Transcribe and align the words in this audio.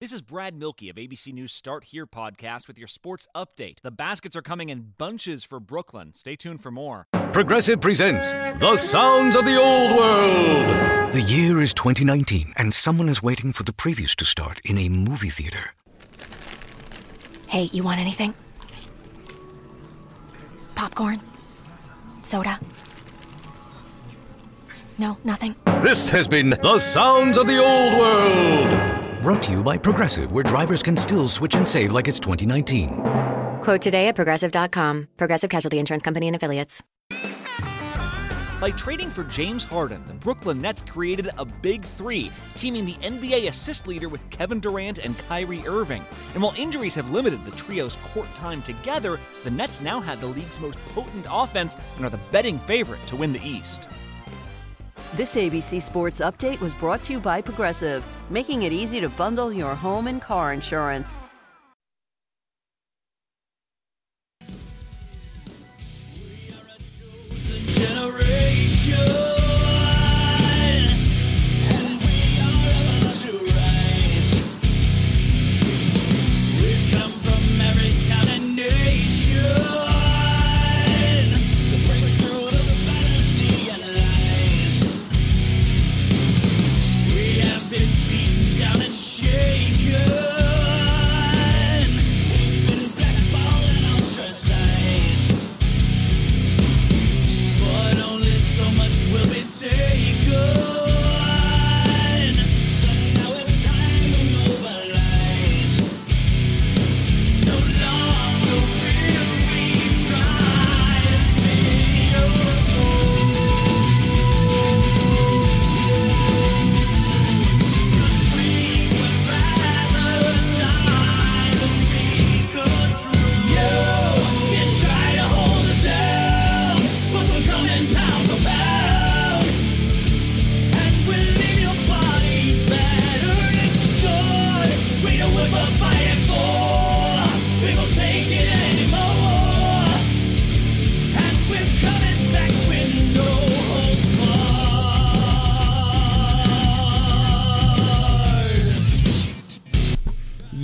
This 0.00 0.12
is 0.12 0.22
Brad 0.22 0.54
Mielke 0.56 0.88
of 0.90 0.94
ABC 0.94 1.32
News 1.32 1.52
Start 1.52 1.82
Here 1.82 2.06
podcast 2.06 2.68
with 2.68 2.78
your 2.78 2.86
sports 2.86 3.26
update. 3.34 3.80
The 3.80 3.90
baskets 3.90 4.36
are 4.36 4.42
coming 4.42 4.68
in 4.68 4.92
bunches 4.96 5.42
for 5.42 5.58
Brooklyn. 5.58 6.14
Stay 6.14 6.36
tuned 6.36 6.60
for 6.60 6.70
more. 6.70 7.08
Progressive 7.32 7.80
presents 7.80 8.30
The 8.30 8.76
Sounds 8.76 9.34
of 9.34 9.44
the 9.44 9.56
Old 9.60 9.96
World. 9.96 11.12
The 11.12 11.22
year 11.22 11.60
is 11.60 11.74
2019, 11.74 12.52
and 12.56 12.72
someone 12.72 13.08
is 13.08 13.24
waiting 13.24 13.52
for 13.52 13.64
the 13.64 13.72
previews 13.72 14.14
to 14.14 14.24
start 14.24 14.60
in 14.64 14.78
a 14.78 14.88
movie 14.88 15.30
theater. 15.30 15.74
Hey, 17.48 17.64
you 17.72 17.82
want 17.82 17.98
anything? 17.98 18.34
Popcorn? 20.76 21.20
Soda? 22.22 22.60
No, 24.96 25.18
nothing? 25.24 25.56
This 25.82 26.08
has 26.10 26.28
been 26.28 26.50
The 26.50 26.78
Sounds 26.78 27.36
of 27.36 27.48
the 27.48 27.58
Old 27.58 27.98
World. 27.98 28.97
Brought 29.20 29.42
to 29.44 29.50
you 29.50 29.64
by 29.64 29.76
Progressive, 29.76 30.30
where 30.30 30.44
drivers 30.44 30.82
can 30.82 30.96
still 30.96 31.26
switch 31.26 31.56
and 31.56 31.66
save 31.66 31.92
like 31.92 32.06
it's 32.06 32.20
2019. 32.20 33.02
Quote 33.62 33.82
today 33.82 34.06
at 34.06 34.14
progressive.com. 34.14 35.08
Progressive 35.16 35.50
Casualty 35.50 35.80
Insurance 35.80 36.02
Company 36.02 36.28
and 36.28 36.36
Affiliates. 36.36 36.82
By 38.60 38.72
trading 38.72 39.10
for 39.10 39.22
James 39.24 39.62
Harden, 39.62 40.04
the 40.06 40.14
Brooklyn 40.14 40.58
Nets 40.58 40.82
created 40.82 41.30
a 41.38 41.44
big 41.44 41.84
three, 41.84 42.30
teaming 42.56 42.86
the 42.86 42.94
NBA 42.94 43.48
assist 43.48 43.86
leader 43.86 44.08
with 44.08 44.28
Kevin 44.30 44.58
Durant 44.58 44.98
and 44.98 45.16
Kyrie 45.28 45.62
Irving. 45.66 46.04
And 46.34 46.42
while 46.42 46.54
injuries 46.56 46.94
have 46.96 47.10
limited 47.10 47.44
the 47.44 47.52
trio's 47.52 47.96
court 48.12 48.32
time 48.34 48.62
together, 48.62 49.18
the 49.44 49.50
Nets 49.50 49.80
now 49.80 50.00
have 50.00 50.20
the 50.20 50.26
league's 50.26 50.58
most 50.58 50.78
potent 50.94 51.26
offense 51.30 51.76
and 51.96 52.04
are 52.04 52.10
the 52.10 52.20
betting 52.32 52.58
favorite 52.60 53.04
to 53.06 53.16
win 53.16 53.32
the 53.32 53.44
East. 53.44 53.88
This 55.14 55.36
ABC 55.36 55.80
Sports 55.80 56.20
Update 56.20 56.60
was 56.60 56.74
brought 56.74 57.02
to 57.04 57.14
you 57.14 57.18
by 57.18 57.40
Progressive, 57.40 58.04
making 58.28 58.64
it 58.64 58.72
easy 58.72 59.00
to 59.00 59.08
bundle 59.08 59.50
your 59.50 59.74
home 59.74 60.06
and 60.06 60.20
car 60.20 60.52
insurance. 60.52 61.20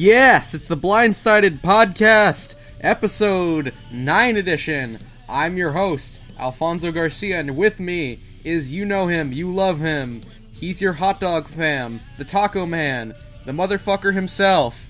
Yes, 0.08 0.52
it's 0.52 0.66
the 0.66 0.76
Blindsided 0.76 1.60
Podcast, 1.62 2.56
episode 2.82 3.72
9 3.90 4.36
edition. 4.36 4.98
I'm 5.30 5.56
your 5.56 5.72
host, 5.72 6.20
Alfonso 6.38 6.92
Garcia, 6.92 7.40
and 7.40 7.56
with 7.56 7.80
me 7.80 8.20
is 8.44 8.70
you 8.70 8.84
know 8.84 9.06
him, 9.06 9.32
you 9.32 9.50
love 9.50 9.80
him. 9.80 10.20
He's 10.52 10.82
your 10.82 10.92
hot 10.92 11.20
dog 11.20 11.48
fam, 11.48 12.00
the 12.18 12.24
Taco 12.26 12.66
Man, 12.66 13.14
the 13.46 13.52
motherfucker 13.52 14.12
himself. 14.12 14.86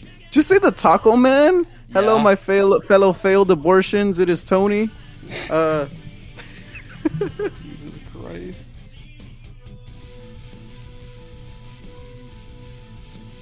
Did 0.00 0.34
you 0.34 0.42
say 0.42 0.58
the 0.58 0.72
Taco 0.72 1.14
Man? 1.14 1.64
Hello, 1.92 2.16
Yeah. 2.16 2.22
my 2.24 2.34
fail- 2.34 2.80
fellow 2.80 3.12
failed 3.12 3.52
abortions. 3.52 4.18
It 4.18 4.28
is 4.28 4.42
Tony. 4.42 4.90
Uh, 5.48 5.86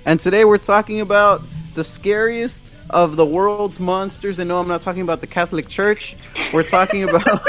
and 0.07 0.19
today 0.19 0.45
we're 0.45 0.57
talking 0.59 1.01
about 1.01 1.43
the 1.75 1.85
scariest 1.85 2.73
of 2.91 3.17
the 3.17 3.27
world's 3.27 3.79
monsters. 3.79 4.39
And 4.39 4.49
no, 4.49 4.59
I'm 4.59 4.69
not 4.69 4.81
talking 4.81 5.03
about 5.03 5.21
the 5.21 5.27
Catholic 5.27 5.69
Church. 5.69 6.17
We're 6.53 6.63
talking 6.63 7.03
about 7.09 7.25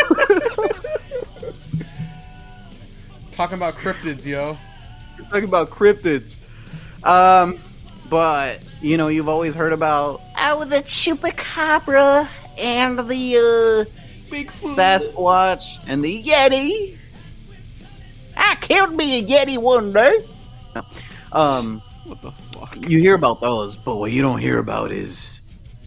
Talking 3.32 3.56
about 3.56 3.76
cryptids, 3.76 4.26
yo. 4.26 4.58
we're 5.20 5.26
talking 5.26 5.44
about 5.44 5.70
cryptids. 5.70 6.38
Um, 7.04 7.60
but 8.10 8.64
you 8.82 8.98
know, 8.98 9.10
you've 9.10 9.30
always 9.30 9.54
heard 9.54 9.74
about 9.74 10.22
oh 10.40 10.66
the 10.66 10.78
chupacabra 10.78 12.28
and 12.58 12.98
the 12.98 13.38
uh, 13.38 13.86
Bigfoot. 14.32 14.76
Sasquatch 14.76 15.80
and 15.88 16.04
the 16.04 16.24
Yeti. 16.24 16.98
I 18.36 18.56
killed 18.60 18.96
me 18.96 19.20
a 19.20 19.24
Yeti 19.24 19.60
one 19.60 19.94
day. 19.94 20.26
No. 20.76 20.84
Um, 21.32 21.82
What 22.06 22.22
the 22.24 22.32
fuck? 22.58 22.90
you 22.90 23.00
hear 23.00 23.16
about 23.16 23.42
those, 23.42 23.76
but 23.76 23.96
what 23.98 24.12
you 24.12 24.22
don't 24.22 24.40
hear 24.40 24.58
about 24.60 24.92
is 24.92 25.42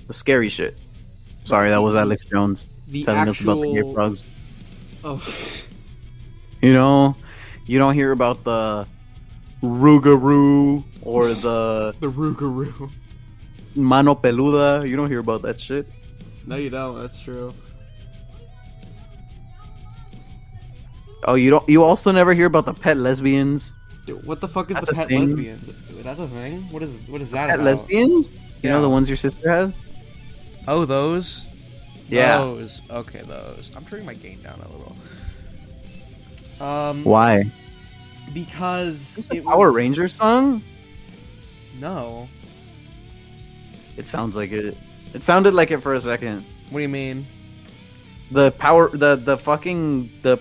the 0.06 0.12
scary 0.12 0.48
shit. 0.48 0.76
Sorry, 1.44 1.70
that 1.70 1.82
was 1.82 1.96
Alex 1.96 2.24
Jones 2.24 2.66
The 2.88 3.04
telling 3.04 3.28
us 3.28 3.40
about 3.40 3.60
the 3.60 3.72
ear 3.74 3.84
frogs. 3.92 4.24
Oh, 5.02 5.20
You 6.60 6.72
know, 6.72 7.16
you 7.66 7.78
don't 7.78 7.94
hear 7.94 8.12
about 8.12 8.44
the 8.44 8.86
Rougarou 9.62 10.84
or 11.02 11.28
the 11.46 11.94
the 12.00 12.08
Rougarou. 12.08 12.90
Mano 13.76 14.14
Peluda. 14.14 14.88
You 14.88 14.96
don't 14.96 15.08
hear 15.08 15.20
about 15.20 15.42
that 15.42 15.60
shit. 15.60 15.86
No, 16.46 16.56
you 16.56 16.70
don't. 16.70 17.00
That's 17.00 17.20
true. 17.20 17.52
Oh, 21.24 21.34
you 21.34 21.50
don't. 21.50 21.68
You 21.68 21.84
also 21.84 22.12
never 22.12 22.32
hear 22.34 22.46
about 22.46 22.66
the 22.66 22.74
pet 22.74 22.96
lesbians. 22.96 23.72
Dude, 24.16 24.26
what 24.26 24.40
the 24.40 24.48
fuck 24.48 24.70
is 24.70 24.74
That's 24.74 24.88
the 24.88 24.94
pet 24.94 25.08
thing. 25.08 25.26
lesbian? 25.28 25.60
That's 26.02 26.18
a 26.20 26.26
thing. 26.26 26.62
What 26.70 26.82
is 26.82 26.96
what 27.08 27.20
is 27.20 27.30
that 27.30 27.48
Pet 27.48 27.56
about? 27.56 27.64
lesbians? 27.66 28.28
You 28.30 28.34
Yeah. 28.62 28.70
know 28.72 28.82
the 28.82 28.88
ones 28.88 29.08
your 29.08 29.16
sister 29.16 29.48
has. 29.48 29.80
Oh, 30.68 30.84
those. 30.84 31.46
Yeah. 32.08 32.38
Those. 32.38 32.82
Okay, 32.90 33.22
those. 33.22 33.70
I'm 33.76 33.84
turning 33.84 34.06
my 34.06 34.14
gain 34.14 34.42
down 34.42 34.60
a 34.60 34.68
little. 34.76 34.96
Um, 36.66 37.04
Why? 37.04 37.50
because 38.34 38.94
Is 38.94 39.14
this 39.16 39.28
it 39.30 39.38
a 39.38 39.42
Power 39.42 39.68
was- 39.68 39.76
Ranger 39.76 40.08
song? 40.08 40.62
No. 41.80 42.28
It 43.96 44.08
sounds 44.08 44.36
like 44.36 44.52
it. 44.52 44.76
It 45.14 45.22
sounded 45.22 45.54
like 45.54 45.70
it 45.70 45.78
for 45.78 45.94
a 45.94 46.00
second. 46.00 46.44
What 46.70 46.78
do 46.78 46.82
you 46.82 46.88
mean? 46.88 47.26
The 48.30 48.50
power, 48.52 48.88
the 48.90 49.16
the 49.16 49.36
fucking 49.36 50.10
the. 50.22 50.38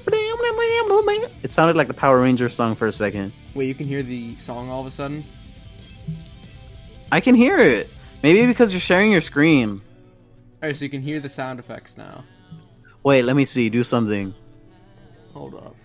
It 1.41 1.53
sounded 1.53 1.75
like 1.77 1.87
the 1.87 1.93
Power 1.93 2.19
Ranger 2.21 2.49
song 2.49 2.75
for 2.75 2.85
a 2.87 2.91
second. 2.91 3.31
Wait, 3.59 3.67
you 3.67 3.75
can 3.75 3.87
hear 3.87 4.01
the 4.01 4.35
song 4.35 4.69
all 4.69 4.79
of 4.79 4.87
a 4.87 4.91
sudden. 4.91 5.21
I 7.11 7.19
can 7.19 7.35
hear 7.35 7.59
it. 7.59 7.89
Maybe 8.23 8.47
because 8.47 8.71
you're 8.71 8.79
sharing 8.79 9.11
your 9.11 9.19
screen. 9.19 9.81
Alright, 10.63 10.77
so 10.77 10.85
you 10.85 10.89
can 10.89 11.01
hear 11.01 11.19
the 11.19 11.27
sound 11.27 11.59
effects 11.59 11.97
now. 11.97 12.23
Wait, 13.03 13.23
let 13.23 13.35
me 13.35 13.43
see. 13.43 13.69
Do 13.69 13.83
something. 13.83 14.33
Hold 15.33 15.55
up. 15.55 15.75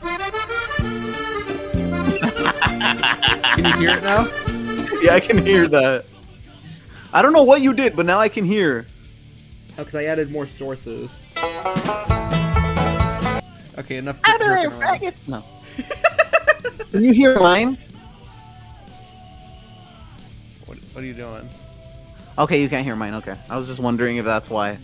can 3.56 3.64
you 3.64 3.76
hear 3.76 3.96
it 3.96 4.04
now? 4.04 4.28
Yeah, 5.02 5.14
I 5.14 5.20
can 5.20 5.44
hear 5.44 5.66
that. 5.66 6.04
I 7.12 7.20
don't 7.20 7.32
know 7.32 7.42
what 7.42 7.62
you 7.62 7.74
did, 7.74 7.96
but 7.96 8.06
now 8.06 8.20
I 8.20 8.28
can 8.28 8.44
hear. 8.44 8.86
Oh, 9.72 9.78
because 9.78 9.96
I 9.96 10.04
added 10.04 10.30
more 10.30 10.46
sources. 10.46 11.20
Okay, 13.76 13.96
enough. 13.96 14.20
Out 14.22 14.40
of 14.40 14.46
there, 14.46 14.70
jerking 14.70 14.82
around. 14.82 15.00
faggot! 15.00 15.14
No. 15.26 15.42
Can 16.90 17.04
you 17.04 17.12
hear 17.12 17.38
mine? 17.38 17.78
What, 20.66 20.78
what 20.92 21.04
are 21.04 21.06
you 21.06 21.14
doing? 21.14 21.48
Okay, 22.38 22.62
you 22.62 22.68
can't 22.68 22.84
hear 22.84 22.96
mine. 22.96 23.14
Okay, 23.14 23.36
I 23.48 23.56
was 23.56 23.66
just 23.66 23.80
wondering 23.80 24.16
if 24.16 24.24
that's 24.24 24.48
why. 24.48 24.78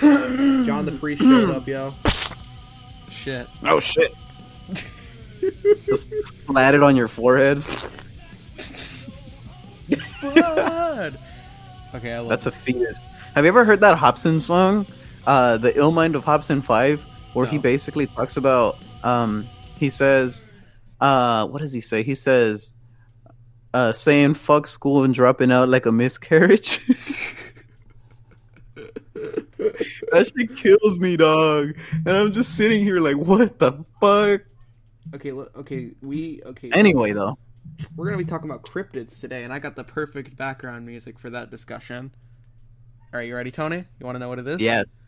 John 0.00 0.84
the 0.84 0.96
priest 0.98 1.22
showed 1.22 1.50
up, 1.50 1.66
yo. 1.66 1.94
Shit. 3.10 3.48
Oh 3.64 3.80
shit! 3.80 4.14
just 5.86 6.10
splat 6.28 6.74
it 6.74 6.82
on 6.82 6.96
your 6.96 7.08
forehead. 7.08 7.62
Blood. 10.20 11.18
Okay, 11.94 12.12
I 12.12 12.18
love 12.18 12.28
That's 12.28 12.46
a 12.46 12.50
fetus. 12.50 12.98
Have 13.34 13.44
you 13.44 13.48
ever 13.48 13.64
heard 13.64 13.80
that 13.80 13.98
Hopsin 13.98 14.40
song, 14.40 14.86
uh, 15.26 15.56
"The 15.56 15.76
Ill 15.76 15.92
Mind 15.92 16.14
of 16.14 16.24
Hopsin 16.24 16.62
5, 16.62 17.02
where 17.32 17.46
he 17.46 17.58
basically 17.58 18.06
talks 18.06 18.36
about? 18.36 18.78
Um, 19.02 19.46
he 19.76 19.88
says, 19.88 20.42
uh, 21.00 21.46
"What 21.46 21.60
does 21.60 21.72
he 21.72 21.80
say?" 21.80 22.02
He 22.02 22.14
says, 22.14 22.72
uh, 23.74 23.92
"Saying 23.92 24.34
fuck 24.34 24.66
school 24.66 25.04
and 25.04 25.14
dropping 25.14 25.52
out 25.52 25.68
like 25.68 25.86
a 25.86 25.92
miscarriage." 25.92 26.80
that 30.12 30.32
shit 30.36 30.56
kills 30.56 30.98
me, 30.98 31.16
dog. 31.16 31.76
And 31.92 32.08
I'm 32.08 32.32
just 32.32 32.56
sitting 32.56 32.82
here 32.82 33.00
like, 33.00 33.16
what 33.16 33.58
the 33.58 33.84
fuck? 34.00 34.42
Okay, 35.14 35.32
okay, 35.32 35.90
we 36.02 36.42
okay. 36.44 36.70
Anyway, 36.72 37.12
though, 37.12 37.38
we're 37.94 38.06
gonna 38.06 38.18
be 38.18 38.24
talking 38.24 38.50
about 38.50 38.62
cryptids 38.62 39.20
today, 39.20 39.44
and 39.44 39.52
I 39.52 39.60
got 39.60 39.76
the 39.76 39.84
perfect 39.84 40.36
background 40.36 40.84
music 40.84 41.18
for 41.18 41.30
that 41.30 41.50
discussion. 41.50 42.12
All 43.12 43.20
right, 43.20 43.28
you 43.28 43.36
ready, 43.36 43.52
Tony? 43.52 43.76
You 43.76 44.06
want 44.06 44.16
to 44.16 44.18
know 44.18 44.28
what 44.28 44.40
it 44.40 44.48
is? 44.48 44.60
yes. 44.60 45.02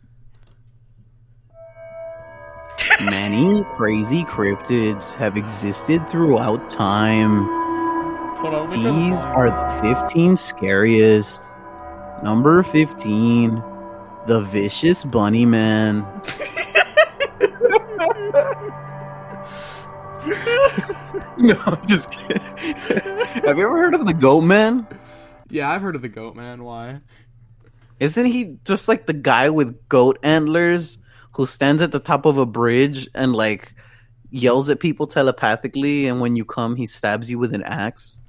Many 3.05 3.63
crazy 3.75 4.23
cryptids 4.25 5.15
have 5.15 5.37
existed 5.37 6.07
throughout 6.09 6.69
time. 6.69 7.47
On. 7.47 8.51
Let 8.51 8.69
me 8.69 8.83
turn 8.83 8.95
the 8.95 8.99
These 9.09 9.25
are 9.25 9.49
the 9.49 9.95
15 9.95 10.35
scariest. 10.37 11.51
Number 12.23 12.61
15, 12.63 13.63
the 14.27 14.41
Vicious 14.41 15.03
Bunny 15.05 15.45
Man. 15.45 15.99
no, 21.37 21.55
I'm 21.65 21.87
just 21.87 22.11
kidding. 22.11 22.41
Have 23.45 23.57
you 23.57 23.63
ever 23.63 23.77
heard 23.77 23.93
of 23.93 24.05
the 24.05 24.13
Goat 24.13 24.41
Man? 24.41 24.85
Yeah, 25.49 25.71
I've 25.71 25.81
heard 25.81 25.95
of 25.95 26.01
the 26.01 26.09
goat 26.09 26.35
man. 26.35 26.63
Why? 26.63 27.01
Isn't 27.99 28.25
he 28.25 28.57
just 28.65 28.87
like 28.87 29.07
the 29.07 29.13
guy 29.13 29.49
with 29.49 29.89
goat 29.89 30.19
antlers 30.21 30.99
who 31.31 31.45
stands 31.45 31.81
at 31.81 31.91
the 31.91 31.99
top 31.99 32.25
of 32.25 32.37
a 32.37 32.45
bridge 32.45 33.07
and 33.15 33.33
like 33.33 33.73
yells 34.31 34.69
at 34.69 34.79
people 34.79 35.07
telepathically 35.07 36.05
and 36.07 36.19
when 36.21 36.35
you 36.35 36.45
come 36.45 36.75
he 36.75 36.85
stabs 36.85 37.29
you 37.29 37.39
with 37.39 37.53
an 37.55 37.63
axe? 37.63 38.19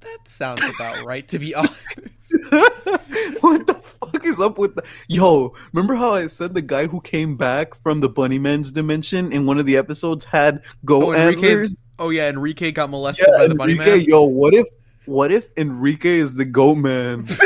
That 0.00 0.18
sounds 0.26 0.62
about 0.74 1.04
right, 1.06 1.26
to 1.28 1.38
be 1.38 1.54
honest. 1.56 1.86
what 3.40 3.66
the 3.66 3.74
fuck 3.82 4.24
is 4.26 4.40
up 4.40 4.58
with 4.58 4.74
that? 4.74 4.84
Yo, 5.06 5.54
remember 5.72 5.94
how 5.94 6.14
I 6.14 6.26
said 6.26 6.54
the 6.54 6.62
guy 6.62 6.86
who 6.88 7.00
came 7.00 7.36
back 7.36 7.74
from 7.82 8.00
the 8.00 8.08
Bunny 8.08 8.38
Man's 8.38 8.72
dimension 8.72 9.32
in 9.32 9.46
one 9.46 9.58
of 9.60 9.66
the 9.66 9.76
episodes 9.76 10.24
had 10.24 10.62
goat 10.84 11.04
Oh, 11.04 11.12
Enrique. 11.12 11.50
antlers? 11.50 11.76
Oh 12.00 12.10
yeah, 12.10 12.28
Enrique 12.28 12.72
got 12.72 12.90
molested 12.90 13.28
Yeah, 13.30 13.38
by 13.38 13.46
the 13.46 13.54
bunny 13.54 13.72
Enrique, 13.74 13.98
man. 13.98 14.04
yo, 14.08 14.24
what 14.24 14.54
if 14.54 14.66
what 15.06 15.30
if 15.30 15.48
Enrique 15.56 16.16
is 16.16 16.34
the 16.34 16.44
goat 16.44 16.76
man? 16.76 17.26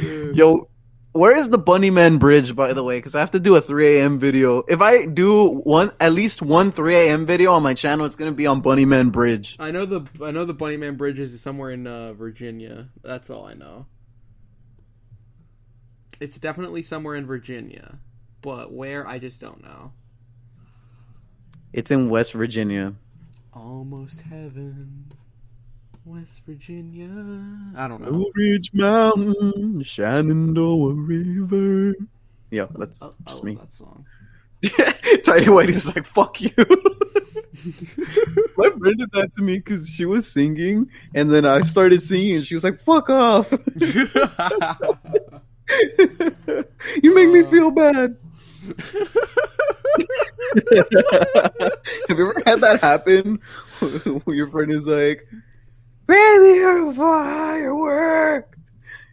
yo, 0.00 0.68
where 1.12 1.36
is 1.36 1.48
the 1.48 1.58
Bunny 1.58 1.90
Man 1.90 2.18
bridge, 2.18 2.54
by 2.54 2.72
the 2.72 2.84
way? 2.84 2.98
Because 2.98 3.14
I 3.14 3.20
have 3.20 3.32
to 3.32 3.40
do 3.40 3.56
a 3.56 3.60
3 3.60 3.98
a.m. 3.98 4.18
video. 4.18 4.62
If 4.68 4.80
I 4.80 5.06
do 5.06 5.48
one, 5.48 5.92
at 5.98 6.12
least 6.12 6.40
one 6.40 6.70
3 6.70 6.94
a.m. 6.94 7.26
video 7.26 7.52
on 7.52 7.62
my 7.62 7.74
channel, 7.74 8.06
it's 8.06 8.16
gonna 8.16 8.32
be 8.32 8.46
on 8.46 8.60
Bunny 8.60 8.84
Man 8.84 9.10
Bridge. 9.10 9.56
I 9.58 9.70
know 9.70 9.84
the 9.86 10.06
I 10.24 10.30
know 10.30 10.44
the 10.44 10.54
bunny 10.54 10.76
man 10.76 10.96
bridge 10.96 11.18
is 11.18 11.38
somewhere 11.40 11.70
in 11.70 11.86
uh, 11.86 12.12
Virginia. 12.12 12.88
That's 13.02 13.30
all 13.30 13.46
I 13.46 13.54
know. 13.54 13.86
It's 16.20 16.38
definitely 16.38 16.82
somewhere 16.82 17.16
in 17.16 17.26
Virginia, 17.26 17.98
but 18.42 18.72
where 18.72 19.06
I 19.06 19.18
just 19.18 19.40
don't 19.40 19.62
know. 19.62 19.92
It's 21.72 21.90
in 21.90 22.10
West 22.10 22.32
Virginia. 22.32 22.94
Almost 23.52 24.22
heaven, 24.22 25.12
West 26.04 26.42
Virginia. 26.46 27.10
I 27.76 27.86
don't 27.86 28.00
know. 28.00 28.10
Blue 28.10 28.32
Ridge 28.34 28.72
Mountain, 28.72 29.82
Shenandoah 29.82 30.94
River. 30.94 31.94
Yeah, 32.50 32.66
oh, 32.74 32.78
that's 32.78 33.02
I, 33.02 33.08
I 33.08 33.10
just 33.26 33.36
love 33.36 33.44
me. 33.44 33.54
that 33.56 33.74
song. 33.74 34.06
Tiny 35.24 35.46
Whitey's 35.46 35.94
like, 35.94 36.06
fuck 36.06 36.40
you. 36.40 36.50
My 38.56 38.70
friend 38.70 38.98
did 38.98 39.12
that 39.12 39.32
to 39.36 39.42
me 39.42 39.58
because 39.58 39.86
she 39.88 40.06
was 40.06 40.26
singing, 40.26 40.88
and 41.14 41.30
then 41.30 41.44
I 41.44 41.60
started 41.62 42.00
singing, 42.00 42.36
and 42.36 42.46
she 42.46 42.54
was 42.54 42.64
like, 42.64 42.80
fuck 42.80 43.10
off. 43.10 43.52
you 47.02 47.14
make 47.14 47.30
me 47.30 47.40
uh. 47.40 47.50
feel 47.50 47.70
bad. 47.70 48.16
Have 52.08 52.18
you 52.18 52.30
ever 52.30 52.42
had 52.46 52.62
that 52.62 52.78
happen? 52.80 53.40
Your 54.26 54.50
friend 54.50 54.72
is 54.72 54.86
like, 54.86 55.28
Baby, 56.10 56.58
you're 56.58 56.92
firework. 56.92 58.56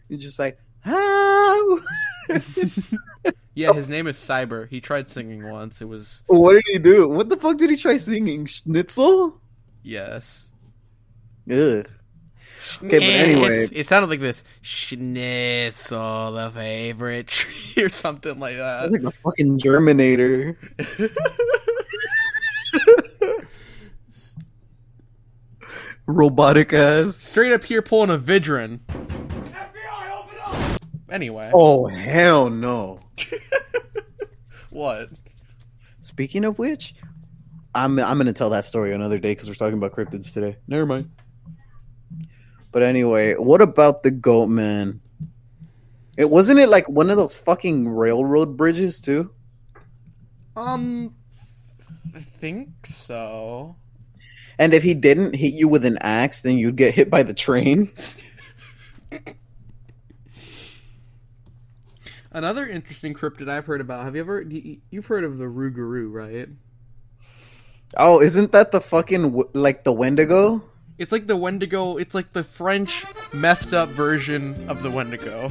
You're 0.08 0.18
just 0.18 0.38
like, 0.38 0.58
how? 0.80 1.78
yeah, 3.54 3.72
his 3.72 3.88
name 3.88 4.06
is 4.08 4.16
Cyber. 4.16 4.68
He 4.68 4.80
tried 4.80 5.08
singing 5.08 5.48
once. 5.48 5.80
It 5.80 5.84
was 5.88 6.22
what 6.26 6.54
did 6.54 6.64
he 6.72 6.78
do? 6.80 7.08
What 7.08 7.28
the 7.28 7.36
fuck 7.36 7.56
did 7.58 7.70
he 7.70 7.76
try 7.76 7.98
singing? 7.98 8.46
Schnitzel? 8.46 9.40
yes. 9.82 10.48
Ugh. 11.50 11.88
Okay, 12.82 12.98
but 12.98 13.02
anyway, 13.02 13.42
It's- 13.62 13.72
it 13.72 13.86
sounded 13.86 14.10
like 14.10 14.20
this 14.20 14.42
Schnitzel, 14.60 16.32
the 16.32 16.50
favorite 16.50 17.28
tree, 17.28 17.82
or 17.84 17.88
something 17.88 18.38
like 18.40 18.56
that. 18.56 18.80
that's 18.82 18.92
like 18.92 19.02
the 19.02 19.10
fucking 19.12 19.58
Germinator. 19.60 20.56
Robotic 26.08 26.72
ass. 26.72 27.16
Straight 27.16 27.52
up 27.52 27.62
here 27.62 27.82
pulling 27.82 28.08
a 28.08 28.18
Vidrin. 28.18 28.80
Anyway, 31.10 31.50
Oh 31.52 31.86
hell 31.86 32.48
no! 32.48 32.98
what? 34.70 35.08
Speaking 36.00 36.44
of 36.44 36.58
which, 36.58 36.94
I'm 37.74 37.98
I'm 37.98 38.16
gonna 38.16 38.32
tell 38.32 38.50
that 38.50 38.64
story 38.64 38.94
another 38.94 39.18
day 39.18 39.32
because 39.32 39.48
we're 39.48 39.54
talking 39.54 39.76
about 39.76 39.92
cryptids 39.92 40.32
today. 40.32 40.56
Never 40.66 40.86
mind. 40.86 41.10
But 42.72 42.82
anyway, 42.82 43.34
what 43.34 43.60
about 43.60 44.02
the 44.02 44.10
goat 44.10 44.48
man? 44.48 45.00
It 46.16 46.30
wasn't 46.30 46.58
it 46.58 46.70
like 46.70 46.88
one 46.88 47.10
of 47.10 47.18
those 47.18 47.34
fucking 47.34 47.86
railroad 47.86 48.56
bridges 48.56 49.00
too? 49.00 49.30
Um, 50.56 51.14
I 52.14 52.20
think 52.20 52.86
so. 52.86 53.76
And 54.58 54.74
if 54.74 54.82
he 54.82 54.94
didn't 54.94 55.34
hit 55.36 55.54
you 55.54 55.68
with 55.68 55.84
an 55.84 55.98
axe, 56.00 56.42
then 56.42 56.58
you'd 56.58 56.76
get 56.76 56.94
hit 56.94 57.10
by 57.10 57.22
the 57.22 57.34
train. 57.34 57.90
Another 62.30 62.66
interesting 62.66 63.14
cryptid 63.14 63.48
I've 63.48 63.66
heard 63.66 63.80
about. 63.80 64.04
Have 64.04 64.14
you 64.14 64.20
ever? 64.20 64.42
you- 64.42 64.78
You've 64.90 65.06
heard 65.06 65.24
of 65.24 65.38
the 65.38 65.46
Rougarou, 65.46 66.12
right? 66.12 66.48
Oh, 67.96 68.20
isn't 68.20 68.52
that 68.52 68.70
the 68.70 68.80
fucking 68.82 69.44
like 69.54 69.84
the 69.84 69.92
Wendigo? 69.92 70.62
It's 70.98 71.10
like 71.10 71.26
the 71.26 71.36
Wendigo. 71.36 71.96
It's 71.96 72.14
like 72.14 72.32
the 72.32 72.44
French 72.44 73.04
methed 73.32 73.72
up 73.72 73.88
version 73.90 74.68
of 74.68 74.82
the 74.82 74.90
Wendigo. 74.90 75.50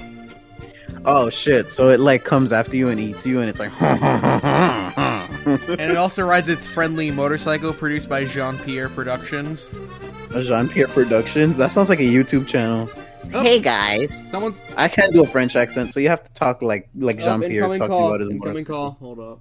Oh 1.03 1.29
shit! 1.29 1.69
So 1.69 1.89
it 1.89 1.99
like 1.99 2.25
comes 2.25 2.51
after 2.53 2.75
you 2.75 2.89
and 2.89 2.99
eats 2.99 3.25
you, 3.25 3.39
and 3.39 3.49
it's 3.49 3.59
like. 3.59 3.71
and 5.47 5.79
it 5.81 5.97
also 5.97 6.23
rides 6.25 6.49
its 6.49 6.67
friendly 6.67 7.11
motorcycle 7.11 7.73
produced 7.73 8.09
by 8.09 8.25
Jean 8.25 8.57
Pierre 8.59 8.89
Productions. 8.89 9.69
Jean 10.41 10.67
Pierre 10.67 10.87
Productions. 10.87 11.57
That 11.57 11.71
sounds 11.71 11.89
like 11.89 11.99
a 11.99 12.03
YouTube 12.03 12.47
channel. 12.47 12.89
Oh. 13.33 13.41
Hey 13.41 13.59
guys, 13.59 14.29
Someone's 14.29 14.57
I 14.77 14.87
can't 14.87 15.11
do 15.11 15.21
a 15.23 15.27
French 15.27 15.55
accent, 15.55 15.91
so 15.91 15.99
you 15.99 16.07
have 16.09 16.23
to 16.23 16.31
talk 16.33 16.61
like 16.61 16.89
like 16.95 17.19
Jean 17.19 17.43
oh, 17.43 17.47
Pierre 17.47 17.63
incoming 17.63 17.79
talking 17.79 17.91
call. 17.91 18.07
about 18.07 18.19
his 18.21 18.29
Incoming 18.29 18.53
motorcycle. 18.63 18.75
call. 18.75 19.15
Hold 19.15 19.19
up. 19.19 19.39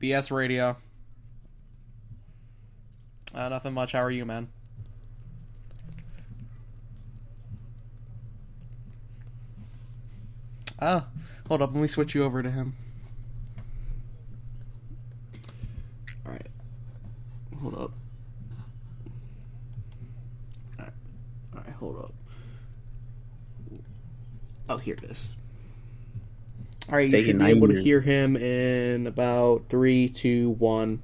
BS 0.00 0.30
Radio. 0.30 0.76
Uh, 3.34 3.48
nothing 3.48 3.74
much. 3.74 3.92
How 3.92 4.00
are 4.00 4.10
you, 4.10 4.24
man? 4.24 4.48
Oh, 10.80 11.06
hold 11.48 11.62
up. 11.62 11.72
Let 11.72 11.80
me 11.82 11.88
switch 11.88 12.14
you 12.14 12.24
over 12.24 12.42
to 12.42 12.50
him. 12.50 12.74
All 16.26 16.32
right. 16.32 16.46
Hold 17.60 17.74
up. 17.74 17.80
All 20.78 20.84
right. 20.84 20.92
All 21.54 21.62
right. 21.66 21.74
Hold 21.74 21.98
up. 21.98 22.14
Oh, 24.68 24.76
here 24.78 24.94
it 24.94 25.10
is. 25.10 25.28
All 26.88 26.96
right, 26.96 27.06
you 27.06 27.10
Taking 27.12 27.32
should 27.32 27.38
be 27.38 27.50
able 27.50 27.68
to 27.68 27.82
hear 27.82 28.00
him 28.00 28.36
in 28.36 29.06
about 29.06 29.64
three, 29.68 30.08
two, 30.08 30.50
one. 30.50 31.00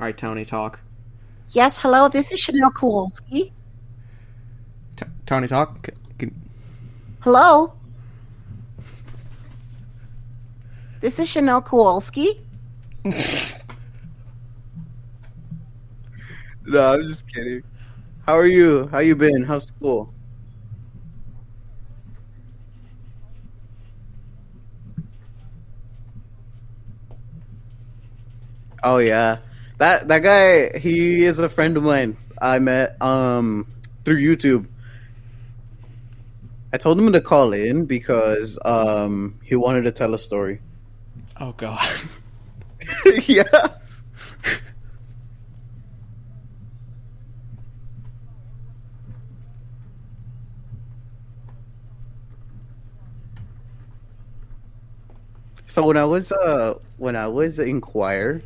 All 0.00 0.06
right, 0.06 0.16
Tony, 0.16 0.44
talk. 0.44 0.80
Yes, 1.50 1.78
hello, 1.80 2.08
this 2.08 2.32
is 2.32 2.40
Chanel 2.40 2.70
Kowalski. 2.70 3.52
T- 4.96 5.06
Tony, 5.26 5.48
talk. 5.48 5.88
Can- 6.18 6.34
Hello? 7.20 7.74
This 11.02 11.18
is 11.18 11.28
Chanel 11.28 11.60
Kowalski. 11.62 12.40
No, 16.64 16.92
I'm 16.92 17.04
just 17.04 17.26
kidding. 17.26 17.64
How 18.24 18.38
are 18.38 18.46
you? 18.46 18.86
How 18.86 19.00
you 19.00 19.16
been? 19.16 19.42
How's 19.42 19.64
school? 19.64 20.14
Oh 28.84 28.98
yeah, 28.98 29.38
that 29.78 30.06
that 30.06 30.20
guy. 30.20 30.78
He 30.78 31.24
is 31.24 31.40
a 31.40 31.48
friend 31.48 31.76
of 31.76 31.82
mine. 31.82 32.16
I 32.40 32.60
met 32.60 33.02
um 33.02 33.66
through 34.04 34.20
YouTube. 34.20 34.68
I 36.72 36.76
told 36.78 36.96
him 36.96 37.12
to 37.12 37.20
call 37.20 37.52
in 37.52 37.86
because 37.86 38.56
um 38.64 39.40
he 39.42 39.56
wanted 39.56 39.82
to 39.82 39.90
tell 39.90 40.14
a 40.14 40.18
story. 40.18 40.60
Oh 41.42 41.50
God. 41.56 41.84
yeah. 43.26 43.42
So 55.66 55.84
when 55.84 55.96
I 55.96 56.04
was 56.04 56.30
uh 56.30 56.78
when 56.98 57.16
I 57.16 57.26
was 57.26 57.58
in 57.58 57.80
choir 57.80 58.40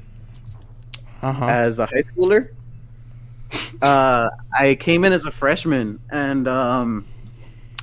Uh 1.21 1.33
huh. 1.33 1.45
as 1.45 1.79
a 1.79 1.85
high 1.85 2.01
schooler, 2.01 2.49
uh 3.83 4.31
I 4.59 4.75
came 4.77 5.05
in 5.05 5.13
as 5.13 5.27
a 5.27 5.31
freshman 5.31 6.01
and 6.11 6.49
um 6.49 7.05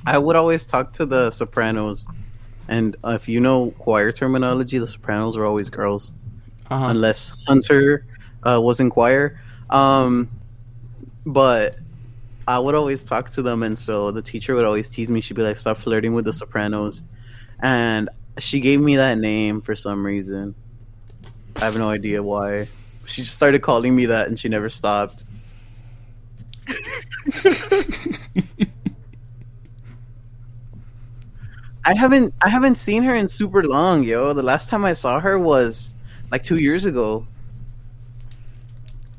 I 0.04 0.18
would 0.18 0.34
always 0.34 0.66
talk 0.66 0.94
to 0.94 1.06
the 1.06 1.30
sopranos. 1.30 2.04
And 2.68 2.96
uh, 3.04 3.10
if 3.10 3.28
you 3.28 3.40
know 3.40 3.72
choir 3.78 4.10
terminology, 4.12 4.78
the 4.78 4.86
sopranos 4.86 5.36
are 5.36 5.44
always 5.44 5.68
girls 5.70 6.12
Uh-huh. 6.70 6.86
unless 6.88 7.32
Hunter 7.46 8.06
uh, 8.42 8.60
was 8.60 8.80
in 8.80 8.88
choir. 8.90 9.38
Um, 9.70 10.30
but 11.26 11.76
I 12.48 12.58
would 12.58 12.74
always 12.74 13.04
talk 13.04 13.30
to 13.30 13.42
them, 13.42 13.62
and 13.62 13.78
so 13.78 14.10
the 14.12 14.22
teacher 14.22 14.54
would 14.54 14.64
always 14.64 14.88
tease 14.90 15.10
me. 15.10 15.20
She'd 15.20 15.34
be 15.36 15.42
like, 15.42 15.56
"Stop 15.58 15.78
flirting 15.78 16.14
with 16.14 16.24
the 16.26 16.32
Sopranos," 16.32 17.02
and 17.60 18.08
she 18.38 18.60
gave 18.60 18.80
me 18.80 18.96
that 18.96 19.18
name 19.18 19.60
for 19.62 19.74
some 19.74 20.04
reason. 20.04 20.54
I 21.56 21.64
have 21.66 21.76
no 21.78 21.88
idea 21.88 22.22
why. 22.22 22.66
She 23.06 23.22
just 23.22 23.34
started 23.34 23.60
calling 23.62 23.94
me 23.96 24.06
that, 24.06 24.26
and 24.28 24.38
she 24.38 24.48
never 24.48 24.68
stopped. 24.70 25.24
I 31.84 31.94
haven't 31.94 32.34
I 32.42 32.48
haven't 32.48 32.76
seen 32.76 33.02
her 33.02 33.14
in 33.14 33.28
super 33.28 33.62
long, 33.62 34.04
yo. 34.04 34.32
The 34.32 34.42
last 34.42 34.68
time 34.68 34.84
I 34.84 34.94
saw 34.94 35.20
her 35.20 35.38
was 35.38 35.94
like 36.30 36.42
two 36.42 36.56
years 36.56 36.86
ago. 36.86 37.26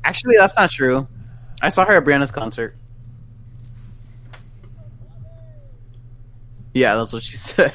Actually, 0.04 0.36
that's 0.38 0.56
not 0.56 0.70
true. 0.70 1.06
I 1.62 1.68
saw 1.68 1.84
her 1.84 1.94
at 1.94 2.04
Brianna's 2.04 2.30
concert. 2.30 2.76
Yeah, 6.74 6.94
that's 6.96 7.12
what 7.12 7.22
she 7.22 7.36
said. 7.36 7.72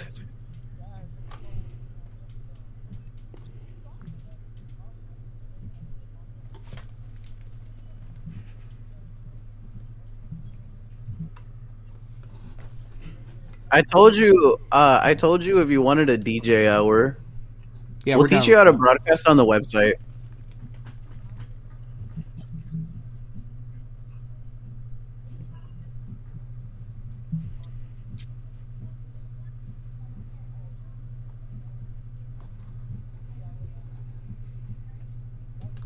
I 13.72 13.82
told 13.82 14.16
you. 14.16 14.58
Uh, 14.72 15.00
I 15.01 15.13
told 15.13 15.44
you 15.44 15.60
if 15.62 15.70
you 15.70 15.82
wanted 15.82 16.10
a 16.10 16.18
DJ 16.18 16.68
hour, 16.68 17.18
Yeah, 18.06 18.18
we'll 18.18 18.28
teach 18.28 18.42
down 18.42 18.50
you 18.50 18.58
how 18.58 18.63
to 18.66 18.74
broadcast 18.74 19.28
on 19.28 19.38
the 19.38 19.46
website. 19.46 19.94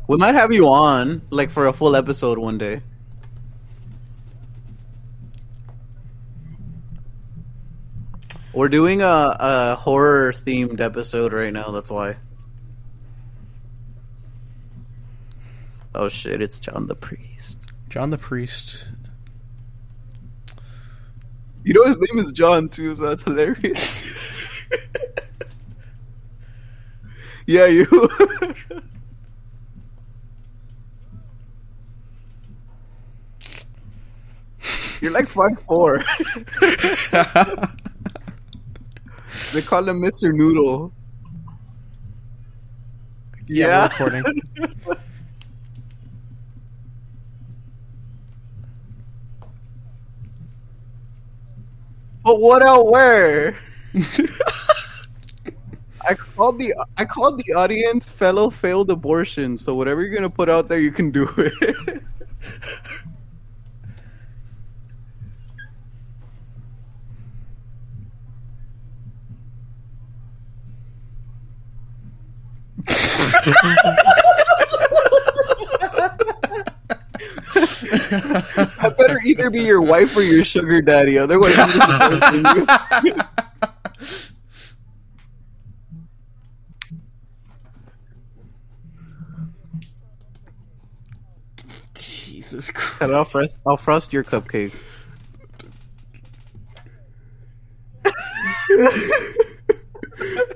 We 0.08 0.16
might 0.16 0.36
have 0.36 0.52
you 0.52 0.68
on, 0.68 1.22
like 1.30 1.50
for 1.50 1.66
a 1.66 1.72
full 1.72 1.96
episode 1.96 2.38
one 2.38 2.58
day. 2.58 2.80
We're 8.56 8.70
doing 8.70 9.02
a, 9.02 9.36
a 9.38 9.74
horror 9.74 10.32
themed 10.32 10.80
episode 10.80 11.34
right 11.34 11.52
now. 11.52 11.72
That's 11.72 11.90
why. 11.90 12.16
Oh 15.94 16.08
shit! 16.08 16.40
It's 16.40 16.58
John 16.58 16.86
the 16.86 16.94
Priest. 16.94 17.70
John 17.90 18.08
the 18.08 18.16
Priest. 18.16 18.88
You 21.64 21.74
know 21.74 21.84
his 21.84 21.98
name 21.98 22.18
is 22.18 22.32
John 22.32 22.70
too, 22.70 22.94
so 22.94 23.02
that's 23.02 23.24
hilarious. 23.24 24.10
yeah, 27.46 27.66
you. 27.66 27.86
You're 35.02 35.12
like 35.12 35.28
five 35.28 35.60
four. 35.68 36.02
they 39.56 39.62
call 39.62 39.88
him 39.88 40.02
Mr. 40.02 40.34
Noodle. 40.34 40.92
Yeah, 43.46 43.88
we're 43.98 44.06
recording. 44.06 44.42
But 52.22 52.40
what 52.40 52.60
out 52.60 52.88
where? 52.88 53.56
I 56.08 56.14
called 56.14 56.58
the 56.58 56.74
I 56.96 57.04
called 57.04 57.40
the 57.44 57.52
audience 57.52 58.08
fellow 58.08 58.50
failed 58.50 58.90
abortion. 58.90 59.56
So 59.56 59.76
whatever 59.76 60.02
you're 60.02 60.12
gonna 60.12 60.28
put 60.28 60.48
out 60.48 60.66
there, 60.66 60.80
you 60.80 60.90
can 60.90 61.12
do 61.12 61.28
it. 61.38 62.02
I 78.82 78.94
better 78.96 79.20
either 79.24 79.50
be 79.50 79.62
your 79.62 79.82
wife 79.82 80.16
or 80.16 80.22
your 80.22 80.44
sugar 80.44 80.80
daddy. 80.82 81.18
Otherwise, 81.18 81.54
I'm 81.58 81.70
just 81.70 83.04
you. 83.04 83.16
Jesus 91.94 92.70
Christ! 92.70 93.02
And 93.02 93.14
I'll 93.14 93.24
frost, 93.24 93.60
I'll 93.66 93.76
frost 93.76 94.12
your 94.12 94.24
cupcake. 94.24 94.74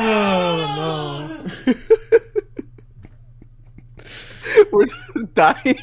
Oh 0.00 1.40
We're 4.72 4.86
just 4.86 5.34
dying. 5.34 5.76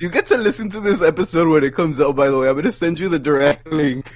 you 0.00 0.08
get 0.10 0.26
to 0.28 0.36
listen 0.36 0.68
to 0.70 0.80
this 0.80 1.02
episode 1.02 1.48
when 1.48 1.64
it 1.64 1.74
comes 1.74 2.00
out, 2.00 2.14
by 2.16 2.30
the 2.30 2.38
way. 2.38 2.48
I'm 2.48 2.54
going 2.54 2.64
to 2.64 2.72
send 2.72 2.98
you 3.00 3.08
the 3.08 3.18
direct 3.18 3.66
link. 3.72 4.10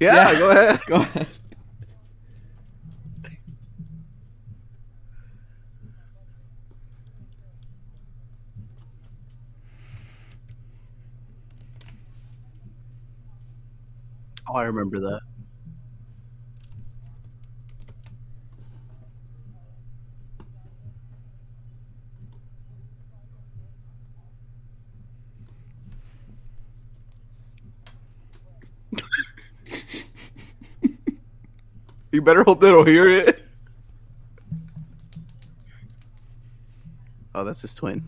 yeah, 0.00 0.32
Yeah. 0.32 0.38
go 0.38 0.50
ahead. 0.50 0.80
Go 0.86 0.94
ahead. 0.96 1.26
Oh, 14.48 14.54
I 14.54 14.64
remember 14.64 15.00
that. 15.00 15.20
you 32.12 32.22
better 32.22 32.44
hope 32.44 32.60
they 32.60 32.70
don't 32.70 32.86
hear 32.86 33.08
it. 33.08 33.42
Oh, 37.34 37.42
that's 37.44 37.62
his 37.62 37.74
twin. 37.74 38.04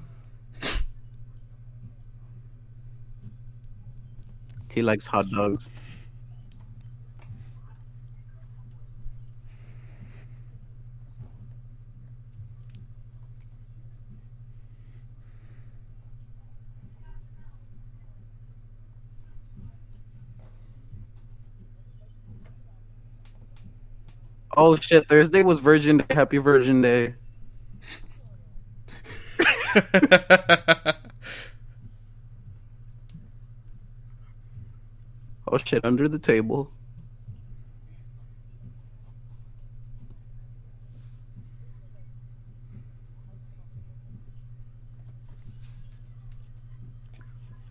He 4.70 4.82
likes 4.82 5.06
hot 5.06 5.28
dogs. 5.30 5.68
Oh 24.60 24.74
shit, 24.74 25.06
Thursday 25.06 25.44
was 25.44 25.60
Virgin 25.60 25.98
Day. 25.98 26.06
Happy 26.10 26.38
Virgin 26.38 26.82
Day. 26.82 27.14
oh 35.46 35.58
shit, 35.64 35.84
under 35.84 36.08
the 36.08 36.18
table. 36.18 36.72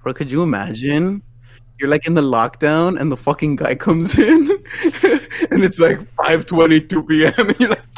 Bro, 0.01 0.13
could 0.13 0.31
you 0.31 0.41
imagine? 0.41 1.21
You're 1.79 1.89
like 1.89 2.07
in 2.07 2.15
the 2.15 2.21
lockdown 2.21 2.99
and 2.99 3.11
the 3.11 3.17
fucking 3.17 3.57
guy 3.57 3.75
comes 3.75 4.17
in 4.17 4.49
and 5.51 5.63
it's 5.63 5.79
like 5.79 5.99
5:22 6.15 7.07
p.m. 7.07 7.49
and 7.49 7.59
you're 7.59 7.69
like, 7.69 7.93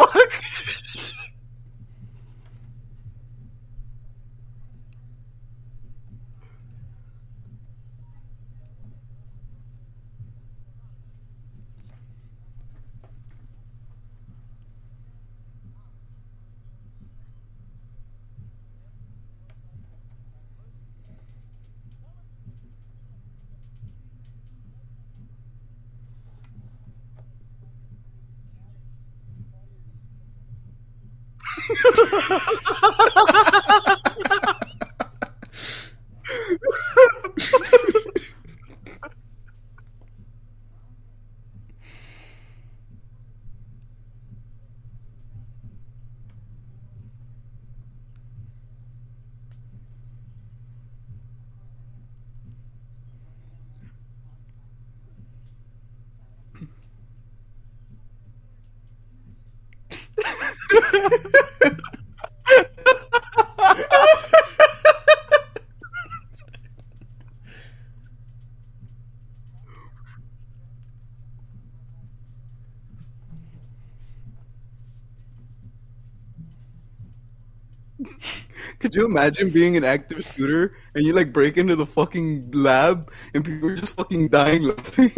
Could 78.89 78.95
you 78.95 79.06
imagine 79.06 79.52
being 79.52 79.78
an 79.78 79.84
active 79.84 80.25
shooter 80.25 80.75
and 80.95 81.06
you 81.06 81.13
like 81.13 81.32
break 81.32 81.58
into 81.58 81.75
the 81.75 81.86
fucking 81.86 82.49
lab 82.54 83.12
and 83.36 83.45
people 83.45 83.69
are 83.69 83.75
just 83.75 83.93
fucking 83.95 84.30
dying 84.30 84.63
laughing? 84.63 85.12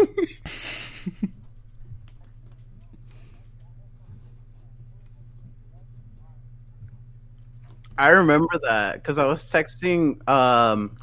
I 7.98 8.10
remember 8.10 8.60
that 8.64 8.96
because 8.96 9.18
I 9.18 9.26
was 9.26 9.50
texting 9.50 10.28
um, 10.28 10.98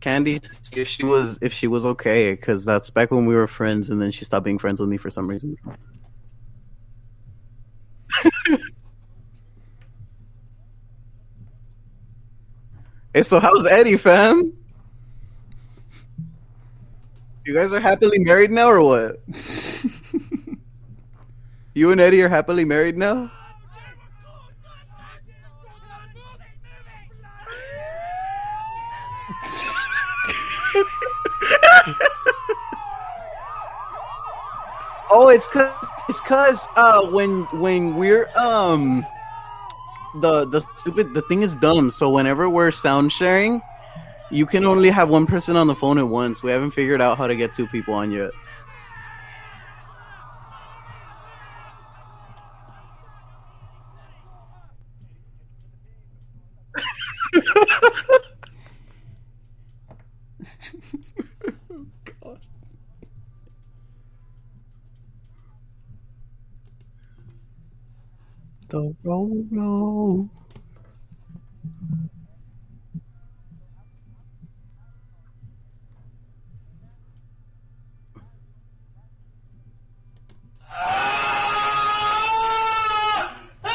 Candy 0.00 0.38
to 0.38 0.50
see 0.62 0.80
if 0.82 0.86
she 0.86 1.04
was 1.04 1.40
if 1.42 1.52
she 1.52 1.66
was 1.66 1.84
okay 1.84 2.36
because 2.36 2.64
that's 2.64 2.88
back 2.90 3.10
when 3.10 3.26
we 3.26 3.34
were 3.34 3.48
friends 3.48 3.90
and 3.90 4.00
then 4.00 4.12
she 4.12 4.24
stopped 4.24 4.44
being 4.44 4.60
friends 4.60 4.78
with 4.78 4.88
me 4.88 4.96
for 4.96 5.10
some 5.10 5.26
reason. 5.26 5.56
Hey, 13.14 13.22
so 13.22 13.40
how's 13.40 13.66
Eddie, 13.66 13.96
fam? 13.96 14.52
You 17.44 17.54
guys 17.54 17.72
are 17.72 17.80
happily 17.80 18.18
married 18.18 18.50
now, 18.50 18.68
or 18.70 18.82
what? 18.82 19.20
you 21.74 21.90
and 21.90 22.00
Eddie 22.00 22.22
are 22.22 22.28
happily 22.28 22.64
married 22.64 22.96
now. 22.96 23.32
oh, 35.10 35.28
it's 35.32 35.48
cause 35.48 35.74
it's 36.08 36.20
cause 36.20 36.68
uh 36.76 37.04
when 37.10 37.42
when 37.58 37.96
we're 37.96 38.28
um 38.36 39.04
the 40.16 40.44
the 40.44 40.60
stupid 40.76 41.14
the 41.14 41.22
thing 41.22 41.42
is 41.42 41.56
dumb. 41.56 41.90
So 41.90 42.10
whenever 42.10 42.48
we're 42.48 42.70
sound 42.70 43.12
sharing, 43.12 43.62
you 44.30 44.46
can 44.46 44.64
only 44.64 44.90
have 44.90 45.08
one 45.08 45.26
person 45.26 45.56
on 45.56 45.66
the 45.66 45.74
phone 45.74 45.98
at 45.98 46.08
once. 46.08 46.42
We 46.42 46.50
haven't 46.50 46.72
figured 46.72 47.00
out 47.00 47.18
how 47.18 47.26
to 47.26 47.36
get 47.36 47.54
two 47.54 47.66
people 47.66 47.94
on 47.94 48.10
yet. 48.10 48.30
The 68.70 68.94
roll 69.02 69.46
roll. 69.50 70.30
Ah! 80.70 81.20
Ah! 83.64 83.70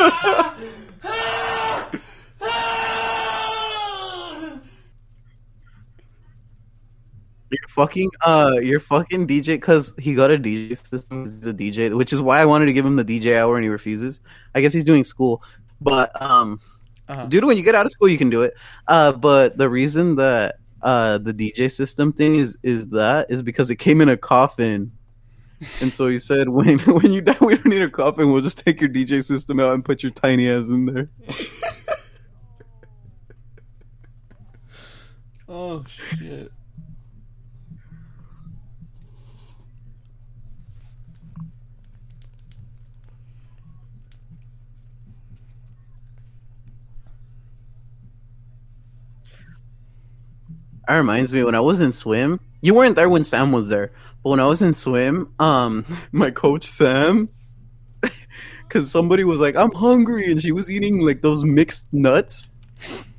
Ah! 0.00 0.57
You're 7.50 7.68
fucking 7.70 8.10
uh 8.26 8.52
you're 8.60 8.80
fucking 8.80 9.26
DJ 9.26 9.46
because 9.54 9.94
he 9.98 10.14
got 10.14 10.30
a 10.30 10.36
DJ 10.38 10.76
system. 10.86 11.20
He's 11.24 11.46
a 11.46 11.54
DJ, 11.54 11.96
which 11.96 12.12
is 12.12 12.20
why 12.20 12.40
I 12.40 12.44
wanted 12.44 12.66
to 12.66 12.72
give 12.74 12.84
him 12.84 12.96
the 12.96 13.04
DJ 13.04 13.36
hour 13.38 13.56
and 13.56 13.64
he 13.64 13.70
refuses. 13.70 14.20
I 14.54 14.60
guess 14.60 14.72
he's 14.72 14.84
doing 14.84 15.02
school, 15.04 15.42
but 15.80 16.10
um, 16.20 16.60
Uh-huh. 17.08 17.24
dude, 17.26 17.44
when 17.44 17.56
you 17.56 17.62
get 17.62 17.74
out 17.74 17.86
of 17.86 17.92
school, 17.92 18.08
you 18.08 18.18
can 18.18 18.28
do 18.28 18.42
it. 18.42 18.52
Uh, 18.86 19.12
but 19.12 19.56
the 19.56 19.68
reason 19.70 20.16
that 20.16 20.56
uh 20.82 21.16
the 21.18 21.32
DJ 21.32 21.72
system 21.72 22.12
thing 22.12 22.34
is 22.36 22.58
is 22.62 22.88
that 22.88 23.30
is 23.30 23.42
because 23.42 23.70
it 23.70 23.76
came 23.76 24.00
in 24.02 24.08
a 24.10 24.16
coffin, 24.16 24.92
and 25.80 25.90
so 25.90 26.06
he 26.08 26.18
said 26.18 26.48
when 26.58 26.78
when 26.80 27.12
you 27.12 27.22
die, 27.22 27.36
we 27.40 27.54
don't 27.54 27.66
need 27.66 27.80
a 27.82 27.88
coffin. 27.90 28.30
We'll 28.30 28.42
just 28.42 28.58
take 28.64 28.78
your 28.80 28.90
DJ 28.90 29.24
system 29.24 29.58
out 29.58 29.72
and 29.72 29.82
put 29.82 30.02
your 30.02 30.12
tiny 30.12 30.50
ass 30.50 30.68
in 30.68 30.84
there. 30.84 31.08
Oh 35.48 35.82
shit. 35.86 36.52
That 50.88 50.96
reminds 50.96 51.32
me 51.34 51.44
when 51.44 51.54
I 51.54 51.60
was 51.60 51.82
in 51.82 51.92
swim. 51.92 52.40
You 52.62 52.72
weren't 52.72 52.96
there 52.96 53.10
when 53.10 53.22
Sam 53.22 53.52
was 53.52 53.68
there, 53.68 53.92
but 54.24 54.30
when 54.30 54.40
I 54.40 54.46
was 54.46 54.62
in 54.62 54.72
swim, 54.72 55.30
um, 55.38 55.84
my 56.12 56.30
coach 56.30 56.64
Sam, 56.64 57.28
because 58.62 58.90
somebody 58.90 59.22
was 59.22 59.38
like, 59.38 59.54
"I'm 59.54 59.72
hungry," 59.72 60.32
and 60.32 60.40
she 60.40 60.50
was 60.50 60.70
eating 60.70 61.02
like 61.02 61.20
those 61.20 61.44
mixed 61.44 61.92
nuts, 61.92 62.50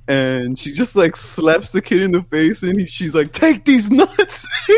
and 0.07 0.57
she 0.57 0.73
just 0.73 0.95
like 0.95 1.15
slaps 1.15 1.71
the 1.71 1.79
kid 1.79 2.01
in 2.01 2.11
the 2.11 2.23
face, 2.23 2.63
and 2.63 2.81
he, 2.81 2.87
she's 2.87 3.13
like, 3.13 3.31
"Take 3.31 3.65
these 3.65 3.91
nuts." 3.91 4.47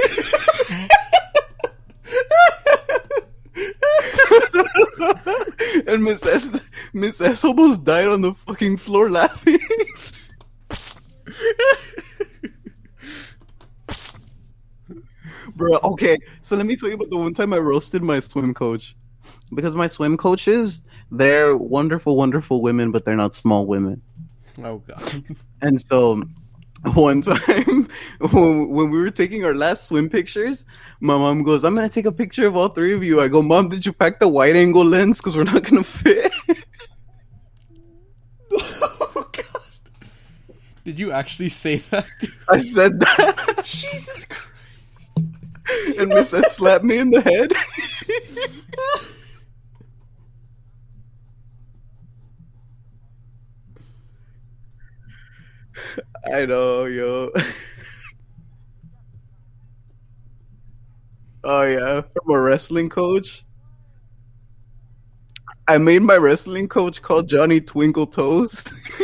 and 5.87 6.03
Miss 6.03 6.25
S, 6.25 6.69
Miss 6.91 7.21
S 7.21 7.45
almost 7.45 7.85
died 7.85 8.09
on 8.09 8.19
the 8.19 8.33
fucking 8.33 8.75
floor 8.75 9.09
laughing. 9.09 9.59
Bro, 15.55 15.79
okay, 15.83 16.17
so 16.41 16.55
let 16.55 16.65
me 16.65 16.75
tell 16.75 16.89
you 16.89 16.95
about 16.95 17.09
the 17.09 17.17
one 17.17 17.33
time 17.33 17.53
I 17.53 17.57
roasted 17.57 18.03
my 18.03 18.19
swim 18.19 18.53
coach. 18.53 18.95
Because 19.53 19.75
my 19.75 19.87
swim 19.87 20.17
coaches, 20.17 20.83
they're 21.11 21.55
wonderful, 21.55 22.15
wonderful 22.15 22.61
women, 22.61 22.91
but 22.91 23.05
they're 23.05 23.15
not 23.15 23.35
small 23.35 23.65
women. 23.65 24.01
Oh 24.63 24.79
god. 24.79 25.23
And 25.63 25.79
so 25.79 26.23
one 26.93 27.21
time 27.21 27.87
when, 28.19 28.69
when 28.69 28.89
we 28.89 28.99
were 28.99 29.11
taking 29.11 29.45
our 29.45 29.53
last 29.53 29.85
swim 29.85 30.09
pictures, 30.09 30.65
my 30.99 31.13
mom 31.13 31.43
goes, 31.43 31.63
I'm 31.63 31.75
to 31.75 31.87
take 31.87 32.05
a 32.05 32.11
picture 32.11 32.47
of 32.47 32.55
all 32.55 32.69
three 32.69 32.93
of 32.93 33.03
you. 33.03 33.21
I 33.21 33.27
go, 33.27 33.43
Mom, 33.43 33.69
did 33.69 33.85
you 33.85 33.93
pack 33.93 34.19
the 34.19 34.27
wide 34.27 34.55
angle 34.55 34.85
lens? 34.85 35.19
Because 35.19 35.37
we're 35.37 35.43
not 35.43 35.63
to 35.65 35.83
fit. 35.83 36.31
Oh 38.53 39.29
god. 39.31 39.71
Did 40.83 40.99
you 40.99 41.11
actually 41.11 41.49
say 41.49 41.77
that? 41.77 42.09
I 42.49 42.59
said 42.59 42.99
that. 42.99 43.61
Jesus 43.63 44.25
Christ. 44.25 44.50
And 45.97 46.09
Miss 46.09 46.33
S 46.33 46.55
slapped 46.55 46.83
me 46.83 46.97
in 46.97 47.09
the 47.11 47.21
head. 47.21 47.53
I 56.33 56.45
know, 56.45 56.85
yo. 56.85 57.31
oh 61.43 61.63
yeah, 61.63 62.01
from 62.01 62.35
a 62.35 62.39
wrestling 62.39 62.89
coach. 62.89 63.43
I 65.67 65.77
made 65.77 66.01
my 66.01 66.17
wrestling 66.17 66.67
coach 66.67 67.01
call 67.01 67.21
Johnny 67.23 67.61
Twinkle 67.61 68.07
Toes. 68.07 68.63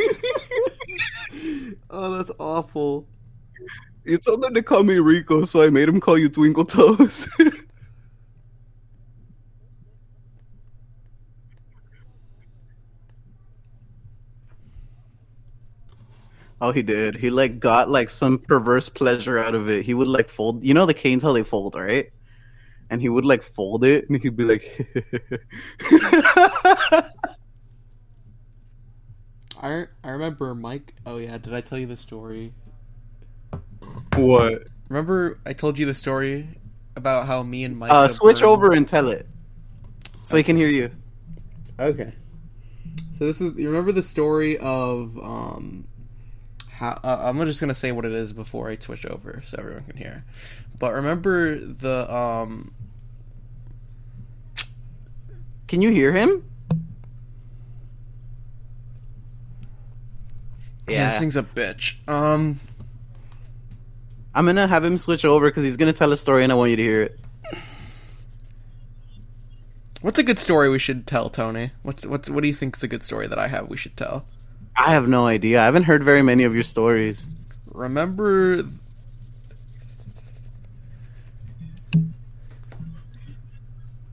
Oh, 1.89 2.17
that's 2.17 2.31
awful. 2.37 3.07
You 4.07 4.17
told 4.17 4.41
them 4.41 4.53
to 4.53 4.63
call 4.63 4.83
me 4.83 4.95
Rico, 4.99 5.43
so 5.45 5.61
I 5.61 5.69
made 5.69 5.89
him 5.89 5.99
call 5.99 6.17
you 6.17 6.29
Twinkle 6.29 6.65
Toes. 6.65 7.27
Oh, 16.59 16.71
he 16.71 16.81
did. 16.81 17.15
He 17.15 17.29
like 17.29 17.59
got 17.59 17.89
like 17.89 18.09
some 18.09 18.39
perverse 18.39 18.89
pleasure 18.89 19.37
out 19.37 19.53
of 19.55 19.69
it. 19.69 19.85
He 19.85 19.93
would 19.93 20.07
like 20.07 20.29
fold. 20.29 20.63
You 20.63 20.73
know 20.73 20.85
the 20.85 20.93
canes 20.93 21.21
how 21.23 21.33
they 21.33 21.43
fold, 21.43 21.75
right? 21.75 22.11
And 22.89 23.01
he 23.01 23.09
would 23.09 23.25
like 23.25 23.43
fold 23.43 23.83
it, 23.85 24.09
and 24.09 24.21
he'd 24.21 24.35
be 24.37 24.45
like, 24.45 24.63
I 29.61 29.87
I 30.03 30.09
remember 30.09 30.55
Mike. 30.55 30.95
Oh 31.05 31.17
yeah, 31.17 31.37
did 31.37 31.53
I 31.53 31.61
tell 31.61 31.77
you 31.77 31.85
the 31.87 31.97
story? 31.97 32.53
"What? 34.19 34.63
Remember 34.89 35.39
I 35.45 35.53
told 35.53 35.77
you 35.79 35.85
the 35.85 35.93
story 35.93 36.47
about 36.95 37.27
how 37.27 37.43
me 37.43 37.63
and 37.63 37.77
Mike. 37.77 37.91
Uh, 37.91 38.07
switch 38.07 38.37
burned- 38.41 38.45
over 38.51 38.71
and 38.73 38.87
tell 38.87 39.09
it, 39.09 39.27
so 40.23 40.37
he 40.37 40.43
can 40.43 40.57
hear 40.57 40.69
you." 40.69 40.91
Okay. 41.79 42.13
So 43.13 43.25
this 43.25 43.41
is 43.41 43.55
you 43.57 43.67
remember 43.67 43.91
the 43.91 44.03
story 44.03 44.57
of 44.59 45.17
um 45.17 45.87
how 46.69 46.99
uh, 47.03 47.21
I'm 47.23 47.37
just 47.45 47.59
gonna 47.59 47.73
say 47.73 47.91
what 47.91 48.05
it 48.05 48.11
is 48.13 48.31
before 48.33 48.69
I 48.69 48.77
switch 48.77 49.05
over 49.05 49.41
so 49.45 49.57
everyone 49.59 49.83
can 49.85 49.97
hear. 49.97 50.23
But 50.77 50.93
remember 50.93 51.55
the 51.59 52.11
um 52.13 52.71
Can 55.67 55.81
you 55.81 55.89
hear 55.89 56.13
him? 56.13 56.43
yeah, 60.87 61.09
this 61.09 61.19
thing's 61.19 61.35
a 61.35 61.43
bitch. 61.43 61.95
Um 62.07 62.59
I'm 64.37 64.45
gonna 64.45 64.67
have 64.67 64.85
him 64.85 64.99
switch 64.99 65.25
over 65.25 65.49
because 65.49 65.63
he's 65.63 65.77
gonna 65.77 65.93
tell 65.93 66.13
a 66.13 66.17
story, 66.17 66.43
and 66.43 66.51
I 66.51 66.55
want 66.55 66.69
you 66.69 66.77
to 66.77 66.83
hear 66.83 67.01
it. 67.01 67.19
what's 70.01 70.19
a 70.19 70.23
good 70.23 70.37
story 70.37 70.69
we 70.69 70.77
should 70.77 71.07
tell, 71.07 71.31
Tony? 71.31 71.71
What's 71.81 72.05
what's 72.05 72.29
what 72.29 72.43
do 72.43 72.47
you 72.47 72.53
think 72.53 72.77
is 72.77 72.83
a 72.83 72.87
good 72.87 73.01
story 73.01 73.25
that 73.25 73.39
I 73.39 73.47
have 73.47 73.67
we 73.67 73.77
should 73.77 73.97
tell? 73.97 74.25
I 74.75 74.91
have 74.91 75.07
no 75.07 75.25
idea. 75.25 75.59
I 75.59 75.65
haven't 75.65 75.85
heard 75.85 76.03
very 76.03 76.21
many 76.21 76.43
of 76.43 76.53
your 76.53 76.61
stories. 76.61 77.25
Remember 77.73 78.63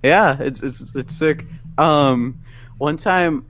Yeah, 0.02 0.38
it's 0.40 0.62
it's 0.62 0.96
it's 0.96 1.14
sick. 1.14 1.44
Um, 1.76 2.40
one 2.78 2.96
time, 2.96 3.44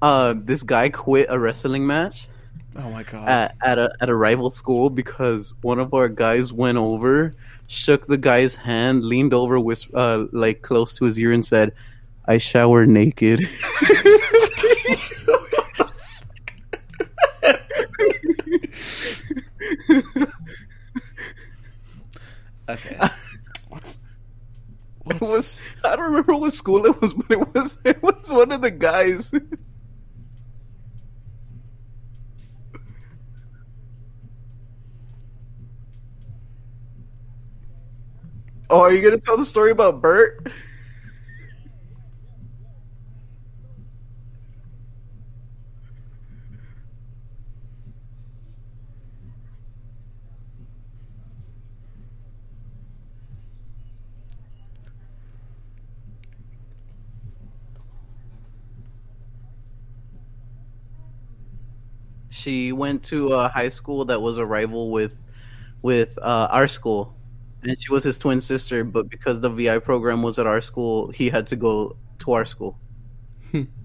uh, 0.00 0.34
this 0.36 0.62
guy 0.62 0.90
quit 0.90 1.26
a 1.28 1.40
wrestling 1.40 1.88
match 1.88 2.28
Oh 2.76 2.90
my 2.90 3.02
god. 3.02 3.28
at, 3.28 3.56
at 3.62 3.78
a 3.78 3.92
at 4.00 4.08
a 4.08 4.14
rival 4.14 4.50
school 4.50 4.90
because 4.90 5.54
one 5.62 5.78
of 5.80 5.92
our 5.92 6.08
guys 6.08 6.52
went 6.52 6.78
over, 6.78 7.34
shook 7.66 8.06
the 8.06 8.18
guy's 8.18 8.54
hand, 8.54 9.04
leaned 9.04 9.34
over, 9.34 9.58
whis- 9.58 9.88
uh, 9.92 10.26
like 10.32 10.62
close 10.62 10.94
to 10.96 11.04
his 11.04 11.18
ear, 11.18 11.32
and 11.32 11.44
said, 11.44 11.72
"I 12.26 12.38
shower 12.38 12.86
naked." 12.86 13.48
okay. 22.68 22.98
What's 23.68 23.98
It 25.06 25.20
was 25.20 25.60
I 25.84 25.96
don't 25.96 26.04
remember 26.06 26.36
what 26.36 26.52
school 26.52 26.86
it 26.86 27.00
was, 27.00 27.14
but 27.14 27.30
it 27.30 27.54
was 27.54 27.78
it 27.84 28.02
was 28.02 28.30
one 28.30 28.52
of 28.52 28.62
the 28.62 28.70
guys. 28.70 29.32
Oh, 38.70 38.80
are 38.80 38.92
you 38.92 39.02
gonna 39.02 39.18
tell 39.18 39.36
the 39.36 39.44
story 39.44 39.70
about 39.70 40.00
Bert? 40.00 40.46
She 62.30 62.72
went 62.72 63.02
to 63.04 63.32
a 63.34 63.48
high 63.48 63.68
school 63.68 64.04
that 64.06 64.20
was 64.22 64.38
a 64.38 64.46
rival 64.46 64.90
with 64.90 65.16
with 65.82 66.18
uh, 66.18 66.48
our 66.50 66.68
school, 66.68 67.14
and 67.62 67.80
she 67.80 67.92
was 67.92 68.04
his 68.04 68.18
twin 68.18 68.40
sister. 68.40 68.84
But 68.84 69.08
because 69.08 69.40
the 69.40 69.50
VI 69.50 69.78
program 69.78 70.22
was 70.22 70.38
at 70.38 70.46
our 70.46 70.60
school, 70.60 71.10
he 71.10 71.30
had 71.30 71.46
to 71.48 71.56
go 71.56 71.96
to 72.20 72.32
our 72.32 72.44
school. 72.44 72.78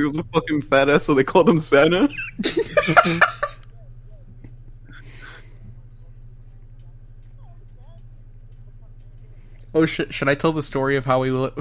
he 0.00 0.04
was 0.04 0.16
a 0.16 0.24
fucking 0.24 0.62
fat 0.62 0.88
ass, 0.88 1.04
so 1.04 1.12
they 1.14 1.24
called 1.24 1.46
him 1.46 1.58
Santa. 1.58 2.08
oh, 9.74 9.84
sh- 9.84 10.00
should 10.08 10.30
I 10.30 10.34
tell 10.34 10.52
the 10.52 10.62
story 10.62 10.96
of 10.96 11.04
how 11.04 11.20
we 11.20 11.30
will? 11.30 11.52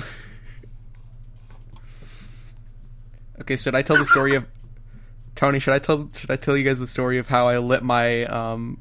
okay, 3.42 3.58
should 3.58 3.76
I 3.76 3.82
tell 3.82 3.98
the 3.98 4.06
story 4.06 4.36
of 4.36 4.48
Tony? 5.36 5.60
Should 5.60 5.74
I 5.74 5.80
tell 5.80 6.10
Should 6.14 6.32
I 6.32 6.38
tell 6.38 6.56
you 6.56 6.64
guys 6.64 6.80
the 6.80 6.88
story 6.88 7.18
of 7.18 7.28
how 7.28 7.50
I 7.50 7.58
let 7.58 7.84
my 7.84 8.24
um 8.26 8.80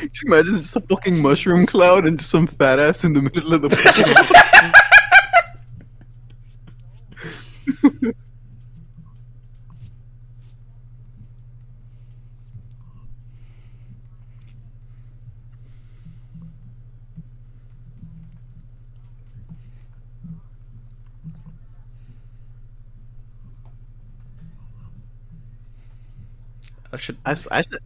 You 0.00 0.08
imagine 0.26 0.56
just 0.56 0.76
a 0.76 0.80
fucking 0.80 1.20
mushroom 1.20 1.66
cloud 1.66 2.06
and 2.06 2.18
just 2.18 2.30
some 2.30 2.46
fat 2.46 2.78
ass 2.78 3.04
in 3.04 3.14
the 3.14 3.22
middle 3.22 3.54
of 3.54 3.62
the 3.62 3.70
fucking 3.70 4.84
I 26.90 26.96
should 27.08 27.18
I, 27.26 27.32
I 27.50 27.62
should 27.62 27.78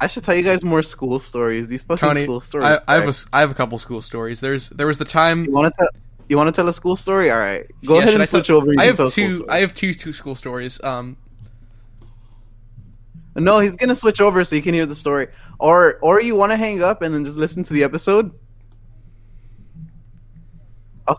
I 0.00 0.06
should 0.06 0.24
tell 0.24 0.34
you 0.34 0.42
guys 0.42 0.62
more 0.62 0.82
school 0.82 1.18
stories. 1.18 1.66
These 1.68 1.82
fucking 1.82 2.08
Tony 2.08 2.22
school 2.22 2.40
stories. 2.40 2.66
I, 2.66 2.80
I 2.86 2.94
have 2.94 3.02
a 3.04 3.06
right? 3.06 3.24
I 3.32 3.40
have 3.40 3.50
a 3.50 3.54
couple 3.54 3.78
school 3.78 4.00
stories. 4.02 4.40
There's 4.40 4.68
there 4.70 4.86
was 4.86 4.98
the 4.98 5.04
time 5.04 5.44
You 5.44 5.52
want 5.52 5.74
to 5.74 5.78
tell? 5.78 5.88
You 6.28 6.36
want 6.36 6.48
to 6.48 6.52
tell 6.52 6.68
a 6.68 6.72
school 6.72 6.94
story? 6.94 7.30
All 7.30 7.38
right, 7.38 7.66
go 7.84 7.94
Yeah, 7.96 8.02
ahead 8.02 8.14
and 8.14 8.22
I 8.22 8.26
tell- 8.26 8.40
switch 8.40 8.50
over. 8.50 8.70
I 8.78 8.84
have 8.84 8.96
tell 8.96 9.10
two. 9.10 9.46
I 9.48 9.58
have 9.58 9.74
two 9.74 9.94
two 9.94 10.12
school 10.12 10.34
stories. 10.36 10.82
Um 10.84 11.16
No, 13.34 13.58
he's 13.60 13.76
gonna 13.76 13.94
switch 13.96 14.20
over 14.20 14.44
so 14.44 14.56
you 14.56 14.62
can 14.62 14.74
hear 14.74 14.86
the 14.86 14.94
story, 14.94 15.28
or 15.58 15.98
or 16.02 16.20
you 16.20 16.34
want 16.36 16.52
to 16.52 16.56
hang 16.56 16.82
up 16.82 17.02
and 17.02 17.14
then 17.14 17.24
just 17.24 17.36
listen 17.38 17.62
to 17.64 17.72
the 17.72 17.82
episode. 17.84 18.30
I'll 21.06 21.18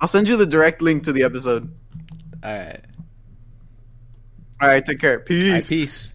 I'll 0.00 0.08
send 0.08 0.28
you 0.28 0.36
the 0.36 0.46
direct 0.46 0.82
link 0.82 1.04
to 1.04 1.12
the 1.12 1.22
episode. 1.22 1.72
uh, 2.42 2.74
All 4.60 4.68
right, 4.68 4.84
take 4.84 5.00
care. 5.00 5.18
Peace. 5.20 5.68
Peace. 5.68 6.14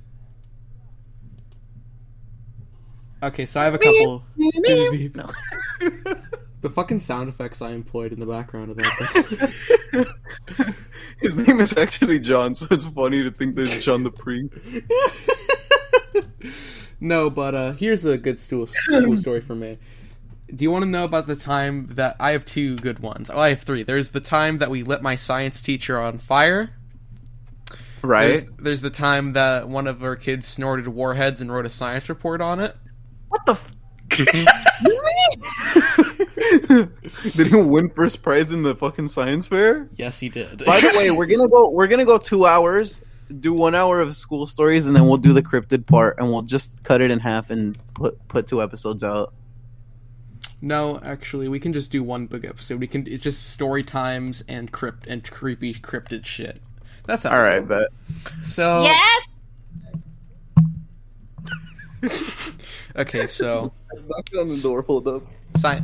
Okay, 3.24 3.46
so 3.46 3.62
I 3.62 3.66
have 3.66 3.74
a 3.74 3.80
couple. 3.80 4.24
Beep, 4.38 4.54
beep, 4.64 4.92
beep. 4.92 5.16
No. 5.16 5.32
The 6.62 6.72
fucking 6.72 7.02
sound 7.02 7.30
effects 7.30 7.62
I 7.62 7.72
employed 7.72 8.12
in 8.12 8.20
the 8.20 8.26
background 8.26 8.72
of 8.72 8.78
that. 8.78 10.14
His 11.22 11.36
name 11.38 11.60
is 11.60 11.78
actually 11.78 12.20
John, 12.20 12.56
so 12.56 12.66
it's 12.72 12.86
funny 12.86 13.22
to 13.22 13.30
think 13.30 13.56
that 13.56 13.70
it's 13.70 13.86
John 13.86 14.04
the 14.04 14.12
priest. 14.12 14.56
no, 17.00 17.30
but 17.30 17.54
uh, 17.54 17.72
here's 17.74 18.06
a 18.06 18.18
good 18.18 18.40
school, 18.40 18.66
school 18.66 19.16
story 19.18 19.40
for 19.40 19.54
me. 19.54 19.78
Do 20.54 20.64
you 20.64 20.72
want 20.72 20.84
to 20.84 20.90
know 20.90 21.06
about 21.06 21.28
the 21.28 21.36
time 21.36 21.88
that 21.92 22.16
I 22.20 22.32
have 22.32 22.44
two 22.44 22.76
good 22.78 23.00
ones? 23.00 23.30
Oh, 23.30 23.40
I 23.40 23.50
have 23.50 23.62
three. 23.62 23.84
There's 23.84 24.10
the 24.10 24.20
time 24.20 24.58
that 24.58 24.72
we 24.72 24.82
lit 24.82 25.04
my 25.04 25.16
science 25.16 25.62
teacher 25.62 26.00
on 26.00 26.18
fire. 26.18 26.72
Right? 28.02 28.28
There's, 28.28 28.44
there's 28.58 28.82
the 28.82 28.90
time 28.90 29.34
that 29.34 29.70
one 29.70 29.86
of 29.86 30.02
our 30.02 30.16
kids 30.16 30.48
snorted 30.48 30.88
warheads 30.88 31.40
and 31.40 31.52
wrote 31.52 31.68
a 31.68 31.70
science 31.70 32.10
report 32.10 32.42
on 32.42 32.60
it. 32.60 32.76
What 33.30 33.46
the? 33.46 33.54
F- 33.54 33.74
Did 37.36 37.48
he 37.48 37.56
win 37.56 37.90
first 37.90 38.22
prize 38.24 38.52
in 38.52 38.64
the 38.64 38.76
fucking 38.76 39.10
science 39.10 39.48
fair? 39.48 39.90
Yes, 39.96 40.20
he 40.20 40.30
did. 40.30 40.66
By 40.66 40.80
the 40.80 40.94
way, 40.98 41.12
we're 41.18 41.26
gonna 41.26 41.48
go. 41.48 41.70
We're 41.70 41.88
gonna 41.88 42.06
go 42.06 42.18
two 42.18 42.46
hours, 42.46 43.02
do 43.40 43.54
one 43.54 43.76
hour 43.76 44.02
of 44.02 44.16
school 44.16 44.46
stories, 44.46 44.88
and 44.88 44.96
then 44.96 45.08
we'll 45.08 45.18
do 45.18 45.34
the 45.34 45.44
cryptid 45.44 45.86
part, 45.86 46.18
and 46.20 46.30
we'll 46.30 46.42
just 46.42 46.82
cut 46.84 47.02
it 47.02 47.12
in 47.12 47.20
half 47.20 47.50
and 47.50 47.78
put 47.94 48.26
put 48.28 48.48
two 48.48 48.62
episodes 48.62 49.04
out. 49.04 49.34
No, 50.62 51.00
actually, 51.04 51.48
we 51.48 51.60
can 51.60 51.74
just 51.74 51.92
do 51.92 52.02
one 52.02 52.26
big 52.26 52.46
episode. 52.46 52.80
We 52.80 52.88
can 52.88 53.06
it's 53.08 53.24
just 53.24 53.52
story 53.52 53.84
times 53.84 54.44
and 54.48 54.72
crypt 54.72 55.06
and 55.06 55.30
creepy 55.30 55.74
cryptid 55.76 56.26
shit. 56.26 56.60
That's 57.06 57.26
All 57.26 57.38
right, 57.38 57.66
but 57.66 57.92
So 58.42 58.84
Yes! 58.84 59.28
okay, 62.98 63.28
so 63.28 63.72
Knock 64.08 64.30
on 64.38 64.48
the 64.50 64.60
door. 64.62 64.82
Hold 64.84 65.08
up. 65.08 65.24
sci- 65.56 65.84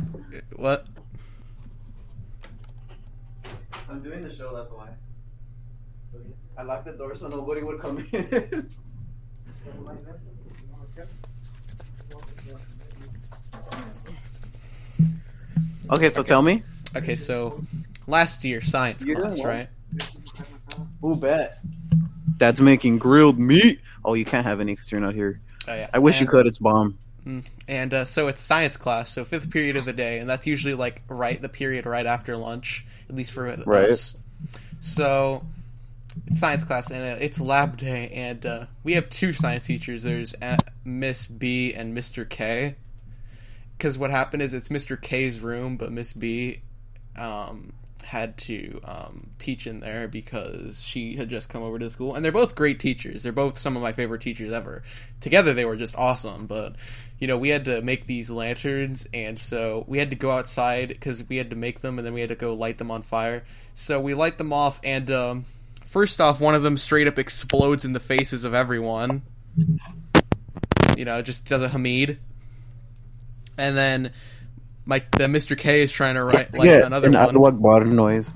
what? 0.56 0.86
I'm 3.88 4.02
doing 4.02 4.22
the 4.22 4.32
show. 4.32 4.54
That's 4.56 4.72
why. 4.72 4.88
I 6.56 6.62
locked 6.62 6.86
the 6.86 6.92
door 6.92 7.16
so 7.16 7.28
nobody 7.28 7.62
would 7.62 7.80
come 7.80 8.06
in. 8.12 8.70
okay, 15.90 16.08
so 16.10 16.22
tell 16.22 16.42
me. 16.42 16.62
Okay, 16.96 17.16
so 17.16 17.60
last 18.06 18.44
year 18.44 18.60
science 18.60 19.04
You're 19.04 19.20
class, 19.20 19.42
right? 19.42 19.68
Who 21.00 21.16
bet? 21.16 21.58
Dad's 22.36 22.60
making 22.60 22.98
grilled 22.98 23.38
meat. 23.38 23.80
Oh, 24.04 24.14
you 24.14 24.24
can't 24.24 24.46
have 24.46 24.60
any 24.60 24.72
because 24.72 24.92
you're 24.92 25.00
not 25.00 25.14
here. 25.14 25.40
Oh, 25.66 25.74
yeah. 25.74 25.88
I 25.92 25.98
wish 25.98 26.20
you 26.20 26.26
could. 26.26 26.46
It's 26.46 26.58
bomb. 26.58 26.98
And 27.66 27.94
uh, 27.94 28.04
so 28.04 28.28
it's 28.28 28.42
science 28.42 28.76
class, 28.76 29.10
so 29.10 29.24
fifth 29.24 29.50
period 29.50 29.76
of 29.76 29.86
the 29.86 29.92
day, 29.92 30.18
and 30.18 30.28
that's 30.28 30.46
usually 30.46 30.74
like 30.74 31.02
right 31.08 31.40
the 31.40 31.48
period 31.48 31.86
right 31.86 32.04
after 32.06 32.36
lunch, 32.36 32.84
at 33.08 33.14
least 33.14 33.32
for 33.32 33.44
Right. 33.44 33.90
us. 33.90 34.16
So 34.80 35.46
it's 36.26 36.38
science 36.38 36.64
class, 36.64 36.90
and 36.90 37.02
uh, 37.02 37.16
it's 37.18 37.40
lab 37.40 37.78
day, 37.78 38.10
and 38.12 38.44
uh, 38.44 38.66
we 38.82 38.92
have 38.94 39.08
two 39.08 39.32
science 39.32 39.66
teachers. 39.66 40.02
There's 40.02 40.34
uh, 40.42 40.58
Miss 40.84 41.26
B 41.26 41.72
and 41.72 41.96
Mr. 41.96 42.28
K. 42.28 42.76
Because 43.76 43.98
what 43.98 44.10
happened 44.10 44.42
is 44.42 44.54
it's 44.54 44.68
Mr. 44.68 45.00
K's 45.00 45.40
room, 45.40 45.76
but 45.76 45.90
Miss 45.90 46.12
B 46.12 46.60
um, 47.16 47.72
had 48.04 48.36
to 48.36 48.80
um, 48.84 49.30
teach 49.38 49.66
in 49.66 49.80
there 49.80 50.06
because 50.06 50.84
she 50.84 51.16
had 51.16 51.28
just 51.28 51.48
come 51.48 51.62
over 51.62 51.78
to 51.78 51.90
school. 51.90 52.14
And 52.14 52.24
they're 52.24 52.32
both 52.32 52.54
great 52.54 52.78
teachers. 52.78 53.22
They're 53.22 53.32
both 53.32 53.58
some 53.58 53.76
of 53.76 53.82
my 53.82 53.92
favorite 53.92 54.20
teachers 54.22 54.52
ever. 54.52 54.82
Together, 55.20 55.52
they 55.52 55.64
were 55.64 55.76
just 55.76 55.96
awesome. 55.96 56.46
But, 56.46 56.76
you 57.18 57.26
know, 57.26 57.38
we 57.38 57.48
had 57.48 57.64
to 57.64 57.82
make 57.82 58.06
these 58.06 58.30
lanterns, 58.30 59.08
and 59.12 59.38
so 59.38 59.84
we 59.88 59.98
had 59.98 60.10
to 60.10 60.16
go 60.16 60.30
outside 60.30 60.88
because 60.88 61.22
we 61.28 61.36
had 61.36 61.50
to 61.50 61.56
make 61.56 61.80
them, 61.80 61.98
and 61.98 62.06
then 62.06 62.14
we 62.14 62.20
had 62.20 62.30
to 62.30 62.36
go 62.36 62.54
light 62.54 62.78
them 62.78 62.90
on 62.90 63.02
fire. 63.02 63.44
So 63.72 64.00
we 64.00 64.14
light 64.14 64.38
them 64.38 64.52
off, 64.52 64.80
and 64.84 65.10
um, 65.10 65.44
first 65.84 66.20
off, 66.20 66.40
one 66.40 66.54
of 66.54 66.62
them 66.62 66.76
straight 66.76 67.08
up 67.08 67.18
explodes 67.18 67.84
in 67.84 67.92
the 67.92 68.00
faces 68.00 68.44
of 68.44 68.54
everyone. 68.54 69.22
You 70.96 71.04
know, 71.04 71.22
just 71.22 71.48
does 71.48 71.62
a 71.62 71.68
Hamid. 71.70 72.18
And 73.56 73.76
then 73.76 74.12
my 74.86 75.02
the 75.12 75.24
Mr. 75.24 75.56
K 75.56 75.82
is 75.82 75.90
trying 75.92 76.14
to 76.14 76.24
write 76.24 76.52
like 76.54 76.66
yeah, 76.66 76.84
another 76.86 77.08
an 77.08 77.14
one 77.14 77.22
Allahu 77.36 77.46
Akbar 77.46 77.84
noise. 77.84 78.32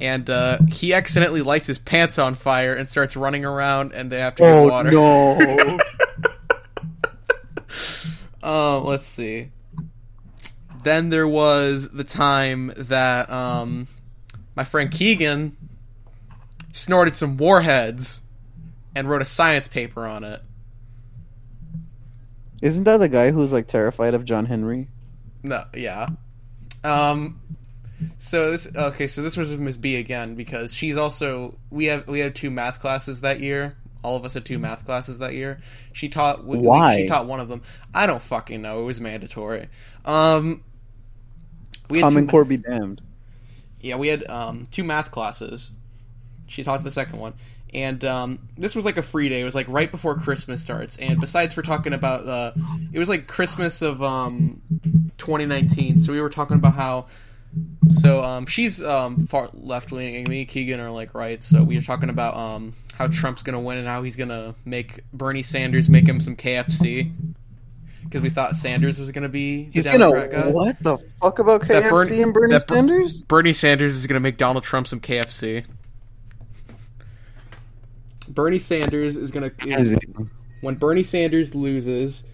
and 0.00 0.28
uh, 0.30 0.58
he 0.70 0.94
accidentally 0.94 1.42
lights 1.42 1.66
his 1.66 1.78
pants 1.78 2.18
on 2.18 2.34
fire 2.34 2.74
and 2.74 2.88
starts 2.88 3.16
running 3.16 3.44
around, 3.44 3.92
and 3.92 4.10
they 4.10 4.20
have 4.20 4.34
to 4.36 4.42
get 4.42 4.70
water 4.70 4.90
Oh 4.94 5.34
water. 5.34 5.54
no! 5.54 5.78
Um, 8.42 8.84
let's 8.86 9.06
see. 9.06 9.50
Then 10.84 11.10
there 11.10 11.28
was 11.28 11.90
the 11.90 12.04
time 12.04 12.72
that 12.76 13.28
um, 13.30 13.88
my 14.56 14.64
friend 14.64 14.90
Keegan 14.90 15.56
snorted 16.72 17.14
some 17.14 17.36
warheads 17.36 18.22
and 18.94 19.08
wrote 19.10 19.20
a 19.20 19.26
science 19.26 19.68
paper 19.68 20.06
on 20.06 20.24
it. 20.24 20.40
Isn't 22.62 22.84
that 22.84 22.96
the 22.98 23.08
guy 23.08 23.30
who's 23.32 23.52
like 23.52 23.66
terrified 23.66 24.14
of 24.14 24.24
John 24.24 24.46
Henry? 24.46 24.88
No, 25.48 25.64
yeah. 25.74 26.08
Um, 26.84 27.40
so 28.18 28.50
this 28.50 28.68
okay. 28.74 29.06
So 29.06 29.22
this 29.22 29.36
was 29.36 29.50
with 29.50 29.60
Miss 29.60 29.76
B 29.76 29.96
again 29.96 30.34
because 30.34 30.74
she's 30.74 30.96
also 30.96 31.58
we 31.70 31.86
have 31.86 32.06
we 32.06 32.20
had 32.20 32.34
two 32.34 32.50
math 32.50 32.80
classes 32.80 33.22
that 33.22 33.40
year. 33.40 33.76
All 34.02 34.16
of 34.16 34.24
us 34.24 34.34
had 34.34 34.44
two 34.44 34.58
math 34.58 34.84
classes 34.84 35.18
that 35.18 35.34
year. 35.34 35.60
She 35.92 36.08
taught 36.08 36.44
we- 36.44 36.58
we- 36.58 36.66
Why? 36.66 36.96
she 36.98 37.06
taught 37.06 37.26
one 37.26 37.40
of 37.40 37.48
them. 37.48 37.62
I 37.92 38.06
don't 38.06 38.22
fucking 38.22 38.62
know. 38.62 38.82
It 38.82 38.84
was 38.84 39.00
mandatory. 39.00 39.68
Um, 40.04 40.62
we 41.90 41.98
had 41.98 42.04
Common 42.10 42.26
two, 42.26 42.30
Core 42.30 42.44
be 42.44 42.58
damned. 42.58 43.00
yeah, 43.80 43.96
we 43.96 44.08
had 44.08 44.24
um 44.30 44.68
two 44.70 44.84
math 44.84 45.10
classes. 45.10 45.72
She 46.46 46.62
taught 46.62 46.84
the 46.84 46.92
second 46.92 47.18
one, 47.18 47.34
and 47.74 48.02
um, 48.04 48.38
this 48.56 48.74
was 48.76 48.84
like 48.84 48.96
a 48.96 49.02
free 49.02 49.28
day. 49.28 49.40
It 49.40 49.44
was 49.44 49.54
like 49.56 49.66
right 49.68 49.90
before 49.90 50.14
Christmas 50.14 50.62
starts, 50.62 50.96
and 50.98 51.20
besides 51.20 51.52
for 51.52 51.62
talking 51.62 51.92
about 51.92 52.26
uh, 52.26 52.52
it 52.92 52.98
was 52.98 53.08
like 53.08 53.26
Christmas 53.26 53.82
of 53.82 54.02
um 54.02 54.62
2019. 55.28 56.00
So 56.00 56.12
we 56.12 56.20
were 56.22 56.30
talking 56.30 56.56
about 56.56 56.74
how. 56.74 57.06
So 57.90 58.24
um, 58.24 58.46
she's 58.46 58.82
um, 58.82 59.26
far 59.26 59.48
left 59.52 59.92
and 59.92 60.28
me 60.28 60.40
and 60.40 60.48
Keegan 60.48 60.80
are 60.80 60.90
like 60.90 61.14
right. 61.14 61.42
So 61.42 61.62
we 61.62 61.76
were 61.76 61.82
talking 61.82 62.08
about 62.08 62.34
um, 62.36 62.74
how 62.96 63.08
Trump's 63.08 63.42
gonna 63.42 63.60
win 63.60 63.78
and 63.78 63.86
how 63.86 64.02
he's 64.02 64.16
gonna 64.16 64.54
make 64.64 65.00
Bernie 65.12 65.42
Sanders 65.42 65.88
make 65.88 66.06
him 66.06 66.20
some 66.20 66.34
KFC 66.36 67.12
because 68.04 68.22
we 68.22 68.30
thought 68.30 68.54
Sanders 68.56 68.98
was 68.98 69.10
gonna 69.10 69.28
be 69.28 69.70
He's 69.72 69.86
gonna 69.86 70.28
guy. 70.28 70.50
what 70.50 70.82
the 70.82 70.96
fuck 71.20 71.38
about 71.38 71.62
KFC 71.62 71.68
That 71.68 72.22
and 72.22 72.32
Bernie 72.34 72.52
that 72.54 72.66
Ber- 72.66 72.74
Sanders? 72.74 73.22
Bernie 73.24 73.52
Sanders 73.52 73.96
is 73.96 74.06
gonna 74.06 74.20
make 74.20 74.36
Donald 74.38 74.64
Trump 74.64 74.86
some 74.86 75.00
KFC. 75.00 75.64
Bernie 78.28 78.58
Sanders 78.58 79.16
is 79.16 79.30
gonna 79.30 79.50
is, 79.66 79.96
when 80.60 80.74
Bernie 80.76 81.02
Sanders 81.02 81.54
loses, 81.54 82.24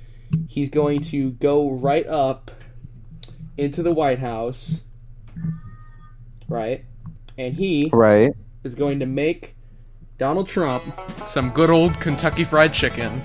he's 0.49 0.71
going 0.71 1.01
to 1.03 1.33
go 1.33 1.71
right 1.71 2.07
up 2.07 2.51
into 3.57 3.83
the 3.83 3.93
White 3.93 4.19
House, 4.19 4.83
right? 6.49 6.85
And 7.39 7.55
he 7.55 7.91
Right. 7.93 8.33
is 8.63 8.75
going 8.75 9.01
to 9.01 9.07
make 9.07 9.55
Donald 10.19 10.49
Trump 10.49 10.85
some 11.27 11.51
good 11.51 11.71
old 11.71 11.99
Kentucky 12.01 12.45
Fried 12.45 12.73
Chicken. 12.73 13.21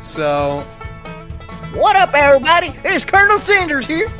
So 0.00 0.60
What 1.74 1.96
up, 1.96 2.14
everybody? 2.14 2.74
It's 2.84 3.04
Colonel 3.04 3.38
Sanders 3.38 3.86
here. 3.86 4.10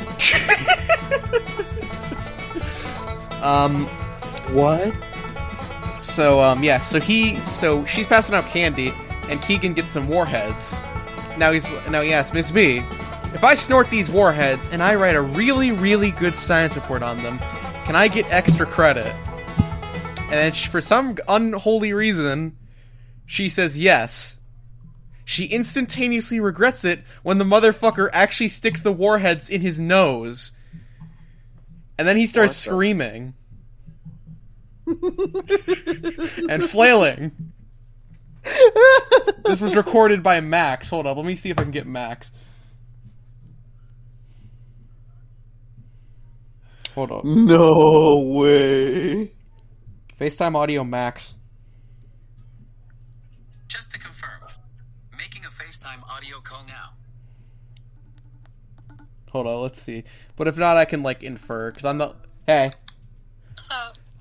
Um, 3.43 3.87
what? 4.53 4.93
So 6.01 6.41
um, 6.41 6.65
yeah, 6.65 6.83
so 6.83 6.99
he, 6.99 7.37
so 7.47 7.85
she's 7.85 8.05
passing 8.07 8.35
out 8.35 8.45
candy, 8.47 8.93
and 9.29 9.41
Keegan 9.41 9.75
gets 9.75 9.93
some 9.93 10.09
warheads. 10.09 10.77
Now 11.37 11.53
he's 11.53 11.71
now 11.89 12.01
he 12.01 12.13
asks 12.13 12.35
Miss 12.35 12.51
B, 12.51 12.83
if 13.35 13.45
I 13.45 13.55
snort 13.55 13.91
these 13.91 14.11
warheads 14.11 14.71
and 14.71 14.83
I 14.83 14.95
write 14.95 15.17
a 15.17 15.23
really 15.23 15.71
really 15.71 16.11
good 16.13 16.35
science 16.35 16.77
report 16.77 17.03
on 17.03 17.23
them, 17.23 17.39
can 17.85 17.97
I 17.97 18.09
get 18.09 18.27
extra 18.31 18.67
credit? 18.67 19.15
And 20.31 20.57
for 20.57 20.81
some 20.81 21.17
unholy 21.27 21.93
reason, 21.93 22.57
she 23.25 23.49
says 23.49 23.79
yes. 23.79 24.41
She 25.25 25.45
instantaneously 25.45 26.41
regrets 26.41 26.85
it 26.85 27.03
when 27.23 27.39
the 27.39 27.45
motherfucker 27.45 28.09
actually 28.13 28.49
sticks 28.49 28.83
the 28.83 28.93
warheads 28.93 29.51
in 29.51 29.61
his 29.61 29.79
nose. 29.79 30.53
And 31.99 32.07
then 32.07 32.17
he 32.17 32.27
starts 32.27 32.57
screaming 32.57 33.35
and 34.87 36.63
flailing. 36.63 37.53
this 39.45 39.61
was 39.61 39.75
recorded 39.75 40.23
by 40.23 40.41
Max. 40.41 40.89
Hold 40.91 41.07
up, 41.07 41.17
let 41.17 41.27
me 41.27 41.37
see 41.37 41.51
if 41.51 41.59
I 41.59 41.63
can 41.63 41.73
get 41.73 41.87
Max. 41.87 42.33
Hold 46.99 47.13
up. 47.13 47.25
No 47.25 48.19
way. 48.19 49.31
FaceTime 50.19 50.57
audio 50.57 50.83
Max. 50.83 51.37
Just 53.69 53.93
to 53.93 54.01
confirm, 54.01 54.41
making 55.17 55.45
a 55.45 55.49
FaceTime 55.49 56.03
audio 56.11 56.41
call 56.41 56.65
now. 56.67 56.95
Hold 59.31 59.47
on, 59.47 59.63
let's 59.63 59.81
see. 59.81 60.03
But 60.35 60.49
if 60.49 60.59
not, 60.59 60.77
I 60.77 60.87
can 60.87 61.05
like 61.05 61.23
infer 61.23 61.71
because 61.71 61.85
I'm 61.85 61.99
not. 61.99 62.17
Hey. 62.49 62.73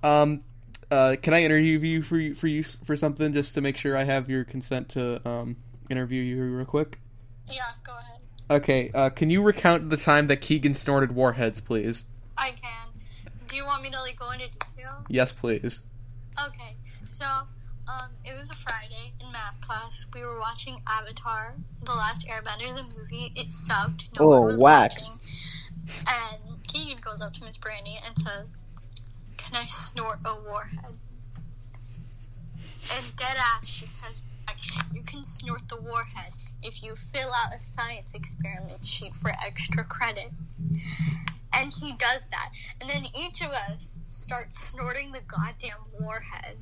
Um. 0.03 0.43
Uh. 0.91 1.15
Can 1.19 1.33
I 1.33 1.41
interview 1.41 1.79
you 1.79 2.03
for 2.03 2.17
you 2.19 2.35
for 2.35 2.45
you 2.45 2.61
for 2.61 2.95
something 2.95 3.33
just 3.33 3.55
to 3.55 3.61
make 3.61 3.75
sure 3.75 3.97
I 3.97 4.03
have 4.03 4.29
your 4.29 4.43
consent 4.43 4.89
to 4.89 5.27
um 5.27 5.55
interview 5.89 6.21
you 6.21 6.43
real 6.43 6.63
quick? 6.63 6.99
Yeah, 7.51 7.63
go 7.83 7.93
ahead. 7.93 8.21
Okay. 8.51 8.91
Uh. 8.93 9.09
Can 9.09 9.31
you 9.31 9.41
recount 9.41 9.89
the 9.89 9.97
time 9.97 10.27
that 10.27 10.41
Keegan 10.41 10.75
snorted 10.75 11.13
warheads, 11.13 11.59
please? 11.59 12.05
I 12.37 12.51
can. 12.51 12.89
Do 13.47 13.55
you 13.55 13.65
want 13.65 13.83
me 13.83 13.89
to 13.89 13.99
like 14.01 14.17
go 14.19 14.31
into 14.31 14.47
detail? 14.49 15.05
Yes, 15.09 15.31
please. 15.33 15.81
Okay, 16.47 16.75
so 17.03 17.25
um, 17.87 18.09
it 18.25 18.37
was 18.37 18.51
a 18.51 18.55
Friday 18.55 19.13
in 19.21 19.31
math 19.31 19.59
class. 19.61 20.05
We 20.13 20.21
were 20.21 20.39
watching 20.39 20.81
Avatar: 20.87 21.55
The 21.83 21.93
Last 21.93 22.27
Airbender, 22.27 22.75
the 22.75 22.83
movie. 22.97 23.31
It 23.35 23.51
sucked. 23.51 24.09
No 24.19 24.25
Oh, 24.25 24.29
one 24.41 24.45
was 24.45 24.61
whack. 24.61 24.91
watching. 24.91 25.19
And 26.07 26.63
Keegan 26.67 26.99
goes 27.01 27.21
up 27.21 27.33
to 27.35 27.43
Miss 27.43 27.57
Brandy 27.57 27.97
and 28.05 28.17
says, 28.19 28.59
"Can 29.37 29.55
I 29.55 29.65
snort 29.67 30.19
a 30.25 30.35
warhead?" 30.35 30.97
And 32.93 33.15
dead 33.15 33.37
ass, 33.37 33.67
she 33.67 33.87
says, 33.87 34.21
"You 34.93 35.01
can 35.03 35.23
snort 35.23 35.69
the 35.69 35.77
warhead 35.79 36.33
if 36.61 36.83
you 36.83 36.95
fill 36.95 37.31
out 37.33 37.53
a 37.57 37.61
science 37.61 38.13
experiment 38.13 38.85
sheet 38.85 39.15
for 39.15 39.29
extra 39.43 39.83
credit." 39.85 40.31
And 41.53 41.71
he 41.73 41.93
does 41.93 42.29
that. 42.29 42.51
And 42.81 42.89
then 42.89 43.05
each 43.17 43.41
of 43.41 43.51
us 43.51 44.01
starts 44.05 44.59
snorting 44.59 45.11
the 45.11 45.21
goddamn 45.27 45.77
warhead. 45.99 46.57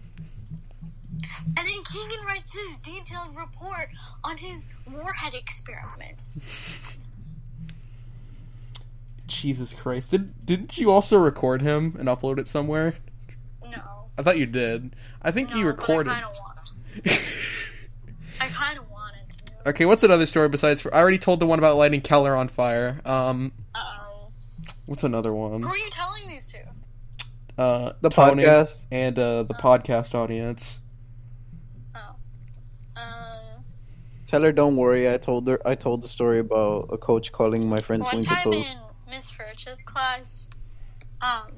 And 1.47 1.57
then 1.57 1.83
Keegan 1.85 2.25
writes 2.25 2.53
his 2.53 2.77
detailed 2.79 3.35
report 3.35 3.89
on 4.23 4.37
his 4.37 4.69
warhead 4.91 5.33
experiment. 5.33 6.17
Jesus 9.27 9.73
Christ! 9.73 10.11
Did 10.11 10.45
didn't 10.45 10.77
you 10.77 10.91
also 10.91 11.17
record 11.17 11.61
him 11.61 11.95
and 11.97 12.07
upload 12.07 12.37
it 12.37 12.47
somewhere? 12.47 12.95
No. 13.63 14.07
I 14.17 14.21
thought 14.21 14.37
you 14.37 14.45
did. 14.45 14.95
I 15.21 15.31
think 15.31 15.55
you 15.55 15.65
recorded. 15.65 16.11
I 16.11 16.15
kind 16.21 16.25
of 16.25 16.31
want 16.37 17.21
I 18.41 18.45
kind 18.47 18.77
of 18.77 18.89
wanted 18.89 19.29
to. 19.29 19.53
Okay, 19.67 19.85
what's 19.85 20.03
another 20.03 20.27
story 20.27 20.47
besides? 20.47 20.79
For, 20.81 20.93
I 20.93 20.99
already 20.99 21.17
told 21.17 21.39
the 21.39 21.47
one 21.47 21.57
about 21.57 21.75
lighting 21.75 22.01
Keller 22.01 22.35
on 22.35 22.47
fire. 22.47 23.01
Um, 23.03 23.51
Uh-oh. 23.73 24.04
What's 24.85 25.03
another 25.03 25.33
one? 25.33 25.61
Who 25.63 25.69
are 25.69 25.77
you 25.77 25.89
telling 25.89 26.27
these 26.27 26.45
to? 26.47 26.57
Uh, 27.57 27.93
The 28.01 28.09
Tony 28.09 28.43
podcast? 28.43 28.87
and 28.91 29.17
uh, 29.17 29.43
the 29.43 29.53
podcast 29.53 30.13
audience. 30.15 30.81
Oh. 31.95 32.15
Tell 34.27 34.41
her 34.41 34.51
don't 34.51 34.75
worry. 34.75 35.09
I 35.11 35.17
told 35.17 35.47
her. 35.47 35.59
I 35.65 35.75
told 35.75 36.01
the 36.03 36.07
story 36.07 36.39
about 36.39 36.89
a 36.91 36.97
coach 36.97 37.31
calling 37.31 37.69
my 37.69 37.79
friend 37.81 38.01
One 38.03 38.11
Twinkle 38.11 38.35
time 38.35 38.43
Toes. 38.53 38.71
in 38.71 38.77
Miss 39.09 39.31
Furch's 39.31 39.83
class, 39.83 40.49
um, 41.21 41.51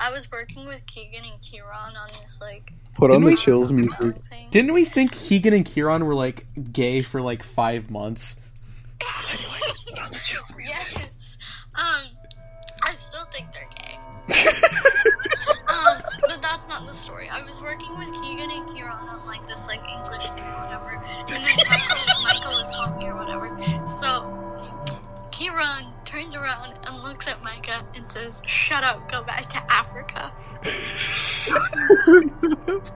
I 0.00 0.10
was 0.10 0.30
working 0.30 0.66
with 0.66 0.84
Keegan 0.86 1.24
and 1.24 1.40
Kieran 1.40 1.72
on 1.72 2.08
this, 2.22 2.38
like, 2.40 2.72
Put 2.94 3.12
on 3.12 3.22
the 3.22 3.34
chills 3.34 3.72
music. 3.72 4.14
Didn't 4.50 4.74
we 4.74 4.84
think 4.84 5.12
Keegan 5.12 5.54
and 5.54 5.64
Kieran 5.64 6.04
were 6.04 6.14
like 6.14 6.46
gay 6.72 7.00
for 7.02 7.22
like 7.22 7.42
five 7.42 7.90
months? 7.90 8.36
yes. 10.62 10.94
Um, 10.94 11.06
I 11.74 12.04
still 12.04 12.21
think 13.32 13.52
they're 13.52 13.68
gay. 13.74 13.98
um, 15.68 16.00
but 16.20 16.40
that's 16.40 16.68
not 16.68 16.86
the 16.86 16.94
story. 16.94 17.28
I 17.30 17.42
was 17.44 17.60
working 17.60 17.90
with 17.98 18.12
Keegan 18.22 18.50
and 18.50 18.74
Kieran 18.74 19.08
on 19.08 19.26
like 19.26 19.46
this 19.48 19.66
like 19.66 19.80
English 19.88 20.30
thing 20.30 20.44
or 20.44 20.64
whatever, 20.64 21.02
and 21.28 21.28
then 21.28 21.42
Michael, 21.70 22.22
Michael 22.22 22.52
was 22.52 22.72
helping 22.74 23.08
or 23.08 23.16
whatever. 23.16 23.48
So 23.86 24.28
Kieran 25.32 25.86
turns 26.04 26.36
around 26.36 26.74
and 26.86 27.02
looks 27.02 27.26
at 27.26 27.42
Micah 27.42 27.84
and 27.94 28.10
says, 28.10 28.42
"Shut 28.46 28.84
up, 28.84 29.10
go 29.10 29.22
back 29.22 29.48
to 29.50 29.62
Africa." 29.72 30.32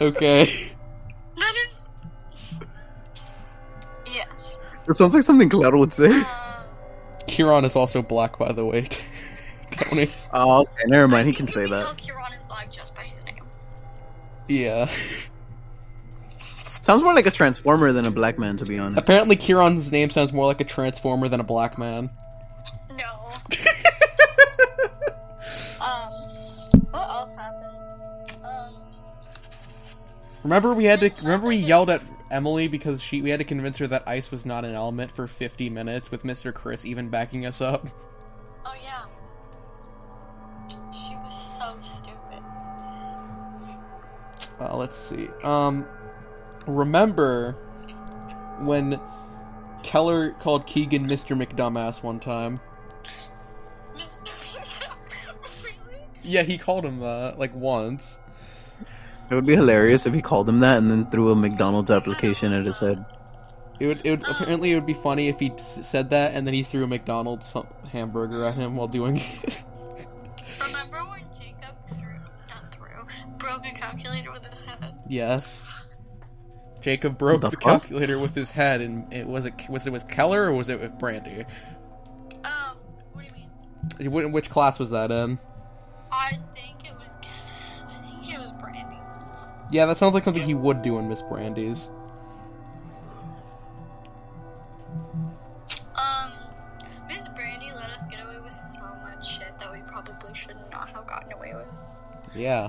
Okay. 0.00 0.46
That 1.36 1.54
is 1.66 1.82
yes. 4.06 4.56
It 4.88 4.94
sounds 4.94 5.14
like 5.14 5.22
something 5.22 5.48
Claro 5.48 5.78
would 5.78 5.92
say. 5.92 6.22
Kieran 7.32 7.64
is 7.64 7.74
also 7.76 8.02
black, 8.02 8.38
by 8.38 8.52
the 8.52 8.62
way. 8.62 8.86
Tony. 9.70 10.08
Oh, 10.34 10.60
okay. 10.60 10.84
Never 10.86 11.08
mind. 11.08 11.26
He 11.26 11.32
can 11.34 11.48
say 11.48 11.66
that. 11.66 11.96
Kieran 11.96 12.30
is 12.34 12.42
black 12.46 12.70
just 12.70 12.94
by 12.94 13.04
his 13.04 13.24
name. 13.24 13.42
Yeah. 14.48 14.86
Sounds 16.82 17.02
more 17.02 17.14
like 17.14 17.26
a 17.26 17.30
transformer 17.30 17.90
than 17.90 18.04
a 18.04 18.10
black 18.10 18.38
man, 18.38 18.58
to 18.58 18.66
be 18.66 18.78
honest. 18.78 19.00
Apparently, 19.00 19.36
Kieran's 19.36 19.90
name 19.90 20.10
sounds 20.10 20.34
more 20.34 20.44
like 20.44 20.60
a 20.60 20.64
transformer 20.64 21.26
than 21.28 21.40
a 21.40 21.44
black 21.44 21.78
man. 21.78 22.10
No. 22.98 23.04
um, 25.80 26.12
what 26.90 27.08
else 27.08 27.32
happened? 27.32 28.36
Um, 28.44 28.74
Remember, 30.42 30.74
we 30.74 30.84
had 30.84 31.00
to. 31.00 31.10
Remember, 31.22 31.46
we 31.46 31.56
yelled 31.56 31.88
at 31.88 32.02
Emily 32.32 32.66
because 32.66 33.00
she. 33.02 33.22
We 33.22 33.30
had 33.30 33.38
to 33.38 33.44
convince 33.44 33.78
her 33.78 33.86
that 33.86 34.08
ice 34.08 34.30
was 34.30 34.46
not 34.46 34.64
an 34.64 34.74
element 34.74 35.12
for 35.12 35.26
50 35.26 35.70
minutes, 35.70 36.10
with 36.10 36.24
Mr. 36.24 36.52
Chris 36.52 36.84
even 36.84 37.08
backing 37.08 37.46
us 37.46 37.60
up. 37.60 37.86
oh 38.64 38.74
yeah. 38.82 39.04
She 40.92 41.14
was 41.16 41.58
so 41.58 41.76
stupid. 41.80 42.42
Uh, 44.58 44.76
let's 44.76 44.96
see. 44.96 45.28
Um, 45.44 45.86
remember 46.66 47.52
when 48.60 48.98
Keller 49.82 50.32
called 50.32 50.66
Keegan 50.66 51.06
Mr. 51.06 51.36
McDumbass 51.36 52.02
one 52.02 52.20
time? 52.20 52.60
Yeah, 56.24 56.44
he 56.44 56.56
called 56.56 56.84
him 56.84 57.00
that 57.00 57.36
like 57.40 57.52
once. 57.52 58.20
It 59.32 59.34
would 59.34 59.46
be 59.46 59.54
hilarious 59.54 60.04
if 60.04 60.12
he 60.12 60.20
called 60.20 60.46
him 60.46 60.60
that 60.60 60.76
and 60.76 60.90
then 60.90 61.06
threw 61.06 61.30
a 61.30 61.34
McDonald's 61.34 61.90
application 61.90 62.52
at 62.52 62.66
his 62.66 62.76
head. 62.78 63.02
It 63.80 63.86
would. 63.86 64.00
It 64.04 64.10
would 64.10 64.28
apparently 64.28 64.72
it 64.72 64.74
would 64.74 64.84
be 64.84 64.92
funny 64.92 65.28
if 65.28 65.40
he 65.40 65.50
said 65.56 66.10
that 66.10 66.34
and 66.34 66.46
then 66.46 66.52
he 66.52 66.62
threw 66.62 66.84
a 66.84 66.86
McDonald's 66.86 67.56
hamburger 67.90 68.44
at 68.44 68.56
him 68.56 68.76
while 68.76 68.88
doing 68.88 69.16
it. 69.16 69.64
Remember 70.60 70.98
when 71.08 71.22
Jacob 71.32 71.74
threw, 71.88 72.12
not 72.46 72.74
threw, 72.74 72.88
broke 73.38 73.66
a 73.66 73.70
calculator 73.70 74.32
with 74.32 74.44
his 74.44 74.60
head? 74.60 74.94
yes. 75.08 75.66
Jacob 76.82 77.16
broke 77.16 77.40
The 77.40 77.48
the, 77.48 77.56
calculator 77.56 78.18
with 78.18 78.34
his 78.34 78.50
head, 78.50 78.82
and 78.82 79.10
it 79.14 79.26
was 79.26 79.46
it 79.46 79.54
was 79.70 79.86
it 79.86 79.94
with 79.94 80.08
Keller 80.10 80.44
or 80.44 80.52
was 80.52 80.68
it 80.68 80.78
with 80.78 80.98
Brandy? 80.98 81.46
Um, 82.44 82.76
what 83.12 83.24
do 83.96 84.04
you 84.04 84.10
mean? 84.10 84.30
Which 84.30 84.50
class 84.50 84.78
was 84.78 84.90
that 84.90 85.10
in? 85.10 85.38
I 86.12 86.38
think 86.54 86.71
Yeah, 89.72 89.86
that 89.86 89.96
sounds 89.96 90.12
like 90.12 90.22
something 90.22 90.42
he 90.42 90.54
would 90.54 90.82
do 90.82 90.98
in 90.98 91.08
Miss 91.08 91.22
Brandy's. 91.22 91.88
Um, 95.96 96.30
Miss 97.08 97.26
Brandy 97.28 97.72
let 97.74 97.88
us 97.90 98.04
get 98.10 98.22
away 98.22 98.38
with 98.44 98.52
so 98.52 98.82
much 99.00 99.38
shit 99.38 99.58
that 99.58 99.72
we 99.72 99.78
probably 99.80 100.34
should 100.34 100.56
not 100.70 100.90
have 100.90 101.06
gotten 101.06 101.32
away 101.32 101.54
with. 101.54 101.66
Yeah. 102.34 102.68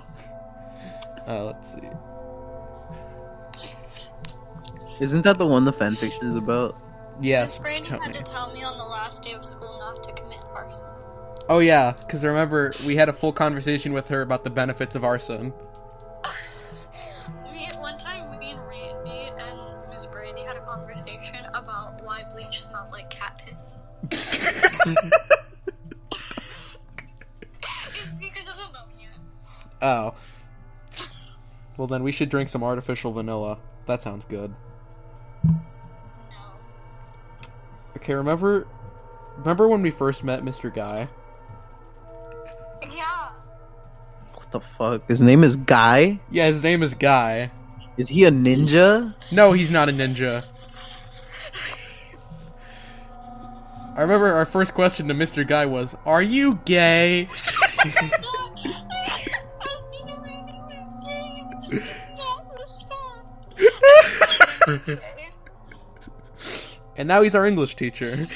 Uh, 1.28 1.43
let's 1.43 1.74
see. 1.74 1.82
Isn't 5.01 5.24
that 5.24 5.38
the 5.38 5.45
one 5.45 5.66
the 5.66 5.74
fanfiction 5.74 6.24
is 6.30 6.38
about? 6.38 6.78
Yes. 7.22 7.60
Miss 7.60 7.64
Brandy 7.68 7.89
had 7.89 8.14
me. 8.14 8.14
to 8.14 8.24
tell 8.24 8.54
me 8.54 8.64
on 8.64 8.78
the 8.78 8.86
last 8.86 9.24
day 9.24 9.34
of 9.34 9.43
school 9.43 9.78
not 9.80 10.01
to 10.04 10.14
commit 10.14 10.39
arson. 10.56 10.89
Oh 11.49 11.60
yeah, 11.60 11.91
because 11.91 12.24
remember 12.24 12.72
we 12.88 12.95
had 12.95 13.10
a 13.10 13.14
full 13.14 13.34
conversation 13.34 13.91
with 13.91 14.08
her 14.08 14.22
about 14.22 14.45
the 14.45 14.49
benefits 14.49 14.95
of 14.95 15.04
arson. 15.04 15.54
It's 24.86 24.98
because 28.20 28.48
of 28.48 28.56
ammonia. 28.70 29.10
Oh. 29.82 30.14
Well 31.78 31.88
then 31.88 32.04
we 32.04 32.12
should 32.12 32.30
drink 32.30 32.50
some 32.50 32.64
artificial 32.64 33.12
vanilla. 33.12 33.58
That 33.86 34.02
sounds 34.02 34.26
good. 34.26 34.54
Okay, 37.98 38.14
remember 38.14 38.68
remember 39.38 39.68
when 39.68 39.82
we 39.82 39.92
first 39.92 40.24
met 40.24 40.44
Mr. 40.44 40.74
Guy? 40.74 41.08
Yeah. 42.84 43.32
What 44.34 44.52
the 44.52 44.60
fuck? 44.60 45.08
His 45.08 45.22
name 45.22 45.44
is 45.44 45.58
Guy? 45.58 46.20
Yeah, 46.30 46.48
his 46.48 46.62
name 46.62 46.84
is 46.84 46.94
Guy. 46.94 47.52
Is 47.96 48.10
he 48.10 48.26
a 48.26 48.32
ninja? 48.32 49.16
No, 49.32 49.54
he's 49.54 49.72
not 49.72 49.88
a 49.88 49.92
ninja. 49.92 50.44
I 53.96 54.02
remember 54.02 54.34
our 54.34 54.46
first 54.46 54.74
question 54.74 55.08
to 55.10 55.14
Mr. 55.14 55.48
Guy 55.48 55.66
was, 55.66 55.96
"Are 56.06 56.22
you 56.22 56.56
gay?" 56.66 57.28
and 66.98 67.08
now 67.08 67.22
he's 67.22 67.36
our 67.36 67.46
English 67.46 67.76
teacher. 67.76 68.16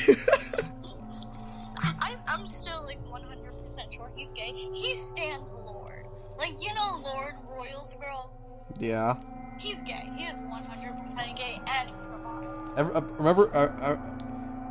I, 2.02 2.16
I'm 2.28 2.48
still 2.48 2.84
like 2.86 3.04
100% 3.06 3.94
sure 3.94 4.12
he's 4.16 4.30
gay. 4.36 4.52
He 4.74 4.96
stands 4.96 5.54
Lorde. 5.54 6.06
Like, 6.38 6.62
you 6.62 6.74
know, 6.74 7.02
Lorde 7.04 7.36
Royals 7.50 7.96
girl? 8.00 8.32
yeah. 8.80 9.16
He's 9.60 9.82
gay. 9.82 10.08
He 10.16 10.26
is 10.26 10.42
100% 10.42 11.36
gay 11.36 11.60
and 11.68 11.90
he's 11.90 11.98
a 12.14 12.18
model. 12.20 12.74
Ev- 12.78 12.96
uh, 12.96 13.02
remember, 13.18 13.56
uh, 13.56 13.94
uh, 13.94 13.98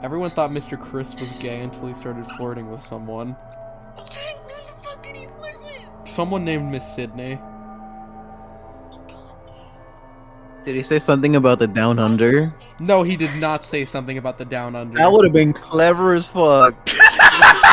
everyone 0.03 0.31
thought 0.31 0.51
Mr. 0.51 0.79
Chris 0.81 1.15
was 1.17 1.33
gay 1.35 1.61
until 1.63 1.87
he 1.89 1.95
started 1.95 2.27
flirting 2.33 2.71
with 2.71 2.83
someone. 2.83 3.37
Who 3.97 4.05
the 4.05 4.83
fuck 4.83 5.03
did 5.03 5.17
he 5.17 5.27
flirt 5.27 5.61
with? 5.63 6.09
Someone 6.09 6.45
named 6.45 6.67
Miss 6.71 6.87
Sydney. 6.95 7.39
Did 10.65 10.75
he 10.75 10.83
say 10.83 10.99
something 10.99 11.37
about 11.37 11.61
the 11.61 11.69
down 11.69 12.01
under? 12.01 12.53
No, 12.81 13.05
he 13.05 13.17
did 13.17 13.35
not 13.37 13.63
say 13.65 13.85
something 13.85 14.19
about 14.19 14.37
the 14.37 14.45
down 14.45 14.75
under. 14.75 14.97
That 14.97 15.13
would 15.13 15.25
have 15.25 15.33
been 15.33 15.53
clever 15.53 16.15
as 16.15 16.29
fuck. 16.29 16.75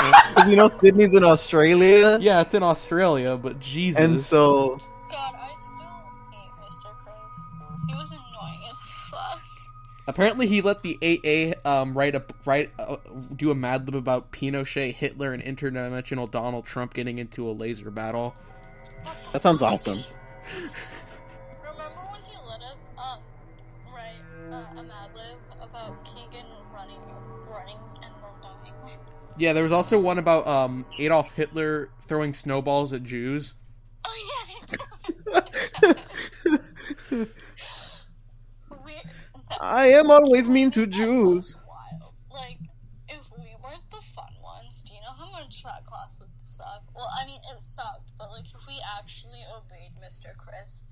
Because 0.03 0.49
you 0.49 0.57
know 0.57 0.67
Sydney's 0.67 1.15
in 1.15 1.23
Australia, 1.23 2.17
Yeah, 2.19 2.41
it's 2.41 2.53
in 2.53 2.61
Australia, 2.63 3.37
but 3.37 3.59
Jesus. 3.59 4.01
and 4.01 4.19
so 4.19 4.81
God, 5.09 5.33
apparently 10.07 10.47
he 10.47 10.61
let 10.61 10.81
the 10.81 10.97
AA 11.01 11.69
um 11.69 11.97
write 11.97 12.15
a 12.15 12.23
write 12.45 12.71
uh, 12.79 12.97
do 13.35 13.51
a 13.51 13.55
Mad 13.55 13.85
Lib 13.85 13.95
about 13.95 14.31
Pinochet, 14.31 14.93
Hitler, 14.93 15.33
and 15.33 15.43
interdimensional 15.43 16.29
Donald 16.29 16.65
Trump 16.65 16.93
getting 16.93 17.19
into 17.19 17.49
a 17.49 17.51
laser 17.51 17.91
battle. 17.91 18.35
that 19.31 19.41
sounds 19.41 19.61
awesome. 19.61 20.03
Remember 21.61 22.01
when 22.11 22.21
he 22.23 22.37
let 22.47 22.61
us 22.61 22.91
um 22.97 23.19
write 23.93 24.21
uh, 24.51 24.79
a 24.79 24.83
Mad 24.83 25.09
Lib 25.15 25.37
about 25.61 26.03
Keegan 26.05 26.45
running, 26.73 26.99
running 27.49 27.79
and 28.03 28.13
then 28.21 28.33
dying? 28.41 28.99
Yeah, 29.37 29.53
there 29.53 29.63
was 29.63 29.71
also 29.71 29.99
one 29.99 30.17
about 30.17 30.47
um 30.47 30.85
Adolf 30.99 31.31
Hitler 31.33 31.89
throwing 32.07 32.33
snowballs 32.33 32.93
at 32.93 33.03
Jews. 33.03 33.55
We, 34.05 34.21
I 39.61 39.87
am 39.87 40.11
always 40.11 40.47
mean 40.47 40.71
to 40.71 40.85
Jews. 40.85 41.57
like, 42.31 42.57
if 43.09 43.21
we 43.37 43.55
weren't 43.63 43.89
the 43.91 44.01
fun 44.15 44.33
ones, 44.41 44.83
do 44.85 44.93
you 44.93 44.99
know 45.01 45.13
how 45.17 45.31
much 45.31 45.63
that 45.63 45.85
class 45.85 46.19
would 46.19 46.29
suck? 46.39 46.83
Well, 46.95 47.09
I 47.21 47.25
mean, 47.25 47.39
it 47.53 47.61
sucked, 47.61 48.11
but 48.17 48.29
like, 48.31 48.45
if 48.45 48.65
we 48.67 48.79
actually 48.97 49.41
obeyed 49.55 49.91
Mr. 50.03 50.35
Chris, 50.37 50.83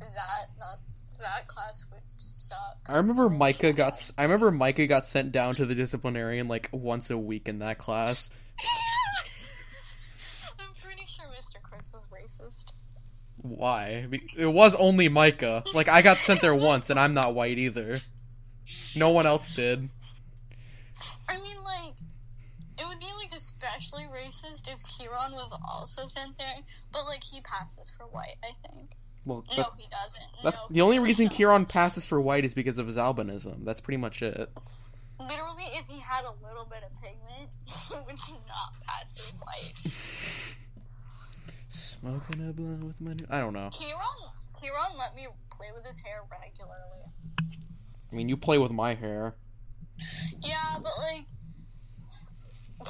that 0.00 0.48
that 0.58 0.78
that 1.20 1.46
class 1.46 1.86
would 1.92 2.02
suck. 2.16 2.76
I 2.86 2.96
remember 2.96 3.28
Micah 3.30 3.72
got 3.72 4.10
I 4.18 4.22
remember 4.22 4.50
Micah 4.50 4.86
got 4.86 5.06
sent 5.06 5.32
down 5.32 5.54
to 5.56 5.66
the 5.66 5.74
disciplinarian 5.74 6.48
like 6.48 6.68
once 6.72 7.10
a 7.10 7.18
week 7.18 7.48
in 7.48 7.58
that 7.60 7.78
class. 7.78 8.30
I'm 10.58 10.74
pretty 10.82 11.04
sure 11.06 11.26
Mr. 11.26 11.62
Chris 11.62 11.92
was 11.92 12.08
racist. 12.08 12.72
Why? 13.44 14.06
Be- 14.08 14.22
It 14.38 14.46
was 14.46 14.74
only 14.76 15.08
Micah. 15.10 15.62
Like 15.74 15.86
I 15.88 16.00
got 16.00 16.16
sent 16.16 16.40
there 16.40 16.54
once, 16.54 16.88
and 16.88 16.98
I'm 16.98 17.12
not 17.12 17.34
white 17.34 17.58
either. 17.58 18.00
No 18.96 19.10
one 19.10 19.26
else 19.26 19.50
did. 19.54 19.90
I 21.28 21.34
mean, 21.36 21.62
like, 21.62 21.92
it 22.78 22.88
would 22.88 22.98
be 23.00 23.06
like 23.18 23.34
especially 23.36 24.04
racist 24.04 24.66
if 24.66 24.78
Kieran 24.98 25.32
was 25.32 25.54
also 25.70 26.06
sent 26.06 26.38
there, 26.38 26.54
but 26.90 27.04
like 27.04 27.22
he 27.22 27.42
passes 27.42 27.90
for 27.90 28.04
white, 28.06 28.36
I 28.42 28.52
think. 28.66 28.92
Well, 29.26 29.44
No, 29.50 29.56
that- 29.56 29.70
he 29.76 29.86
doesn't. 29.90 30.22
that's 30.42 30.56
no, 30.56 30.62
the 30.70 30.80
only 30.80 30.98
reason 30.98 31.26
doesn't. 31.26 31.36
Kieran 31.36 31.66
passes 31.66 32.06
for 32.06 32.18
white 32.22 32.46
is 32.46 32.54
because 32.54 32.78
of 32.78 32.86
his 32.86 32.96
albinism. 32.96 33.62
That's 33.66 33.82
pretty 33.82 33.98
much 33.98 34.22
it. 34.22 34.50
Literally, 35.20 35.64
if 35.74 35.86
he 35.86 35.98
had 36.00 36.24
a 36.24 36.32
little 36.46 36.64
bit 36.64 36.82
of 36.82 36.90
pigment, 37.02 37.50
he 37.66 37.94
would 37.94 38.16
not 38.48 38.72
pass 38.86 39.18
as 39.18 39.32
white. 39.38 40.56
Smoking 42.04 42.50
a 42.50 42.52
blunt 42.52 42.84
with 42.84 43.00
my. 43.00 43.14
New- 43.14 43.26
I 43.30 43.40
don't 43.40 43.54
know. 43.54 43.70
Kieran, 43.72 43.96
Kieran 44.60 44.98
let 44.98 45.14
me 45.14 45.26
play 45.50 45.68
with 45.74 45.86
his 45.86 46.00
hair 46.00 46.20
regularly. 46.30 47.06
I 48.12 48.14
mean, 48.14 48.28
you 48.28 48.36
play 48.36 48.58
with 48.58 48.70
my 48.70 48.94
hair. 48.94 49.36
Yeah, 50.42 50.76
but 50.82 50.92
like, 50.98 51.24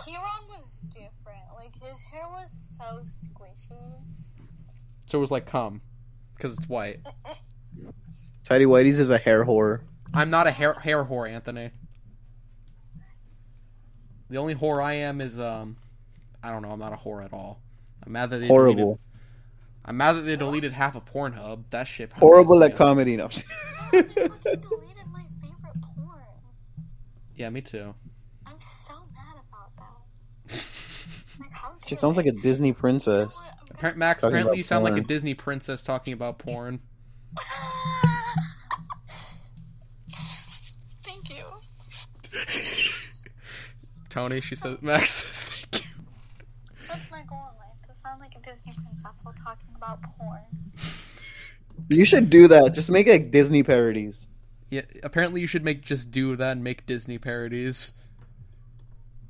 Kieran 0.05 0.49
was 0.49 0.81
different. 0.89 1.45
Like 1.55 1.81
his 1.81 2.03
hair 2.03 2.25
was 2.29 2.77
so 2.77 3.03
squishy. 3.05 4.03
So 5.07 5.19
it 5.19 5.21
was 5.21 5.31
like 5.31 5.47
cum, 5.47 5.81
because 6.37 6.55
it's 6.55 6.69
white. 6.69 6.99
Tidy 8.45 8.65
Whitey's 8.65 8.99
is 8.99 9.11
a 9.11 9.19
hair 9.19 9.45
whore. 9.45 9.83
I'm 10.13 10.31
not 10.31 10.49
a 10.49 10.51
hair 10.51 10.75
hair 10.75 11.05
whore, 11.05 11.31
Anthony. 11.31 11.71
The 14.29 14.39
only 14.39 14.57
whore 14.57 14.83
I 14.83 14.95
am 14.95 15.21
is 15.21 15.39
um, 15.39 15.77
I 16.43 16.51
don't 16.51 16.63
know. 16.63 16.73
I'm 16.73 16.81
not 16.81 16.93
a 16.93 16.97
whore 16.97 17.25
at 17.25 17.33
all. 17.33 17.61
I'm 18.07 18.13
mad 18.13 18.31
that 18.31 18.39
they 18.39 18.49
Horrible. 18.49 18.75
Deleted, 18.75 18.99
I'm 19.87 19.97
mad 19.97 20.13
that 20.13 20.23
they 20.23 20.37
deleted 20.37 20.73
half 20.73 20.95
of 20.95 21.05
Pornhub. 21.05 21.65
That 21.71 21.85
shit. 21.85 22.13
Horrible 22.13 22.63
at 22.65 22.77
comedy. 22.77 23.17
No. 23.17 23.29
Yeah, 27.37 27.51
me 27.51 27.63
too. 27.63 27.93
I'm 28.47 28.59
so 28.59 28.95
mad 29.13 29.35
about 29.49 29.77
that. 29.77 30.65
Like, 31.41 31.51
She 31.89 31.97
sounds 31.97 32.17
like 32.17 32.27
a 32.27 32.33
Disney 32.33 32.73
princess. 32.73 33.37
Appar- 33.75 33.97
Max, 33.97 34.21
Talking 34.23 34.35
apparently 34.37 34.59
you 34.59 34.63
sound 34.63 34.85
like 34.85 34.97
a. 34.97 35.01
Disney 35.01 35.35
princess 35.35 35.83
talking 35.83 36.13
about 36.13 36.39
porn. 36.39 36.79
Thank 41.03 41.29
you. 41.31 41.45
Tony, 44.11 44.41
she 44.41 44.55
says. 44.55 44.81
Max 44.81 45.11
says 45.11 45.45
thank 45.73 45.85
you. 45.85 45.91
That's 46.89 47.11
my 47.11 47.23
goal 47.29 47.51
in 47.53 47.59
life 47.59 47.83
to 47.89 47.95
sound 48.01 48.15
sound 48.15 48.21
like 48.21 48.34
a 48.34 48.34
Disney 48.45 48.73
princess 48.73 49.21
while 49.23 49.35
talking 49.35 49.69
about 49.77 50.01
porn. 50.19 50.41
You 51.89 52.05
should 52.05 52.31
do 52.31 52.49
that. 52.49 52.75
Just 52.75 52.91
make 52.91 53.07
like 53.07 53.31
Disney 53.31 53.63
parodies. 53.63 54.29
Yeah, 54.71 54.83
apparently 55.03 55.41
you 55.41 55.47
should 55.47 55.65
make 55.65 55.83
just 55.83 56.11
do 56.11 56.37
that 56.37 56.53
and 56.53 56.65
make 56.65 56.87
Disney 56.87 57.19
parodies. 57.19 57.93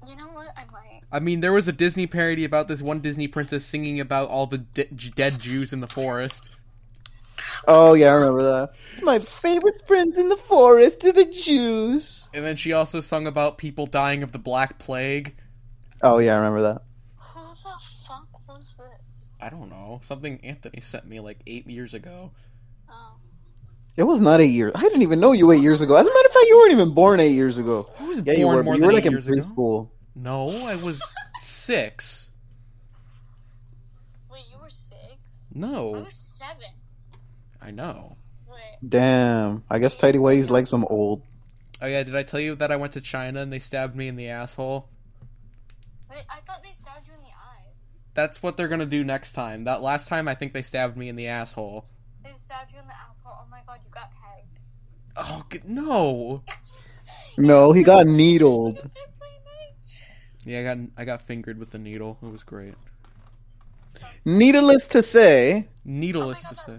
You 0.07 0.17
know 0.17 0.29
what? 0.29 0.49
I 0.57 0.65
might. 0.71 1.01
I 1.11 1.21
mean, 1.21 1.41
there 1.41 1.53
was 1.53 1.69
a 1.69 1.73
Disney 1.73 2.07
parody 2.07 2.45
about 2.45 2.69
this 2.69 2.83
one 2.83 3.01
Disney 3.01 3.29
princess 3.29 3.65
singing 3.65 4.01
about 4.01 4.29
all 4.29 4.47
the 4.47 4.59
de- 4.59 4.85
dead 4.85 5.39
Jews 5.41 5.73
in 5.73 5.81
the 5.81 5.87
forest. 5.87 6.51
Oh 7.67 7.95
yeah, 7.95 8.09
I 8.09 8.13
remember 8.15 8.43
that. 8.43 8.73
My 9.03 9.19
favorite 9.19 9.87
friends 9.87 10.19
in 10.19 10.29
the 10.29 10.37
forest 10.37 11.05
are 11.05 11.13
the 11.13 11.25
Jews. 11.25 12.29
And 12.35 12.45
then 12.45 12.57
she 12.57 12.73
also 12.73 13.01
sung 13.01 13.27
about 13.27 13.59
people 13.59 13.87
dying 13.87 14.23
of 14.23 14.33
the 14.33 14.39
Black 14.39 14.79
Plague. 14.79 15.35
Oh 16.03 16.19
yeah, 16.19 16.35
I 16.35 16.37
remember 16.37 16.63
that. 16.63 16.83
Who 17.19 17.41
the 17.49 17.71
fuck 18.07 18.29
was 18.49 18.75
this? 18.77 19.27
I 19.45 19.51
don't 19.51 19.69
know. 19.69 20.01
Something 20.03 20.41
Anthony 20.43 20.81
sent 20.81 21.07
me 21.07 21.21
like 21.21 21.41
eight 21.47 21.69
years 21.69 21.93
ago. 21.93 22.31
Oh. 22.91 23.17
It 23.97 24.05
was 24.05 24.21
not 24.21 24.41
eight 24.41 24.53
years. 24.53 24.73
I 24.75 24.81
didn't 24.81 25.03
even 25.03 25.21
know 25.21 25.33
you 25.33 25.53
eight 25.53 25.61
years 25.61 25.83
ago. 25.83 25.97
As 25.97 26.07
a 26.07 26.11
matter 26.11 26.27
of 26.27 26.33
fact, 26.33 26.47
you 26.49 26.57
weren't 26.57 26.73
even 26.73 26.95
born 26.95 27.21
eight 27.21 27.35
years 27.35 27.59
ago. 27.59 27.89
I 28.01 28.09
was 28.09 28.23
yeah, 28.25 28.33
you 28.33 28.45
born 28.47 28.57
were. 28.57 28.63
more 28.65 28.75
you 28.75 28.81
than 28.81 28.87
were 28.87 28.93
eight 28.93 28.95
like 28.97 29.05
in 29.07 29.13
years 29.13 29.27
ago. 29.29 29.37
preschool. 29.41 29.89
No, 30.15 30.49
I 30.67 30.77
was 30.77 31.03
six. 31.41 32.31
Wait, 34.33 34.45
you 34.51 34.59
were 34.59 34.71
six? 34.71 35.51
No. 35.53 35.95
I 35.95 35.99
No, 35.99 36.05
was 36.07 36.15
seven. 36.17 36.71
I 37.61 37.71
know. 37.71 38.17
Damn. 38.87 39.65
I 39.71 39.79
guess 39.79 39.99
Tidy 39.99 40.19
Whitey's 40.19 40.51
like 40.51 40.67
some 40.67 40.85
old. 40.89 41.23
Oh 41.83 41.87
yeah, 41.87 42.03
did 42.03 42.17
I 42.17 42.23
tell 42.23 42.41
you 42.41 42.55
that 42.57 42.71
I 42.73 42.77
went 42.77 42.93
to 42.95 43.01
China 43.01 43.41
and 43.41 43.53
they 43.53 43.59
stabbed 43.59 43.95
me 43.97 44.09
in 44.09 44.17
the 44.17 44.29
asshole? 44.29 44.89
Wait, 46.11 46.23
I 46.31 46.41
thought 46.47 46.63
they 46.63 46.73
That's 48.15 48.43
what 48.43 48.57
they're 48.57 48.69
gonna 48.69 48.87
do 48.87 49.05
next 49.05 49.33
time. 49.33 49.65
That 49.65 49.83
last 49.83 50.09
time, 50.09 50.29
I 50.29 50.35
think 50.35 50.53
they 50.53 50.63
stabbed 50.63 50.97
me 50.97 51.09
in 51.09 51.17
the 51.17 51.27
asshole. 51.27 51.85
They 52.23 52.33
stabbed 52.35 52.73
you 52.73 52.79
in 52.79 52.87
the 52.87 52.95
asshole. 52.95 53.33
Oh 53.41 53.47
my 53.51 53.61
god, 53.67 53.81
you 53.85 53.91
got 53.91 54.11
pegged. 54.11 54.61
Oh 55.17 55.45
no! 55.67 56.43
No, 57.37 57.73
he 57.73 57.83
got 57.83 58.07
needled. 58.07 58.89
Yeah, 60.47 60.61
I 60.61 60.63
got 60.63 60.79
I 60.99 61.05
got 61.05 61.23
fingered 61.23 61.59
with 61.59 61.71
the 61.71 61.79
needle. 61.79 62.19
It 62.23 62.31
was 62.31 62.43
great. 62.43 62.75
Needless 64.27 64.89
to 64.89 65.03
say, 65.03 65.69
Needless 65.85 66.45
oh 66.47 66.49
to 66.51 66.55
say, 66.55 66.79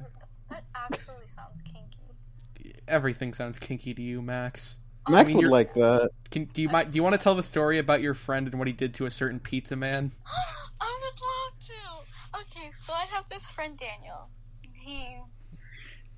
That 0.49 0.63
actually 0.75 1.25
sounds 1.25 1.63
kinky. 1.63 2.75
everything 2.87 3.33
sounds 3.33 3.57
kinky 3.57 3.93
to 3.95 4.01
you, 4.01 4.21
Max. 4.21 4.77
Oh, 5.07 5.11
Max 5.13 5.33
mean, 5.33 5.37
would 5.43 5.51
like 5.51 5.73
that. 5.73 6.09
Can, 6.29 6.45
do 6.45 6.61
you 6.61 6.69
mind, 6.69 6.91
do 6.91 6.95
you 6.95 7.03
want 7.03 7.13
to 7.13 7.19
tell 7.21 7.33
the 7.33 7.43
story 7.43 7.79
about 7.79 8.01
your 8.01 8.13
friend 8.13 8.47
and 8.47 8.59
what 8.59 8.67
he 8.67 8.73
did 8.73 8.93
to 8.95 9.07
a 9.07 9.11
certain 9.11 9.39
pizza 9.39 9.75
man? 9.75 10.11
I 10.81 10.99
would 11.01 11.19
love 11.21 11.53
to. 11.67 12.41
Okay, 12.41 12.71
so 12.85 12.93
I 12.93 13.05
have 13.13 13.29
this 13.29 13.49
friend 13.49 13.77
Daniel. 13.77 14.29
He 14.73 15.17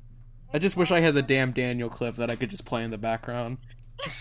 I 0.51 0.57
just 0.57 0.75
wish 0.75 0.89
I 0.89 1.01
had 1.01 1.13
the 1.13 1.21
damn 1.21 1.51
Daniel 1.51 1.87
clip 1.87 2.15
that 2.15 2.31
I 2.31 2.35
could 2.35 2.49
just 2.49 2.65
play 2.65 2.83
in 2.83 2.89
the 2.89 2.97
background. 2.97 3.59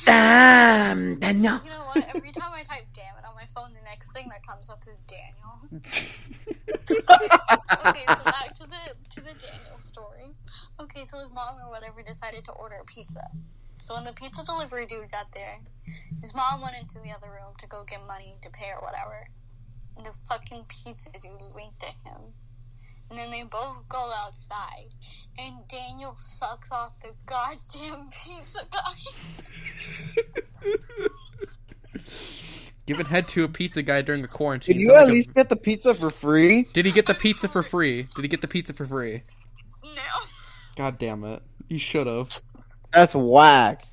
Damn, 0.04 1.18
Daniel. 1.18 1.60
you 1.64 1.70
know 1.70 1.84
what? 1.94 2.14
Every 2.14 2.30
time 2.30 2.52
I 2.52 2.62
type 2.62 2.84
"damn 2.92 3.16
it" 3.16 3.24
on 3.26 3.34
my 3.34 3.46
phone, 3.54 3.72
the 3.72 3.80
next 3.84 4.12
thing 4.12 4.28
that 4.28 4.46
comes 4.46 4.68
up 4.68 4.82
is 4.86 5.02
Daniel. 5.02 5.82
okay, 7.86 8.04
so 8.06 8.24
back 8.24 8.54
to 8.54 8.66
the 8.66 8.94
to 9.14 9.20
the 9.20 9.32
Daniel 9.32 9.78
story. 9.78 10.34
Okay, 10.78 11.06
so 11.06 11.18
his 11.18 11.30
mom 11.30 11.56
or 11.64 11.70
whatever 11.70 12.02
decided 12.02 12.44
to 12.44 12.52
order 12.52 12.76
a 12.82 12.84
pizza. 12.84 13.30
So 13.78 13.94
when 13.94 14.04
the 14.04 14.12
pizza 14.12 14.44
delivery 14.44 14.86
dude 14.86 15.10
got 15.10 15.32
there, 15.32 15.58
his 16.20 16.34
mom 16.34 16.62
went 16.62 16.76
into 16.80 16.98
the 17.00 17.10
other 17.10 17.28
room 17.28 17.52
to 17.60 17.66
go 17.66 17.84
get 17.84 18.00
money 18.06 18.36
to 18.42 18.50
pay 18.50 18.70
or 18.74 18.80
whatever. 18.82 19.26
And 19.96 20.06
the 20.06 20.12
fucking 20.28 20.64
pizza 20.68 21.10
dude 21.12 21.54
winked 21.54 21.82
at 21.82 21.94
him. 22.10 22.20
And 23.10 23.18
then 23.18 23.30
they 23.30 23.42
both 23.42 23.86
go 23.88 24.10
outside, 24.24 24.88
and 25.38 25.56
Daniel 25.68 26.14
sucks 26.16 26.72
off 26.72 26.92
the 27.02 27.10
goddamn 27.26 28.08
pizza 28.24 28.66
guy. 28.72 28.94
Giving 32.86 33.06
head 33.06 33.28
to 33.28 33.44
a 33.44 33.48
pizza 33.48 33.82
guy 33.82 34.02
during 34.02 34.22
the 34.22 34.28
quarantine. 34.28 34.76
Did 34.76 34.82
you 34.82 34.94
at 34.94 35.00
like 35.02 35.08
a- 35.08 35.12
least 35.12 35.34
get 35.34 35.48
the 35.48 35.56
pizza 35.56 35.94
for 35.94 36.10
free? 36.10 36.62
Did 36.72 36.86
he 36.86 36.92
get 36.92 37.06
the 37.06 37.14
pizza 37.14 37.46
for 37.48 37.62
free? 37.62 38.08
Did 38.14 38.22
he 38.22 38.28
get 38.28 38.40
the 38.40 38.48
pizza 38.48 38.72
for 38.72 38.86
free? 38.86 39.22
No. 39.82 40.02
God 40.76 40.98
damn 40.98 41.24
it. 41.24 41.42
You 41.68 41.78
should 41.78 42.06
have. 42.06 42.40
That's 42.94 43.14
whack. 43.14 43.86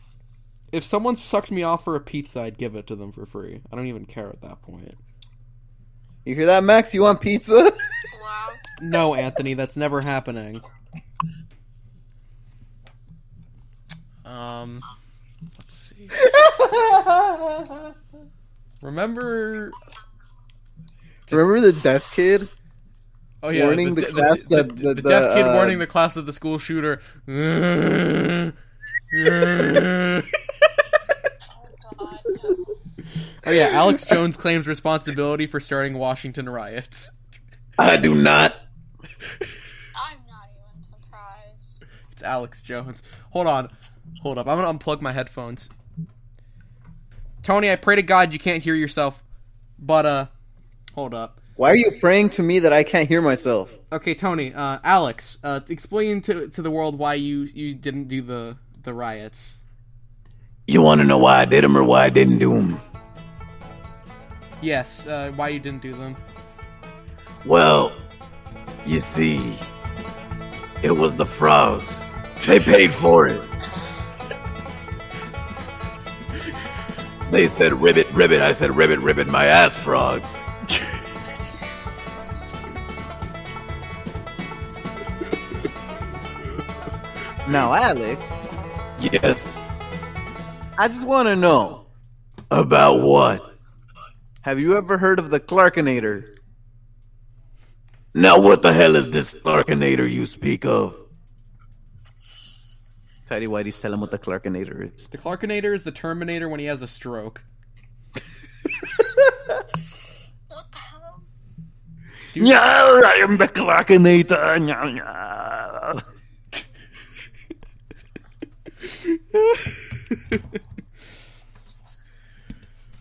If 0.71 0.83
someone 0.83 1.15
sucked 1.15 1.51
me 1.51 1.63
off 1.63 1.83
for 1.83 1.95
a 1.95 1.99
pizza, 1.99 2.41
I'd 2.41 2.57
give 2.57 2.75
it 2.75 2.87
to 2.87 2.95
them 2.95 3.11
for 3.11 3.25
free. 3.25 3.61
I 3.71 3.75
don't 3.75 3.87
even 3.87 4.05
care 4.05 4.29
at 4.29 4.41
that 4.41 4.61
point. 4.61 4.95
You 6.25 6.35
hear 6.35 6.45
that, 6.45 6.63
Max? 6.63 6.93
You 6.93 7.01
want 7.01 7.19
pizza? 7.19 7.73
No, 8.81 9.13
Anthony, 9.13 9.53
that's 9.53 9.77
never 9.77 10.01
happening. 10.01 10.59
Um, 14.25 14.81
let's 15.59 15.75
see. 15.75 16.09
Remember? 18.81 19.71
Remember 21.29 21.61
the 21.61 21.73
deaf 21.73 22.11
kid? 22.15 22.49
Oh 23.43 23.49
yeah, 23.49 23.65
warning 23.65 23.95
the, 23.95 24.01
the, 24.01 24.07
class 24.07 24.45
the, 24.45 24.57
that 24.57 24.77
the, 24.77 24.93
the, 24.95 25.01
deaf 25.01 25.35
kid 25.35 25.45
uh, 25.45 25.53
warning 25.53 25.79
the 25.79 25.87
class 25.87 26.17
of 26.17 26.25
the 26.25 26.33
school 26.33 26.57
shooter. 26.57 27.01
Oh 29.13 30.21
yeah, 33.47 33.69
Alex 33.71 34.05
Jones 34.05 34.37
claims 34.37 34.67
responsibility 34.67 35.47
for 35.47 35.59
starting 35.59 35.97
Washington 35.97 36.47
riots. 36.47 37.11
I 37.77 37.97
do 37.97 38.15
not. 38.15 38.55
I'm 39.03 40.19
not 40.27 40.49
even 40.53 40.83
surprised. 40.83 41.85
It's 42.11 42.23
Alex 42.23 42.61
Jones. 42.61 43.03
Hold 43.31 43.47
on, 43.47 43.69
hold 44.21 44.37
up. 44.37 44.47
I'm 44.47 44.57
gonna 44.57 44.77
unplug 44.77 45.01
my 45.01 45.11
headphones. 45.11 45.69
Tony, 47.43 47.71
I 47.71 47.75
pray 47.75 47.95
to 47.95 48.03
God 48.03 48.33
you 48.33 48.39
can't 48.39 48.63
hear 48.63 48.75
yourself, 48.75 49.23
but 49.79 50.05
uh, 50.05 50.27
hold 50.93 51.13
up. 51.13 51.41
Why 51.55 51.71
are 51.71 51.75
you 51.75 51.91
praying 51.99 52.29
to 52.31 52.43
me 52.43 52.59
that 52.59 52.71
I 52.71 52.83
can't 52.83 53.07
hear 53.07 53.21
myself? 53.21 53.73
Okay, 53.91 54.15
Tony, 54.15 54.53
uh, 54.53 54.79
Alex, 54.83 55.37
uh, 55.43 55.59
explain 55.69 56.21
to 56.21 56.47
to 56.47 56.61
the 56.61 56.71
world 56.71 56.97
why 56.97 57.15
you 57.15 57.41
you 57.41 57.73
didn't 57.73 58.07
do 58.07 58.21
the 58.21 58.57
the 58.83 58.93
riots. 58.93 59.57
You 60.67 60.81
want 60.81 61.01
to 61.01 61.07
know 61.07 61.17
why 61.17 61.39
I 61.39 61.45
did 61.45 61.63
them 61.63 61.77
or 61.77 61.83
why 61.83 62.05
I 62.05 62.09
didn't 62.09 62.39
do 62.39 62.53
them? 62.53 62.79
Yes, 64.61 65.07
uh, 65.07 65.31
why 65.35 65.49
you 65.49 65.59
didn't 65.59 65.81
do 65.81 65.93
them? 65.93 66.15
Well, 67.45 67.91
you 68.85 68.99
see, 68.99 69.57
it 70.83 70.91
was 70.91 71.15
the 71.15 71.25
frogs. 71.25 72.03
They 72.45 72.59
paid 72.59 72.91
for 72.91 73.27
it. 73.27 73.41
They 77.31 77.47
said 77.47 77.73
ribbit, 77.73 78.09
ribbit. 78.11 78.41
I 78.41 78.51
said 78.51 78.75
ribbit, 78.75 78.99
ribbit 78.99 79.27
my 79.27 79.45
ass, 79.45 79.77
frogs. 79.77 80.39
Now, 87.47 87.73
Alec, 87.73 88.17
Yes. 89.01 89.59
I 90.77 90.87
just 90.87 91.07
want 91.07 91.27
to 91.27 91.35
know: 91.35 91.87
About 92.51 93.01
what? 93.01 93.57
Have 94.41 94.59
you 94.59 94.77
ever 94.77 94.97
heard 94.97 95.19
of 95.19 95.29
the 95.29 95.39
Clarkinator? 95.39 96.35
Now, 98.13 98.39
what 98.39 98.61
the 98.61 98.73
hell 98.73 98.95
is 98.95 99.11
this 99.11 99.33
Clarkinator 99.33 100.09
you 100.09 100.25
speak 100.25 100.65
of? 100.65 100.95
Tidy 103.27 103.47
Whitey's 103.47 103.79
tell 103.79 103.93
him 103.93 104.01
what 104.01 104.11
the 104.11 104.19
Clarkinator 104.19 104.93
is. 104.93 105.07
The 105.07 105.17
Clarkinator 105.17 105.73
is 105.73 105.83
the 105.83 105.91
Terminator 105.91 106.49
when 106.49 106.59
he 106.59 106.65
has 106.65 106.81
a 106.81 106.87
stroke. 106.87 107.43
Yeah, 112.33 112.61
I 112.61 113.19
am 113.23 113.37
the 113.37 113.47
Clarkinator. 113.47 114.57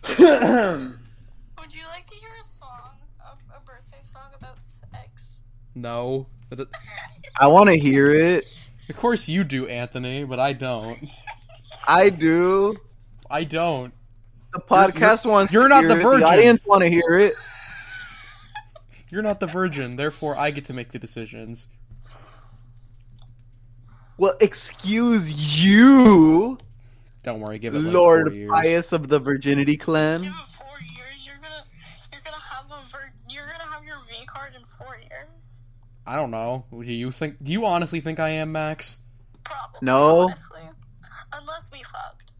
Would 0.09 1.73
you 1.73 1.85
like 1.87 2.05
to 2.07 2.15
hear 2.15 2.29
a 2.41 2.47
song, 2.47 2.97
a, 3.19 3.57
a 3.57 3.61
birthday 3.65 3.99
song 4.03 4.31
about 4.37 4.61
sex? 4.61 5.41
No, 5.75 6.27
I 7.39 7.47
want 7.47 7.69
to 7.69 7.77
hear 7.77 8.11
it. 8.11 8.47
of 8.89 8.97
course 8.97 9.27
you 9.27 9.43
do, 9.43 9.67
Anthony, 9.67 10.23
but 10.23 10.39
I 10.39 10.53
don't. 10.53 10.97
I 11.87 12.09
do. 12.09 12.75
I 13.29 13.43
don't. 13.43 13.93
The 14.53 14.59
podcast 14.59 15.23
you're- 15.25 15.31
wants. 15.33 15.53
you're 15.53 15.63
to 15.63 15.69
not 15.69 15.79
hear 15.81 15.89
the 15.89 15.99
it. 15.99 16.03
virgin. 16.03 16.19
The 16.21 16.27
audience 16.27 16.61
want 16.65 16.81
to 16.81 16.89
hear 16.89 17.17
it. 17.17 17.33
You're 19.09 19.21
not 19.21 19.39
the 19.39 19.47
virgin, 19.47 19.95
therefore 19.97 20.35
I 20.37 20.51
get 20.51 20.65
to 20.65 20.73
make 20.73 20.91
the 20.91 20.99
decisions. 20.99 21.67
Well, 24.21 24.35
excuse 24.39 25.65
you. 25.65 26.59
Don't 27.23 27.39
worry, 27.39 27.57
give 27.57 27.73
it 27.73 27.79
like 27.79 27.91
Lord 27.91 28.27
four 28.27 28.35
years. 28.35 28.51
Pius 28.53 28.93
of 28.93 29.07
the 29.07 29.17
Virginity 29.17 29.77
Clan. 29.77 30.21
Give 30.21 30.29
it 30.29 30.35
four 30.35 30.67
years. 30.79 31.25
You're 31.25 31.37
gonna, 31.41 31.65
you're 32.11 32.21
gonna 32.23 32.37
have 32.37 32.65
a 32.69 32.87
vir- 32.87 33.13
You're 33.31 33.47
gonna 33.47 33.71
have 33.73 33.83
your 33.83 33.97
V 34.07 34.23
card 34.27 34.53
in 34.55 34.63
four 34.65 34.95
years. 34.99 35.61
I 36.05 36.17
don't 36.17 36.29
know. 36.29 36.65
Do 36.69 36.83
you 36.83 37.09
think? 37.09 37.43
Do 37.43 37.51
you 37.51 37.65
honestly 37.65 37.99
think 37.99 38.19
I 38.19 38.29
am 38.29 38.51
Max? 38.51 38.99
No. 39.81 40.25
Honestly, 40.25 40.61
unless 41.33 41.71
we 41.73 41.79
fucked. 41.79 42.31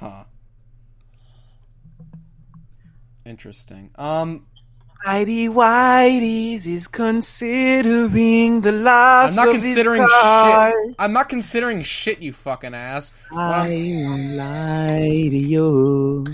Huh. 0.00 0.24
Interesting. 3.24 3.88
Um, 3.94 4.48
Whitey 5.06 5.48
Whitey's 5.48 6.66
is 6.66 6.86
considering 6.86 8.60
the 8.60 8.72
loss 8.72 9.30
I'm 9.30 9.46
not 9.46 9.48
of 9.48 9.62
his 9.62 9.74
considering 9.74 10.06
car. 10.06 10.70
shit. 10.72 10.94
I'm 10.98 11.12
not 11.14 11.28
considering 11.30 11.82
shit, 11.82 12.20
you 12.20 12.32
fucking 12.34 12.74
ass. 12.74 13.12
I 13.32 13.68
won't 14.06 14.34
lie 14.36 15.28
to 15.30 15.36
you. 15.36 16.26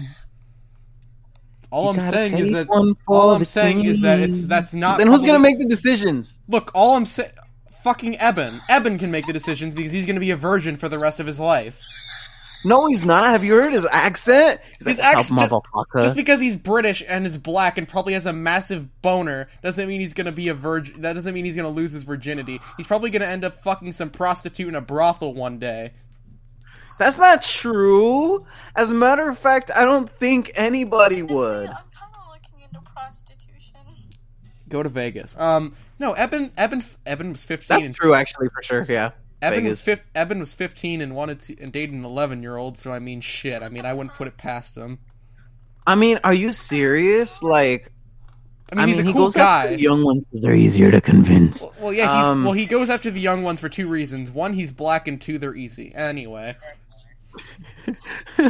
all 1.71 1.85
You 1.85 1.89
I'm 1.91 1.97
gotta 1.97 2.11
saying 2.29 2.39
is 2.39 2.47
take 2.47 2.53
that 2.55 2.69
one 2.69 2.95
for 3.07 3.14
all 3.21 3.31
I'm 3.35 3.41
the 3.41 3.45
saying 3.47 3.85
is 3.85 4.01
that 4.01 4.19
it's 4.19 4.39
team. 4.41 4.49
that's 4.49 4.75
not. 4.75 4.99
Then 4.99 5.07
who's 5.09 5.23
gonna 5.25 5.39
make 5.39 5.59
the 5.59 5.67
decisions? 5.67 6.41
Look, 6.49 6.73
all 6.75 6.97
I'm 6.97 7.05
saying, 7.05 7.31
fucking 7.85 8.19
Eben. 8.19 8.61
Eben 8.69 8.99
can 8.99 9.12
make 9.12 9.27
the 9.27 9.33
decisions 9.33 9.75
because 9.75 9.93
he's 9.93 10.07
gonna 10.07 10.19
be 10.19 10.33
a 10.33 10.37
virgin 10.37 10.77
for 10.77 10.89
the 10.89 10.99
rest 10.99 11.21
of 11.21 11.27
his 11.29 11.39
life. 11.39 11.81
No, 12.67 12.87
he's 12.87 13.05
not. 13.05 13.31
Have 13.31 13.45
you 13.45 13.55
heard 13.55 13.73
his 13.73 13.87
accent? 13.91 14.61
He's 14.79 14.87
His 14.89 14.99
like, 14.99 15.17
accent- 15.17 15.41
motherfucker." 15.41 16.03
Just 16.03 16.17
because 16.17 16.41
he's 16.41 16.57
British 16.57 17.03
and 17.07 17.27
is 17.27 17.39
black 17.39 17.79
and 17.79 17.89
probably 17.89 18.12
has 18.14 18.27
a 18.27 18.33
massive 18.33 19.01
boner 19.03 19.49
doesn't 19.62 19.87
mean 19.89 20.01
he's 20.01 20.14
gonna 20.14 20.33
be 20.33 20.49
a 20.49 20.55
virgin. 20.55 21.01
That 21.03 21.12
doesn't 21.14 21.33
mean 21.33 21.45
he's 21.45 21.57
gonna 21.57 21.69
lose 21.71 21.93
his 21.93 22.05
virginity. 22.05 22.61
He's 22.77 22.87
probably 22.87 23.11
gonna 23.11 23.27
end 23.27 23.45
up 23.45 23.62
fucking 23.62 23.93
some 23.93 24.11
prostitute 24.11 24.69
in 24.69 24.75
a 24.75 24.81
brothel 24.81 25.33
one 25.35 25.59
day. 25.59 25.93
That's 26.99 27.19
not 27.19 27.43
true. 27.43 28.47
As 28.75 28.91
a 28.91 28.95
matter 28.95 29.29
of 29.29 29.39
fact, 29.39 29.71
I 29.75 29.85
don't 29.85 30.11
think 30.11 30.51
anybody 30.55 31.23
would. 31.23 31.71
Go 34.69 34.83
to 34.83 34.89
Vegas. 34.89 35.39
Um, 35.39 35.75
no, 35.99 36.12
Eben, 36.14 36.51
Eben, 36.57 36.83
Eben 37.07 37.31
was 37.33 37.45
fifteen. 37.45 37.79
That's 37.81 37.97
true, 37.97 38.14
actually, 38.14 38.49
for 38.49 38.62
sure. 38.62 38.87
Yeah. 38.89 39.11
Eben 39.43 39.64
Vegas. 39.64 39.70
was 39.70 39.80
fif- 39.82 40.05
Eben 40.14 40.39
was 40.41 40.53
fifteen 40.53 41.01
and 41.01 41.14
wanted 41.14 41.41
to 41.41 41.61
and 41.61 41.72
dated 41.72 41.95
an 41.95 42.05
eleven 42.05 42.43
year 42.43 42.57
old. 42.57 42.78
So 42.78 42.93
I 42.93 42.99
mean, 42.99 43.20
shit. 43.20 43.62
I 43.62 43.68
mean, 43.68 43.84
I 43.84 43.93
wouldn't 43.93 44.14
put 44.14 44.26
it 44.28 44.37
past 44.37 44.76
him. 44.76 44.99
I 45.87 45.95
mean, 45.95 46.18
are 46.24 46.34
you 46.34 46.51
serious? 46.53 47.43
Like, 47.43 47.93
I 48.72 48.74
mean, 48.74 48.89
he's 48.89 48.99
a 48.99 49.03
he 49.05 49.12
cool 49.12 49.26
after 49.28 49.39
guy. 49.39 49.66
the 49.68 49.80
young 49.80 50.03
ones 50.05 50.24
because 50.26 50.43
they're 50.43 50.55
easier 50.55 50.91
to 50.91 51.01
convince. 51.01 51.64
Well, 51.80 51.93
yeah, 51.93 52.05
he's, 52.16 52.24
Um, 52.24 52.43
well, 52.45 52.55
he 52.55 52.66
goes 52.66 52.91
after 52.91 53.11
the 53.11 53.20
young 53.20 53.43
ones 53.45 53.61
for 53.61 53.68
two 53.68 53.89
reasons. 53.89 54.30
One, 54.30 54.55
he's 54.55 54.72
black, 54.72 55.07
and 55.07 55.20
two, 55.20 55.39
they're 55.39 55.55
easy. 55.55 55.95
Anyway, 55.95 56.57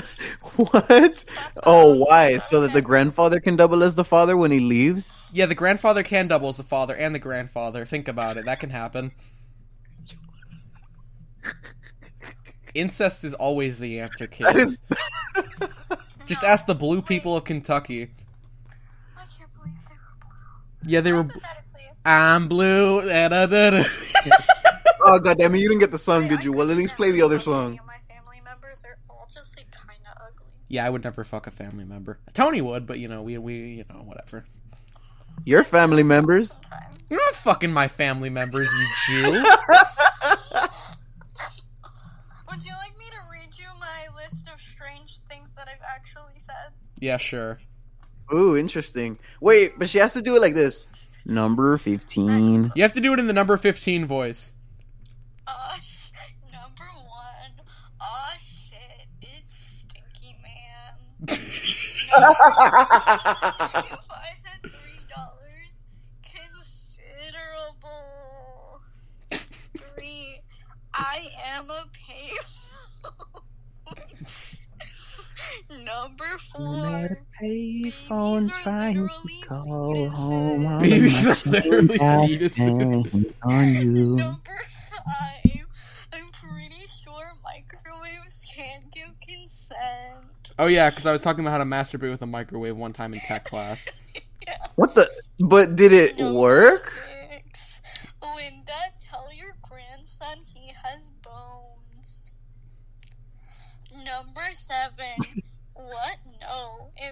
what? 0.57 1.25
Oh, 1.65 1.95
why? 1.95 2.39
So 2.39 2.63
that 2.63 2.73
the 2.73 2.83
grandfather 2.83 3.41
can 3.41 3.57
double 3.57 3.83
as 3.83 3.95
the 3.95 4.05
father 4.05 4.37
when 4.37 4.51
he 4.51 4.61
leaves? 4.61 5.23
yeah, 5.33 5.47
the 5.47 5.55
grandfather 5.55 6.03
can 6.03 6.29
double 6.29 6.49
as 6.49 6.57
the 6.57 6.63
father 6.63 6.95
and 6.95 7.15
the 7.15 7.19
grandfather. 7.19 7.85
Think 7.85 8.09
about 8.09 8.37
it; 8.37 8.45
that 8.47 8.61
can 8.61 8.71
happen. 8.71 9.13
Incest 12.75 13.25
is 13.25 13.35
always 13.35 13.79
the 13.79 14.01
answer, 14.01 14.27
kid. 14.27 14.47
That 14.47 14.57
is- 14.57 14.81
Just 16.27 16.43
ask 16.45 16.67
the 16.67 16.75
blue 16.75 17.01
people 17.03 17.37
of 17.37 17.45
Kentucky. 17.45 18.11
I 19.17 19.23
can't 19.39 19.49
believe 19.57 19.75
they 19.89 19.95
were 19.95 20.17
blue. 20.21 20.91
Yeah, 20.93 21.01
they 21.01 21.13
were. 21.13 21.29
I'm 22.05 22.49
blue. 22.49 23.03
da, 23.03 23.29
da, 23.29 23.47
da, 23.47 23.71
da. 23.71 23.85
oh 25.03 25.19
god 25.21 25.39
damn 25.39 25.55
it! 25.55 25.59
You 25.61 25.69
didn't 25.69 25.81
get 25.81 25.93
the 25.93 25.99
song, 25.99 26.27
did 26.29 26.45
you? 26.45 26.53
Well, 26.53 26.71
at 26.71 26.77
least 26.77 26.97
play 26.97 27.13
the 27.13 27.23
other 27.23 27.39
song. 27.39 27.79
yeah, 30.69 30.85
I 30.85 30.91
would 30.91 31.05
never 31.05 31.23
fuck 31.23 31.47
a 31.47 31.51
family 31.53 31.85
member. 31.85 32.19
Tony 32.35 32.61
would, 32.61 32.87
but 32.87 32.99
you 32.99 33.07
know, 33.09 33.23
we 33.23 33.39
we 33.39 33.55
you 33.55 33.85
know 33.89 34.03
whatever. 34.03 34.45
Your 35.45 35.63
family 35.63 36.03
members. 36.03 36.61
You're 37.09 37.21
not 37.21 37.35
fucking 37.37 37.73
my 37.73 37.87
family 37.87 38.31
members, 38.31 38.69
you 38.73 38.87
Jew. 39.07 39.33
Would 42.51 42.65
you 42.65 42.73
like 42.81 42.97
me 42.99 43.05
to 43.17 43.23
read 43.33 43.51
you 43.59 43.67
my 43.81 44.07
list 44.23 44.49
of 44.53 44.61
strange 44.61 45.21
things 45.29 45.55
that 45.57 45.69
I've 45.69 45.83
actually 45.89 46.39
said? 46.39 46.73
yeah, 47.01 47.17
sure. 47.17 47.59
Ooh, 48.35 48.57
interesting. 48.57 49.19
Wait, 49.41 49.79
but 49.79 49.89
she 49.89 49.99
has 49.99 50.13
to 50.15 50.23
do 50.23 50.35
it 50.37 50.41
like 50.41 50.55
this. 50.55 50.85
Number 51.25 51.79
fifteen. 51.79 52.73
You 52.75 52.83
have 52.83 52.93
to 52.93 53.01
do 53.01 53.13
it 53.13 53.19
in 53.19 53.27
the 53.27 53.33
number 53.33 53.57
fifteen 53.57 54.05
voice. 54.07 54.53
Uh, 55.47 55.77
number 56.53 56.85
one. 57.05 57.61
Aw, 58.01 58.37
shit. 58.39 59.07
It's 59.23 59.53
Stinky 59.55 60.37
Man. 60.43 60.95
if 61.29 61.39
I 64.11 64.35
had 64.43 64.63
three 64.63 65.07
dollars, 65.15 65.75
considerable. 67.83 68.81
Three. 69.77 70.41
I 70.95 71.29
am 71.45 71.71
a 71.71 71.85
payphone. 71.93 73.43
Number 75.85 76.25
four. 76.53 77.21
Payphone 77.43 78.51
trying 78.63 78.95
to 79.09 79.47
call 79.47 80.09
home. 80.11 80.67
I'm 80.67 80.81
Babies 80.81 81.25
not 81.25 81.47
are 81.47 81.51
literally 81.51 81.99
fetuses. 81.99 83.33
on 83.43 83.69
you. 83.75 84.19
Five. 84.19 85.67
I'm 86.13 86.29
pretty 86.29 86.87
sure 87.03 87.33
microwaves 87.45 88.45
can't 88.55 88.91
give 88.93 89.11
consent. 89.27 90.53
Oh 90.59 90.67
yeah, 90.67 90.91
because 90.91 91.07
I 91.07 91.13
was 91.13 91.21
talking 91.23 91.41
about 91.45 91.53
how 91.53 91.59
to 91.59 91.65
masturbate 91.65 92.11
with 92.11 92.23
a 92.23 92.27
microwave 92.27 92.77
one 92.77 92.93
time 92.93 93.13
in 93.15 93.21
tech 93.21 93.45
class. 93.45 93.87
What 94.77 94.95
the? 94.95 95.11
But 95.41 95.75
did 95.75 95.91
it 95.91 96.19
work? 96.19 96.97
Six. 97.33 97.83
Linda, 98.23 98.73
tell 99.03 99.27
your 99.35 99.57
grandson 99.61 100.39
he 100.55 100.73
has 100.85 101.11
bones. 101.11 102.31
Number 103.93 104.43
seven. 104.53 105.43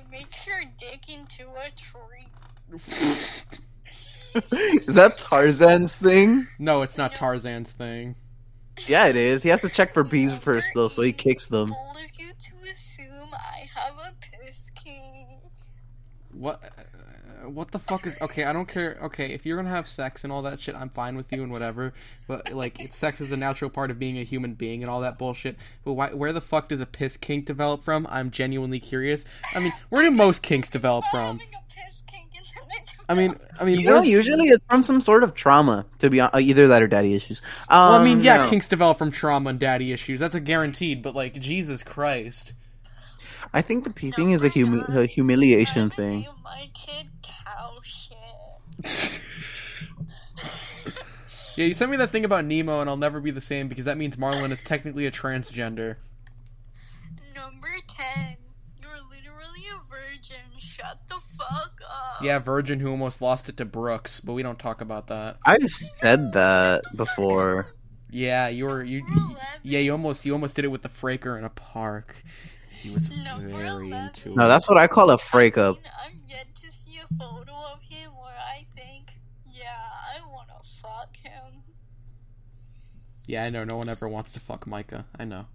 what? 0.01 0.11
No. 0.11 0.19
It 0.19 0.25
makes 0.25 0.47
your 0.47 0.63
dick 0.79 1.09
into 1.09 1.49
a 1.51 1.71
tree. 1.77 2.27
Is 4.87 4.97
that 4.97 5.17
Tarzan's 5.19 5.97
thing? 5.97 6.49
No, 6.59 6.83
it's 6.83 6.99
not 6.99 7.15
Tarzan's 7.15 7.73
thing. 7.73 8.17
Yeah, 8.87 9.07
it 9.07 9.17
is. 9.17 9.43
He 9.43 9.49
has 9.51 9.61
to 9.63 9.69
check 9.69 9.95
for 9.95 10.03
bees 10.03 10.35
first, 10.35 10.69
though, 10.75 10.89
so 10.89 11.03
he 11.03 11.13
kicks 11.13 11.47
them. 11.47 11.69
Told 11.69 11.97
you 12.19 12.33
to 12.33 12.71
assume 12.71 13.29
I 13.33 13.69
have 13.75 13.95
a 13.99 14.15
piss 14.21 14.71
king. 14.75 15.41
What? 16.33 16.61
Uh, 17.45 17.49
What 17.49 17.71
the 17.71 17.79
fuck 17.79 18.07
is? 18.07 18.21
Okay, 18.21 18.45
I 18.45 18.53
don't 18.53 18.69
care. 18.69 18.99
Okay, 19.03 19.33
if 19.33 19.45
you're 19.47 19.57
gonna 19.57 19.71
have 19.71 19.87
sex 19.87 20.25
and 20.25 20.33
all 20.33 20.43
that 20.43 20.61
shit, 20.61 20.75
I'm 20.75 20.89
fine 20.89 21.17
with 21.17 21.33
you 21.33 21.43
and 21.43 21.53
whatever. 21.53 21.93
But 22.27 22.53
like, 22.53 22.81
it's, 22.81 22.97
sex 22.97 23.21
is 23.21 23.33
a 23.33 23.37
natural 23.37 23.71
part 23.71 23.91
of 23.91 23.99
being 23.99 24.19
a 24.19 24.25
human 24.25 24.55
being 24.55 24.83
and 24.83 24.91
all 24.91 25.01
that 25.03 25.19
bullshit. 25.19 25.57
But 25.85 25.95
why, 25.95 26.13
where 26.13 26.33
the 26.33 26.41
fuck 26.41 26.69
does 26.69 26.81
a 26.81 26.87
piss 26.87 27.17
kink 27.17 27.47
develop 27.47 27.85
from? 27.85 28.07
I'm 28.11 28.31
genuinely 28.31 28.81
curious. 28.81 29.25
I 29.55 29.61
mean, 29.61 29.73
where 29.89 30.03
do 30.03 30.11
most 30.11 30.43
kinks 30.43 30.71
develop 30.71 31.05
from? 31.11 31.41
I 33.09 33.15
mean, 33.15 33.35
I 33.61 33.65
mean, 33.65 33.81
You 33.81 33.91
know, 33.91 34.03
usually 34.03 34.49
it's 34.49 34.63
from 34.69 34.83
some 34.83 35.01
sort 35.01 35.25
of 35.25 35.35
trauma. 35.35 35.85
To 35.99 36.09
be 36.09 36.21
honest, 36.21 36.41
either 36.41 36.69
that 36.69 36.83
or 36.83 36.87
daddy 36.87 37.15
issues. 37.15 37.43
Um, 37.69 37.91
well, 37.91 38.01
I 38.01 38.05
mean, 38.05 38.21
yeah, 38.21 38.39
no. 38.39 38.49
kinks 38.49 38.67
develop 38.69 38.97
from 38.99 39.11
trauma 39.11 39.51
and 39.51 39.61
daddy 39.61 39.93
issues. 39.93 40.21
That's 40.21 40.35
a 40.35 40.41
guaranteed. 40.41 41.03
But 41.03 41.15
like, 41.15 41.39
Jesus 41.39 41.83
Christ. 41.83 42.55
I 43.53 43.63
think 43.63 43.85
the 43.85 43.91
pee 43.91 44.11
thing 44.11 44.33
is 44.33 44.43
a, 44.43 44.49
humi- 44.49 44.83
a 44.89 45.07
humiliation 45.07 45.91
thing. 45.91 46.27
My 46.43 46.71
kid 46.75 46.95
cow 46.95 47.03
shit. 47.03 47.14
Yeah, 51.57 51.67
you 51.67 51.75
sent 51.75 51.91
me 51.93 51.97
that 51.99 52.11
thing 52.11 52.25
about 52.25 52.45
Nemo, 52.45 52.81
and 52.81 52.91
I'll 52.91 52.97
never 52.97 53.21
be 53.21 53.31
the 53.31 53.41
same 53.41 53.69
because 53.69 53.85
that 53.85 53.97
means 53.97 54.19
Marlin 54.19 54.51
is 54.51 54.63
technically 54.65 55.07
a 55.07 55.13
transgender. 55.13 55.99
Number 57.33 57.69
10. 57.87 58.37
You're 58.83 58.91
literally 59.09 59.63
a 59.71 59.79
virgin. 59.89 60.59
Shut 60.59 60.99
the 61.09 61.21
fuck 61.39 61.81
up. 61.89 62.23
Yeah, 62.23 62.41
virgin 62.41 62.81
who 62.81 62.91
almost 62.91 63.23
lost 63.23 63.49
it 63.49 63.57
to 63.59 63.65
Brooks, 63.65 64.19
but 64.19 64.33
we 64.33 64.43
don't 64.43 64.59
talk 64.59 64.81
about 64.81 65.07
that. 65.07 65.37
I've 65.47 65.69
said 65.69 66.33
that 66.33 66.83
before. 66.97 67.69
Yeah, 68.11 68.49
you 68.49 68.65
were 68.65 68.83
you. 68.83 69.07
Yeah, 69.63 69.79
you 69.79 69.93
almost 69.93 70.27
you 70.27 70.33
almost 70.33 70.57
did 70.57 70.65
it 70.65 70.69
with 70.69 70.83
the 70.83 70.89
Fraker 70.89 71.39
in 71.39 71.45
a 71.45 71.51
park. 71.51 72.17
He 72.79 72.91
was 72.91 73.09
very 73.09 73.91
into 73.91 74.31
it. 74.31 74.37
No, 74.37 74.49
that's 74.49 74.69
what 74.69 74.79
I 74.79 74.87
call 74.89 75.11
a 75.11 75.19
break 75.33 75.57
up. 75.57 75.77
I'm 76.05 76.21
yet 76.29 76.47
to 76.63 76.73
see 76.73 76.99
a 76.99 77.15
photo 77.15 77.53
of 77.73 77.83
him 77.83 78.13
where 78.13 78.37
I 78.37 78.67
think, 78.77 79.13
yeah, 79.51 79.65
I 80.17 80.21
wanna 80.31 80.61
fuck 80.83 81.17
him. 81.17 81.63
Yeah, 83.27 83.45
I 83.45 83.51
know. 83.51 83.65
No 83.65 83.77
one 83.77 83.89
ever 83.89 84.09
wants 84.09 84.33
to 84.33 84.41
fuck 84.41 84.67
Micah. 84.67 85.07
I 85.19 85.25
know. 85.25 85.47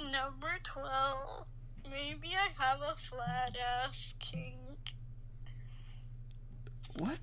Number 0.00 0.52
12. 0.62 1.46
Maybe 1.90 2.34
I 2.34 2.62
have 2.62 2.80
a 2.80 2.94
flat 2.96 3.56
ass 3.84 4.14
kink. 4.20 4.54
What? 6.98 7.20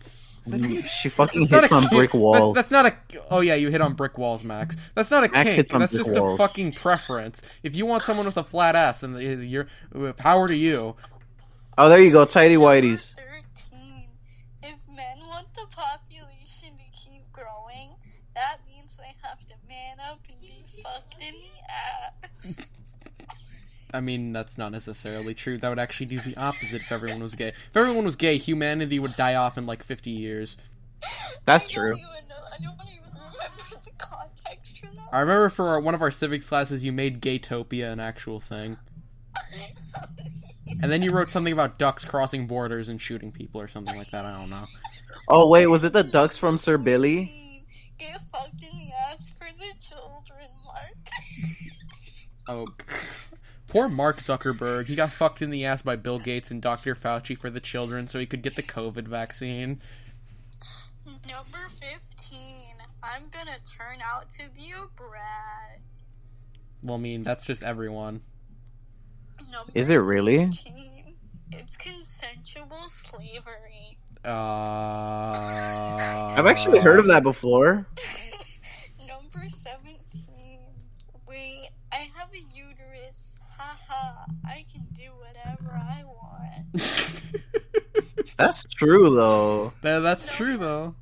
Mm, 0.47 0.83
she 0.87 1.09
fucking 1.09 1.47
That's 1.47 1.71
hits 1.71 1.73
on 1.73 1.87
brick 1.87 2.13
walls. 2.13 2.55
That's, 2.55 2.71
not 2.71 2.85
a. 2.85 2.95
Oh 3.29 3.41
yeah, 3.41 3.55
you 3.55 3.69
hit 3.69 3.81
on 3.81 3.93
brick 3.93 4.17
walls, 4.17 4.43
Max. 4.43 4.77
That's 4.93 5.11
not 5.11 5.23
a 5.23 5.31
Max 5.31 5.49
kink. 5.49 5.57
hits 5.57 5.73
on 5.73 5.79
That's 5.79 5.93
brick 5.93 6.05
just 6.05 6.19
walls. 6.19 6.39
a 6.39 6.43
fucking 6.47 6.73
preference. 6.73 7.41
If 7.63 7.75
you 7.75 7.85
want 7.85 8.03
someone 8.03 8.25
with 8.25 8.37
a 8.37 8.43
flat 8.43 8.75
ass, 8.75 9.03
and 9.03 9.15
uh, 9.15 9.19
you're 9.19 9.67
uh, 9.95 10.13
power 10.13 10.47
to 10.47 10.55
you. 10.55 10.95
Oh, 11.77 11.89
there 11.89 12.01
you 12.01 12.11
go, 12.11 12.25
tidy 12.25 12.55
whities. 12.55 13.13
If 14.63 14.75
men 14.87 15.17
want 15.27 15.47
the 15.55 15.65
population 15.71 16.71
to 16.77 16.99
keep 16.99 17.29
growing, 17.33 17.95
that 18.33 18.59
means 18.67 18.95
they 18.97 19.13
have 19.27 19.39
to 19.47 19.55
man 19.67 19.97
up 20.09 20.19
and 20.29 20.37
be 20.95 21.09
fucked 21.09 21.21
in 21.21 21.35
the 21.35 22.53
ass. 22.53 22.67
I 23.93 24.01
mean, 24.01 24.33
that's 24.33 24.57
not 24.57 24.71
necessarily 24.71 25.33
true. 25.33 25.57
That 25.57 25.69
would 25.69 25.79
actually 25.79 26.07
do 26.07 26.19
the 26.19 26.35
opposite 26.37 26.81
if 26.81 26.91
everyone 26.91 27.21
was 27.21 27.35
gay. 27.35 27.49
If 27.49 27.77
everyone 27.77 28.03
was 28.03 28.15
gay, 28.15 28.37
humanity 28.37 28.99
would 28.99 29.15
die 29.15 29.35
off 29.35 29.57
in 29.57 29.65
like 29.65 29.83
50 29.83 30.09
years. 30.09 30.57
That's 31.45 31.69
true. 31.69 31.97
I 35.11 35.19
remember 35.19 35.49
for 35.49 35.67
our, 35.69 35.79
one 35.79 35.95
of 35.95 36.01
our 36.01 36.11
civics 36.11 36.49
classes, 36.49 36.83
you 36.83 36.91
made 36.91 37.21
Gaytopia 37.21 37.91
an 37.91 38.01
actual 38.01 38.41
thing. 38.41 38.77
And 40.81 40.91
then 40.91 41.01
you 41.01 41.11
wrote 41.11 41.29
something 41.29 41.53
about 41.53 41.77
ducks 41.77 42.03
crossing 42.03 42.47
borders 42.47 42.89
and 42.89 43.01
shooting 43.01 43.31
people 43.31 43.61
or 43.61 43.67
something 43.67 43.97
like 43.97 44.09
that. 44.11 44.25
I 44.25 44.37
don't 44.37 44.49
know. 44.49 44.65
Oh 45.29 45.47
wait, 45.47 45.67
was 45.67 45.83
it 45.83 45.93
the 45.93 46.03
ducks 46.03 46.37
from 46.37 46.57
Sir 46.57 46.77
Billy? 46.77 47.63
Get 47.97 48.21
fucked 48.31 48.61
in 48.61 48.77
the 48.77 48.91
ass 49.09 49.33
for 49.39 49.47
the 49.57 49.73
children, 49.79 50.11
Mark. 50.11 50.24
Oh, 52.47 52.67
poor 53.67 53.89
Mark 53.89 54.17
Zuckerberg. 54.17 54.85
He 54.85 54.95
got 54.95 55.11
fucked 55.11 55.41
in 55.41 55.49
the 55.49 55.65
ass 55.65 55.81
by 55.81 55.95
Bill 55.95 56.19
Gates 56.19 56.51
and 56.51 56.61
Dr. 56.61 56.95
Fauci 56.95 57.37
for 57.37 57.49
the 57.49 57.59
children 57.59 58.07
so 58.07 58.19
he 58.19 58.25
could 58.25 58.41
get 58.41 58.55
the 58.55 58.63
COVID 58.63 59.07
vaccine. 59.07 59.81
Number 61.29 61.67
15. 61.81 62.75
I'm 63.03 63.23
gonna 63.31 63.57
turn 63.65 63.99
out 64.03 64.29
to 64.31 64.43
be 64.55 64.71
a 64.71 64.87
brat. 64.95 65.79
Well, 66.83 66.95
I 66.95 66.99
mean, 66.99 67.23
that's 67.23 67.45
just 67.45 67.63
everyone. 67.63 68.21
Number 69.51 69.71
Is 69.73 69.89
it 69.89 69.97
really? 69.97 70.45
16. 70.45 71.15
It's 71.51 71.77
consensual 71.77 72.89
slavery. 72.89 73.97
Uh, 74.23 75.33
I've 76.35 76.47
actually 76.47 76.79
heard 76.79 76.99
of 76.99 77.07
that 77.07 77.23
before. 77.23 77.87
Number 79.07 79.47
17. 79.49 79.99
Wait, 81.27 81.69
I 81.91 82.09
have 82.15 82.29
a 82.33 82.39
uterus. 82.55 83.35
Haha, 83.95 84.25
I 84.45 84.65
can 84.71 84.85
do 84.93 85.09
whatever 85.17 85.73
I 85.73 86.03
want. 86.05 87.25
That's 88.37 88.65
true 88.65 89.15
though. 89.15 89.73
That, 89.81 89.99
that's 89.99 90.27
true 90.27 90.57
though. 90.57 90.95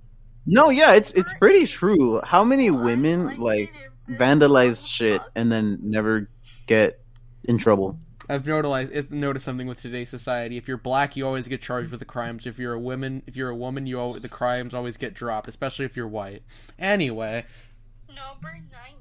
No, 0.45 0.69
yeah, 0.69 0.93
it's 0.93 1.11
it's 1.13 1.33
pretty 1.37 1.65
true. 1.65 2.21
How 2.23 2.43
many 2.43 2.69
women 2.69 3.39
like 3.39 3.73
vandalize 4.09 4.85
shit 4.85 5.21
and 5.35 5.51
then 5.51 5.79
never 5.81 6.29
get 6.67 6.99
in 7.45 7.57
trouble? 7.57 7.97
I've 8.29 8.45
noticed 8.45 8.93
I've 8.95 9.11
noticed 9.11 9.45
something 9.45 9.67
with 9.67 9.81
today's 9.81 10.09
society. 10.09 10.57
If 10.57 10.67
you're 10.67 10.77
black, 10.77 11.15
you 11.15 11.25
always 11.25 11.47
get 11.47 11.61
charged 11.61 11.91
with 11.91 11.99
the 11.99 12.05
crimes. 12.05 12.45
If 12.45 12.59
you're 12.59 12.73
a 12.73 12.79
woman, 12.79 13.23
if 13.25 13.35
you're 13.35 13.49
a 13.49 13.55
woman, 13.55 13.87
you 13.87 13.99
al- 13.99 14.13
the 14.13 14.29
crimes 14.29 14.73
always 14.73 14.97
get 14.97 15.13
dropped, 15.13 15.47
especially 15.47 15.85
if 15.85 15.95
you're 15.97 16.07
white. 16.07 16.43
Anyway, 16.77 17.45
Number 18.09 18.49
19. 18.49 18.97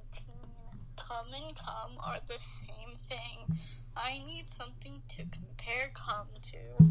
Come 0.96 1.26
and 1.34 1.56
come 1.56 1.98
are 2.02 2.18
the 2.26 2.38
same 2.38 2.96
thing. 3.08 3.58
I 3.96 4.20
need 4.26 4.48
something 4.48 5.02
to 5.08 5.22
compare 5.30 5.90
come 5.94 6.26
to. 6.42 6.84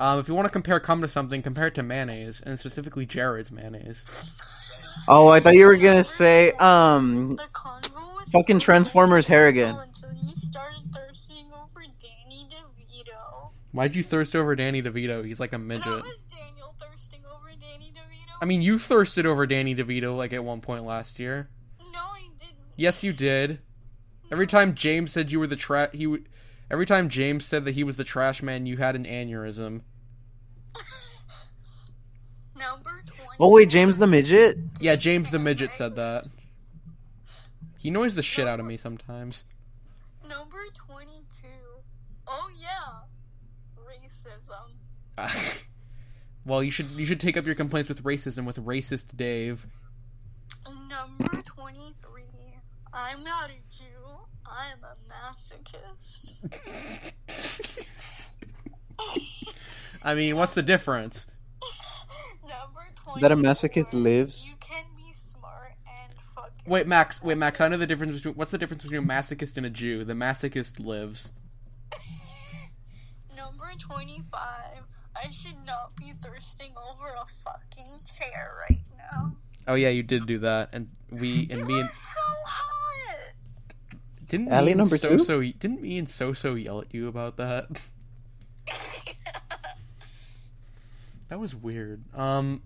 um, 0.00 0.18
if 0.18 0.28
you 0.28 0.34
want 0.34 0.46
to 0.46 0.50
compare 0.50 0.80
cum 0.80 1.00
to 1.02 1.08
something, 1.08 1.42
compare 1.42 1.68
it 1.68 1.74
to 1.76 1.82
mayonnaise, 1.82 2.40
and 2.40 2.58
specifically 2.58 3.06
Jared's 3.06 3.50
mayonnaise. 3.50 4.36
Oh, 5.06 5.28
I 5.28 5.40
thought 5.40 5.54
you 5.54 5.66
were 5.66 5.76
gonna 5.76 6.02
say 6.04 6.52
um, 6.52 7.38
fucking 8.32 8.58
Transformers 8.58 9.26
hair 9.26 9.46
again. 9.46 9.76
Until 9.76 10.12
you 10.26 10.34
started 10.34 10.82
thirsting 10.92 11.46
over 11.54 11.82
Danny 12.00 12.48
DeVito. 12.50 13.50
Why'd 13.72 13.94
you 13.94 14.02
thirst 14.02 14.34
over 14.34 14.56
Danny 14.56 14.82
DeVito? 14.82 15.24
He's 15.24 15.38
like 15.38 15.52
a 15.52 15.58
midget. 15.58 15.86
was 15.86 16.16
Daniel 16.30 16.74
thirsting 16.80 17.20
over 17.32 17.50
Danny 17.60 17.92
DeVito. 17.94 18.32
I 18.42 18.44
mean, 18.44 18.60
you 18.60 18.78
thirsted 18.78 19.24
over 19.24 19.46
Danny 19.46 19.74
DeVito 19.74 20.16
like 20.16 20.32
at 20.32 20.42
one 20.42 20.60
point 20.60 20.84
last 20.84 21.18
year. 21.20 21.48
No, 21.92 22.00
I 22.00 22.22
didn't. 22.40 22.58
Yes, 22.76 23.04
you 23.04 23.12
did. 23.12 23.60
Every 24.30 24.46
time 24.46 24.74
James 24.74 25.12
said 25.12 25.32
you 25.32 25.40
were 25.40 25.46
the 25.46 25.56
trash, 25.56 25.90
he 25.92 26.06
would. 26.06 26.28
Every 26.70 26.86
time 26.86 27.08
James 27.08 27.44
said 27.44 27.64
that 27.64 27.74
he 27.74 27.84
was 27.84 27.96
the 27.96 28.04
trash 28.04 28.42
man, 28.42 28.66
you 28.66 28.76
had 28.76 28.94
an 28.94 29.04
aneurysm. 29.04 29.80
Number 32.58 33.02
20. 33.06 33.30
Oh 33.40 33.50
wait, 33.50 33.70
James 33.70 33.98
the 33.98 34.06
midget. 34.06 34.58
Yeah, 34.80 34.96
James 34.96 35.30
the 35.30 35.38
midget 35.38 35.70
said 35.70 35.96
that. 35.96 36.26
He 37.78 37.88
annoys 37.88 38.16
the 38.16 38.22
shit 38.22 38.48
out 38.48 38.60
of 38.60 38.66
me 38.66 38.76
sometimes. 38.76 39.44
Number 40.28 40.58
22. 40.86 41.46
Oh, 42.26 42.50
yeah. 42.60 43.06
Racism. 45.16 45.64
well, 46.44 46.62
you 46.62 46.70
should 46.70 46.86
you 46.90 47.06
should 47.06 47.20
take 47.20 47.36
up 47.36 47.46
your 47.46 47.54
complaints 47.54 47.88
with 47.88 48.02
racism 48.02 48.44
with 48.44 48.62
racist 48.64 49.16
Dave. 49.16 49.66
Number 50.66 51.42
23. 51.42 52.24
I'm 52.92 53.22
not 53.22 53.50
a 53.50 53.52
Jew. 53.52 53.67
I'm 54.58 54.78
a 54.82 54.96
masochist. 55.08 56.34
I 60.02 60.14
mean, 60.14 60.36
what's 60.36 60.54
the 60.54 60.62
difference? 60.62 61.26
That 63.20 63.32
a 63.32 63.36
masochist 63.36 63.94
lives. 63.94 64.54
Wait, 66.66 66.86
Max. 66.86 67.22
Wait, 67.22 67.38
Max. 67.38 67.58
I 67.62 67.68
know 67.68 67.78
the 67.78 67.86
difference 67.86 68.16
between. 68.16 68.34
What's 68.34 68.52
the 68.52 68.58
difference 68.58 68.82
between 68.82 69.02
a 69.02 69.06
masochist 69.06 69.56
and 69.56 69.64
a 69.64 69.70
Jew? 69.70 70.04
The 70.04 70.12
masochist 70.12 70.78
lives. 70.78 71.32
Number 73.36 73.70
25. 73.80 74.38
I 75.16 75.30
should 75.30 75.56
not 75.64 75.96
be 75.96 76.12
thirsting 76.22 76.72
over 76.76 77.08
a 77.08 77.24
fucking 77.44 78.00
chair 78.04 78.56
right 78.68 78.82
now. 78.98 79.32
Oh 79.66 79.74
yeah, 79.74 79.88
you 79.88 80.02
did 80.02 80.26
do 80.26 80.38
that, 80.40 80.68
and 80.74 80.88
we 81.10 81.48
and 81.50 81.66
me 81.66 81.80
and 81.80 81.88
didn't 84.28 84.48
Ally 84.48 84.66
me 84.66 84.72
and 84.72 84.78
number 84.78 84.98
two? 84.98 85.18
So 85.18 85.40
didn't 85.40 85.82
me 85.82 85.98
and 85.98 86.06
Soso 86.06 86.62
yell 86.62 86.80
at 86.80 86.92
you 86.92 87.08
about 87.08 87.36
that? 87.38 87.68
that 91.28 91.38
was 91.38 91.54
weird. 91.54 92.04
Um, 92.14 92.62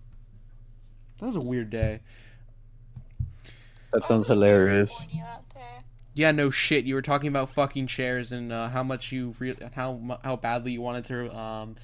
that 1.19 1.27
was 1.27 1.37
a 1.37 1.41
weird 1.41 1.71
day. 1.71 2.01
That 3.93 4.07
sounds 4.07 4.27
hilarious. 4.27 5.07
Yeah, 6.15 6.33
no 6.33 6.51
shit. 6.51 6.85
You 6.85 6.95
were 6.95 7.03
talking 7.03 7.29
about 7.29 7.51
fucking 7.51 7.87
chairs 7.87 8.33
and 8.33 8.53
uh, 8.53 8.69
how 8.69 8.83
much 8.83 9.13
you 9.13 9.35
re- 9.39 9.57
how 9.75 10.19
how 10.25 10.37
badly 10.37 10.73
you 10.73 10.81
wanted 10.81 11.05
to 11.07 11.35
um, 11.37 11.77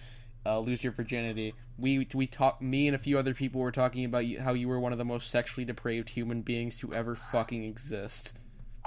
uh, 0.44 0.58
lose 0.58 0.82
your 0.82 0.92
virginity. 0.92 1.54
We 1.78 2.06
we 2.12 2.26
talked. 2.26 2.60
Me 2.60 2.88
and 2.88 2.94
a 2.94 2.98
few 2.98 3.18
other 3.18 3.32
people 3.32 3.60
were 3.60 3.72
talking 3.72 4.04
about 4.04 4.24
how 4.40 4.52
you 4.54 4.68
were 4.68 4.80
one 4.80 4.92
of 4.92 4.98
the 4.98 5.04
most 5.04 5.30
sexually 5.30 5.64
depraved 5.64 6.10
human 6.10 6.42
beings 6.42 6.76
to 6.78 6.92
ever 6.92 7.14
fucking 7.14 7.64
exist. 7.64 8.34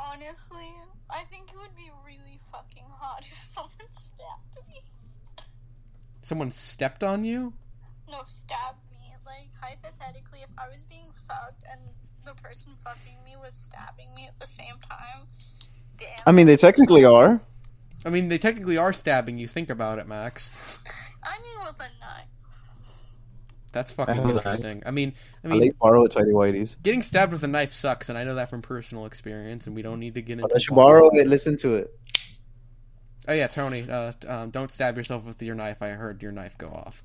Honestly, 0.10 0.74
I 1.10 1.24
think 1.24 1.50
it 1.50 1.58
would 1.58 1.76
be 1.76 1.92
really 2.06 2.40
fucking 2.52 2.86
hot 2.90 3.24
if 3.32 3.44
someone 3.44 3.92
stabbed 3.92 4.58
me. 4.70 4.82
Someone 6.22 6.52
stepped 6.52 7.04
on 7.04 7.24
you. 7.24 7.54
No, 8.10 8.22
stabbed 8.26 8.80
me. 8.92 9.16
Like, 9.26 9.50
hypothetically, 9.62 10.40
if 10.44 10.50
I 10.58 10.68
was 10.70 10.86
being 10.86 11.08
fucked 11.28 11.64
and 11.72 11.82
the 12.26 12.34
person 12.42 12.74
fucking 12.84 13.24
me 13.26 13.36
was 13.42 13.54
stabbing 13.54 14.14
me 14.16 14.28
at 14.28 14.40
the 14.40 14.48
same 14.48 14.76
time, 14.90 15.28
damn. 15.98 16.10
I 16.26 16.32
mean, 16.32 16.48
they 16.48 16.58
technically 16.58 17.06
are. 17.06 17.42
I 18.06 18.10
mean, 18.10 18.30
they 18.30 18.38
technically 18.38 18.78
are 18.78 18.94
stabbing 18.94 19.38
you. 19.38 19.48
Think 19.48 19.70
about 19.70 20.00
it, 20.00 20.08
Max. 20.08 20.80
I 21.24 21.38
mean, 21.40 21.68
with 21.68 21.80
a 21.80 21.90
knife. 22.00 22.41
That's 23.72 23.92
fucking 23.92 24.20
I 24.20 24.24
know 24.24 24.30
interesting. 24.32 24.84
I 24.86 24.92
mean, 24.92 25.14
I 25.44 25.48
I 25.48 25.52
mean, 25.52 25.62
like 25.62 25.80
borrow 25.80 26.04
a 26.04 26.10
tidy 26.10 26.32
whities. 26.32 26.76
getting 26.82 27.02
stabbed 27.02 27.32
with 27.32 27.44
a 27.44 27.48
knife 27.48 27.74
sucks, 27.74 28.10
and 28.10 28.18
I 28.18 28.24
know 28.24 28.36
that 28.36 28.50
from 28.50 28.62
personal 28.62 29.06
experience. 29.06 29.66
And 29.68 29.76
we 29.76 29.82
don't 29.82 30.00
need 30.00 30.16
to 30.16 30.22
get 30.22 30.34
into. 30.34 30.46
Unless 30.46 30.70
you 30.70 30.76
borrow 30.76 31.10
it, 31.14 31.28
listen 31.28 31.58
to 31.58 31.76
it. 31.76 32.00
Oh 33.28 33.34
yeah, 33.34 33.48
Tony. 33.48 33.90
Uh, 33.90 34.14
um, 34.28 34.50
don't 34.50 34.72
stab 34.72 34.98
yourself 34.98 35.26
with 35.26 35.42
your 35.42 35.56
knife. 35.56 35.82
I 35.82 35.90
heard 35.90 36.22
your 36.22 36.32
knife 36.32 36.58
go 36.58 36.68
off. 36.68 37.04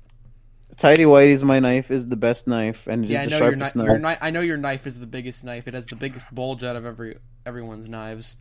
Tidy 0.75 1.03
whities, 1.03 1.43
my 1.43 1.59
knife 1.59 1.89
is 1.89 2.07
the 2.07 2.17
best 2.17 2.45
knife, 2.47 2.85
and 2.87 3.05
it 3.05 3.07
is 3.07 3.11
yeah, 3.11 3.21
I 3.21 3.25
the 3.25 3.31
know 3.31 3.37
your, 3.37 3.51
kni- 3.53 3.75
knife. 3.75 3.85
your 3.85 3.99
knife. 3.99 4.17
I 4.21 4.29
know 4.29 4.41
your 4.41 4.57
knife 4.57 4.85
is 4.85 4.99
the 4.99 5.07
biggest 5.07 5.43
knife. 5.43 5.67
It 5.67 5.73
has 5.73 5.85
the 5.85 5.95
biggest 5.95 6.33
bulge 6.35 6.63
out 6.63 6.75
of 6.75 6.85
every 6.85 7.17
everyone's 7.45 7.87
knives. 7.87 8.35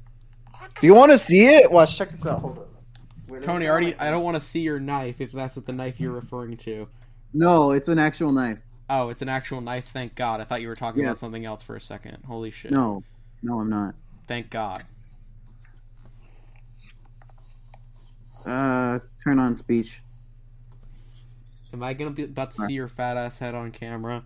Do 0.80 0.86
you 0.86 0.94
want 0.94 1.12
to 1.12 1.18
see 1.18 1.46
it? 1.46 1.70
Watch, 1.70 1.96
check 1.96 2.10
this 2.10 2.26
out. 2.26 2.40
Hold 2.40 2.58
on. 2.58 2.64
Wait, 3.28 3.30
let 3.30 3.40
me 3.40 3.46
Tony, 3.46 3.68
already. 3.68 3.94
I 3.98 4.10
don't 4.10 4.24
want 4.24 4.36
to 4.36 4.40
see 4.42 4.60
your 4.60 4.80
knife 4.80 5.20
if 5.20 5.32
that's 5.32 5.56
what 5.56 5.66
the 5.66 5.72
knife 5.72 6.00
you're 6.00 6.12
referring 6.12 6.56
to. 6.58 6.88
No, 7.38 7.72
it's 7.72 7.88
an 7.88 7.98
actual 7.98 8.32
knife. 8.32 8.60
Oh, 8.88 9.10
it's 9.10 9.20
an 9.20 9.28
actual 9.28 9.60
knife. 9.60 9.88
Thank 9.88 10.14
God. 10.14 10.40
I 10.40 10.44
thought 10.44 10.62
you 10.62 10.68
were 10.68 10.74
talking 10.74 11.02
Yeah. 11.02 11.08
about 11.08 11.18
something 11.18 11.44
else 11.44 11.62
for 11.62 11.76
a 11.76 11.80
second. 11.80 12.24
Holy 12.26 12.50
shit. 12.50 12.70
No, 12.70 13.02
no, 13.42 13.60
I'm 13.60 13.68
not. 13.68 13.94
Thank 14.26 14.48
God. 14.48 14.84
Uh, 18.46 19.00
turn 19.22 19.38
on 19.38 19.54
speech. 19.54 20.00
Am 21.74 21.82
I 21.82 21.92
gonna 21.92 22.10
be 22.10 22.22
about 22.24 22.52
to 22.52 22.62
see 22.62 22.72
your 22.72 22.88
fat 22.88 23.18
ass 23.18 23.38
head 23.38 23.54
on 23.54 23.70
camera? 23.70 24.24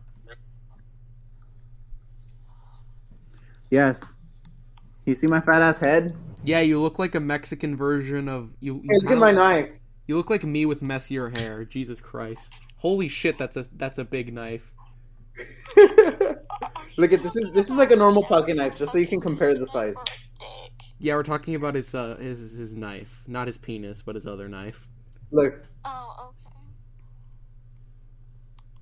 Yes. 3.70 4.20
You 5.04 5.16
see 5.16 5.26
my 5.26 5.40
fat 5.40 5.62
ass 5.62 5.80
head? 5.80 6.14
Yeah, 6.44 6.61
you 6.61 6.80
look 6.80 6.98
like 7.00 7.16
a 7.16 7.20
Mexican 7.20 7.76
version 7.76 8.28
of 8.28 8.50
you. 8.61 8.76
you 8.76 8.82
Hey, 8.92 8.98
look 9.02 9.11
at 9.11 9.18
my 9.18 9.32
knife. 9.32 9.70
You 10.06 10.16
look 10.16 10.30
like 10.30 10.44
me 10.44 10.64
with 10.64 10.80
messier 10.80 11.30
hair. 11.30 11.64
Jesus 11.64 12.00
Christ! 12.00 12.52
Holy 12.81 13.09
shit, 13.09 13.37
that's 13.37 13.59
a 13.59 13.66
that's 13.76 13.99
a 13.99 14.05
big 14.05 14.33
knife. 14.33 14.72
Look 16.97 17.12
at 17.12 17.22
this 17.22 17.37
is 17.37 17.53
this 17.53 17.68
is 17.68 17.76
like 17.76 17.91
a 17.91 17.97
normal 17.97 18.22
pocket 18.22 18.57
knife, 18.57 18.74
just 18.74 18.93
so 18.93 18.99
you 18.99 19.07
can 19.07 19.20
compare 19.20 19.55
the 19.55 19.66
size. 19.66 19.97
Yeah, 20.99 21.16
we're 21.16 21.22
talking 21.22 21.55
about 21.57 21.74
his 21.74 21.95
uh 21.95 22.16
his 22.16 22.41
his 22.41 22.72
knife, 22.72 23.22
not 23.26 23.49
his 23.49 23.59
penis, 23.59 24.01
but 24.01 24.14
his 24.14 24.26
other 24.26 24.49
knife. 24.49 24.89
Look. 25.31 25.62
Oh, 25.85 26.31
okay. 26.31 26.57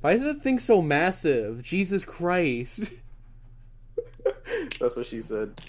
Why 0.00 0.12
is 0.12 0.22
that 0.22 0.42
thing 0.42 0.60
so 0.60 0.80
massive? 0.80 1.64
Jesus 1.64 2.04
Christ! 2.04 2.92
That's 4.78 4.96
what 4.96 5.06
she 5.06 5.22
said. 5.22 5.60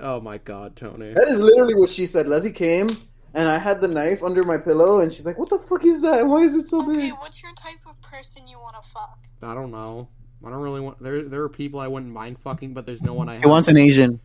Oh 0.00 0.20
my 0.20 0.38
God, 0.38 0.74
Tony. 0.74 1.12
That 1.14 1.28
is 1.28 1.38
literally 1.38 1.76
what 1.76 1.90
she 1.90 2.06
said. 2.06 2.26
Leslie 2.26 2.50
came 2.50 2.88
and 3.34 3.48
I 3.48 3.58
had 3.58 3.80
the 3.80 3.88
knife 3.88 4.22
under 4.22 4.42
my 4.42 4.58
pillow, 4.58 5.00
and 5.00 5.12
she's 5.12 5.26
like, 5.26 5.38
"What 5.38 5.50
the 5.50 5.58
fuck 5.58 5.84
is 5.84 6.00
that? 6.02 6.26
Why 6.26 6.38
is 6.42 6.54
it 6.54 6.68
so 6.68 6.82
Okay, 6.82 7.00
big?" 7.00 7.12
what's 7.14 7.42
your 7.42 7.52
type 7.54 7.78
of 7.88 8.00
person 8.02 8.46
you 8.46 8.58
want 8.58 8.76
to 8.82 8.88
fuck? 8.90 9.18
I 9.42 9.54
don't 9.54 9.70
know. 9.70 10.08
I 10.44 10.50
don't 10.50 10.60
really 10.62 10.80
want. 10.80 11.02
There, 11.02 11.22
there 11.22 11.42
are 11.42 11.48
people 11.48 11.80
I 11.80 11.86
wouldn't 11.86 12.12
mind 12.12 12.38
fucking, 12.40 12.72
but 12.74 12.86
there's 12.86 13.02
no 13.02 13.12
one 13.14 13.28
I. 13.28 13.38
He 13.38 13.46
wants 13.46 13.68
an 13.68 13.76
Asian. 13.76 14.20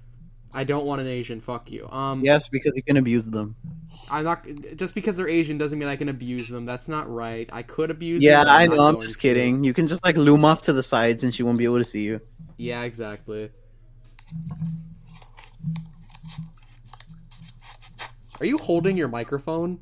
I 0.53 0.63
don't 0.63 0.85
want 0.85 1.01
an 1.01 1.07
Asian. 1.07 1.41
Fuck 1.41 1.71
you. 1.71 1.89
Um. 1.89 2.21
Yes, 2.23 2.47
because 2.47 2.77
you 2.77 2.83
can 2.83 2.97
abuse 2.97 3.25
them. 3.25 3.55
I'm 4.09 4.23
not. 4.23 4.45
Just 4.77 4.95
because 4.95 5.17
they're 5.17 5.27
Asian 5.27 5.57
doesn't 5.57 5.77
mean 5.77 5.89
I 5.89 5.97
can 5.97 6.07
abuse 6.09 6.47
them. 6.47 6.65
That's 6.65 6.87
not 6.87 7.13
right. 7.13 7.49
I 7.51 7.61
could 7.63 7.91
abuse. 7.91 8.23
Yeah, 8.23 8.37
them, 8.37 8.45
but 8.45 8.51
I 8.51 8.63
I'm 8.63 8.69
know. 8.69 8.87
I'm 8.87 8.93
going 8.95 9.03
just 9.03 9.15
to. 9.15 9.21
kidding. 9.21 9.63
You 9.63 9.73
can 9.73 9.87
just 9.87 10.03
like 10.05 10.15
loom 10.15 10.45
off 10.45 10.63
to 10.63 10.73
the 10.73 10.83
sides, 10.83 11.23
and 11.23 11.35
she 11.35 11.43
won't 11.43 11.57
be 11.57 11.65
able 11.65 11.79
to 11.79 11.85
see 11.85 12.03
you. 12.03 12.21
Yeah, 12.57 12.83
exactly. 12.83 13.51
Are 18.39 18.45
you 18.45 18.57
holding 18.57 18.97
your 18.97 19.07
microphone? 19.07 19.79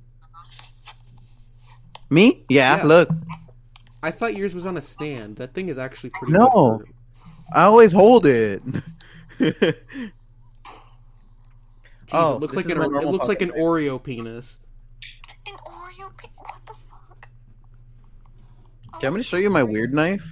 Me? 2.09 2.45
Yeah. 2.49 2.77
Yeah. 2.77 2.83
Look. 2.83 3.09
I 4.03 4.11
thought 4.11 4.35
yours 4.35 4.53
was 4.53 4.65
on 4.65 4.77
a 4.77 4.81
stand. 4.81 5.37
That 5.37 5.53
thing 5.53 5.69
is 5.69 5.77
actually 5.77 6.11
pretty. 6.11 6.33
No. 6.33 6.77
good 6.79 6.87
for- 6.87 6.93
I 7.53 7.63
always 7.63 7.91
hold 7.91 8.25
it. 8.25 8.61
Jeez, 9.39 9.75
Oh, 12.11 12.35
it 12.35 12.41
looks 12.41 12.55
like 12.55 12.65
an 12.69 12.77
my 12.77 12.85
it 12.85 13.07
looks 13.07 13.27
like 13.27 13.41
an 13.41 13.49
pocket 13.49 13.61
Oreo 13.63 14.01
penis. 14.01 14.59
An 15.47 15.53
Oreo 15.65 16.15
pe- 16.17 16.27
What 16.37 16.61
the 16.67 16.73
fuck? 16.73 17.27
Okay, 18.95 19.07
I'm 19.07 19.13
gonna 19.13 19.23
show 19.23 19.37
you 19.37 19.49
my 19.49 19.63
weird 19.63 19.93
knife. 19.93 20.31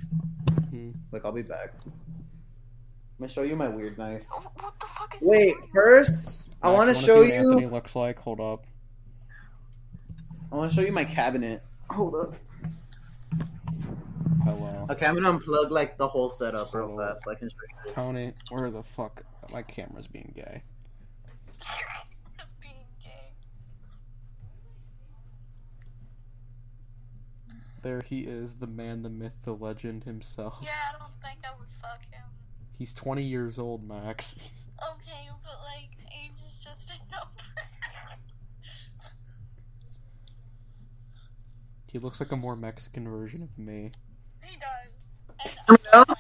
Hmm. 0.69 0.91
Look, 1.11 1.25
I'll 1.25 1.31
be 1.31 1.41
back. 1.41 1.73
I'm 1.85 1.91
gonna 3.19 3.31
show 3.31 3.41
you 3.43 3.55
my 3.55 3.67
weird 3.67 3.97
knife. 3.97 4.23
What 4.29 4.79
the 4.79 4.85
fuck 4.87 5.15
is 5.15 5.21
Wait, 5.23 5.55
first, 5.73 6.50
I 6.63 6.67
Max, 6.69 6.77
want 6.77 6.89
to 6.89 6.93
wanna 6.93 6.93
show 6.95 7.23
see 7.23 7.29
what 7.29 7.37
Anthony 7.39 7.61
you. 7.63 7.69
looks 7.69 7.95
like. 7.95 8.19
Hold 8.19 8.39
up. 8.39 8.65
I 10.51 10.55
want 10.55 10.69
to 10.71 10.75
show 10.75 10.81
you 10.81 10.91
my 10.91 11.05
cabinet. 11.05 11.63
Hold 11.89 12.15
up. 12.15 12.35
Hello. 14.43 14.87
Okay, 14.89 15.05
I'm 15.05 15.15
gonna 15.15 15.39
unplug 15.39 15.69
like 15.69 15.97
the 15.97 16.07
whole 16.07 16.29
setup 16.29 16.73
real 16.73 16.97
fast 16.97 17.23
so 17.23 17.31
I 17.31 17.35
can 17.35 17.49
show 17.49 17.55
you. 17.87 17.93
Tony, 17.93 18.33
where 18.49 18.69
the 18.71 18.83
fuck? 18.83 19.23
My 19.51 19.61
camera's 19.61 20.07
being 20.07 20.31
gay. 20.35 20.63
Being 22.61 22.73
gay. 23.03 23.31
There 27.81 28.01
he 28.01 28.21
is, 28.21 28.55
the 28.55 28.67
man, 28.67 29.03
the 29.03 29.09
myth, 29.09 29.33
the 29.43 29.53
legend 29.53 30.03
himself. 30.03 30.59
Yeah, 30.61 30.69
I 30.93 30.99
don't 30.99 31.11
think 31.21 31.39
I 31.45 31.57
would 31.57 31.67
fuck 31.81 32.01
him. 32.11 32.23
He's 32.77 32.93
20 32.93 33.23
years 33.23 33.59
old, 33.59 33.87
Max. 33.87 34.37
Okay, 34.83 35.29
but 35.43 35.59
like, 35.63 35.89
age 36.71 36.77
just 36.77 36.89
a 36.89 36.93
number. 37.11 37.27
He 41.87 41.99
looks 41.99 42.19
like 42.19 42.31
a 42.31 42.37
more 42.37 42.55
Mexican 42.55 43.09
version 43.09 43.43
of 43.43 43.57
me. 43.57 43.91
he 44.43 44.57
does. 44.57 45.19
And 45.67 45.77
I 45.91 45.91
don't 45.91 46.09
like 46.09 46.17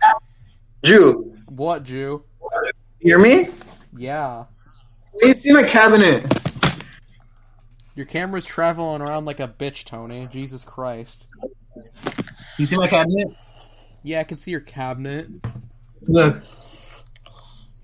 that. 0.00 0.18
Jew, 0.82 1.36
What, 1.46 1.84
Jew? 1.84 2.24
hear 2.98 3.18
me? 3.18 3.48
Yeah. 3.96 4.44
Wait, 5.22 5.36
see 5.38 5.52
my 5.52 5.62
cabinet. 5.62 6.24
Your 7.94 8.06
camera's 8.06 8.44
traveling 8.44 9.00
around 9.00 9.24
like 9.26 9.38
a 9.38 9.46
bitch, 9.46 9.84
Tony. 9.84 10.26
Jesus 10.32 10.64
Christ. 10.64 11.28
You 12.58 12.66
see 12.66 12.76
my 12.76 12.88
cabinet? 12.88 13.28
Yeah, 14.02 14.20
I 14.20 14.24
can 14.24 14.38
see 14.38 14.50
your 14.50 14.60
cabinet. 14.60 15.28
Look. 16.02 16.42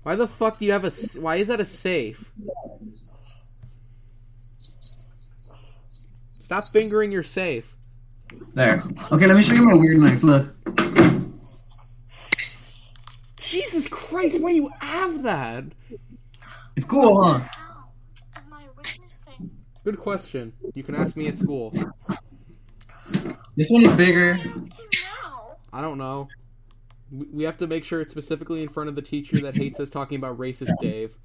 Why 0.03 0.15
the 0.15 0.27
fuck 0.27 0.59
do 0.59 0.65
you 0.65 0.71
have 0.71 0.85
a? 0.85 0.91
Why 1.19 1.35
is 1.35 1.47
that 1.47 1.59
a 1.59 1.65
safe? 1.65 2.31
Stop 6.41 6.65
fingering 6.73 7.11
your 7.11 7.23
safe. 7.23 7.75
There. 8.53 8.83
Okay, 9.11 9.27
let 9.27 9.37
me 9.37 9.43
show 9.43 9.53
you 9.53 9.63
my 9.63 9.75
weird 9.75 9.99
knife. 9.99 10.23
Look. 10.23 10.53
Jesus 13.37 13.87
Christ, 13.87 14.41
why 14.41 14.51
do 14.51 14.55
you 14.55 14.71
have 14.81 15.23
that? 15.23 15.65
It's 16.75 16.85
cool, 16.85 17.23
huh? 17.23 17.41
Am 18.35 18.53
I 18.53 18.63
witnessing? 18.75 19.51
Good 19.83 19.99
question. 19.99 20.53
You 20.73 20.83
can 20.83 20.95
ask 20.95 21.15
me 21.15 21.27
at 21.27 21.37
school. 21.37 21.73
This 23.55 23.69
one 23.69 23.83
is 23.83 23.91
bigger. 23.93 24.37
I 25.73 25.81
don't 25.81 25.97
know. 25.97 26.27
We- 27.11 27.25
We 27.31 27.43
have 27.43 27.57
to 27.57 27.67
make 27.67 27.83
sure 27.83 28.01
it's 28.01 28.11
specifically 28.11 28.63
in 28.63 28.69
front 28.69 28.89
of 28.89 28.95
the 28.95 29.01
teacher 29.01 29.39
that 29.41 29.55
hates 29.55 29.79
us 29.79 29.89
talking 29.89 30.17
about 30.17 30.37
racist 30.37 30.73
Dave. 30.81 31.15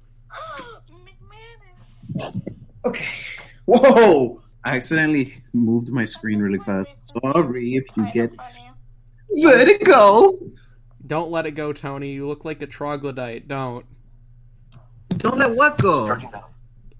Okay. 2.85 3.07
Whoa! 3.65 4.41
I 4.63 4.75
accidentally 4.77 5.35
moved 5.53 5.91
my 5.91 6.03
screen 6.05 6.39
really 6.39 6.59
fast. 6.59 7.13
Sorry 7.19 7.75
if 7.75 7.83
you 7.95 8.05
get. 8.13 8.31
Let 9.31 9.67
it 9.67 9.83
go. 9.83 10.39
Don't 11.05 11.31
let 11.31 11.45
it 11.45 11.51
go, 11.51 11.73
Tony. 11.73 12.11
You 12.11 12.27
look 12.27 12.43
like 12.45 12.61
a 12.61 12.67
troglodyte. 12.67 13.47
Don't. 13.47 13.85
Don't 15.09 15.37
let 15.37 15.55
what 15.55 15.77
go. 15.77 16.05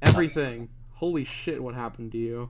Everything. 0.01 0.69
Holy 0.93 1.23
shit, 1.23 1.61
what 1.61 1.75
happened 1.75 2.11
to 2.13 2.17
you? 2.17 2.49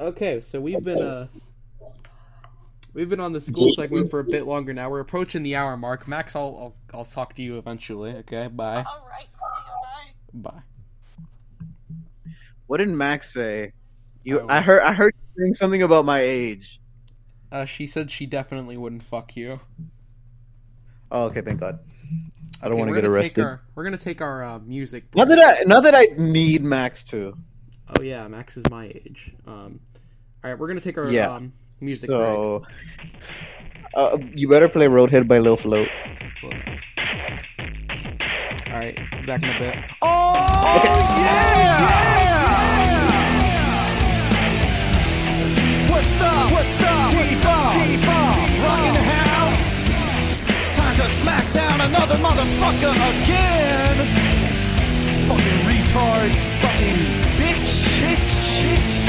Okay, 0.00 0.40
so 0.40 0.60
we've 0.60 0.82
been 0.82 1.02
uh 1.02 1.26
we've 2.94 3.08
been 3.08 3.20
on 3.20 3.32
the 3.32 3.40
school 3.40 3.70
segment 3.72 4.10
for 4.10 4.20
a 4.20 4.24
bit 4.24 4.46
longer 4.46 4.72
now. 4.72 4.88
We're 4.88 5.00
approaching 5.00 5.42
the 5.42 5.56
hour 5.56 5.76
mark. 5.76 6.08
Max, 6.08 6.34
I'll 6.34 6.74
I'll, 6.92 6.98
I'll 7.00 7.04
talk 7.04 7.34
to 7.34 7.42
you 7.42 7.58
eventually. 7.58 8.12
Okay, 8.16 8.48
bye. 8.48 8.84
All 8.86 9.08
right. 9.10 9.28
Bye. 10.32 10.50
Bye. 10.50 10.62
What 12.66 12.78
did 12.78 12.88
Max 12.88 13.32
say? 13.32 13.72
You, 14.22 14.46
I 14.48 14.60
heard, 14.60 14.82
I 14.82 14.92
heard 14.92 15.12
you 15.14 15.42
saying 15.42 15.52
something 15.54 15.82
about 15.82 16.04
my 16.04 16.20
age. 16.20 16.80
Uh, 17.50 17.64
she 17.64 17.86
said 17.86 18.10
she 18.10 18.26
definitely 18.26 18.76
wouldn't 18.76 19.02
fuck 19.02 19.36
you. 19.36 19.60
Oh, 21.10 21.24
okay, 21.24 21.40
thank 21.40 21.58
God. 21.58 21.80
I 22.62 22.66
don't 22.66 22.74
Okay, 22.74 22.78
want 22.78 22.90
to 22.90 22.94
get 22.94 23.10
arrested. 23.10 23.42
Our, 23.42 23.60
we're 23.74 23.84
gonna 23.84 23.96
take 23.96 24.20
our 24.20 24.44
uh, 24.44 24.58
music. 24.60 25.04
Not 25.16 25.28
that 25.28 25.38
I, 25.40 25.64
not 25.64 25.82
that 25.82 25.94
I 25.94 26.08
need 26.16 26.62
Max 26.62 27.04
to. 27.06 27.36
Oh 27.98 28.02
yeah, 28.02 28.26
Max 28.28 28.56
is 28.56 28.62
my 28.70 28.86
age. 28.86 29.32
Um, 29.46 29.80
all 30.44 30.50
right, 30.50 30.58
we're 30.58 30.68
gonna 30.68 30.80
take 30.80 30.96
our 30.98 31.10
Yeah. 31.10 31.28
um, 31.30 31.52
music 31.80 32.08
break. 32.08 32.18
So, 32.20 32.64
uh, 33.96 34.18
you 34.34 34.48
better 34.48 34.68
play 34.68 34.86
Roadhead 34.86 35.26
by 35.28 35.38
Lil 35.38 35.56
Float. 35.56 35.88
All 38.72 38.76
right, 38.76 38.94
back 39.26 39.42
in 39.42 39.48
a 39.50 39.58
bit. 39.58 39.76
Oh! 40.00 40.34
Yeah! 41.20 41.90
Yeah! 45.80 45.90
What's 45.90 46.20
up? 46.22 46.52
What's 46.52 46.82
up? 46.82 47.10
D-Bomb. 47.10 47.74
D-Bomb. 47.74 48.62
Rockin' 48.62 48.94
the 48.94 49.02
house. 49.10 49.70
Time 50.76 50.94
to 50.96 51.08
smack 51.10 51.52
down 51.52 51.80
another 51.80 52.14
motherfucker 52.16 52.94
again. 52.94 53.96
Fucking 55.28 55.60
retard. 55.66 56.30
Fucking 56.62 56.98
bitch. 57.20 57.29
Bitch. 58.60 58.99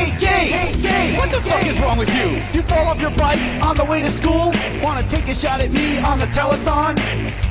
Hey, 0.00 0.16
gay. 0.16 0.44
Hey, 0.48 0.72
gay. 0.80 1.18
What 1.18 1.30
the 1.30 1.42
fuck 1.42 1.60
is 1.66 1.78
wrong 1.78 1.98
with 1.98 2.08
you? 2.16 2.40
You 2.56 2.62
fall 2.64 2.88
off 2.88 2.98
your 2.98 3.12
bike 3.20 3.38
on 3.60 3.76
the 3.76 3.84
way 3.84 4.00
to 4.00 4.10
school? 4.10 4.48
Wanna 4.80 5.04
take 5.06 5.28
a 5.28 5.34
shot 5.34 5.60
at 5.60 5.70
me 5.70 5.98
on 6.00 6.18
the 6.18 6.24
telethon? 6.32 6.96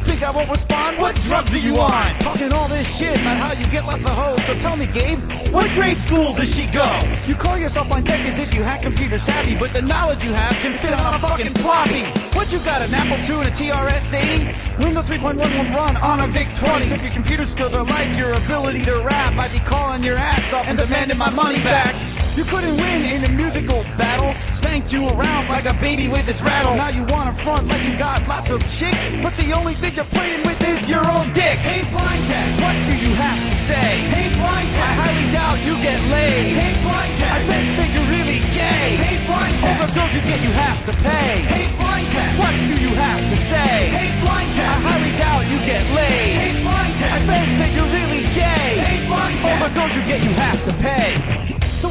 Think 0.10 0.24
I 0.24 0.32
won't 0.32 0.50
respond? 0.50 0.98
What 0.98 1.14
drugs 1.30 1.54
are 1.54 1.62
you 1.62 1.78
on? 1.78 2.10
Talking 2.18 2.52
all 2.52 2.68
this 2.68 2.90
shit 2.98 3.14
about 3.22 3.38
how 3.38 3.54
you 3.54 3.70
get 3.70 3.86
lots 3.86 4.06
of 4.10 4.18
hoes. 4.18 4.42
So 4.46 4.56
tell 4.58 4.76
me, 4.76 4.88
Gabe, 4.88 5.22
what 5.54 5.70
grade 5.78 5.98
school 5.98 6.34
does 6.34 6.50
she 6.50 6.66
go? 6.74 6.90
You 7.28 7.36
call 7.36 7.56
yourself 7.56 7.92
on 7.92 8.04
tech 8.04 8.22
as 8.26 8.42
if 8.42 8.52
you 8.52 8.64
hack 8.64 8.82
computer 8.82 9.20
savvy, 9.20 9.56
but 9.56 9.72
the 9.72 9.84
knowledge 9.84 10.26
you 10.26 10.34
have 10.34 10.56
can 10.66 10.74
fit 10.82 10.94
on 10.94 11.14
a 11.14 11.20
fucking 11.20 11.54
floppy. 11.62 12.02
What 12.34 12.52
you 12.52 12.58
got, 12.66 12.82
an 12.82 12.90
Apple 12.98 13.22
II 13.30 13.46
and 13.46 13.50
a 13.50 13.54
TRS 13.54 14.18
80? 14.18 14.84
Windows 14.84 15.06
3.11 15.06 15.76
run 15.76 15.98
on 15.98 16.22
a 16.22 16.28
VIC 16.34 16.50
20. 16.58 16.98
If 16.98 17.04
your 17.04 17.14
computer 17.14 17.46
skills 17.46 17.76
are 17.76 17.86
like 17.86 18.10
your 18.18 18.34
ability 18.34 18.82
to 18.90 19.04
rap, 19.06 19.38
I'd 19.38 19.52
be 19.52 19.60
calling 19.60 20.02
your 20.02 20.18
ass 20.18 20.52
up 20.52 20.66
and 20.66 20.80
demanding 20.80 21.20
my 21.20 21.30
money 21.30 21.62
back. 21.62 21.94
You 22.38 22.46
couldn't 22.46 22.78
win 22.78 23.02
in 23.10 23.24
a 23.26 23.32
musical 23.36 23.84
battle. 23.98 24.34
Spanked 24.54 24.94
you 24.94 25.08
around 25.10 25.50
like 25.50 25.66
a 25.66 25.74
baby 25.82 26.08
with 26.08 26.28
its 26.30 26.42
rattle. 26.42 26.76
Now 26.76 26.90
you 26.90 27.04
wanna 27.10 27.34
front 27.34 27.68
like 27.68 27.84
you 27.84 27.98
got 27.98 28.26
lots 28.28 28.52
of 28.52 28.62
chicks, 28.70 29.02
but 29.24 29.36
the 29.36 29.52
only 29.52 29.74
thing 29.74 29.94
you're 29.96 30.12
playing 30.16 30.46
with 30.46 30.60
is 30.68 30.90
your 30.90 31.04
own 31.12 31.34
dick. 31.34 31.58
Hey, 31.60 31.82
Blind 31.92 32.24
Tech, 32.30 32.48
what 32.64 32.76
do 32.86 32.96
you 32.96 33.14
have 33.16 33.40
to 33.40 33.56
say? 33.56 33.90
Hey, 34.14 34.28
Blind 34.38 34.70
Tech, 34.76 34.88
I 34.88 34.94
highly 35.02 35.28
doubt 35.34 35.60
you 35.66 35.76
get 35.82 36.00
laid. 36.14 36.54
Hey, 36.62 36.74
Blind 36.86 37.14
Tech, 37.20 37.34
I 37.34 37.42
bet 37.50 37.66
that 37.78 37.90
you're 37.94 38.10
really 38.14 38.40
gay. 38.56 38.88
Hey, 39.04 39.18
Blind 39.28 39.56
Tech, 39.60 39.70
all 39.70 39.88
the 39.88 39.90
girls 39.96 40.12
you 40.16 40.22
get 40.22 40.40
you 40.40 40.54
have 40.54 40.80
to 40.86 40.94
pay. 41.04 41.34
Hey, 41.44 41.66
Blind 41.76 42.08
Tech, 42.14 42.32
what 42.40 42.54
do 42.70 42.76
you 42.78 42.94
have 42.94 43.24
to 43.32 43.38
say? 43.38 43.74
Hey, 43.90 44.10
Blind 44.22 44.50
Tech, 44.54 44.70
I 44.70 44.80
highly 44.88 45.14
doubt 45.18 45.44
you 45.50 45.60
get 45.66 45.84
laid. 45.98 46.32
Hey, 46.40 46.54
Blind 46.64 46.94
Tech, 47.00 47.12
I 47.16 47.20
bet 47.26 47.48
that 47.60 47.72
you're 47.76 47.92
really 47.92 48.24
gay. 48.38 48.70
Hey, 48.86 48.98
Blind 49.10 49.38
Tech, 49.42 49.50
all 49.50 49.60
the 49.68 49.72
girls 49.76 49.94
you 49.98 50.04
get 50.08 50.24
you 50.24 50.34
have 50.40 50.60
to 50.70 50.74
pay. 50.80 50.99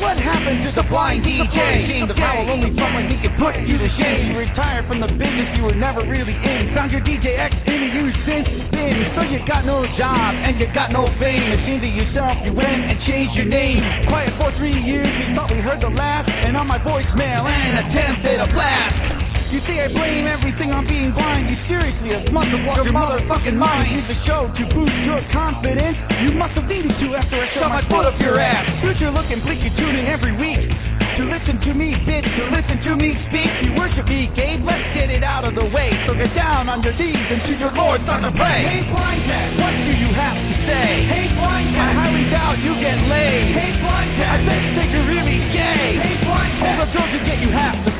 What 0.08 0.16
happened 0.20 0.62
to 0.62 0.74
the 0.74 0.84
blind 0.84 1.22
DJ? 1.22 1.78
Shame 1.78 2.08
the 2.08 2.14
power 2.14 2.40
only 2.48 2.70
from 2.70 2.94
when 2.94 3.06
he 3.10 3.18
could 3.18 3.36
put 3.36 3.54
you 3.68 3.76
to 3.76 3.86
shame. 3.86 4.32
You 4.32 4.38
retired 4.38 4.86
from 4.86 5.00
the 5.00 5.06
business 5.06 5.54
you 5.54 5.64
were 5.64 5.74
never 5.74 6.00
really 6.00 6.32
in. 6.48 6.72
Found 6.72 6.92
your 6.92 7.02
DJX 7.02 7.68
in 7.68 7.92
used 7.92 8.16
synth 8.16 8.72
bin. 8.72 9.04
So 9.04 9.20
you 9.20 9.38
got 9.44 9.66
no 9.66 9.84
job 9.92 10.34
and 10.48 10.58
you 10.58 10.66
got 10.68 10.92
no 10.92 11.04
fame. 11.20 11.52
Ashamed 11.52 11.84
of 11.84 11.94
yourself, 11.94 12.42
you 12.42 12.54
went 12.54 12.88
and 12.88 12.98
changed 12.98 13.36
your 13.36 13.44
name. 13.44 13.82
Quiet 14.06 14.30
for 14.30 14.50
three 14.52 14.80
years, 14.80 15.14
we 15.18 15.34
thought 15.34 15.50
we 15.50 15.58
heard 15.58 15.82
the 15.82 15.90
last. 15.90 16.30
And 16.46 16.56
on 16.56 16.66
my 16.66 16.78
voicemail, 16.78 17.44
and 17.44 17.86
attempted 17.86 18.40
a 18.40 18.46
blast. 18.46 19.17
You 19.48 19.58
say 19.58 19.82
I 19.82 19.88
blame 19.88 20.26
everything 20.26 20.72
on 20.72 20.84
being 20.84 21.10
blind. 21.10 21.48
You 21.48 21.56
seriously 21.56 22.10
must 22.32 22.52
have 22.52 22.64
lost 22.68 22.84
your 22.84 22.92
motherfucking 22.92 23.56
mind. 23.56 23.88
Use 23.88 24.06
the 24.06 24.12
show 24.12 24.44
to 24.44 24.62
boost 24.74 25.00
your 25.08 25.16
confidence. 25.32 26.04
You 26.20 26.32
must 26.32 26.54
have 26.60 26.68
needed 26.68 26.92
to 27.00 27.16
after 27.16 27.36
I 27.36 27.46
shot 27.46 27.72
my 27.72 27.80
foot 27.88 28.04
up 28.04 28.20
your 28.20 28.38
ass. 28.38 28.84
Future 28.84 29.08
looking 29.08 29.40
bleak, 29.40 29.64
you 29.64 29.70
tune 29.70 29.96
in 29.96 30.04
every 30.04 30.36
week. 30.36 30.68
To 31.16 31.24
listen 31.24 31.56
to 31.64 31.72
me, 31.72 31.94
bitch, 32.04 32.28
to 32.36 32.44
listen 32.52 32.78
to 32.86 32.94
me 32.94 33.10
speak. 33.16 33.48
You 33.64 33.72
worship 33.74 34.06
me, 34.06 34.28
Gabe, 34.36 34.62
let's 34.68 34.92
get 34.92 35.10
it 35.10 35.24
out 35.24 35.42
of 35.48 35.56
the 35.56 35.64
way. 35.74 35.90
So 36.04 36.12
get 36.14 36.32
down 36.36 36.68
on 36.68 36.84
your 36.84 36.92
knees 37.00 37.32
and 37.32 37.40
to 37.48 37.56
your 37.56 37.72
Lord 37.72 38.04
start 38.04 38.22
to 38.22 38.30
pray. 38.36 38.68
Hey, 38.68 38.84
Blind 38.84 39.22
Tech, 39.24 39.48
what 39.58 39.72
do 39.88 39.96
you 39.96 40.12
have 40.12 40.36
to 40.36 40.54
say? 40.54 41.08
Hey, 41.08 41.26
Blind 41.34 41.66
Tech, 41.72 41.88
I 41.88 42.06
highly 42.06 42.24
doubt 42.28 42.60
you 42.60 42.76
get 42.84 43.00
laid. 43.08 43.50
Hey, 43.56 43.72
Blind 43.80 44.12
Tech, 44.14 44.28
I 44.28 44.44
bet 44.44 44.62
think 44.76 44.92
you're 44.92 45.08
really 45.08 45.40
gay. 45.56 45.96
Hey, 46.04 46.14
Blind 46.22 46.52
Tech, 46.60 46.78
all 46.78 46.84
the 46.84 46.92
girls 46.92 47.10
you 47.16 47.20
get 47.24 47.40
you 47.40 47.50
have 47.50 47.80
to 47.88 47.97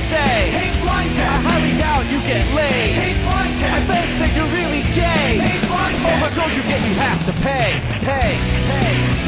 say? 0.00 0.50
Hey, 0.56 0.70
I 1.20 1.36
highly 1.44 1.76
doubt 1.76 2.08
you 2.10 2.20
get 2.24 2.44
laid. 2.56 2.96
Hey, 2.96 3.14
I 3.70 3.86
bet 3.86 4.08
think 4.18 4.34
you're 4.34 4.52
really 4.56 4.82
gay. 4.96 5.38
Hey, 5.38 5.66
Blind 5.68 5.96
Tech, 6.02 6.22
all 6.22 6.28
the 6.28 6.34
girls 6.34 6.56
you 6.56 6.62
get 6.64 6.80
you 6.88 6.94
have 6.96 7.24
to 7.26 7.32
pay. 7.44 7.76
Pay, 8.04 8.36
pay. 8.66 9.19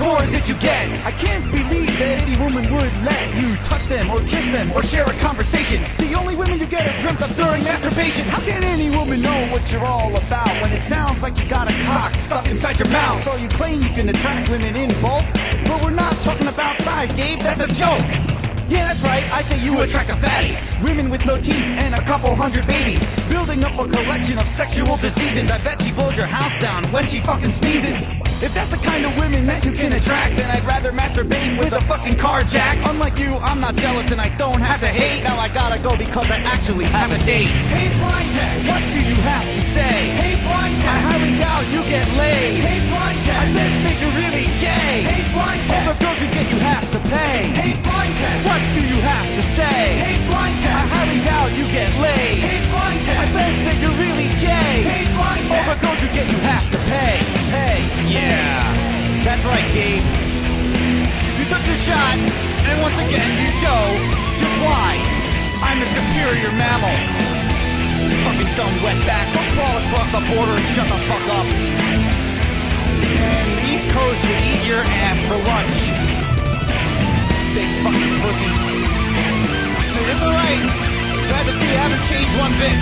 Horrors 0.00 0.32
that 0.32 0.48
you 0.48 0.56
get. 0.56 0.88
I 1.04 1.12
can't 1.12 1.44
believe 1.52 1.92
that 2.00 2.24
any 2.24 2.36
woman 2.40 2.64
would 2.72 2.92
let 3.04 3.20
you 3.36 3.52
touch 3.68 3.84
them 3.86 4.08
or 4.08 4.24
kiss 4.24 4.48
them 4.48 4.66
or 4.72 4.82
share 4.82 5.04
a 5.04 5.12
conversation. 5.20 5.84
The 6.00 6.16
only 6.16 6.34
women 6.34 6.58
you 6.58 6.66
get 6.66 6.88
are 6.88 6.96
dreamt 7.04 7.20
of 7.20 7.36
during 7.36 7.62
masturbation. 7.62 8.24
How 8.24 8.40
can 8.40 8.64
any 8.64 8.88
woman 8.96 9.20
know 9.20 9.36
what 9.52 9.62
you're 9.68 9.84
all 9.84 10.16
about 10.16 10.50
when 10.64 10.72
it 10.72 10.80
sounds 10.80 11.22
like 11.22 11.36
you 11.36 11.46
got 11.48 11.68
a 11.68 11.74
cock 11.84 12.16
stuck 12.16 12.48
inside 12.48 12.80
your 12.80 12.88
mouth? 12.88 13.20
So 13.20 13.36
you 13.36 13.48
claim 13.60 13.84
you 13.84 13.92
can 13.92 14.08
attract 14.08 14.48
women 14.48 14.74
in 14.74 14.90
bulk, 15.04 15.24
but 15.68 15.76
we're 15.84 15.94
not 15.94 16.16
talking 16.24 16.48
about 16.48 16.80
size, 16.80 17.12
Gabe. 17.12 17.38
That's 17.44 17.60
a 17.60 17.68
joke. 17.68 18.08
Yeah, 18.70 18.86
that's 18.86 19.02
right. 19.02 19.24
I 19.34 19.42
say 19.42 19.58
you 19.60 19.80
attract 19.82 20.08
the 20.08 20.14
fatties. 20.14 20.70
Women 20.82 21.10
with 21.10 21.26
no 21.26 21.36
teeth 21.36 21.66
and 21.82 21.92
a 21.92 22.02
couple 22.06 22.34
hundred 22.36 22.66
babies. 22.66 23.02
Building 23.28 23.64
up 23.64 23.74
a 23.74 23.84
collection 23.84 24.38
of 24.38 24.46
sexual 24.46 24.96
diseases. 24.96 25.50
I 25.50 25.58
bet 25.64 25.82
she 25.82 25.92
blows 25.92 26.16
your 26.16 26.26
house 26.26 26.56
down 26.60 26.84
when 26.92 27.06
she 27.08 27.18
fucking 27.18 27.50
sneezes. 27.50 28.06
If 28.40 28.56
that's 28.56 28.72
the 28.72 28.80
kind 28.80 29.04
of 29.04 29.12
women 29.20 29.44
that 29.52 29.60
you 29.68 29.72
can 29.76 29.92
attract, 29.92 30.40
then 30.40 30.48
I'd 30.48 30.64
rather 30.64 30.96
masturbate 30.96 31.60
with 31.60 31.76
a 31.76 31.82
fucking 31.84 32.16
car 32.16 32.40
jack. 32.48 32.80
Unlike 32.88 33.20
you, 33.20 33.36
I'm 33.44 33.60
not 33.60 33.76
jealous 33.76 34.08
and 34.16 34.16
I 34.16 34.32
don't 34.40 34.64
have 34.64 34.80
to 34.80 34.88
hate. 34.88 35.20
Now 35.20 35.36
I 35.36 35.52
gotta 35.52 35.76
go 35.84 35.92
because 35.92 36.24
I 36.32 36.40
actually 36.48 36.88
have 36.88 37.12
a 37.12 37.20
date. 37.20 37.52
Hey, 37.68 37.92
Blind 38.00 38.30
Tech, 38.32 38.56
what 38.64 38.80
do 38.96 39.00
you 39.04 39.18
have 39.28 39.44
to 39.44 39.60
say? 39.60 39.92
Hey, 40.24 40.40
Blind 40.40 40.72
Tech, 40.80 40.88
I 40.88 40.98
highly 41.04 41.36
doubt 41.36 41.68
you 41.68 41.84
get 41.84 42.08
laid. 42.16 42.64
Hey, 42.64 42.80
Blind 42.88 43.20
Tech, 43.28 43.44
I 43.44 43.52
bet 43.52 43.72
think 43.84 43.96
you're 44.00 44.16
really 44.16 44.48
gay. 44.56 44.94
Hey, 45.04 45.20
Blind 45.36 45.60
Tech, 45.68 45.84
all 45.84 45.92
the 45.92 45.96
girls 46.00 46.18
you 46.24 46.28
get 46.32 46.46
you 46.48 46.60
have 46.64 46.88
to 46.96 47.00
pay. 47.12 47.36
Hey, 47.52 47.76
Blind 47.84 48.14
Tech, 48.24 48.36
what 48.48 48.60
do 48.72 48.80
you 48.80 49.00
have 49.04 49.28
to 49.36 49.44
say? 49.44 49.80
Hey, 50.00 50.16
Blind 50.24 50.56
Tech, 50.64 50.80
I 50.80 50.84
highly 50.88 51.20
doubt 51.28 51.52
you 51.60 51.68
get 51.68 51.92
laid. 52.00 52.40
Hey, 52.40 52.64
Blind 52.72 53.00
Tech, 53.04 53.20
I 53.20 53.28
bet 53.36 53.52
that 53.68 53.76
you're 53.84 53.98
really 54.00 54.32
gay. 54.40 54.74
Hey, 54.88 55.04
Blind 55.12 55.44
Tech, 55.44 55.60
all 55.60 55.76
the 55.76 55.80
girls 55.84 56.00
you 56.00 56.08
get 56.16 56.24
you 56.24 56.40
have 56.48 56.64
to 56.72 56.80
pay. 56.88 57.39
Hey, 57.50 57.82
yeah, 58.06 58.62
that's 59.26 59.44
right, 59.44 59.66
Gabe. 59.74 60.06
You 61.38 61.44
took 61.50 61.62
your 61.66 61.76
shot, 61.76 62.16
and 62.70 62.76
once 62.80 62.98
again 63.02 63.26
you 63.42 63.50
show 63.50 63.82
just 64.38 64.54
why 64.62 64.94
I'm 65.66 65.78
the 65.82 65.88
superior 65.90 66.52
mammal. 66.54 66.94
Fucking 68.22 68.50
dumb 68.54 68.74
wetback, 68.86 69.26
go 69.34 69.40
crawl 69.54 69.76
across 69.82 70.08
the 70.14 70.22
border 70.30 70.54
and 70.54 70.66
shut 70.70 70.86
the 70.86 70.98
fuck 71.10 71.26
up. 71.34 71.48
And 73.18 73.46
the 73.58 73.64
East 73.74 73.86
Coast 73.90 74.22
would 74.24 74.42
eat 74.46 74.62
your 74.66 74.82
ass 75.04 75.18
for 75.26 75.36
lunch. 75.42 75.90
Big 77.54 77.70
fucking 77.82 78.14
pussy. 78.22 78.50
It's 80.10 80.22
alright. 80.22 80.62
Glad 81.28 81.44
to 81.46 81.52
see 81.54 81.66
you 81.66 81.78
haven't 81.78 82.04
changed 82.06 82.34
one 82.38 82.54
bit. 82.58 82.78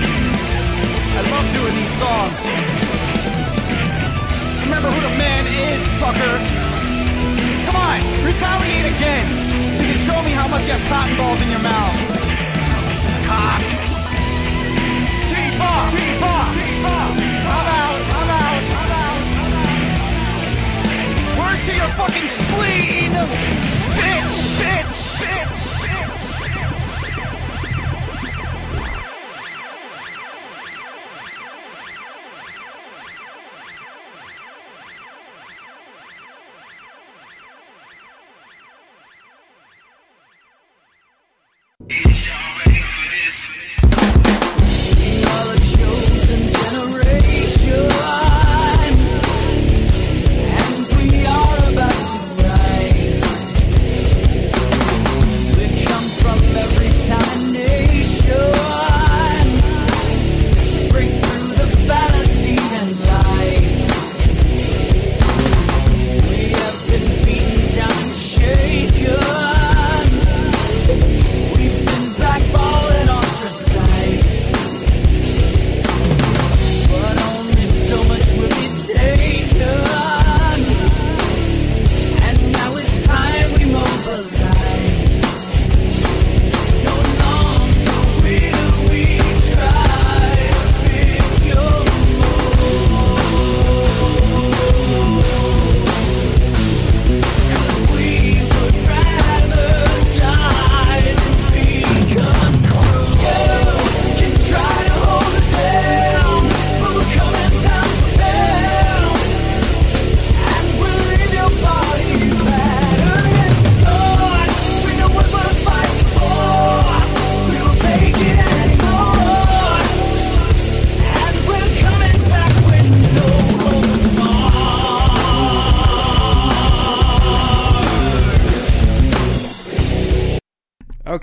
I 1.16 1.21
love 1.29 1.47
doing 1.53 1.75
these 1.77 1.95
songs. 1.99 3.18
Remember 4.69 4.91
who 4.93 5.01
the 5.01 5.16
man 5.16 5.47
is, 5.49 5.81
fucker. 5.97 6.37
Come 7.64 7.77
on, 7.77 8.05
retaliate 8.21 8.85
again. 8.85 9.25
So 9.73 9.81
you 9.81 9.97
can 9.97 9.99
show 9.99 10.21
me 10.23 10.33
how 10.37 10.47
much 10.47 10.69
you 10.69 10.75
have 10.77 10.85
cotton 10.93 11.16
balls 11.16 11.41
in 11.41 11.49
your 11.49 11.64
mouth. 11.64 11.97
Cock. 13.25 13.64
Deepa, 15.33 15.73
deepa, 15.97 16.53
deepa. 16.53 16.97
I'm 17.49 17.69
out, 17.81 17.97
I'm 18.12 18.29
out, 18.29 18.61
I'm 18.77 18.93
out, 18.93 19.25
I'm 19.41 19.57
out. 19.57 19.79
Word 21.41 21.59
to 21.64 21.73
your 21.73 21.89
fucking 21.97 22.29
spleen. 22.29 23.16
Bitch, 23.97 24.37
bitch, 24.61 25.16
bitch. 25.16 25.68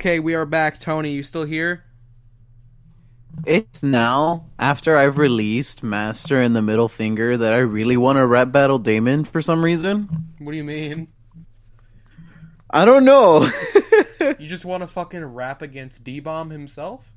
Okay, 0.05 0.19
we 0.19 0.35
are 0.35 0.45
back. 0.45 0.79
Tony, 0.79 1.13
you 1.13 1.23
still 1.23 1.45
here? 1.45 1.83
It's 3.43 3.81
now 3.81 4.45
after 4.59 4.95
I've 4.95 5.17
released 5.17 5.81
Master 5.81 6.39
and 6.39 6.55
the 6.55 6.61
Middle 6.61 6.89
Finger 6.89 7.35
that 7.35 7.55
I 7.55 7.57
really 7.57 7.97
want 7.97 8.19
to 8.19 8.27
rap 8.27 8.51
battle 8.51 8.77
Damon 8.77 9.23
for 9.23 9.41
some 9.41 9.65
reason. 9.65 10.07
What 10.37 10.51
do 10.51 10.57
you 10.57 10.63
mean? 10.63 11.07
I 12.69 12.85
don't 12.85 13.03
know. 13.03 13.49
you 14.37 14.45
just 14.45 14.63
want 14.63 14.83
to 14.83 14.87
fucking 14.87 15.25
rap 15.25 15.63
against 15.63 16.03
D 16.03 16.19
Bomb 16.19 16.51
himself? 16.51 17.11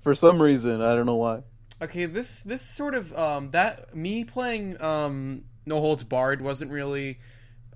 for 0.00 0.14
some 0.14 0.40
reason, 0.40 0.80
I 0.80 0.94
don't 0.94 1.06
know 1.06 1.16
why. 1.16 1.40
Okay, 1.82 2.04
this 2.04 2.44
this 2.44 2.62
sort 2.62 2.94
of 2.94 3.12
um 3.18 3.50
that 3.50 3.96
me 3.96 4.22
playing 4.22 4.80
um 4.80 5.42
No 5.66 5.80
Holds 5.80 6.04
Barred 6.04 6.40
wasn't 6.40 6.70
really 6.70 7.18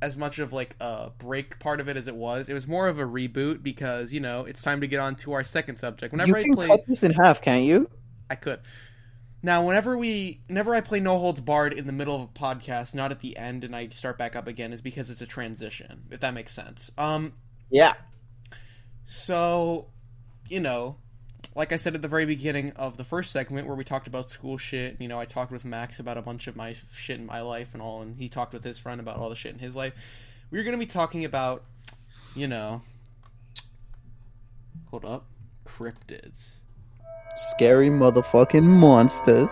as 0.02 0.16
much 0.16 0.38
of 0.38 0.52
like 0.52 0.76
a 0.80 1.10
break 1.18 1.58
part 1.58 1.80
of 1.80 1.88
it 1.88 1.96
as 1.96 2.08
it 2.08 2.16
was. 2.16 2.48
It 2.48 2.54
was 2.54 2.66
more 2.66 2.88
of 2.88 2.98
a 2.98 3.04
reboot 3.04 3.62
because 3.62 4.12
you 4.12 4.20
know 4.20 4.44
it's 4.44 4.62
time 4.62 4.80
to 4.80 4.86
get 4.86 5.00
on 5.00 5.16
to 5.16 5.32
our 5.32 5.44
second 5.44 5.76
subject. 5.76 6.12
Whenever 6.12 6.38
you 6.38 6.52
I 6.52 6.54
play, 6.54 6.66
cut 6.68 6.86
this 6.86 7.02
in 7.02 7.12
half, 7.12 7.40
can't 7.40 7.64
you? 7.64 7.88
I 8.30 8.34
could. 8.34 8.60
Now, 9.42 9.64
whenever 9.64 9.96
we, 9.96 10.40
whenever 10.48 10.74
I 10.74 10.80
play 10.80 10.98
No 10.98 11.18
Holds 11.18 11.40
Barred 11.40 11.72
in 11.72 11.86
the 11.86 11.92
middle 11.92 12.16
of 12.16 12.22
a 12.22 12.26
podcast, 12.26 12.94
not 12.94 13.12
at 13.12 13.20
the 13.20 13.36
end, 13.36 13.62
and 13.62 13.76
I 13.76 13.88
start 13.88 14.18
back 14.18 14.34
up 14.34 14.48
again, 14.48 14.72
is 14.72 14.82
because 14.82 15.08
it's 15.08 15.20
a 15.20 15.26
transition. 15.26 16.04
If 16.10 16.20
that 16.20 16.34
makes 16.34 16.52
sense. 16.52 16.90
Um. 16.98 17.34
Yeah. 17.70 17.94
So, 19.04 19.88
you 20.48 20.58
know, 20.58 20.96
like 21.56 21.72
I 21.72 21.76
said 21.76 21.94
at 21.94 22.02
the 22.02 22.08
very 22.08 22.26
beginning 22.26 22.72
of 22.72 22.98
the 22.98 23.04
first 23.04 23.32
segment 23.32 23.66
where 23.66 23.74
we 23.74 23.82
talked 23.82 24.06
about 24.06 24.28
school 24.28 24.58
shit, 24.58 25.00
you 25.00 25.08
know, 25.08 25.18
I 25.18 25.24
talked 25.24 25.50
with 25.50 25.64
Max 25.64 25.98
about 25.98 26.18
a 26.18 26.22
bunch 26.22 26.46
of 26.46 26.54
my 26.54 26.76
shit 26.94 27.18
in 27.18 27.24
my 27.24 27.40
life 27.40 27.72
and 27.72 27.82
all, 27.82 28.02
and 28.02 28.16
he 28.18 28.28
talked 28.28 28.52
with 28.52 28.62
his 28.62 28.78
friend 28.78 29.00
about 29.00 29.16
all 29.16 29.30
the 29.30 29.36
shit 29.36 29.54
in 29.54 29.58
his 29.58 29.74
life. 29.74 29.94
We 30.50 30.58
are 30.58 30.62
going 30.62 30.74
to 30.74 30.78
be 30.78 30.84
talking 30.84 31.24
about, 31.24 31.64
you 32.34 32.46
know, 32.46 32.82
hold 34.90 35.06
up, 35.06 35.24
cryptids. 35.66 36.58
Scary 37.36 37.88
motherfucking 37.88 38.62
monsters. 38.62 39.50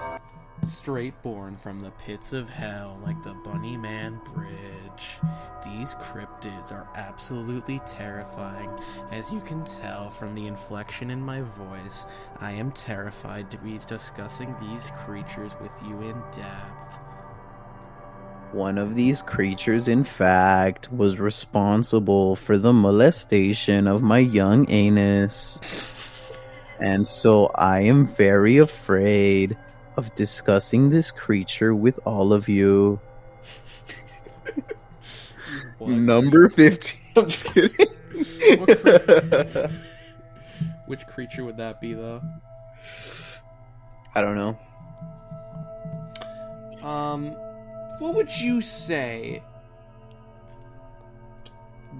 Straight 0.64 1.20
born 1.22 1.56
from 1.56 1.80
the 1.80 1.90
pits 1.90 2.32
of 2.32 2.48
hell 2.48 2.98
like 3.04 3.22
the 3.22 3.34
Bunny 3.34 3.76
Man 3.76 4.18
Bridge. 4.32 5.08
These 5.62 5.94
cryptids 5.94 6.72
are 6.72 6.88
absolutely 6.94 7.80
terrifying. 7.86 8.70
As 9.10 9.30
you 9.30 9.40
can 9.40 9.62
tell 9.64 10.08
from 10.08 10.34
the 10.34 10.46
inflection 10.46 11.10
in 11.10 11.20
my 11.20 11.42
voice, 11.42 12.06
I 12.38 12.52
am 12.52 12.72
terrified 12.72 13.50
to 13.50 13.58
be 13.58 13.78
discussing 13.86 14.54
these 14.60 14.90
creatures 15.04 15.54
with 15.60 15.72
you 15.86 16.00
in 16.00 16.20
depth. 16.32 16.98
One 18.52 18.78
of 18.78 18.94
these 18.94 19.20
creatures, 19.20 19.88
in 19.88 20.04
fact, 20.04 20.90
was 20.90 21.18
responsible 21.18 22.36
for 22.36 22.56
the 22.56 22.72
molestation 22.72 23.86
of 23.86 24.02
my 24.02 24.18
young 24.18 24.70
anus. 24.70 25.60
And 26.80 27.06
so 27.06 27.52
I 27.54 27.82
am 27.82 28.08
very 28.08 28.58
afraid 28.58 29.56
of 29.96 30.14
discussing 30.14 30.90
this 30.90 31.10
creature 31.10 31.74
with 31.74 31.98
all 32.04 32.32
of 32.32 32.48
you. 32.48 33.00
Number 35.80 36.48
15. 36.48 37.00
I'm 37.16 37.26
just 37.28 37.44
kidding. 37.46 37.86
Cre- 38.66 39.66
Which 40.86 41.06
creature 41.06 41.44
would 41.44 41.56
that 41.58 41.80
be, 41.80 41.94
though? 41.94 42.22
I 44.14 44.20
don't 44.20 44.36
know. 44.36 44.58
Um, 46.88 47.32
what 47.98 48.14
would 48.14 48.30
you 48.40 48.60
say 48.60 49.42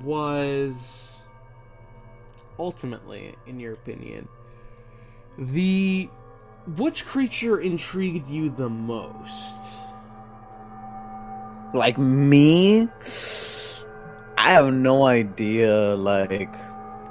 was 0.03 1.24
ultimately, 2.59 3.34
in 3.47 3.59
your 3.61 3.72
opinion, 3.72 4.28
the 5.38 6.09
which 6.76 7.04
creature 7.06 7.60
intrigued 7.60 8.28
you 8.28 8.50
the 8.50 8.68
most? 8.68 9.74
Like 11.74 11.98
me? 11.98 12.88
I 14.38 14.52
have 14.52 14.72
no 14.72 15.04
idea. 15.04 15.94
Like, 15.94 16.50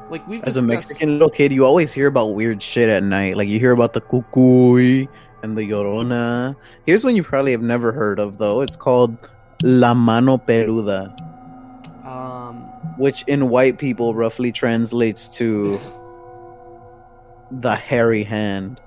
Like 0.09 0.27
we've 0.27 0.43
as 0.43 0.57
a 0.57 0.61
Mexican 0.61 1.09
little 1.13 1.29
kid, 1.29 1.51
you 1.51 1.65
always 1.65 1.91
hear 1.91 2.07
about 2.07 2.27
weird 2.33 2.61
shit 2.61 2.89
at 2.89 3.03
night. 3.03 3.35
Like, 3.37 3.47
you 3.47 3.59
hear 3.59 3.71
about 3.71 3.93
the 3.93 4.01
cucuy 4.01 5.07
and 5.43 5.57
the 5.57 5.69
llorona. 5.69 6.55
Here's 6.85 7.03
one 7.03 7.15
you 7.15 7.23
probably 7.23 7.51
have 7.51 7.61
never 7.61 7.91
heard 7.91 8.19
of, 8.19 8.37
though. 8.37 8.61
It's 8.61 8.75
called 8.77 9.17
La 9.61 9.93
Mano 9.93 10.37
Peluda, 10.37 11.13
Um, 12.05 12.55
which 12.97 13.23
in 13.27 13.49
white 13.49 13.77
people 13.77 14.15
roughly 14.15 14.51
translates 14.51 15.27
to 15.37 15.79
the 17.51 17.75
hairy 17.75 18.23
hand. 18.23 18.79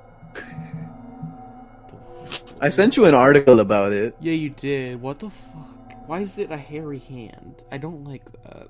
I 2.60 2.70
sent 2.70 2.96
you 2.96 3.04
an 3.04 3.14
article 3.14 3.60
about 3.60 3.92
it. 3.92 4.16
yeah, 4.20 4.32
you 4.32 4.50
did. 4.50 5.00
What 5.00 5.18
the 5.18 5.30
fuck? 5.30 6.08
Why 6.08 6.20
is 6.20 6.38
it 6.38 6.50
a 6.50 6.56
hairy 6.56 7.00
hand? 7.00 7.62
I 7.70 7.78
don't 7.78 8.04
like 8.04 8.24
that. 8.44 8.68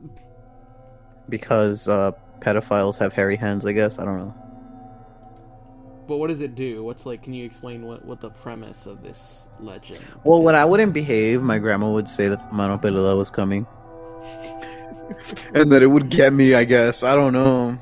Because 1.28 1.86
uh, 1.86 2.12
pedophiles 2.40 2.98
have 2.98 3.12
hairy 3.12 3.36
hands, 3.36 3.64
I 3.66 3.72
guess. 3.72 3.98
I 3.98 4.04
don't 4.04 4.18
know. 4.18 4.34
But 6.08 6.18
what 6.18 6.28
does 6.28 6.40
it 6.40 6.54
do? 6.54 6.84
What's 6.84 7.04
like? 7.04 7.22
Can 7.22 7.34
you 7.34 7.44
explain 7.44 7.84
what 7.84 8.04
what 8.04 8.20
the 8.20 8.30
premise 8.30 8.86
of 8.86 9.02
this 9.02 9.48
legend? 9.58 10.04
Well, 10.24 10.40
when 10.42 10.54
I 10.54 10.64
wouldn't 10.64 10.92
behave, 10.92 11.42
my 11.42 11.58
grandma 11.58 11.90
would 11.90 12.08
say 12.08 12.28
that 12.28 12.52
Mano 12.52 12.78
Peluda 12.78 13.16
was 13.16 13.30
coming. 13.30 13.66
and 15.54 15.70
that 15.72 15.82
it 15.82 15.88
would 15.88 16.08
get 16.08 16.32
me, 16.32 16.54
I 16.54 16.64
guess. 16.64 17.02
I 17.02 17.14
don't 17.16 17.32
know. 17.32 17.78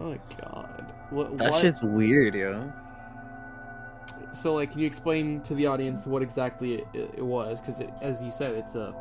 Oh 0.00 0.10
my 0.10 0.18
god. 0.40 0.94
What? 1.10 1.38
That 1.38 1.52
what? 1.52 1.60
shit's 1.60 1.82
weird, 1.82 2.34
yo. 2.34 2.72
So, 4.40 4.54
like, 4.54 4.70
can 4.72 4.80
you 4.80 4.86
explain 4.86 5.40
to 5.42 5.54
the 5.54 5.66
audience 5.66 6.06
what 6.06 6.22
exactly 6.22 6.74
it, 6.94 7.10
it, 7.16 7.24
was? 7.24 7.60
Because, 7.60 7.82
as 8.00 8.22
you 8.22 8.30
said, 8.30 8.54
it's 8.54 8.74
a, 8.74 8.94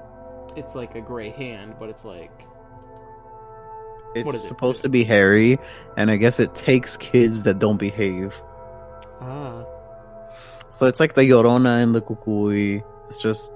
it's 0.56 0.74
like 0.76 0.96
a 0.96 1.02
gray 1.02 1.30
hand, 1.30 1.76
but 1.80 1.90
it's 1.90 2.04
like, 2.06 2.32
It's 4.16 4.26
What 4.26 4.36
is 4.36 4.44
it? 4.44 4.48
supposed 4.48 4.82
to 4.82 4.90
be 4.90 5.04
hairy, 5.04 5.60
and 5.96 6.10
I 6.10 6.18
guess 6.18 6.40
it 6.40 6.56
takes 6.56 6.98
kids 6.98 7.44
that 7.44 7.60
don't 7.60 7.78
behave. 7.78 8.34
ah, 9.22 9.64
So 10.72 10.88
it's 10.88 11.00
like 11.00 11.14
the 11.14 11.22
Llorona 11.22 11.84
and 11.84 11.94
the 11.94 12.02
Cucuy. 12.02 12.84
It's 13.08 13.22
just 13.22 13.54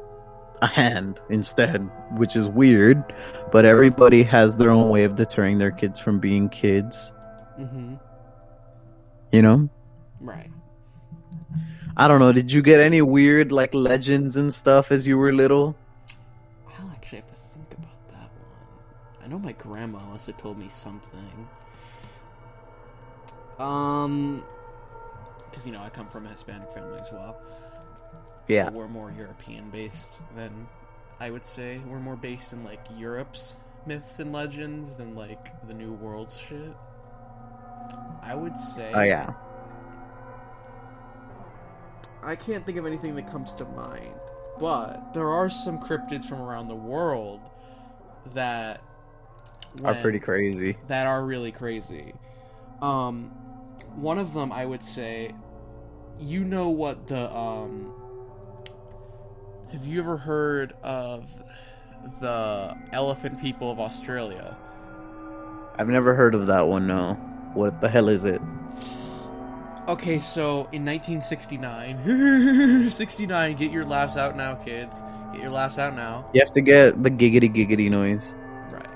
a 0.61 0.67
hand 0.67 1.19
instead, 1.29 1.81
which 2.17 2.35
is 2.35 2.47
weird. 2.47 3.03
But 3.51 3.65
everybody 3.65 4.23
has 4.23 4.57
their 4.57 4.69
own 4.69 4.89
way 4.89 5.03
of 5.05 5.15
deterring 5.15 5.57
their 5.57 5.71
kids 5.71 5.99
from 5.99 6.19
being 6.19 6.49
kids. 6.49 7.11
mm-hmm, 7.59 7.95
You 9.31 9.41
know? 9.41 9.69
right. 10.19 10.49
I 11.97 12.07
don't 12.07 12.19
know. 12.19 12.31
Did 12.31 12.51
you 12.51 12.61
get 12.61 12.79
any 12.79 13.01
weird 13.01 13.51
like 13.51 13.73
legends 13.73 14.37
and 14.37 14.53
stuff 14.53 14.91
as 14.91 15.07
you 15.07 15.17
were 15.17 15.33
little? 15.33 15.75
I'll 16.79 16.91
actually 16.91 17.19
have 17.19 17.27
to 17.27 17.35
think 17.35 17.73
about 17.73 18.07
that 18.09 18.29
one. 18.31 19.23
I 19.23 19.27
know 19.27 19.39
my 19.39 19.51
grandma 19.53 19.99
must 20.11 20.27
have 20.27 20.37
told 20.37 20.57
me 20.57 20.69
something. 20.69 21.47
Um, 23.59 24.43
because 25.49 25.67
you 25.67 25.73
know 25.73 25.81
I 25.81 25.89
come 25.89 26.07
from 26.07 26.25
a 26.25 26.29
Hispanic 26.29 26.73
family 26.73 26.99
as 26.99 27.11
well. 27.11 27.39
Yeah. 28.47 28.69
We're 28.69 28.87
more 28.87 29.13
European 29.15 29.69
based 29.69 30.09
than 30.35 30.67
I 31.19 31.29
would 31.29 31.45
say. 31.45 31.79
We're 31.87 31.99
more 31.99 32.15
based 32.15 32.53
in 32.53 32.63
like 32.63 32.81
Europe's 32.97 33.57
myths 33.85 34.19
and 34.19 34.31
legends 34.33 34.95
than 34.95 35.15
like 35.15 35.67
the 35.67 35.73
New 35.73 35.93
World's 35.93 36.39
shit. 36.39 36.73
I 38.21 38.33
would 38.33 38.57
say. 38.57 38.91
Oh 38.93 39.01
yeah. 39.01 39.33
I 42.23 42.35
can't 42.35 42.65
think 42.65 42.77
of 42.77 42.85
anything 42.85 43.15
that 43.15 43.29
comes 43.29 43.53
to 43.55 43.65
mind, 43.65 44.13
but 44.59 45.13
there 45.13 45.29
are 45.29 45.49
some 45.49 45.79
cryptids 45.79 46.25
from 46.25 46.41
around 46.41 46.67
the 46.67 46.75
world 46.75 47.39
that 48.33 48.81
Are 49.83 49.95
pretty 49.95 50.19
crazy. 50.19 50.77
That 50.87 51.07
are 51.07 51.23
really 51.23 51.51
crazy. 51.51 52.13
Um, 52.81 53.29
one 53.95 54.19
of 54.19 54.33
them 54.33 54.51
I 54.51 54.65
would 54.65 54.83
say, 54.83 55.33
you 56.19 56.43
know 56.43 56.69
what 56.69 57.07
the 57.07 57.33
um. 57.35 57.93
Have 59.71 59.85
you 59.87 59.99
ever 59.99 60.17
heard 60.17 60.73
of 60.83 61.25
the 62.19 62.75
elephant 62.91 63.41
people 63.41 63.71
of 63.71 63.79
Australia? 63.79 64.57
I've 65.77 65.87
never 65.87 66.13
heard 66.13 66.35
of 66.35 66.47
that 66.47 66.67
one. 66.67 66.85
No. 66.87 67.13
What 67.53 67.79
the 67.79 67.89
hell 67.89 68.09
is 68.09 68.25
it? 68.25 68.41
Okay, 69.87 70.19
so 70.19 70.69
in 70.71 70.85
1969, 70.85 72.89
69, 72.89 73.55
get 73.55 73.71
your 73.71 73.83
laughs 73.83 74.15
out 74.15 74.37
now, 74.37 74.53
kids. 74.53 75.03
Get 75.33 75.41
your 75.41 75.51
laughs 75.51 75.79
out 75.79 75.95
now. 75.95 76.29
You 76.33 76.41
have 76.41 76.53
to 76.53 76.61
get 76.61 77.01
the 77.01 77.09
giggity 77.09 77.53
giggity 77.53 77.89
noise. 77.89 78.35
Right. 78.71 78.87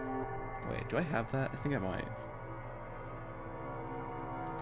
Wait, 0.69 0.87
do 0.87 0.97
I 0.97 1.01
have 1.01 1.29
that? 1.31 1.49
I 1.51 1.55
think 1.57 1.75
I 1.75 1.79
might. 1.79 2.05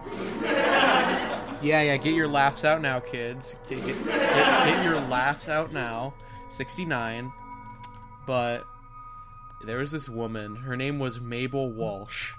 yeah, 1.62 1.82
yeah, 1.82 1.98
get 1.98 2.16
your 2.16 2.30
laughs 2.30 2.64
out 2.64 2.82
now, 2.82 3.00
kids. 3.00 3.58
Get, 3.68 3.86
get, 3.86 4.06
get, 4.06 4.66
get 4.66 4.84
your 4.84 5.02
laughs 5.02 5.50
out 5.50 5.74
now. 5.74 6.14
69. 6.48 7.32
But 8.26 8.64
there 9.66 9.80
was 9.80 9.92
this 9.92 10.08
woman. 10.08 10.56
Her 10.56 10.78
name 10.78 11.00
was 11.00 11.20
Mabel 11.20 11.70
Walsh. 11.70 12.32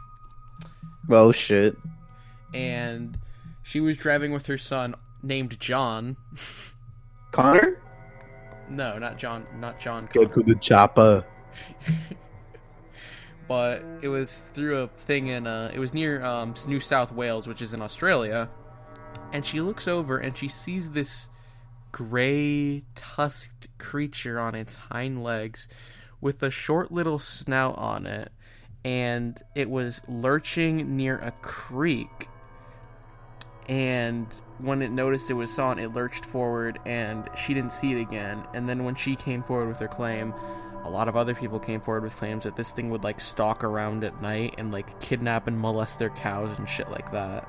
Oh 1.10 1.32
shit. 1.32 1.76
and 2.54 3.18
she 3.64 3.80
was 3.80 3.96
driving 3.96 4.32
with 4.32 4.46
her 4.46 4.58
son 4.58 4.94
named 5.22 5.58
John. 5.58 6.16
Connor? 7.32 7.80
No, 8.68 8.98
not 8.98 9.18
John, 9.18 9.46
not 9.58 9.80
John. 9.80 10.08
Go 10.12 10.24
to 10.24 10.42
the 10.42 10.54
chopper. 10.54 11.26
but 13.48 13.82
it 14.02 14.08
was 14.08 14.40
through 14.52 14.78
a 14.78 14.88
thing 14.88 15.26
in 15.26 15.46
uh 15.46 15.70
it 15.74 15.78
was 15.78 15.92
near 15.92 16.22
um 16.24 16.54
New 16.68 16.80
South 16.80 17.10
Wales, 17.10 17.48
which 17.48 17.60
is 17.60 17.74
in 17.74 17.82
Australia. 17.82 18.48
And 19.32 19.44
she 19.44 19.60
looks 19.60 19.88
over 19.88 20.18
and 20.18 20.36
she 20.36 20.48
sees 20.48 20.92
this 20.92 21.28
gray 21.90 22.84
tusked 22.94 23.68
creature 23.78 24.38
on 24.38 24.54
its 24.54 24.74
hind 24.76 25.24
legs 25.24 25.68
with 26.20 26.42
a 26.42 26.50
short 26.50 26.92
little 26.92 27.18
snout 27.18 27.76
on 27.78 28.06
it 28.06 28.32
and 28.84 29.40
it 29.54 29.70
was 29.70 30.02
lurching 30.08 30.96
near 30.96 31.18
a 31.18 31.30
creek 31.42 32.28
and 33.68 34.26
when 34.58 34.82
it 34.82 34.90
noticed 34.90 35.30
it 35.30 35.34
was 35.34 35.58
on 35.58 35.78
it 35.78 35.92
lurched 35.92 36.24
forward 36.24 36.78
and 36.86 37.28
she 37.36 37.54
didn't 37.54 37.72
see 37.72 37.92
it 37.92 38.00
again 38.00 38.42
and 38.54 38.68
then 38.68 38.84
when 38.84 38.94
she 38.94 39.16
came 39.16 39.42
forward 39.42 39.68
with 39.68 39.78
her 39.78 39.88
claim 39.88 40.32
a 40.84 40.90
lot 40.90 41.08
of 41.08 41.16
other 41.16 41.34
people 41.34 41.58
came 41.58 41.80
forward 41.80 42.02
with 42.02 42.14
claims 42.16 42.44
that 42.44 42.56
this 42.56 42.70
thing 42.70 42.90
would 42.90 43.04
like 43.04 43.20
stalk 43.20 43.64
around 43.64 44.04
at 44.04 44.20
night 44.20 44.54
and 44.58 44.70
like 44.70 44.98
kidnap 45.00 45.46
and 45.46 45.58
molest 45.58 45.98
their 45.98 46.10
cows 46.10 46.58
and 46.58 46.68
shit 46.68 46.88
like 46.90 47.10
that 47.10 47.48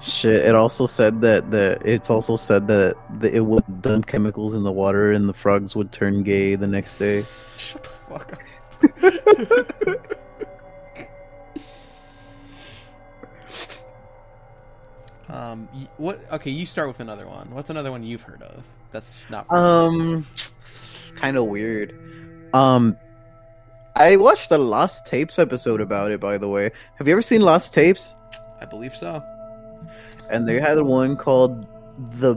Shit. 0.00 0.46
It 0.46 0.54
also 0.54 0.86
said 0.86 1.22
that 1.22 1.50
the. 1.50 1.78
It's 1.84 2.08
also 2.08 2.36
said 2.36 2.68
that 2.68 2.94
the, 3.20 3.34
it 3.34 3.44
would 3.44 3.82
dump 3.82 4.06
chemicals 4.06 4.54
in 4.54 4.62
the 4.62 4.72
water 4.72 5.12
and 5.12 5.28
the 5.28 5.34
frogs 5.34 5.74
would 5.74 5.90
turn 5.90 6.22
gay 6.22 6.54
the 6.54 6.68
next 6.68 6.98
day. 6.98 7.24
Shut 7.58 7.82
the 7.82 7.88
fuck 7.88 8.32
up. 8.32 8.38
um, 15.28 15.68
what? 15.96 16.20
Okay, 16.32 16.50
you 16.50 16.66
start 16.66 16.88
with 16.88 17.00
another 17.00 17.26
one. 17.26 17.50
What's 17.50 17.70
another 17.70 17.90
one 17.90 18.02
you've 18.02 18.22
heard 18.22 18.42
of? 18.42 18.64
That's 18.92 19.26
not. 19.30 19.52
Um, 19.52 20.26
kind 21.16 21.36
of 21.36 21.44
weird. 21.46 21.94
Um, 22.54 22.96
I 23.94 24.16
watched 24.16 24.48
the 24.48 24.58
Lost 24.58 25.06
Tapes 25.06 25.38
episode 25.38 25.80
about 25.80 26.12
it. 26.12 26.20
By 26.20 26.38
the 26.38 26.48
way, 26.48 26.70
have 26.96 27.06
you 27.06 27.12
ever 27.12 27.22
seen 27.22 27.42
Lost 27.42 27.74
Tapes? 27.74 28.12
I 28.60 28.64
believe 28.64 28.94
so. 28.94 29.22
And 30.30 30.48
they 30.48 30.60
had 30.60 30.80
one 30.80 31.16
called 31.16 31.66
the. 32.18 32.36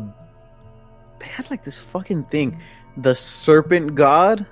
They 1.19 1.27
had 1.27 1.49
like 1.51 1.63
this 1.63 1.77
fucking 1.77 2.26
thing, 2.26 2.61
the 2.97 3.15
Serpent 3.15 3.95
God. 3.95 4.45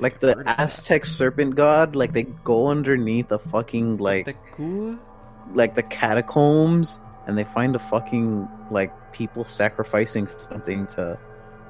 Like 0.00 0.20
the 0.20 0.44
Aztec 0.46 1.04
serpent 1.04 1.56
god, 1.56 1.96
like 1.96 2.12
they 2.12 2.22
go 2.22 2.68
underneath 2.68 3.32
a 3.32 3.38
fucking 3.40 3.96
like 3.96 4.26
The 4.26 4.34
cool. 4.52 4.96
Like 5.54 5.74
the 5.74 5.82
catacombs 5.82 7.00
and 7.26 7.36
they 7.36 7.44
find 7.44 7.76
a 7.76 7.78
fucking 7.78 8.48
like 8.70 8.92
people 9.12 9.44
sacrificing 9.44 10.26
something 10.26 10.86
to 10.86 11.18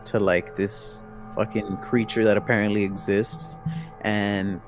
to 0.04 0.18
like 0.18 0.56
this 0.56 1.04
fucking 1.34 1.76
creature 1.78 2.24
that 2.24 2.36
apparently 2.36 2.82
exists 2.84 3.56
and 4.00 4.60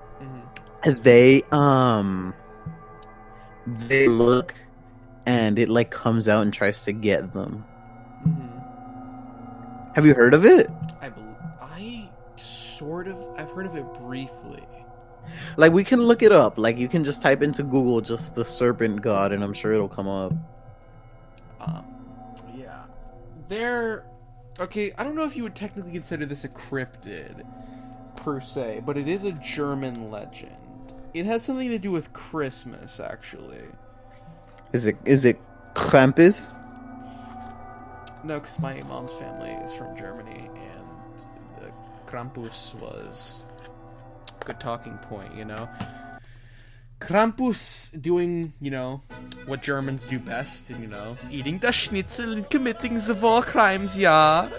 they 0.84 1.42
um 1.52 2.34
they 3.66 4.08
look 4.08 4.54
and 5.26 5.58
it 5.58 5.68
like 5.68 5.90
comes 5.90 6.28
out 6.28 6.42
and 6.42 6.52
tries 6.52 6.84
to 6.84 6.92
get 6.92 7.32
them 7.32 7.64
mm-hmm. 8.26 9.92
have 9.94 10.06
you 10.06 10.14
heard 10.14 10.34
of 10.34 10.44
it 10.44 10.68
I 11.00 11.08
bel 11.08 11.36
I 11.60 12.10
sort 12.80 13.08
of. 13.08 13.16
I've 13.36 13.50
heard 13.50 13.66
of 13.66 13.76
it 13.76 13.84
briefly. 13.94 14.66
Like 15.56 15.72
we 15.72 15.84
can 15.84 16.00
look 16.00 16.22
it 16.22 16.32
up 16.32 16.58
like 16.58 16.76
you 16.78 16.88
can 16.88 17.04
just 17.04 17.22
type 17.22 17.42
into 17.42 17.62
google 17.62 18.00
just 18.00 18.34
the 18.34 18.44
serpent 18.44 19.00
god 19.02 19.32
and 19.32 19.42
i'm 19.44 19.52
sure 19.52 19.72
it'll 19.72 19.88
come 19.88 20.08
up 20.08 20.32
Um, 21.60 21.84
yeah, 22.56 22.84
they're 23.48 24.04
okay. 24.58 24.92
I 24.96 25.04
don't 25.04 25.14
know 25.14 25.24
if 25.26 25.36
you 25.36 25.42
would 25.42 25.54
technically 25.54 25.92
consider 25.92 26.24
this 26.24 26.44
a 26.44 26.48
cryptid 26.48 27.44
per 28.16 28.40
se, 28.40 28.82
but 28.86 28.96
it 28.96 29.08
is 29.08 29.24
a 29.24 29.32
German 29.32 30.10
legend. 30.10 30.56
It 31.12 31.26
has 31.26 31.42
something 31.44 31.68
to 31.68 31.78
do 31.78 31.90
with 31.90 32.12
Christmas, 32.14 32.98
actually. 33.00 33.60
is 34.72 34.86
it 34.86 34.96
is 35.04 35.24
it 35.26 35.38
krampus 35.74 36.56
No, 38.24 38.38
because 38.40 38.58
my 38.58 38.80
mom's 38.88 39.12
family 39.14 39.50
is 39.64 39.74
from 39.74 39.96
Germany, 39.96 40.48
and 40.48 40.86
the 41.60 41.72
Krampus 42.06 42.74
was 42.80 43.44
good 44.44 44.60
talking 44.60 44.98
point, 44.98 45.34
you 45.34 45.44
know? 45.44 45.68
Krampus 47.00 47.90
doing, 48.00 48.52
you 48.60 48.70
know, 48.70 49.02
what 49.46 49.62
Germans 49.62 50.06
do 50.06 50.18
best, 50.18 50.70
and, 50.70 50.80
you 50.82 50.88
know, 50.88 51.16
eating 51.30 51.58
the 51.58 51.72
schnitzel 51.72 52.32
and 52.32 52.48
committing 52.50 52.94
the 52.94 53.14
war 53.14 53.42
crimes, 53.42 53.98
yeah. 53.98 54.48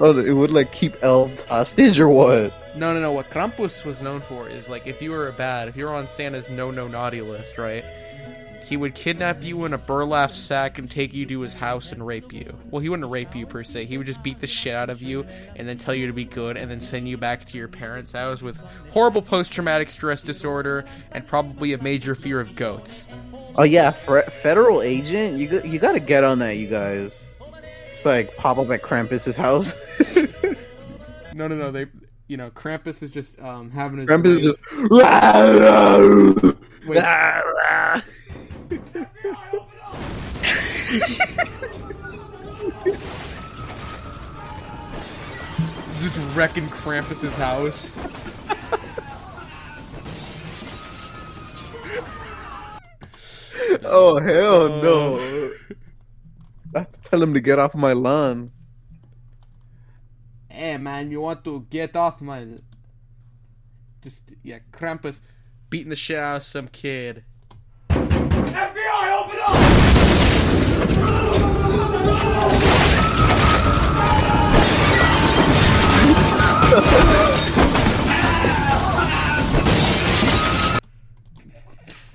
oh 0.00 0.18
it 0.18 0.32
would 0.32 0.50
like 0.50 0.70
keep 0.72 0.94
elves 1.02 1.42
hostage 1.42 1.98
or 1.98 2.08
what 2.08 2.52
no, 2.76 2.92
no, 2.92 3.00
no, 3.00 3.12
what 3.12 3.30
Krampus 3.30 3.84
was 3.86 4.02
known 4.02 4.20
for 4.20 4.48
is, 4.48 4.68
like, 4.68 4.86
if 4.86 5.00
you 5.00 5.10
were 5.10 5.32
bad, 5.32 5.68
if 5.68 5.76
you 5.76 5.86
were 5.86 5.94
on 5.94 6.06
Santa's 6.06 6.50
no, 6.50 6.70
no, 6.70 6.86
naughty 6.86 7.22
list, 7.22 7.56
right? 7.56 7.84
He 8.66 8.76
would 8.76 8.96
kidnap 8.96 9.44
you 9.44 9.64
in 9.64 9.72
a 9.72 9.78
burlap 9.78 10.32
sack 10.32 10.78
and 10.78 10.90
take 10.90 11.14
you 11.14 11.24
to 11.26 11.40
his 11.40 11.54
house 11.54 11.92
and 11.92 12.04
rape 12.04 12.32
you. 12.32 12.52
Well, 12.70 12.82
he 12.82 12.88
wouldn't 12.88 13.08
rape 13.08 13.36
you 13.36 13.46
per 13.46 13.62
se. 13.62 13.84
He 13.84 13.96
would 13.96 14.08
just 14.08 14.24
beat 14.24 14.40
the 14.40 14.48
shit 14.48 14.74
out 14.74 14.90
of 14.90 15.00
you 15.00 15.24
and 15.54 15.68
then 15.68 15.78
tell 15.78 15.94
you 15.94 16.08
to 16.08 16.12
be 16.12 16.24
good 16.24 16.56
and 16.56 16.68
then 16.68 16.80
send 16.80 17.08
you 17.08 17.16
back 17.16 17.46
to 17.46 17.56
your 17.58 17.68
parents' 17.68 18.10
house 18.10 18.42
with 18.42 18.56
horrible 18.90 19.22
post 19.22 19.52
traumatic 19.52 19.88
stress 19.88 20.20
disorder 20.20 20.84
and 21.12 21.24
probably 21.24 21.74
a 21.74 21.82
major 21.82 22.16
fear 22.16 22.40
of 22.40 22.56
goats. 22.56 23.06
Oh 23.54 23.62
yeah, 23.62 23.92
federal 23.92 24.82
agent. 24.82 25.38
You 25.38 25.46
go- 25.46 25.62
you 25.62 25.78
got 25.78 25.92
to 25.92 26.00
get 26.00 26.24
on 26.24 26.40
that, 26.40 26.56
you 26.56 26.66
guys. 26.66 27.28
Just 27.92 28.04
like 28.04 28.36
pop 28.36 28.58
up 28.58 28.68
at 28.70 28.82
Krampus's 28.82 29.36
house. 29.36 29.74
No, 31.36 31.46
no, 31.48 31.54
no. 31.54 31.70
They, 31.70 31.84
you 32.28 32.38
know, 32.38 32.48
Krampus 32.50 33.02
is 33.02 33.10
just 33.10 33.38
um, 33.40 33.70
having 33.70 33.98
his. 33.98 34.08
Krampus 34.08 34.26
is 34.26 34.40
just. 34.42 34.58
Wait. 36.86 38.02
just 46.00 46.18
wrecking 46.34 46.66
Krampus's 46.68 47.36
house. 47.36 47.94
oh 53.84 54.18
hell 54.18 54.68
no! 54.68 55.52
I 56.74 56.78
have 56.78 56.90
to 56.92 57.00
tell 57.02 57.22
him 57.22 57.34
to 57.34 57.40
get 57.40 57.58
off 57.58 57.74
my 57.74 57.92
lawn. 57.92 58.52
Hey 60.48 60.78
man, 60.78 61.10
you 61.10 61.20
want 61.20 61.44
to 61.44 61.66
get 61.68 61.94
off 61.96 62.22
my? 62.22 62.46
Just 64.00 64.22
yeah, 64.42 64.60
Krampus 64.72 65.20
beating 65.68 65.90
the 65.90 65.96
shit 65.96 66.18
out 66.18 66.36
of 66.36 66.42
some 66.42 66.68
kid. 66.68 67.24
FBI, 67.90 69.24
open 69.24 69.38
up! 69.46 69.85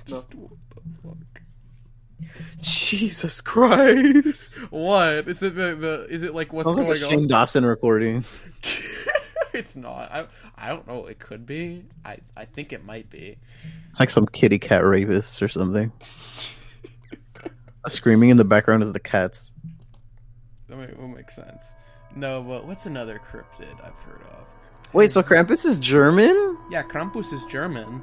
Just 0.06 0.34
what 0.34 0.50
the 0.74 0.82
fuck? 1.02 1.42
Jesus 2.60 3.40
Christ! 3.40 4.56
What 4.70 5.28
is 5.28 5.42
it? 5.42 5.54
The, 5.54 5.74
the 5.74 6.06
is 6.10 6.22
it 6.22 6.34
like 6.34 6.52
what's 6.52 6.68
Sounds 6.74 6.78
like 6.78 6.96
a 6.96 7.00
going 7.00 7.10
Shane 7.10 7.20
on? 7.20 7.28
Dawson 7.28 7.64
recording. 7.64 8.24
it's 9.54 9.76
not. 9.76 10.10
I 10.12 10.26
I 10.56 10.68
don't 10.68 10.86
know. 10.86 11.06
It 11.06 11.18
could 11.18 11.46
be. 11.46 11.84
I 12.04 12.18
I 12.36 12.44
think 12.44 12.72
it 12.72 12.84
might 12.84 13.08
be. 13.10 13.38
It's 13.90 14.00
like 14.00 14.10
some 14.10 14.26
kitty 14.26 14.58
cat 14.58 14.84
rapist 14.84 15.42
or 15.42 15.48
something. 15.48 15.92
Screaming 17.88 18.30
in 18.30 18.36
the 18.36 18.44
background 18.44 18.82
is 18.82 18.92
the 18.92 19.00
cats. 19.00 19.51
That 20.72 20.78
may, 20.78 20.94
will 20.98 21.08
make 21.08 21.30
sense. 21.30 21.74
No, 22.16 22.42
but 22.42 22.66
what's 22.66 22.86
another 22.86 23.20
cryptid 23.30 23.74
I've 23.84 23.92
heard 24.04 24.22
of? 24.32 24.46
Wait, 24.94 25.10
so 25.10 25.22
Krampus 25.22 25.66
is 25.66 25.78
German? 25.78 26.56
Yeah, 26.70 26.82
Krampus 26.82 27.30
is 27.34 27.44
German. 27.44 28.00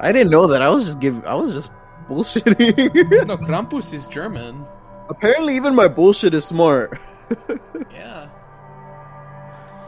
I 0.00 0.10
didn't 0.10 0.30
know 0.30 0.46
that. 0.46 0.62
I 0.62 0.70
was 0.70 0.84
just 0.84 0.98
giving. 0.98 1.22
I 1.26 1.34
was 1.34 1.52
just 1.52 1.70
bullshitting. 2.08 3.26
No, 3.26 3.36
Krampus 3.36 3.92
is 3.92 4.06
German. 4.06 4.64
Apparently, 5.10 5.56
even 5.56 5.74
my 5.74 5.88
bullshit 5.88 6.32
is 6.34 6.46
smart. 6.46 6.98
Yeah. 7.92 8.30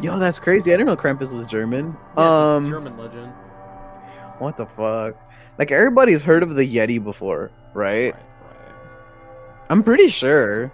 Yo, 0.02 0.19
that's 0.19 0.39
crazy. 0.39 0.70
I 0.70 0.77
didn't 0.77 0.89
know 0.89 0.97
Krampus 0.97 1.32
was 1.32 1.47
German. 1.47 1.97
Yeah, 2.19 2.57
um, 2.57 2.66
German 2.69 2.98
legend. 2.98 3.32
what 4.39 4.59
the 4.59 4.66
fuck? 4.66 5.16
Like 5.59 5.70
everybody's 5.70 6.23
heard 6.23 6.43
of 6.43 6.57
the 6.57 6.77
Yeti 6.77 7.02
before, 7.02 7.51
right? 7.73 8.15
I'm 9.70 9.82
pretty 9.82 10.09
sure. 10.09 10.70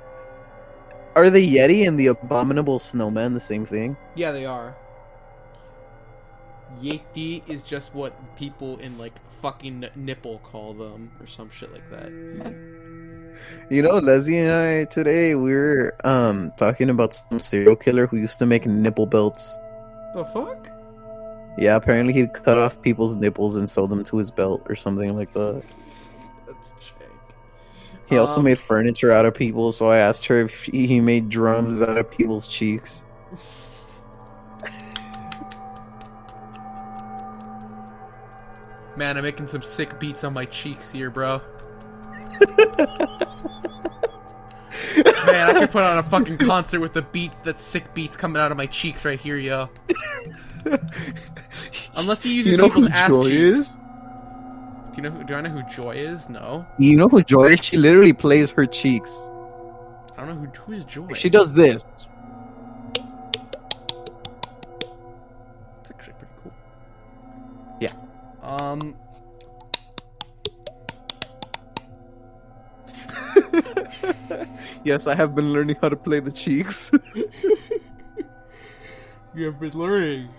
Are 1.16 1.30
the 1.30 1.40
Yeti 1.40 1.88
and 1.88 1.98
the 1.98 2.08
Abominable 2.08 2.78
Snowman 2.78 3.32
the 3.32 3.40
same 3.40 3.64
thing? 3.64 3.96
Yeah, 4.16 4.32
they 4.32 4.44
are. 4.44 4.76
Yeti 6.78 7.42
is 7.48 7.62
just 7.62 7.94
what 7.94 8.12
people 8.36 8.76
in 8.78 8.98
like 8.98 9.14
fucking 9.40 9.86
nipple 9.96 10.40
call 10.40 10.74
them 10.74 11.10
or 11.18 11.26
some 11.26 11.48
shit 11.50 11.72
like 11.72 11.88
that. 11.90 12.54
You 13.68 13.82
know, 13.82 13.98
Leslie 13.98 14.38
and 14.38 14.50
I 14.50 14.84
today 14.84 15.34
we 15.34 15.52
were 15.52 15.94
um 16.04 16.52
talking 16.56 16.88
about 16.88 17.14
some 17.14 17.38
serial 17.38 17.76
killer 17.76 18.06
who 18.06 18.16
used 18.16 18.38
to 18.38 18.46
make 18.46 18.64
nipple 18.64 19.04
belts. 19.04 19.58
The 20.14 20.24
fuck? 20.24 20.70
Yeah, 21.58 21.76
apparently 21.76 22.14
he'd 22.14 22.32
cut 22.32 22.56
off 22.56 22.80
people's 22.80 23.16
nipples 23.16 23.56
and 23.56 23.68
sew 23.68 23.86
them 23.86 24.04
to 24.04 24.16
his 24.16 24.30
belt 24.30 24.62
or 24.70 24.74
something 24.74 25.14
like 25.14 25.34
that. 25.34 25.62
He 28.08 28.16
also 28.18 28.38
Um, 28.38 28.44
made 28.44 28.58
furniture 28.58 29.10
out 29.10 29.26
of 29.26 29.34
people, 29.34 29.72
so 29.72 29.90
I 29.90 29.98
asked 29.98 30.26
her 30.26 30.40
if 30.42 30.64
he 30.64 30.86
he 30.86 31.00
made 31.00 31.28
drums 31.28 31.82
out 31.82 31.98
of 31.98 32.10
people's 32.10 32.46
cheeks. 32.46 33.02
Man, 38.96 39.16
I'm 39.18 39.24
making 39.24 39.46
some 39.46 39.62
sick 39.62 39.98
beats 40.00 40.24
on 40.24 40.32
my 40.32 40.46
cheeks 40.46 40.90
here, 40.90 41.10
bro. 41.10 41.42
Man, 45.26 45.48
I 45.48 45.52
could 45.58 45.70
put 45.70 45.82
on 45.82 45.98
a 45.98 46.02
fucking 46.02 46.38
concert 46.38 46.80
with 46.80 46.94
the 46.94 47.02
beats, 47.02 47.42
that 47.42 47.58
sick 47.58 47.92
beats 47.92 48.16
coming 48.16 48.40
out 48.40 48.50
of 48.50 48.56
my 48.56 48.66
cheeks 48.66 49.04
right 49.04 49.20
here, 49.20 49.36
yo. 49.36 49.68
Unless 51.94 52.22
he 52.22 52.34
uses 52.34 52.52
You 52.52 52.58
know 52.58 52.68
people's 52.68 52.86
ass 52.90 53.10
cheeks. 53.10 53.28
is? 53.30 53.76
Do 54.96 55.02
you 55.02 55.10
know 55.10 55.14
who? 55.14 55.24
Do 55.24 55.34
I 55.34 55.42
know 55.42 55.50
who 55.50 55.62
Joy 55.64 55.90
is? 55.90 56.30
No, 56.30 56.64
You 56.78 56.96
know 56.96 57.06
who 57.06 57.22
Joy 57.22 57.52
is? 57.52 57.62
She 57.62 57.76
literally 57.76 58.14
plays 58.14 58.50
her 58.52 58.64
cheeks. 58.64 59.28
I 60.16 60.24
don't 60.24 60.28
know 60.28 60.34
who. 60.36 60.46
Who 60.46 60.72
is 60.72 60.84
Joy? 60.84 61.12
She 61.12 61.28
does 61.28 61.52
this. 61.52 61.84
It's 65.80 65.90
actually 65.90 66.14
pretty 66.14 66.32
cool. 66.42 66.52
Yeah. 67.78 67.92
Um. 68.42 68.96
Yes, 74.84 75.06
I 75.06 75.14
have 75.14 75.34
been 75.34 75.52
learning 75.52 75.76
how 75.82 75.90
to 75.90 75.96
play 75.96 76.20
the 76.20 76.32
cheeks. 76.32 76.90
You 79.34 79.44
have 79.44 79.60
been 79.60 79.72
learning 79.72 80.30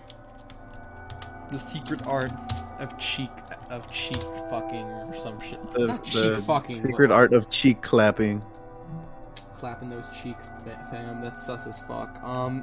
the 1.52 1.58
secret 1.58 2.04
art 2.04 2.32
of 2.80 2.98
cheek 2.98 3.30
of 3.70 3.90
cheek 3.90 4.22
fucking 4.50 4.84
or 4.84 5.14
some 5.18 5.40
shit. 5.40 5.58
the, 5.74 5.86
Not 5.88 6.04
cheek 6.04 6.38
fucking. 6.44 6.76
secret 6.76 7.10
art 7.10 7.32
of 7.32 7.48
cheek 7.50 7.82
clapping. 7.82 8.42
clapping 9.54 9.90
those 9.90 10.08
cheeks, 10.22 10.48
fam. 10.90 11.20
That's 11.22 11.44
sus 11.44 11.66
as 11.66 11.78
fuck. 11.80 12.22
Um. 12.22 12.62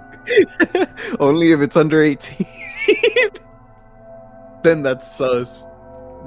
Only 1.20 1.52
if 1.52 1.60
it's 1.62 1.76
under 1.76 2.02
18. 2.02 2.44
then 4.64 4.82
that's 4.84 5.12
sus. 5.16 5.64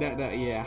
That 0.01 0.19
that 0.19 0.39
yeah. 0.39 0.65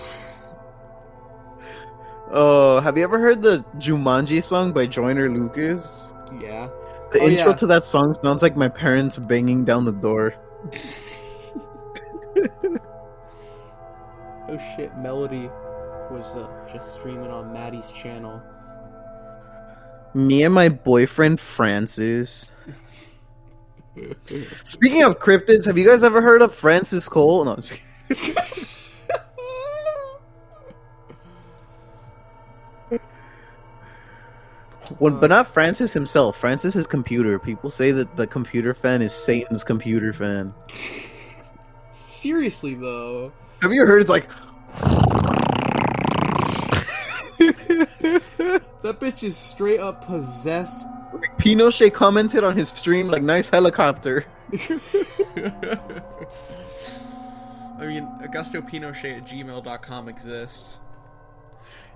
Oh, 2.34 2.80
have 2.80 2.98
you 2.98 3.04
ever 3.04 3.20
heard 3.20 3.42
the 3.42 3.64
Jumanji 3.78 4.42
song 4.44 4.72
by 4.72 4.86
Joyner 4.88 5.28
Lucas? 5.30 6.14
Yeah. 6.40 6.70
The 7.12 7.20
Oh, 7.20 7.28
intro 7.28 7.50
yeah. 7.52 7.56
to 7.58 7.68
that 7.68 7.84
song 7.86 8.14
sounds 8.14 8.42
like 8.42 8.56
my 8.56 8.70
parents 8.70 9.18
banging 9.18 9.66
down 9.66 9.84
the 9.84 9.92
door. 9.92 10.34
Oh 14.52 14.58
shit, 14.76 14.96
Melody 14.98 15.50
was 16.12 16.36
uh, 16.36 16.50
just 16.70 16.96
streaming 16.96 17.32
on 17.32 17.54
Maddie's 17.54 17.90
channel. 17.92 18.42
Me 20.14 20.44
and 20.44 20.54
my 20.54 20.68
boyfriend 20.68 21.40
Francis. 21.40 22.52
Speaking 24.64 25.04
of 25.04 25.20
cryptids, 25.20 25.66
have 25.66 25.78
you 25.78 25.88
guys 25.88 26.04
ever 26.04 26.22
heard 26.22 26.42
of 26.42 26.54
Francis 26.54 27.08
Cole? 27.08 27.46
No, 27.46 27.54
I'm 27.54 27.62
just 27.62 27.80
kidding. 28.10 28.66
Well, 35.00 35.18
but 35.18 35.30
not 35.30 35.48
Francis 35.48 35.94
himself. 35.94 36.36
Francis's 36.36 36.86
computer. 36.86 37.40
People 37.40 37.70
say 37.70 37.92
that 37.92 38.18
the 38.18 38.28
computer 38.28 38.74
fan 38.74 39.02
is 39.02 39.14
Satan's 39.14 39.64
computer 39.64 40.12
fan. 40.12 40.54
Seriously 41.94 42.76
though. 42.76 43.32
Have 43.62 43.72
you 43.74 43.86
heard? 43.86 44.02
It's 44.02 44.10
like 44.10 44.28
That 48.82 49.00
bitch 49.00 49.24
is 49.24 49.38
straight 49.38 49.80
up 49.80 50.06
possessed. 50.06 50.86
Pinochet 51.40 51.94
commented 51.94 52.44
on 52.44 52.58
his 52.58 52.70
stream 52.70 53.08
like, 53.08 53.22
"Nice 53.22 53.50
helicopter." 53.50 54.26
I 57.80 57.86
mean, 57.88 58.08
AugustoPinochet 58.22 59.18
at 59.18 59.26
gmail.com 59.28 60.10
exists. 60.10 60.80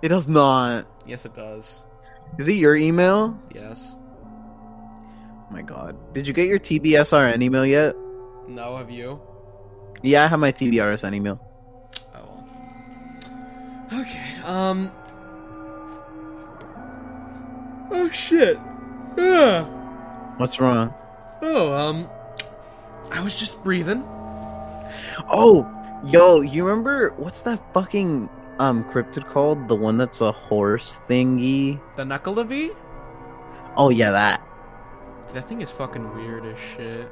It 0.02 0.10
does 0.10 0.28
not. 0.28 0.88
Yes, 1.06 1.26
it 1.26 1.36
does. 1.36 1.86
Is 2.40 2.48
it 2.48 2.54
your 2.54 2.76
email? 2.76 3.40
Yes. 3.54 3.98
Oh 3.98 5.48
my 5.52 5.62
god. 5.62 5.96
Did 6.14 6.28
you 6.28 6.34
get 6.34 6.48
your 6.48 6.60
TBSRN 6.60 7.42
email 7.42 7.66
yet? 7.66 7.96
No, 8.48 8.78
have 8.78 8.90
you? 8.90 9.22
Yeah, 10.02 10.24
I 10.26 10.28
have 10.28 10.40
my 10.40 10.52
TBRSN 10.52 11.14
email. 11.14 11.40
Okay. 13.94 14.42
Um. 14.44 14.92
Oh 17.92 18.10
shit. 18.12 18.60
Yeah. 19.18 19.66
What's 20.38 20.60
wrong? 20.60 20.94
Oh, 21.42 21.72
um. 21.74 22.10
I 23.12 23.22
was 23.22 23.36
just 23.36 23.64
breathing. 23.64 24.04
Oh, 25.30 25.70
yo, 26.06 26.42
you 26.42 26.66
remember 26.66 27.14
what's 27.18 27.44
that 27.44 27.62
fucking 27.74 28.30
um 28.60 28.84
cryptid 28.86 29.28
called? 29.28 29.68
The 29.68 29.76
one 29.76 29.98
that's 29.98 30.22
a 30.22 30.32
horse 30.32 31.00
thingy? 31.08 31.80
The 31.96 32.04
Nuckelavee? 32.04 32.76
Oh 33.78 33.90
yeah, 33.90 34.12
that. 34.12 34.42
That 35.34 35.46
thing 35.46 35.62
is 35.62 35.70
fucking 35.70 36.16
weird 36.16 36.46
as 36.46 36.58
shit. 36.58 37.12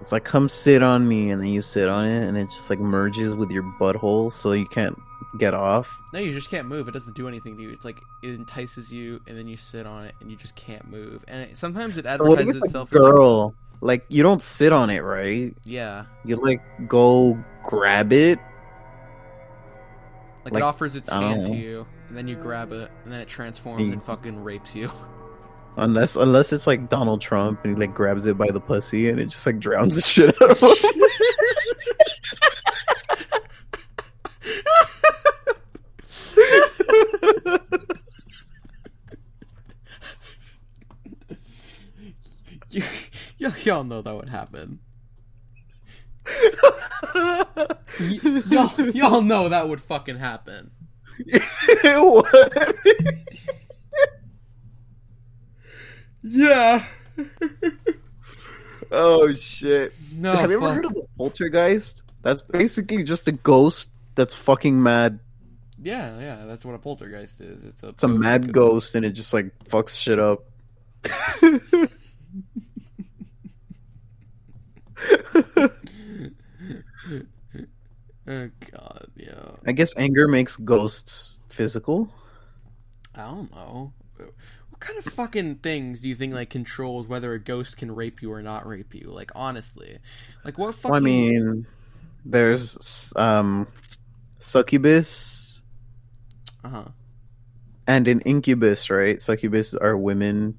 It's 0.00 0.12
like 0.12 0.24
come 0.24 0.48
sit 0.48 0.82
on 0.82 1.06
me, 1.06 1.30
and 1.30 1.40
then 1.40 1.48
you 1.48 1.60
sit 1.60 1.88
on 1.88 2.06
it, 2.06 2.26
and 2.26 2.36
it 2.36 2.50
just 2.50 2.70
like 2.70 2.78
merges 2.78 3.34
with 3.34 3.50
your 3.50 3.64
butthole, 3.80 4.32
so 4.32 4.52
you 4.52 4.66
can't 4.66 4.98
get 5.36 5.52
off. 5.54 5.98
No, 6.12 6.20
you 6.20 6.32
just 6.32 6.48
can't 6.50 6.66
move. 6.68 6.88
It 6.88 6.92
doesn't 6.92 7.14
do 7.16 7.28
anything 7.28 7.56
to 7.56 7.62
you. 7.62 7.70
It's 7.70 7.84
like 7.84 8.00
it 8.22 8.32
entices 8.34 8.92
you, 8.92 9.20
and 9.26 9.36
then 9.36 9.46
you 9.48 9.56
sit 9.56 9.86
on 9.86 10.04
it, 10.04 10.14
and 10.20 10.30
you 10.30 10.36
just 10.36 10.54
can't 10.56 10.88
move. 10.88 11.24
And 11.28 11.42
it, 11.42 11.58
sometimes 11.58 11.96
it 11.96 12.06
advertises 12.06 12.54
a 12.56 12.58
itself. 12.58 12.88
as, 12.92 13.00
like- 13.00 13.12
girl? 13.12 13.54
Like 13.80 14.04
you 14.08 14.22
don't 14.24 14.42
sit 14.42 14.72
on 14.72 14.90
it, 14.90 15.00
right? 15.04 15.54
yeah, 15.64 16.06
You 16.24 16.36
like 16.36 16.62
go 16.88 17.38
grab 17.62 18.12
it. 18.12 18.40
like, 20.44 20.54
Like, 20.54 20.62
it 20.62 20.64
offers 20.64 20.96
its 20.96 21.10
hand 21.12 21.46
to 21.46 21.54
you, 21.54 21.86
and 22.08 22.16
then 22.16 22.26
you 22.26 22.34
grab 22.34 22.72
it, 22.72 22.90
and 23.04 23.12
then 23.12 23.20
it 23.20 23.28
transforms 23.28 23.84
and 23.92 24.02
fucking 24.02 24.42
rapes 24.42 24.74
you. 24.74 24.90
Unless 25.76 26.16
unless 26.16 26.52
it's 26.52 26.66
like 26.66 26.88
Donald 26.88 27.20
Trump 27.20 27.60
and 27.62 27.72
he 27.76 27.80
like 27.80 27.94
grabs 27.94 28.26
it 28.26 28.36
by 28.36 28.48
the 28.50 28.58
pussy 28.60 29.08
and 29.08 29.20
it 29.20 29.26
just 29.26 29.46
like 29.46 29.60
drowns 29.60 29.94
the 29.94 30.00
shit 30.02 30.34
out 30.42 30.50
of 30.50 30.58
him. 30.58 30.70
y- 43.48 43.54
y'all 43.64 43.84
know 43.84 44.02
that 44.02 44.14
would 44.14 44.28
happen. 44.28 44.78
Y- 48.00 48.42
y'all, 48.48 48.80
y'all 48.90 49.22
know 49.22 49.48
that 49.48 49.68
would 49.68 49.80
fucking 49.80 50.18
happen. 50.18 50.70
what? 51.84 52.76
Yeah. 56.22 56.84
oh 58.90 59.32
shit. 59.34 59.92
No, 60.16 60.32
Have 60.32 60.50
you 60.50 60.56
ever 60.58 60.66
fuck. 60.66 60.74
heard 60.74 60.84
of 60.86 60.94
the 60.94 61.06
poltergeist? 61.16 62.02
That's 62.22 62.42
basically 62.42 63.04
just 63.04 63.28
a 63.28 63.32
ghost 63.32 63.88
that's 64.14 64.34
fucking 64.34 64.82
mad. 64.82 65.20
Yeah, 65.80 66.18
yeah, 66.18 66.44
that's 66.46 66.64
what 66.64 66.74
a 66.74 66.78
poltergeist 66.78 67.40
is. 67.40 67.64
It's 67.64 67.82
a 67.84 67.88
It's 67.90 68.02
a 68.02 68.08
mad 68.08 68.52
ghost 68.52 68.94
and 68.96 69.06
it 69.06 69.10
just 69.12 69.32
like 69.32 69.56
fucks 69.64 69.96
shit 69.96 70.18
up. 70.18 70.44
Oh 78.28 78.50
god, 78.70 79.06
yeah. 79.16 79.52
I 79.66 79.72
guess 79.72 79.96
anger 79.96 80.28
makes 80.28 80.56
ghosts 80.56 81.40
physical. 81.48 82.12
I 83.14 83.22
don't 83.22 83.50
know. 83.54 83.94
What 84.16 84.80
kind 84.80 84.98
of 84.98 85.04
fucking 85.06 85.56
things 85.56 86.02
do 86.02 86.08
you 86.08 86.14
think 86.14 86.34
like 86.34 86.50
controls 86.50 87.08
whether 87.08 87.32
a 87.32 87.38
ghost 87.40 87.78
can 87.78 87.94
rape 87.94 88.20
you 88.20 88.30
or 88.30 88.42
not 88.42 88.66
rape 88.66 88.94
you? 88.94 89.10
Like 89.10 89.32
honestly, 89.34 89.98
like 90.44 90.58
what 90.58 90.74
fucking? 90.74 90.90
Well, 90.90 90.96
I 90.96 91.00
mean, 91.00 91.66
there's 92.24 93.12
um 93.16 93.66
succubus 94.40 95.62
uh 96.62 96.68
huh. 96.68 96.84
and 97.86 98.08
an 98.08 98.20
incubus, 98.20 98.90
right? 98.90 99.18
Succubus 99.18 99.72
are 99.72 99.96
women 99.96 100.58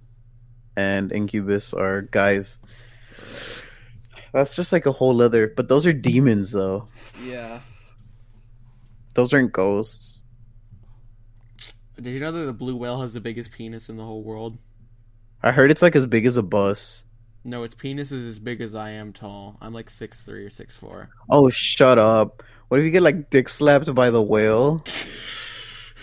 and 0.76 1.14
incubus 1.14 1.72
are 1.72 2.01
guys. 2.01 2.60
That's 4.34 4.56
just 4.56 4.72
like 4.72 4.85
a 4.85 4.91
whole 4.91 5.22
other. 5.22 5.47
But 5.47 5.68
those 5.68 5.88
are 5.88 5.93
demons, 5.93 6.51
though. 6.51 6.88
Yeah. 7.23 7.60
Those 9.15 9.34
aren't 9.34 9.53
ghosts. 9.53 10.23
Did 11.95 12.11
you 12.11 12.19
know 12.19 12.31
that 12.31 12.45
the 12.45 12.53
blue 12.53 12.77
whale 12.77 13.01
has 13.01 13.14
the 13.14 13.19
biggest 13.19 13.51
penis 13.51 13.89
in 13.89 13.97
the 13.97 14.06
whole 14.06 14.23
world? 14.23 14.57
I 15.43 15.51
heard 15.51 15.72
it's 15.72 15.81
like 15.81 15.95
as 15.95 16.06
big 16.06 16.26
as 16.26 16.38
a 16.38 16.43
bus. 16.43 17.06
No, 17.43 17.64
its 17.64 17.76
penis 17.76 18.11
is 18.11 18.27
as 18.27 18.39
big 18.39 18.61
as 18.61 18.76
I 18.76 18.91
am 18.91 19.14
tall. 19.14 19.57
I'm 19.61 19.73
like 19.73 19.89
six 19.89 20.22
three 20.22 20.45
or 20.45 20.49
six 20.49 20.76
four. 20.76 21.10
Oh, 21.30 21.49
shut 21.49 21.97
up! 21.97 22.43
What 22.68 22.80
if 22.80 22.85
you 22.85 22.91
get 22.91 23.01
like 23.01 23.30
dick 23.30 23.49
slapped 23.49 23.93
by 23.93 24.10
the 24.10 24.22
whale? 24.22 24.84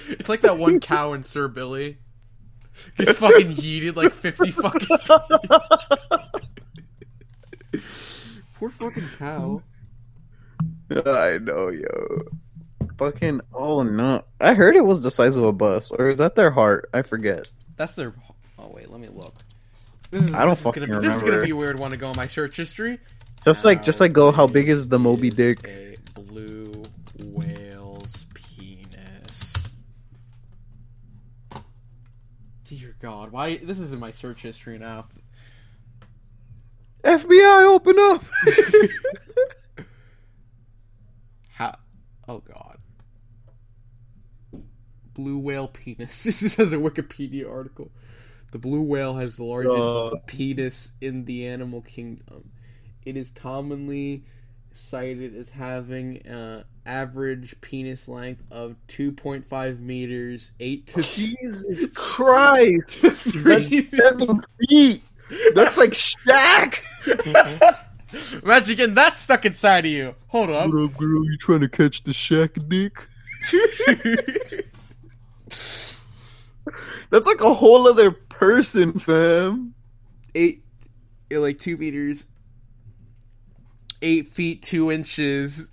It's 0.08 0.28
like 0.28 0.42
that 0.42 0.56
one 0.56 0.78
cow 0.78 1.14
in 1.14 1.24
Sir 1.24 1.48
Billy. 1.48 1.98
Gets 2.96 3.18
fucking 3.18 3.54
yeeted 3.54 3.96
like 3.96 4.12
fifty 4.12 4.52
fucking. 4.52 4.86
Poor 8.58 8.70
fucking 8.70 9.08
cow. 9.18 9.62
I 10.90 11.38
know, 11.38 11.68
yo. 11.68 12.22
Fucking 12.98 13.42
oh 13.52 13.82
no! 13.82 14.24
I 14.40 14.54
heard 14.54 14.76
it 14.76 14.84
was 14.84 15.02
the 15.02 15.10
size 15.10 15.36
of 15.36 15.44
a 15.44 15.52
bus, 15.52 15.90
or 15.90 16.08
is 16.08 16.18
that 16.18 16.34
their 16.34 16.50
heart? 16.50 16.88
I 16.94 17.02
forget. 17.02 17.50
That's 17.76 17.94
their. 17.94 18.14
Oh 18.58 18.70
wait, 18.72 18.90
let 18.90 19.00
me 19.00 19.08
look. 19.08 19.34
This 20.10 20.28
is, 20.28 20.34
I 20.34 20.40
don't 20.40 20.50
this 20.50 20.60
is 20.60 20.64
fucking 20.64 20.86
gonna 20.86 21.00
be, 21.00 21.06
This 21.06 21.16
is 21.16 21.22
gonna 21.22 21.42
be 21.42 21.50
a 21.50 21.56
weird 21.56 21.78
one 21.78 21.90
to 21.90 21.98
go 21.98 22.10
in 22.10 22.16
my 22.16 22.26
search 22.26 22.56
history. 22.56 22.98
Just 23.44 23.64
like, 23.64 23.82
just 23.82 24.00
like, 24.00 24.12
go. 24.12 24.28
Uh, 24.28 24.32
how 24.32 24.46
big 24.46 24.68
is 24.68 24.86
the 24.86 24.98
Moby 24.98 25.28
Dick? 25.28 25.68
A 25.68 25.96
blue 26.14 26.72
whale's 27.18 28.24
penis. 28.32 29.52
Dear 32.64 32.96
God, 33.00 33.32
why? 33.32 33.58
This 33.58 33.78
is 33.78 33.92
in 33.92 34.00
my 34.00 34.10
search 34.10 34.40
history 34.40 34.78
now. 34.78 35.06
FBI, 37.06 37.64
open 37.74 37.98
up! 37.98 38.24
How? 41.52 41.76
Oh 42.28 42.38
God. 42.40 42.78
Blue 45.14 45.38
whale 45.38 45.68
penis. 45.68 46.24
This 46.24 46.58
is 46.58 46.72
a 46.72 46.76
Wikipedia 46.76 47.50
article. 47.50 47.90
The 48.50 48.58
blue 48.58 48.82
whale 48.82 49.14
has 49.14 49.36
the 49.36 49.44
largest 49.44 49.76
Stop. 49.76 50.26
penis 50.26 50.92
in 51.00 51.24
the 51.24 51.46
animal 51.46 51.82
kingdom. 51.82 52.50
It 53.04 53.16
is 53.16 53.30
commonly 53.30 54.24
cited 54.72 55.34
as 55.34 55.48
having 55.50 56.26
uh, 56.26 56.64
average 56.84 57.54
penis 57.60 58.08
length 58.08 58.42
of 58.50 58.76
2.5 58.88 59.80
meters, 59.80 60.52
8 60.60 60.86
to 60.88 61.02
Jesus 61.02 61.86
Christ! 61.94 62.98
Three- 63.00 63.80
That's 63.82 64.02
seven 64.24 64.42
feet. 64.68 65.02
That's 65.54 65.76
like 65.76 65.90
Shaq. 65.90 66.80
Imagine 68.42 68.76
getting 68.76 68.94
that 68.94 69.16
stuck 69.16 69.44
inside 69.44 69.84
of 69.84 69.90
you. 69.90 70.14
Hold 70.28 70.50
up. 70.50 70.72
What 70.72 70.84
up, 70.84 70.96
girl? 70.96 71.24
You 71.24 71.36
trying 71.38 71.60
to 71.60 71.68
catch 71.68 72.04
the 72.04 72.12
Shaq 72.12 72.68
dick? 72.68 73.08
That's 77.10 77.26
like 77.26 77.40
a 77.40 77.54
whole 77.54 77.88
other 77.88 78.10
person, 78.10 78.98
fam. 78.98 79.74
Eight, 80.34 80.64
like 81.30 81.58
two 81.58 81.76
meters, 81.76 82.26
eight 84.02 84.28
feet 84.28 84.62
two 84.62 84.90
inches. 84.90 85.68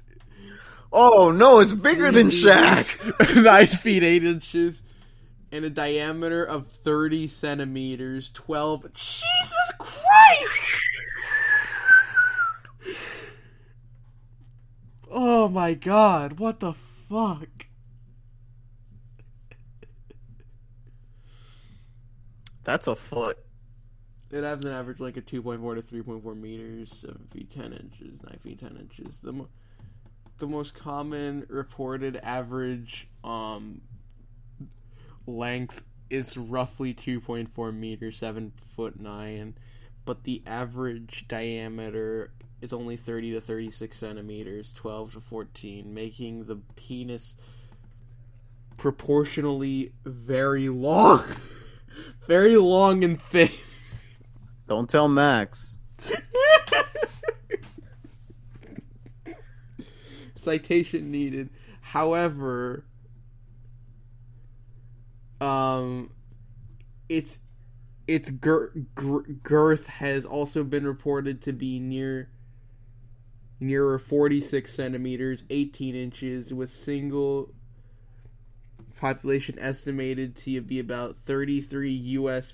Oh 0.92 1.32
no, 1.32 1.60
it's 1.60 1.74
bigger 1.74 2.12
than 2.12 2.28
Shaq. 2.28 3.36
Nine 3.44 3.68
feet 3.68 4.04
eight 4.04 4.24
inches, 4.24 4.84
and 5.54 5.64
a 5.64 5.70
diameter 5.70 6.44
of 6.44 6.68
thirty 6.68 7.28
centimeters. 7.28 8.32
Twelve. 8.32 8.92
Jesus 8.94 9.72
Christ! 9.78 10.82
Oh 15.12 15.48
my 15.48 15.76
God! 15.76 16.40
What 16.40 16.60
the 16.60 16.74
fuck? 16.74 17.68
That's 22.64 22.88
a 22.88 22.96
foot. 22.96 23.38
It 24.32 24.44
has 24.44 24.64
an 24.64 24.72
average 24.72 25.00
like 25.00 25.18
a 25.18 25.22
2.4 25.22 25.76
to 25.76 26.04
3.4 26.04 26.36
meters, 26.36 26.92
7 26.92 27.28
feet 27.30 27.52
10 27.52 27.74
inches, 27.74 28.24
9 28.24 28.40
feet 28.42 28.60
10 28.60 28.78
inches. 28.78 29.20
The, 29.20 29.34
mo- 29.34 29.50
the 30.40 30.48
most 30.48 30.74
common 30.74 31.46
reported 31.50 32.16
average 32.24 33.10
um, 33.24 33.82
length 35.26 35.84
is 36.10 36.38
roughly 36.38 36.94
2.4 36.94 37.76
meters, 37.76 38.18
7 38.18 38.52
foot 38.76 39.00
9, 39.00 39.56
but 40.06 40.24
the 40.24 40.44
average 40.46 41.26
diameter 41.28 42.32
is 42.62 42.74
only 42.74 42.96
30 42.96 43.34
to 43.34 43.42
36 43.42 43.98
centimeters, 43.98 44.72
12 44.74 45.14
to 45.14 45.20
14, 45.20 45.94
making 45.94 46.46
the 46.46 46.58
penis 46.76 47.36
proportionally 48.78 49.92
very 50.06 50.70
long. 50.70 51.24
very 52.28 52.56
long 52.58 53.04
and 53.04 53.22
thin. 53.22 53.50
Don't 54.68 54.90
tell 54.90 55.08
Max. 55.08 55.78
citation 60.36 61.10
needed. 61.12 61.50
However, 61.82 62.86
um, 65.44 66.10
its 67.10 67.40
its 68.08 68.30
gir- 68.32 68.74
gir- 68.96 69.24
girth 69.44 69.88
has 69.88 70.26
also 70.26 70.64
been 70.64 70.86
reported 70.86 71.42
to 71.42 71.54
be 71.54 71.80
near 71.80 72.30
nearer 73.60 73.98
46 73.98 74.74
centimeters, 74.74 75.44
18 75.50 75.96
inches, 75.96 76.54
with 76.54 76.74
single 76.74 77.54
population 79.00 79.58
estimated 79.60 80.36
to 80.36 80.62
be 80.62 80.80
about 80.80 81.18
33 81.26 81.92
U.S. 81.92 82.54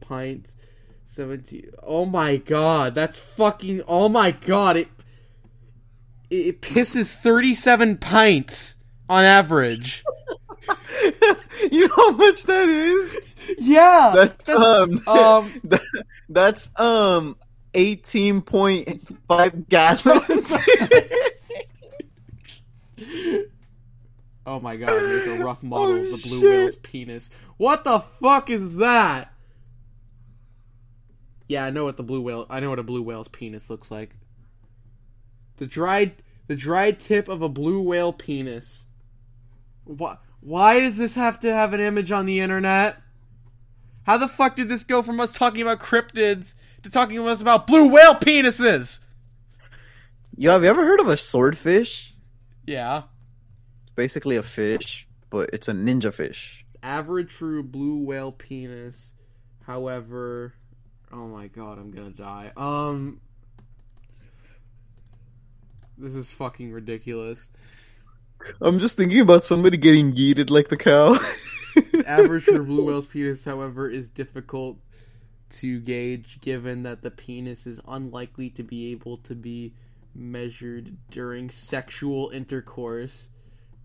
pints. 0.00 0.54
17. 1.04 1.70
Oh 1.82 2.06
my 2.06 2.36
god, 2.36 2.94
that's 2.94 3.18
fucking. 3.18 3.82
Oh 3.88 4.08
my 4.08 4.30
god, 4.30 4.76
it 4.76 4.88
it 6.30 6.62
pisses 6.62 7.12
37 7.12 7.96
pints 7.96 8.76
on 9.08 9.24
average. 9.24 10.04
you 11.72 11.88
know 11.88 11.94
how 11.96 12.10
much 12.12 12.42
that 12.44 12.68
is? 12.68 13.18
Yeah. 13.58 14.12
That's 14.14 14.48
um 14.48 15.00
um 15.06 15.52
that, 15.64 16.04
that's 16.28 16.70
um 16.80 17.36
eighteen 17.74 18.42
point 18.42 19.06
five 19.28 19.68
gallons. 19.68 20.52
Oh 24.46 24.58
my 24.58 24.76
god, 24.76 24.88
there's 24.88 25.26
a 25.26 25.44
rough 25.44 25.62
model 25.62 25.96
of 25.96 26.10
the 26.10 26.28
blue 26.28 26.40
shit. 26.40 26.50
whale's 26.50 26.76
penis. 26.76 27.30
What 27.56 27.84
the 27.84 28.00
fuck 28.00 28.50
is 28.50 28.76
that? 28.76 29.32
Yeah, 31.46 31.64
I 31.64 31.70
know 31.70 31.84
what 31.84 31.96
the 31.96 32.02
blue 32.02 32.20
whale 32.20 32.46
I 32.48 32.60
know 32.60 32.70
what 32.70 32.78
a 32.78 32.84
blue 32.84 33.02
whale's 33.02 33.28
penis 33.28 33.70
looks 33.70 33.90
like. 33.90 34.10
The 35.56 35.66
dried 35.66 36.22
the 36.46 36.56
dried 36.56 36.98
tip 36.98 37.28
of 37.28 37.42
a 37.42 37.48
blue 37.48 37.82
whale 37.82 38.12
penis. 38.12 38.86
Why 39.84 40.16
why 40.40 40.80
does 40.80 40.96
this 40.96 41.14
have 41.14 41.38
to 41.40 41.52
have 41.52 41.72
an 41.74 41.80
image 41.80 42.10
on 42.12 42.26
the 42.26 42.40
internet? 42.40 42.96
How 44.04 44.16
the 44.16 44.28
fuck 44.28 44.56
did 44.56 44.68
this 44.68 44.84
go 44.84 45.02
from 45.02 45.20
us 45.20 45.32
talking 45.32 45.62
about 45.62 45.80
cryptids 45.80 46.54
to 46.82 46.90
talking 46.90 47.16
to 47.16 47.28
us 47.28 47.42
about 47.42 47.66
blue 47.66 47.88
whale 47.88 48.14
penises? 48.14 49.00
Yo, 50.36 50.52
have 50.52 50.62
you 50.62 50.70
ever 50.70 50.84
heard 50.84 51.00
of 51.00 51.08
a 51.08 51.16
swordfish? 51.16 52.14
Yeah. 52.66 53.02
It's 53.82 53.94
basically 53.94 54.36
a 54.36 54.42
fish, 54.42 55.06
but 55.28 55.50
it's 55.52 55.68
a 55.68 55.72
ninja 55.72 56.12
fish. 56.12 56.64
average 56.82 57.28
true 57.30 57.62
blue 57.62 57.98
whale 58.04 58.32
penis. 58.32 59.12
However, 59.66 60.54
oh 61.12 61.28
my 61.28 61.48
god, 61.48 61.78
I'm 61.78 61.90
gonna 61.90 62.10
die. 62.10 62.52
Um, 62.56 63.20
this 65.98 66.14
is 66.14 66.30
fucking 66.30 66.72
ridiculous. 66.72 67.50
I'm 68.60 68.78
just 68.78 68.96
thinking 68.96 69.20
about 69.20 69.44
somebody 69.44 69.76
getting 69.76 70.12
yeeted 70.12 70.50
like 70.50 70.68
the 70.68 70.76
cow. 70.76 71.18
average 72.06 72.44
for 72.44 72.62
blue 72.62 72.84
whale's 72.84 73.06
penis, 73.06 73.44
however, 73.44 73.88
is 73.88 74.08
difficult 74.08 74.78
to 75.50 75.80
gauge 75.80 76.40
given 76.40 76.84
that 76.84 77.02
the 77.02 77.10
penis 77.10 77.66
is 77.66 77.80
unlikely 77.88 78.50
to 78.50 78.62
be 78.62 78.92
able 78.92 79.16
to 79.18 79.34
be 79.34 79.74
measured 80.14 80.96
during 81.10 81.50
sexual 81.50 82.30
intercourse. 82.30 83.28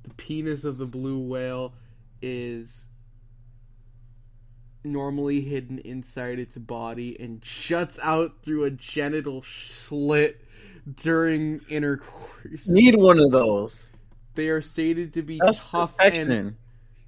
The 0.03 0.13
penis 0.13 0.65
of 0.65 0.77
the 0.77 0.85
blue 0.85 1.19
whale 1.19 1.73
is 2.21 2.87
normally 4.83 5.41
hidden 5.41 5.79
inside 5.79 6.37
its 6.37 6.57
body 6.57 7.17
and 7.19 7.43
shuts 7.43 7.99
out 8.03 8.43
through 8.43 8.65
a 8.65 8.71
genital 8.71 9.41
slit 9.41 10.41
during 10.95 11.61
intercourse. 11.69 12.67
Need 12.67 12.95
one 12.95 13.19
of 13.19 13.31
those. 13.31 13.91
They 14.35 14.49
are 14.49 14.61
stated 14.61 15.13
to 15.13 15.21
be 15.21 15.39
That's 15.39 15.57
tough 15.57 15.95
and 15.99 16.55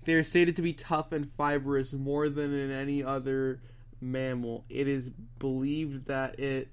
they 0.05 0.13
are 0.13 0.23
stated 0.23 0.55
to 0.55 0.61
be 0.61 0.73
tough 0.73 1.11
and 1.11 1.29
fibrous 1.33 1.91
more 1.93 2.29
than 2.29 2.53
in 2.53 2.71
any 2.71 3.03
other 3.03 3.61
mammal. 3.99 4.63
It 4.69 4.87
is 4.87 5.09
believed 5.09 6.07
that 6.07 6.39
it 6.39 6.69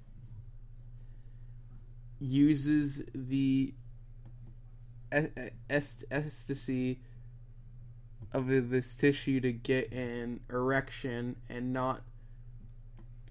uses 2.20 3.02
the 3.12 3.74
ecstasy 5.68 7.00
of 8.32 8.46
this 8.46 8.94
tissue 8.94 9.40
to 9.40 9.52
get 9.52 9.92
an 9.92 10.40
erection 10.48 11.36
and 11.48 11.72
not 11.72 12.02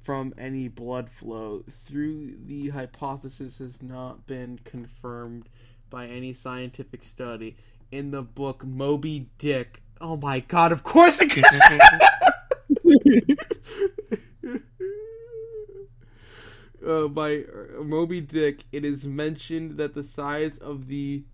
from 0.02 0.34
any 0.38 0.68
blood 0.68 1.10
flow 1.10 1.64
through 1.70 2.36
the 2.46 2.70
hypothesis 2.70 3.60
has 3.60 3.82
not 3.82 4.28
been 4.28 4.60
confirmed 4.66 5.48
by 5.94 6.08
any 6.08 6.34
scientific 6.34 7.04
study 7.04 7.56
in 7.92 8.10
the 8.10 8.24
book 8.24 8.66
Moby 8.66 9.28
Dick. 9.38 9.84
Oh 10.02 10.18
my 10.18 10.40
god 10.40 10.72
of 10.72 10.82
course 10.82 11.20
it 11.22 11.32
uh, 16.88 17.08
by 17.10 17.44
uh, 17.44 17.84
Moby 17.84 18.22
Dick, 18.22 18.64
it 18.72 18.84
is 18.84 19.06
mentioned 19.06 19.78
that 19.78 19.94
the 19.94 20.02
size 20.02 20.58
of 20.58 20.88
the 20.88 21.26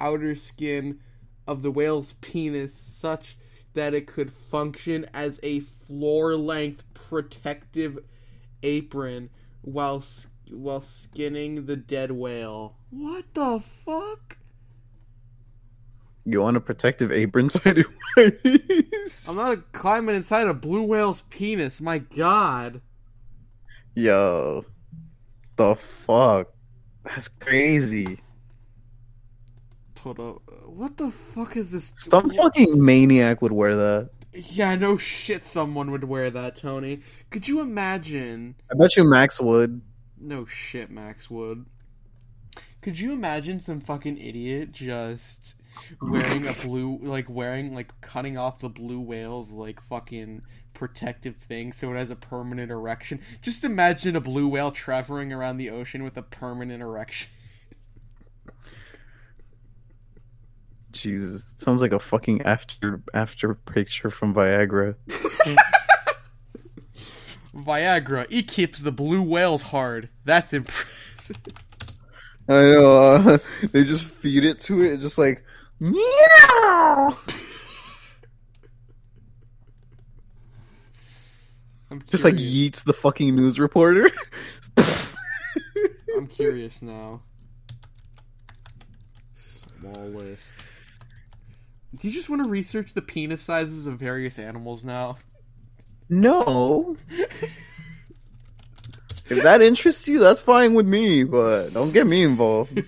outer 0.00 0.34
skin 0.34 0.98
of 1.46 1.60
the 1.60 1.70
whale's 1.70 2.14
penis 2.22 2.72
such 2.72 3.36
that 3.74 3.92
it 3.92 4.06
could 4.06 4.32
function 4.32 5.04
as 5.12 5.38
a 5.42 5.60
floor-length 5.60 6.82
protective 6.94 7.98
apron 8.62 9.28
while 9.60 10.00
while 10.52 10.80
skinning 10.80 11.66
the 11.66 11.76
dead 11.76 12.10
whale. 12.10 12.76
What 12.90 13.24
the 13.34 13.60
fuck? 13.84 14.38
You 16.24 16.42
want 16.42 16.56
a 16.56 16.60
protective 16.60 17.10
apron 17.10 17.50
sideways? 17.50 17.86
I'm 19.28 19.36
not 19.36 19.72
climbing 19.72 20.16
inside 20.16 20.46
a 20.48 20.54
blue 20.54 20.82
whale's 20.82 21.22
penis. 21.22 21.80
My 21.80 21.98
god. 21.98 22.80
Yo, 23.94 24.64
the 25.56 25.76
fuck? 25.76 26.48
That's 27.04 27.28
crazy. 27.28 28.20
Toto, 29.94 30.42
what 30.66 30.96
the 30.96 31.10
fuck 31.10 31.56
is 31.56 31.72
this? 31.72 31.92
Some 31.96 32.30
fucking 32.30 32.82
maniac 32.82 33.42
would 33.42 33.52
wear 33.52 33.74
that. 33.76 34.10
Yeah, 34.32 34.76
no 34.76 34.96
shit 34.96 35.42
someone 35.42 35.90
would 35.90 36.04
wear 36.04 36.30
that, 36.30 36.56
Tony. 36.56 37.00
Could 37.30 37.48
you 37.48 37.60
imagine? 37.60 38.54
I 38.70 38.76
bet 38.76 38.96
you 38.96 39.04
Max 39.04 39.40
would. 39.40 39.80
No 40.20 40.44
shit, 40.44 40.90
Max 40.90 41.30
would. 41.30 41.66
Could 42.82 42.98
you 42.98 43.12
imagine 43.12 43.58
some 43.58 43.80
fucking 43.80 44.18
idiot 44.18 44.72
just 44.72 45.56
wearing 46.00 46.46
a 46.46 46.52
blue, 46.52 46.98
like 47.02 47.28
wearing, 47.28 47.74
like 47.74 47.98
cutting 48.00 48.36
off 48.36 48.60
the 48.60 48.68
blue 48.68 49.00
whale's, 49.00 49.50
like 49.52 49.80
fucking 49.82 50.42
protective 50.72 51.36
thing 51.36 51.72
so 51.72 51.92
it 51.92 51.96
has 51.96 52.10
a 52.10 52.16
permanent 52.16 52.70
erection? 52.70 53.20
Just 53.42 53.64
imagine 53.64 54.16
a 54.16 54.20
blue 54.20 54.48
whale 54.48 54.70
traveling 54.70 55.32
around 55.32 55.56
the 55.56 55.70
ocean 55.70 56.04
with 56.04 56.16
a 56.16 56.22
permanent 56.22 56.82
erection. 56.82 57.30
Jesus, 60.92 61.52
sounds 61.56 61.80
like 61.80 61.92
a 61.92 62.00
fucking 62.00 62.42
after 62.42 63.02
after 63.14 63.54
picture 63.54 64.10
from 64.10 64.34
Viagra. 64.34 64.96
Viagra, 67.54 68.26
it 68.30 68.48
keeps 68.48 68.80
the 68.80 68.92
blue 68.92 69.22
whales 69.22 69.62
hard. 69.62 70.08
That's 70.24 70.52
impressive. 70.52 71.36
I 72.48 72.52
know. 72.52 72.94
Uh, 72.94 73.38
they 73.72 73.84
just 73.84 74.06
feed 74.06 74.44
it 74.44 74.60
to 74.60 74.82
it, 74.82 74.98
just 74.98 75.18
like 75.18 75.44
meow. 75.78 77.16
Just 82.08 82.24
like 82.24 82.36
yeets 82.36 82.84
the 82.84 82.92
fucking 82.92 83.34
news 83.34 83.58
reporter. 83.58 84.08
I'm 86.16 86.28
curious 86.28 86.80
now. 86.80 87.22
Smallest. 89.34 90.52
Do 91.96 92.06
you 92.06 92.14
just 92.14 92.30
want 92.30 92.44
to 92.44 92.48
research 92.48 92.94
the 92.94 93.02
penis 93.02 93.42
sizes 93.42 93.88
of 93.88 93.98
various 93.98 94.38
animals 94.38 94.84
now? 94.84 95.18
No. 96.10 96.96
if 99.28 99.42
that 99.42 99.62
interests 99.62 100.06
you, 100.08 100.18
that's 100.18 100.40
fine 100.40 100.74
with 100.74 100.86
me, 100.86 101.24
but 101.24 101.70
don't 101.70 101.92
get 101.92 102.06
me 102.06 102.22
involved. 102.24 102.76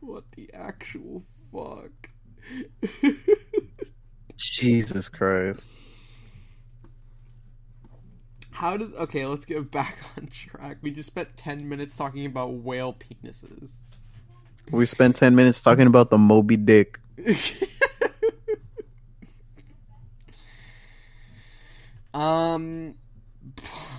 what 0.00 0.24
the 0.32 0.50
actual 0.52 1.22
fuck? 1.52 2.10
Jesus 4.36 5.08
Christ. 5.08 5.70
How 8.50 8.76
did. 8.76 8.94
Okay, 8.94 9.26
let's 9.26 9.44
get 9.44 9.70
back 9.70 9.98
on 10.16 10.28
track. 10.28 10.78
We 10.80 10.90
just 10.92 11.08
spent 11.08 11.36
10 11.36 11.68
minutes 11.68 11.96
talking 11.96 12.24
about 12.24 12.52
whale 12.54 12.94
penises. 12.94 13.70
We 14.70 14.86
spent 14.86 15.16
10 15.16 15.34
minutes 15.34 15.60
talking 15.60 15.86
about 15.86 16.10
the 16.10 16.18
Moby 16.18 16.56
Dick. 16.56 16.98
Um. 22.14 22.94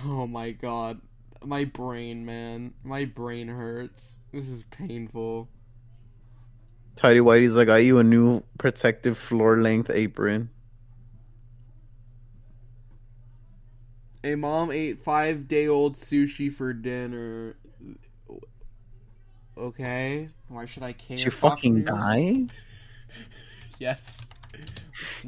Oh 0.04 0.26
my 0.26 0.52
god. 0.52 1.00
My 1.44 1.64
brain, 1.64 2.26
man. 2.26 2.74
My 2.84 3.06
brain 3.06 3.48
hurts. 3.48 4.16
This 4.32 4.48
is 4.48 4.62
painful. 4.64 5.48
Tidy 6.94 7.20
Whitey's 7.20 7.56
like, 7.56 7.68
I 7.68 7.78
you 7.78 7.98
a 7.98 8.04
new 8.04 8.42
protective 8.58 9.18
floor 9.18 9.56
length 9.56 9.90
apron. 9.92 10.50
A 14.22 14.34
mom 14.34 14.70
ate 14.70 14.98
five 15.02 15.48
day 15.48 15.66
old 15.66 15.96
sushi 15.96 16.52
for 16.52 16.72
dinner. 16.72 17.56
Okay. 19.56 20.28
Why 20.48 20.66
should 20.66 20.82
I 20.82 20.92
care? 20.92 21.16
Did 21.16 21.26
you 21.26 21.30
fucking 21.30 21.84
die? 21.84 22.46
Yes. 23.78 24.24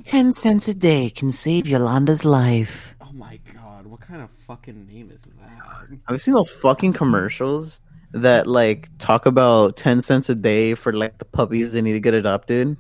Ten 0.05 0.32
cents 0.32 0.69
a 0.69 0.74
day 0.74 1.11
can 1.11 1.32
save 1.32 1.66
Yolanda's 1.66 2.24
life. 2.24 2.95
Oh 3.01 3.12
my 3.12 3.39
god. 3.55 3.86
What 3.86 4.01
kind 4.01 4.23
of 4.23 4.31
fucking 4.47 4.86
name 4.86 5.11
is 5.15 5.23
that? 5.23 5.99
I've 6.07 6.23
seen 6.23 6.35
those 6.35 6.51
fucking 6.51 6.93
commercials 6.93 7.81
that 8.12 8.47
like 8.47 8.89
talk 8.99 9.27
about 9.27 9.77
10 9.77 10.03
cents 10.03 10.28
a 10.28 10.35
day 10.35 10.74
for 10.74 10.93
like 10.93 11.19
the 11.19 11.24
puppies 11.24 11.73
they 11.73 11.82
need 11.82 11.93
to 11.93 12.01
get 12.01 12.15
adopted? 12.15 12.77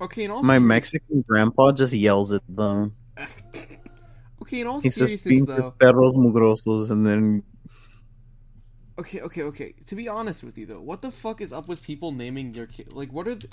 Okay, 0.00 0.24
in 0.24 0.30
all 0.30 0.42
My 0.42 0.58
Mexican 0.58 1.24
grandpa 1.26 1.72
just 1.72 1.94
yells 1.94 2.32
at 2.32 2.42
them. 2.48 2.94
Okay, 4.42 4.60
in 4.60 4.68
all 4.68 4.80
He 4.80 4.90
says, 4.90 5.08
seriousness 5.08 5.44
pinches 5.46 5.64
though. 5.64 5.70
perros 5.72 6.16
mugrosos, 6.16 6.92
and 6.92 7.04
then 7.04 7.42
Okay, 8.98 9.20
okay, 9.20 9.42
okay. 9.42 9.74
To 9.86 9.96
be 9.96 10.08
honest 10.08 10.42
with 10.42 10.56
you 10.56 10.66
though, 10.66 10.80
what 10.80 11.02
the 11.02 11.10
fuck 11.10 11.40
is 11.40 11.52
up 11.52 11.68
with 11.68 11.82
people 11.82 12.12
naming 12.12 12.52
their 12.52 12.66
kid? 12.66 12.92
Like, 12.92 13.12
what 13.12 13.28
are? 13.28 13.34
The... 13.34 13.48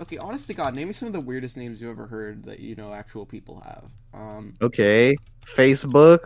Okay, 0.00 0.18
honest 0.18 0.48
to 0.48 0.54
God, 0.54 0.74
name 0.74 0.88
me 0.88 0.94
some 0.94 1.06
of 1.06 1.12
the 1.12 1.20
weirdest 1.20 1.56
names 1.56 1.80
you 1.80 1.88
ever 1.88 2.06
heard 2.06 2.44
that 2.44 2.58
you 2.58 2.74
know 2.74 2.92
actual 2.92 3.24
people 3.24 3.60
have. 3.60 3.84
Um, 4.12 4.54
okay, 4.60 5.14
Facebook. 5.46 6.18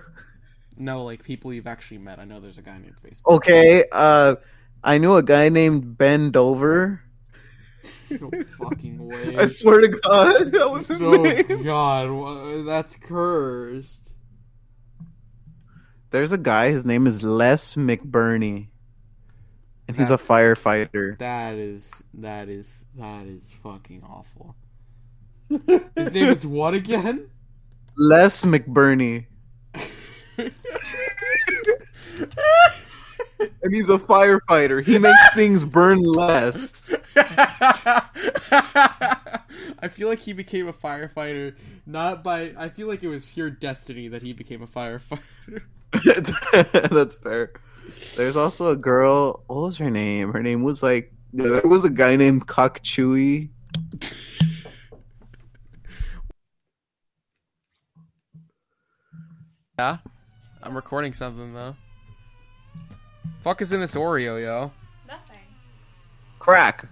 no, 0.77 1.05
like 1.05 1.23
people 1.23 1.53
you've 1.53 1.67
actually 1.67 1.99
met. 1.99 2.19
I 2.19 2.25
know 2.25 2.41
there's 2.41 2.59
a 2.59 2.63
guy 2.63 2.79
named 2.79 2.97
Facebook. 2.97 3.35
Okay, 3.37 3.85
uh, 3.93 4.37
I 4.83 4.99
knew 4.99 5.15
a 5.17 5.23
guy 5.23 5.51
named 5.51 5.99
Ben 5.99 6.31
Dover. 6.31 7.03
No 8.11 8.31
fucking 8.59 9.07
way. 9.09 9.37
I 9.37 9.47
swear 9.47 9.83
to 9.83 9.89
God, 9.89 10.53
that 10.53 10.71
was 10.71 10.89
his 10.89 11.03
name. 11.03 11.63
God, 11.63 12.67
that's 12.67 12.97
cursed. 12.97 14.13
There's 16.11 16.33
a 16.33 16.39
guy. 16.39 16.71
His 16.71 16.87
name 16.87 17.07
is 17.07 17.23
Les 17.23 17.75
McBurney, 17.75 18.69
and 19.89 19.97
he's 19.97 20.11
a 20.11 20.19
firefighter. 20.19 21.19
That 21.19 21.55
is 21.55 21.91
that 22.15 22.49
is 22.49 22.87
that 22.97 23.27
is 23.27 23.51
fucking 23.63 24.03
awful. 24.09 24.55
His 25.97 26.13
name 26.13 26.27
is 26.27 26.47
what 26.47 26.75
again? 26.75 27.31
Les 27.97 28.45
McBurney, 28.45 29.25
and 33.41 33.75
he's 33.75 33.89
a 33.89 33.99
firefighter. 33.99 34.85
He 34.85 34.99
makes 34.99 35.35
things 35.35 35.65
burn 35.65 36.01
less. 36.01 36.95
I 39.81 39.89
feel 39.91 40.09
like 40.09 40.21
he 40.21 40.33
became 40.33 40.69
a 40.69 40.73
firefighter 40.73 41.55
not 41.87 42.23
by. 42.23 42.53
I 42.57 42.69
feel 42.69 42.87
like 42.87 43.03
it 43.03 43.09
was 43.09 43.25
pure 43.25 43.51
destiny 43.51 44.07
that 44.09 44.23
he 44.23 44.33
became 44.33 44.63
a 44.63 44.67
firefighter. 44.67 45.63
That's 46.91 47.15
fair. 47.17 47.53
There's 48.17 48.37
also 48.37 48.71
a 48.71 48.77
girl. 48.77 49.43
What 49.47 49.61
was 49.63 49.79
her 49.79 49.91
name? 49.91 50.33
Her 50.33 50.43
name 50.43 50.63
was 50.63 50.83
like 50.83 51.13
there 51.33 51.63
was 51.65 51.85
a 51.85 51.91
guy 51.91 52.17
named 52.17 52.47
Cock 52.47 52.81
Chewy. 52.83 53.51
Yeah, 59.79 59.99
I'm 60.63 60.75
recording 60.75 61.15
something 61.15 61.55
though. 61.55 61.77
Fuck 63.43 63.63
is 63.63 63.73
in 63.73 63.81
this 63.81 63.95
Oreo, 63.95 64.43
yo? 64.43 64.73
Nothing. 65.07 65.39
Crack. 66.41 66.89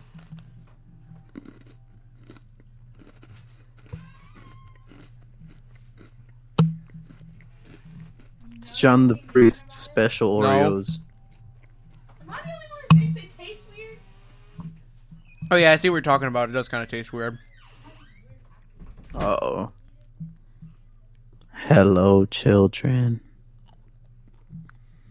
John 8.76 9.08
the 9.08 9.16
Priest 9.16 9.70
special 9.70 10.42
No. 10.42 10.48
Oreos. 10.48 10.98
Oh 15.50 15.56
yeah, 15.56 15.72
I 15.72 15.76
see 15.76 15.88
what 15.88 15.96
you're 15.96 16.02
talking 16.02 16.28
about. 16.28 16.50
It 16.50 16.52
does 16.52 16.68
kind 16.68 16.82
of 16.82 16.90
taste 16.90 17.12
weird. 17.12 17.38
Uh 19.14 19.38
oh. 19.40 19.72
Hello, 21.52 22.26
children. 22.26 23.20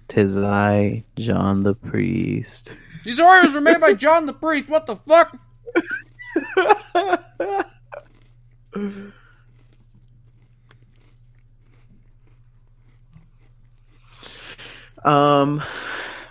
Tis 0.08 0.38
I, 0.38 1.04
John 1.18 1.64
the 1.64 1.74
Priest. 1.74 2.74
These 3.04 3.20
Oreos 3.20 3.54
were 3.54 3.62
made 3.62 3.82
by 3.82 3.94
John 3.94 4.26
the 4.26 4.34
Priest. 4.34 4.70
What 4.70 4.86
the 4.88 4.96
fuck? 4.96 5.38
Um, 15.06 15.62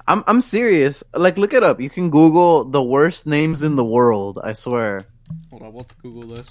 I'm 0.06 0.24
I'm 0.26 0.40
serious. 0.40 1.04
Like, 1.14 1.38
look 1.38 1.54
it 1.54 1.62
up. 1.62 1.80
You 1.80 1.88
can 1.88 2.10
Google 2.10 2.64
the 2.64 2.82
worst 2.82 3.26
names 3.26 3.62
in 3.62 3.76
the 3.76 3.84
world. 3.84 4.38
I 4.42 4.52
swear. 4.52 5.06
Hold 5.50 5.62
on, 5.62 5.74
let's 5.74 5.94
Google 5.94 6.22
this. 6.34 6.48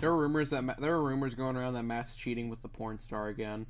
There 0.00 0.10
are 0.10 0.16
rumors 0.16 0.50
that 0.50 0.62
Ma- 0.62 0.74
there 0.78 0.94
are 0.94 1.02
rumors 1.02 1.34
going 1.34 1.56
around 1.56 1.74
that 1.74 1.84
Matt's 1.84 2.16
cheating 2.16 2.48
with 2.48 2.62
the 2.62 2.68
porn 2.68 2.98
star 2.98 3.28
again. 3.28 3.66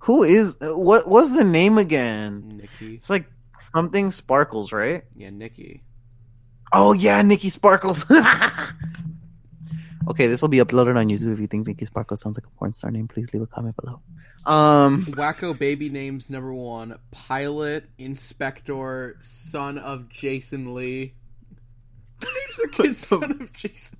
Who 0.00 0.22
is 0.22 0.56
what? 0.60 1.06
What's 1.06 1.34
the 1.36 1.44
name 1.44 1.78
again? 1.78 2.58
Nikki. 2.62 2.94
It's 2.96 3.08
like 3.08 3.26
something 3.60 4.10
Sparkles, 4.10 4.72
right? 4.72 5.04
Yeah, 5.14 5.30
Nikki. 5.30 5.82
Oh 6.72 6.92
yeah, 6.92 7.22
Nikki 7.22 7.48
Sparkles. 7.48 8.04
okay, 10.08 10.26
this 10.26 10.42
will 10.42 10.48
be 10.48 10.58
uploaded 10.58 10.96
on 10.96 11.08
YouTube. 11.08 11.32
If 11.32 11.40
you 11.40 11.46
think 11.46 11.66
Nikki 11.66 11.86
Sparkles 11.86 12.20
sounds 12.20 12.36
like 12.36 12.46
a 12.46 12.50
porn 12.58 12.74
star 12.74 12.90
name, 12.90 13.08
please 13.08 13.32
leave 13.32 13.42
a 13.42 13.46
comment 13.46 13.76
below. 13.76 14.00
Um, 14.44 15.04
Wacko 15.06 15.58
baby 15.58 15.88
names 15.88 16.30
number 16.30 16.52
one: 16.52 16.98
Pilot, 17.10 17.88
Inspector, 17.98 19.16
son 19.20 19.78
of 19.78 20.08
Jason 20.08 20.74
Lee. 20.74 21.14
Names 22.22 22.56
their 22.56 22.68
kid 22.68 22.96
son 22.96 23.30
of 23.40 23.52
Jason. 23.52 23.98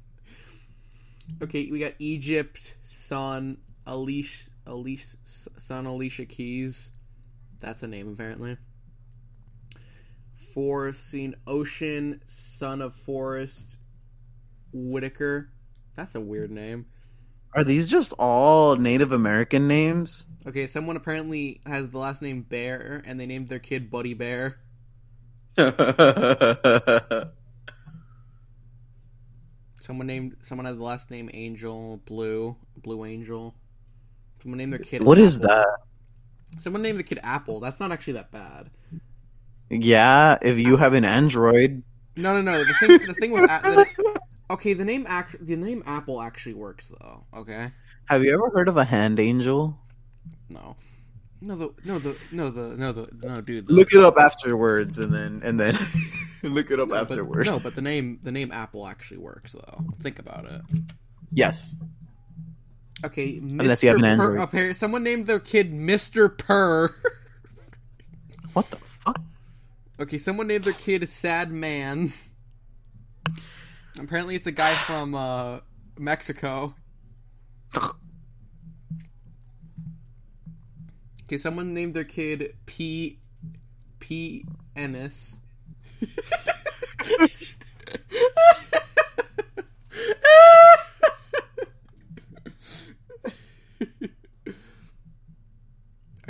Okay, 1.42 1.70
we 1.70 1.78
got 1.78 1.92
Egypt, 1.98 2.76
son 2.82 3.58
Alicia, 3.86 4.50
Alicia, 4.66 5.16
son 5.24 5.86
Alicia 5.86 6.26
Keys. 6.26 6.90
That's 7.60 7.82
a 7.82 7.86
name 7.86 8.12
apparently. 8.12 8.56
Fourth 10.58 11.00
scene: 11.00 11.36
Ocean, 11.46 12.20
son 12.26 12.82
of 12.82 12.96
Forest 12.96 13.76
Whitaker. 14.72 15.50
That's 15.94 16.16
a 16.16 16.20
weird 16.20 16.50
name. 16.50 16.86
are 17.54 17.62
these 17.62 17.86
just 17.86 18.12
all 18.18 18.74
Native 18.74 19.12
American 19.12 19.68
names? 19.68 20.26
Okay, 20.44 20.66
someone 20.66 20.96
apparently 20.96 21.60
has 21.64 21.90
the 21.90 21.98
last 21.98 22.22
name 22.22 22.42
Bear, 22.42 23.04
and 23.06 23.20
they 23.20 23.26
named 23.26 23.46
their 23.46 23.60
kid 23.60 23.88
Buddy 23.88 24.14
Bear. 24.14 24.58
Someone 29.80 30.08
named 30.08 30.38
someone 30.40 30.64
had 30.66 30.76
the 30.76 30.82
last 30.82 31.08
name 31.12 31.30
Angel 31.34 32.00
Blue 32.04 32.56
Blue 32.76 33.04
Angel. 33.04 33.54
Someone 34.42 34.58
named 34.58 34.72
their 34.72 34.80
kid. 34.80 35.02
What 35.02 35.18
is 35.18 35.36
Apple. 35.36 35.48
that? 35.50 35.68
Someone 36.58 36.82
named 36.82 36.98
the 36.98 37.04
kid 37.04 37.20
Apple. 37.22 37.60
That's 37.60 37.78
not 37.78 37.92
actually 37.92 38.14
that 38.14 38.32
bad. 38.32 38.70
Yeah, 39.70 40.38
if 40.42 40.58
you 40.58 40.76
have 40.76 40.94
an 40.94 41.04
Android. 41.04 41.82
No, 42.16 42.34
no, 42.34 42.42
no. 42.42 42.64
The 42.64 42.74
thing, 42.74 43.06
the 43.06 43.14
thing 43.14 43.32
with 43.32 43.42
the, 43.48 44.20
okay, 44.50 44.72
the 44.72 44.84
name 44.84 45.04
act, 45.08 45.36
the 45.44 45.56
name 45.56 45.82
Apple 45.86 46.20
actually 46.22 46.54
works 46.54 46.88
though. 47.00 47.24
Okay, 47.36 47.70
Have 48.06 48.24
you 48.24 48.32
ever 48.34 48.50
heard 48.50 48.68
of 48.68 48.76
a 48.76 48.84
hand 48.84 49.20
angel? 49.20 49.78
no, 50.48 50.76
no, 51.40 51.54
the 51.54 51.74
no, 51.84 51.98
the 51.98 52.16
no, 52.32 52.50
the 52.50 52.76
no, 52.76 52.92
the 52.92 53.08
no, 53.22 53.40
dude. 53.40 53.66
The, 53.68 53.72
Look 53.74 53.92
it 53.92 54.02
up 54.02 54.16
afterwards, 54.18 54.98
and 54.98 55.12
then 55.12 55.42
and 55.44 55.60
then 55.60 55.76
look 56.42 56.70
it 56.70 56.80
up 56.80 56.88
no, 56.88 56.94
but- 56.94 57.10
afterwards. 57.12 57.48
no, 57.48 57.60
but 57.60 57.74
the 57.76 57.82
name 57.82 58.18
the 58.22 58.32
name 58.32 58.50
Apple 58.50 58.86
actually 58.86 59.18
works 59.18 59.52
though. 59.52 59.84
Think 60.00 60.18
about 60.18 60.46
it. 60.50 60.62
Yes. 61.32 61.76
Okay, 63.04 63.36
Unless 63.38 63.84
you 63.84 63.90
have 63.90 63.98
an 63.98 64.04
Mr. 64.04 64.16
Purr- 64.16 64.22
Android. 64.38 64.48
okay, 64.48 64.72
someone 64.72 65.04
named 65.04 65.26
their 65.28 65.38
kid 65.38 65.72
Mister 65.72 66.28
Purr. 66.28 66.92
What 68.54 68.68
the? 68.70 68.78
Okay, 70.00 70.18
someone 70.18 70.46
named 70.46 70.62
their 70.62 70.72
kid 70.72 71.08
Sad 71.08 71.50
Man. 71.50 72.12
Apparently, 73.98 74.36
it's 74.36 74.46
a 74.46 74.52
guy 74.52 74.76
from 74.76 75.16
uh, 75.16 75.58
Mexico. 75.98 76.76
Okay, 81.24 81.36
someone 81.36 81.74
named 81.74 81.94
their 81.94 82.04
kid 82.04 82.54
P. 82.64 83.18
P. 83.98 84.44
Ennis. 84.76 85.36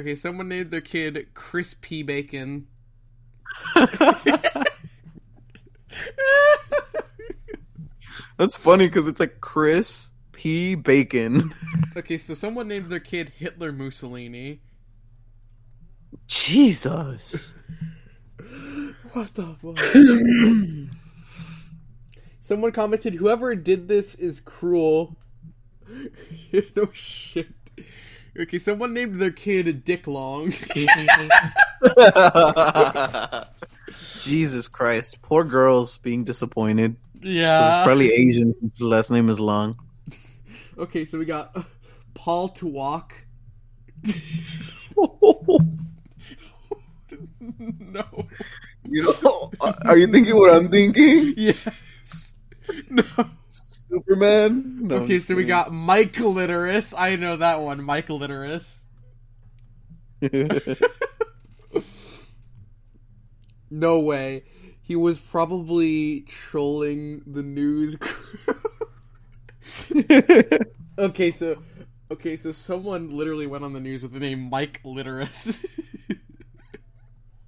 okay, 0.00 0.16
someone 0.16 0.48
named 0.48 0.70
their 0.70 0.80
kid 0.80 1.28
Chris 1.34 1.76
P. 1.82 2.02
Bacon. 2.02 2.66
That's 8.36 8.56
funny 8.56 8.86
because 8.86 9.06
it's 9.08 9.20
like 9.20 9.40
Chris 9.40 10.10
P. 10.32 10.74
Bacon. 10.74 11.52
Okay, 11.96 12.18
so 12.18 12.34
someone 12.34 12.68
named 12.68 12.90
their 12.90 13.00
kid 13.00 13.30
Hitler 13.30 13.72
Mussolini. 13.72 14.60
Jesus. 16.28 17.54
What 19.12 19.34
the 19.34 19.56
fuck? 19.56 19.78
Someone 22.40 22.72
commented, 22.72 23.14
"Whoever 23.14 23.54
did 23.54 23.88
this 23.88 24.14
is 24.14 24.38
cruel." 24.38 25.16
no 26.76 26.90
shit. 26.92 27.48
Okay, 28.38 28.60
someone 28.60 28.94
named 28.94 29.16
their 29.16 29.32
kid 29.32 29.84
Dick 29.84 30.06
Long. 30.06 30.52
Jesus 34.22 34.68
Christ. 34.68 35.20
Poor 35.22 35.42
girls 35.42 35.96
being 35.96 36.22
disappointed. 36.22 36.94
Yeah. 37.20 37.80
It's 37.80 37.86
probably 37.86 38.12
Asian 38.12 38.52
since 38.52 38.78
his 38.78 38.82
last 38.82 39.10
name 39.10 39.28
is 39.28 39.40
long. 39.40 39.80
okay, 40.78 41.04
so 41.04 41.18
we 41.18 41.24
got 41.24 41.56
Paul 42.14 42.50
to 42.50 42.68
walk. 42.68 43.24
no. 47.58 48.04
You 48.84 49.14
know, 49.24 49.50
are 49.84 49.98
you 49.98 50.06
thinking 50.06 50.36
what 50.36 50.54
I'm 50.54 50.68
thinking? 50.68 51.34
Yes. 51.36 51.68
No. 52.88 53.02
Superman? 53.90 54.88
No, 54.88 54.96
okay, 54.96 55.18
so 55.18 55.34
we 55.34 55.44
got 55.44 55.72
Mike 55.72 56.12
Litteris. 56.14 56.94
I 56.96 57.16
know 57.16 57.36
that 57.36 57.60
one, 57.60 57.82
Mike 57.82 58.08
Litteris. 58.08 58.82
No 63.70 63.98
way. 64.00 64.44
He 64.82 64.96
was 64.96 65.18
probably 65.18 66.22
trolling 66.22 67.22
the 67.26 67.42
news 67.42 67.96
crew. 67.96 68.54
okay, 70.98 71.30
so 71.30 71.62
okay, 72.10 72.36
so 72.36 72.52
someone 72.52 73.10
literally 73.10 73.46
went 73.46 73.64
on 73.64 73.72
the 73.74 73.80
news 73.80 74.02
with 74.02 74.12
the 74.12 74.20
name 74.20 74.48
Mike 74.48 74.82
Litteris. 74.82 75.62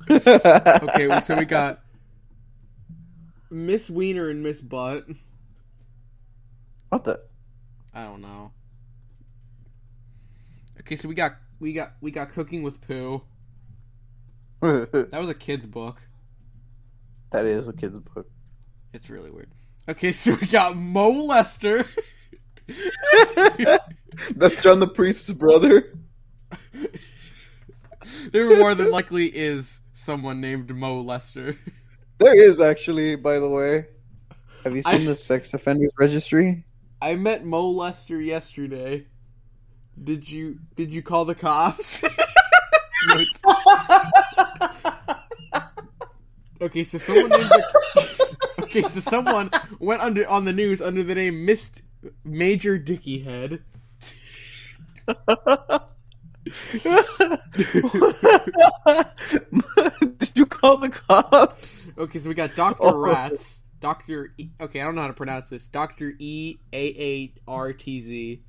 okay, 0.11 1.21
so 1.21 1.37
we 1.37 1.45
got 1.45 1.81
Miss 3.51 3.89
Wiener 3.91 4.29
and 4.29 4.43
Miss 4.43 4.61
Butt. 4.61 5.07
What 6.91 7.05
the? 7.05 7.21
I 7.95 8.05
don't 8.05 8.21
know. 8.21 8.53
Okay, 10.81 10.97
so 10.97 11.09
we 11.09 11.15
got 11.15 11.33
we 11.61 11.73
got 11.73 11.93
we 12.01 12.11
got 12.11 12.31
Cooking 12.31 12.62
with 12.62 12.81
poo. 12.81 13.23
That 14.61 15.09
was 15.12 15.29
a 15.31 15.35
kid's 15.35 15.67
book. 15.67 16.03
That 17.33 17.47
is 17.47 17.69
a 17.69 17.73
kid's 17.73 17.99
book. 17.99 18.29
It's 18.93 19.09
really 19.09 19.31
weird. 19.31 19.51
Okay, 19.89 20.12
so 20.21 20.37
we 20.41 20.47
got 20.47 20.77
Mo 20.77 21.11
Lester. 21.11 21.87
That's 24.37 24.62
John 24.62 24.81
the 24.81 24.89
Priest's 24.89 25.33
brother. 25.33 25.95
there 28.33 28.57
more 28.59 28.75
than 28.75 28.91
likely 28.91 29.27
is 29.27 29.81
someone 29.93 30.41
named 30.41 30.75
Mo 30.75 31.01
Lester. 31.01 31.57
There 32.19 32.39
is 32.39 32.61
actually, 32.61 33.17
by 33.17 33.39
the 33.39 33.49
way. 33.49 33.87
Have 34.65 34.77
you 34.77 34.83
seen 34.83 35.03
I- 35.03 35.05
the 35.05 35.17
sex 35.17 35.55
offenders 35.55 35.93
registry? 35.99 36.65
I 37.02 37.16
met 37.16 37.44
Mo 37.44 37.70
Lester 37.70 38.20
yesterday. 38.20 39.06
Did 40.02 40.28
you 40.31 40.59
did 40.77 40.90
you 40.90 41.02
call 41.02 41.24
the 41.24 41.35
cops? 41.35 42.02
Okay, 46.62 46.85
so 46.85 46.98
someone 46.98 47.31
named 47.31 47.48
the, 47.51 48.36
Okay, 48.64 48.82
so 48.82 49.01
someone 49.01 49.51
went 49.78 50.02
under 50.02 50.28
on 50.28 50.44
the 50.44 50.52
news 50.52 50.82
under 50.82 51.02
the 51.02 51.14
name 51.14 51.47
Mist 51.47 51.81
Major 52.22 52.77
Dicky 52.77 53.20
Head. 53.20 53.62
Did 60.18 60.36
you 60.36 60.47
call 60.47 60.77
the 60.77 60.90
cops? 60.90 61.90
Okay, 61.97 62.18
so 62.18 62.28
we 62.28 62.35
got 62.35 62.55
Doctor 62.55 62.89
Oh. 62.89 62.98
Rats, 62.98 63.62
Doctor. 63.81 64.35
E- 64.39 64.51
okay, 64.61 64.81
I 64.81 64.85
don't 64.85 64.94
know 64.94 65.02
how 65.02 65.09
to 65.09 65.12
pronounce 65.15 65.48
this. 65.51 65.66
Doctor 65.66 66.12
E 66.19 66.59
A 66.73 66.86
A 66.86 67.35
R 67.48 67.73
T 67.73 68.01
Z. 68.01 68.43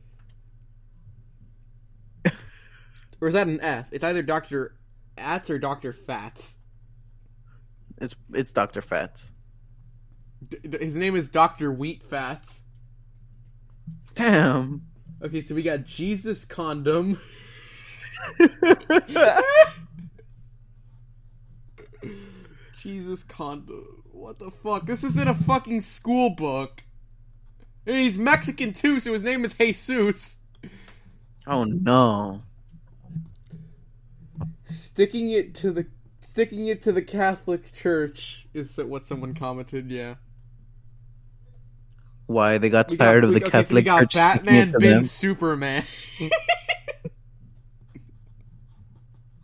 Or 3.22 3.28
is 3.28 3.36
that 3.36 3.48
an 3.48 3.62
F? 3.62 3.88
It's 3.92 4.04
either 4.04 4.24
Doctor 4.24 4.76
Ats 5.18 5.50
or 5.50 5.60
Doctor 5.60 5.94
Fats. 5.94 6.58
It's 8.00 8.16
it's 8.34 8.52
Doctor 8.52 8.82
Fats. 8.82 9.32
D- 10.50 10.58
d- 10.68 10.84
his 10.84 10.96
name 10.96 11.16
is 11.16 11.30
Doctor 11.30 11.72
Wheat 11.72 12.02
Fats. 12.02 12.66
Damn. 14.16 14.82
Okay, 15.24 15.42
so 15.42 15.54
we 15.54 15.62
got 15.62 15.84
Jesus 15.84 16.46
Condom. 16.46 17.20
Jesus 22.82 23.24
Condom. 23.24 24.01
What 24.22 24.38
the 24.38 24.52
fuck? 24.52 24.86
This 24.86 25.04
is 25.04 25.18
in 25.18 25.28
a 25.28 25.34
fucking 25.34 25.82
school 25.82 26.30
book. 26.30 26.84
And 27.88 27.98
he's 27.98 28.20
Mexican 28.20 28.72
too, 28.72 29.00
so 29.00 29.14
his 29.14 29.24
name 29.24 29.44
is 29.44 29.54
Jesus. 29.54 30.38
Oh 31.48 31.64
no. 31.64 32.44
Sticking 34.66 35.32
it 35.32 35.56
to 35.56 35.72
the 35.72 35.88
sticking 36.20 36.68
it 36.68 36.84
to 36.84 36.92
the 36.92 37.02
Catholic 37.02 37.74
Church 37.74 38.46
is 38.54 38.78
what 38.78 39.06
someone 39.06 39.34
commented. 39.34 39.90
Yeah. 39.90 40.16
Why 42.28 42.60
they 42.60 42.70
got 42.70 42.92
We 42.92 42.98
tired 42.98 43.22
got- 43.22 43.28
of 43.30 43.34
we- 43.34 43.40
the 43.40 43.46
okay, 43.48 43.64
so 43.64 43.74
we 43.76 43.82
Catholic 43.82 43.86
got 43.86 44.00
Church 44.02 44.14
Batman 44.14 44.70
it 44.70 44.72
to 44.74 44.80
bin 44.80 44.90
them? 44.92 45.02
Superman. 45.02 45.84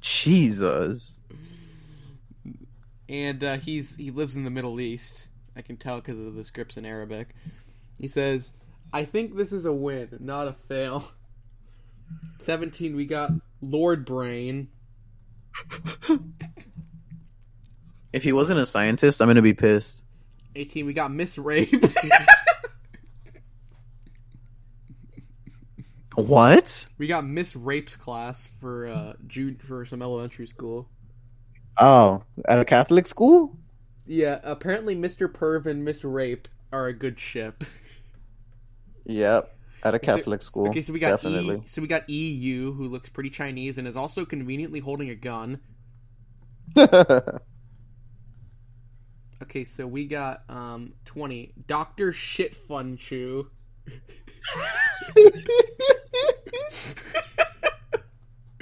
Jesus. 0.01 1.19
And 3.09 3.43
uh, 3.43 3.57
he's 3.57 3.95
he 3.95 4.11
lives 4.11 4.35
in 4.35 4.43
the 4.43 4.49
Middle 4.49 4.79
East. 4.79 5.27
I 5.55 5.61
can 5.61 5.77
tell 5.77 5.97
because 5.97 6.19
of 6.19 6.35
the 6.35 6.43
scripts 6.43 6.77
in 6.77 6.85
Arabic. 6.85 7.29
He 7.97 8.07
says, 8.07 8.53
"I 8.93 9.03
think 9.05 9.35
this 9.35 9.51
is 9.51 9.65
a 9.65 9.73
win, 9.73 10.17
not 10.19 10.47
a 10.47 10.53
fail." 10.53 11.11
Seventeen, 12.39 12.95
we 12.95 13.05
got 13.05 13.31
Lord 13.61 14.05
Brain. 14.05 14.69
If 18.13 18.23
he 18.23 18.31
wasn't 18.31 18.59
a 18.59 18.65
scientist, 18.65 19.21
I'm 19.21 19.27
gonna 19.27 19.41
be 19.41 19.53
pissed. 19.53 20.03
Eighteen, 20.55 20.85
we 20.85 20.93
got 20.93 21.11
Miss 21.11 21.38
Rape. 21.38 21.84
What? 26.17 26.88
we 26.97 27.05
got 27.05 27.25
Miss 27.27 27.55
Rape's 27.55 27.95
class 27.95 28.49
for 28.59 28.88
uh 28.88 29.13
Jude 29.27 29.61
for 29.61 29.85
some 29.85 30.01
elementary 30.01 30.47
school. 30.47 30.89
Oh, 31.79 32.23
at 32.47 32.59
a 32.59 32.65
Catholic 32.65 33.07
school? 33.07 33.55
Yeah, 34.05 34.39
apparently 34.43 34.95
Mr. 34.95 35.31
Perv 35.31 35.65
and 35.65 35.83
Miss 35.83 36.03
Rape 36.03 36.47
are 36.71 36.87
a 36.87 36.93
good 36.93 37.19
ship. 37.19 37.63
Yep. 39.05 39.53
At 39.83 39.93
a 39.93 39.97
Okay, 39.97 40.07
so- 40.07 40.17
Catholic 40.17 40.41
school. 40.41 40.69
Okay, 40.69 40.81
so 40.81 40.91
we 40.91 40.99
got 40.99 41.11
definitely. 41.11 41.57
E, 41.57 41.63
so 41.65 41.81
we 41.81 41.87
got 41.87 42.09
EU 42.09 42.73
who 42.73 42.87
looks 42.87 43.09
pretty 43.09 43.29
Chinese 43.29 43.77
and 43.77 43.87
is 43.87 43.95
also 43.95 44.25
conveniently 44.25 44.79
holding 44.79 45.09
a 45.09 45.15
gun. 45.15 45.59
Okay, 49.39 49.63
so 49.63 49.85
we 49.85 50.05
got 50.05 50.41
um 50.49 50.93
20 51.05 51.53
Dr. 51.67 52.11
Shit 52.11 52.55
Fun 52.55 52.97
Chew. 52.97 53.51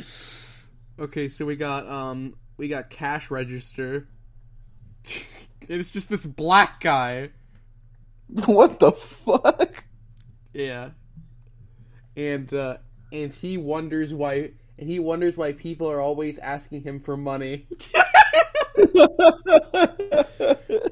okay, 1.00 1.30
so 1.30 1.46
we 1.46 1.56
got 1.56 1.88
um 1.88 2.36
we 2.58 2.68
got 2.68 2.90
cash 2.90 3.30
register. 3.32 4.08
it's 5.62 5.92
just 5.92 6.10
this 6.10 6.26
black 6.26 6.80
guy. 6.82 7.32
what 8.46 8.80
the 8.80 8.92
fuck? 8.92 9.86
Yeah. 10.54 10.90
And 12.16 12.54
uh 12.54 12.78
and 13.12 13.34
he 13.34 13.58
wonders 13.58 14.14
why 14.14 14.52
and 14.78 14.90
he 14.90 15.00
wonders 15.00 15.38
why 15.38 15.54
people 15.54 15.90
are 15.90 16.02
always 16.02 16.38
asking 16.40 16.84
him 16.84 17.00
for 17.00 17.16
money. 17.16 17.68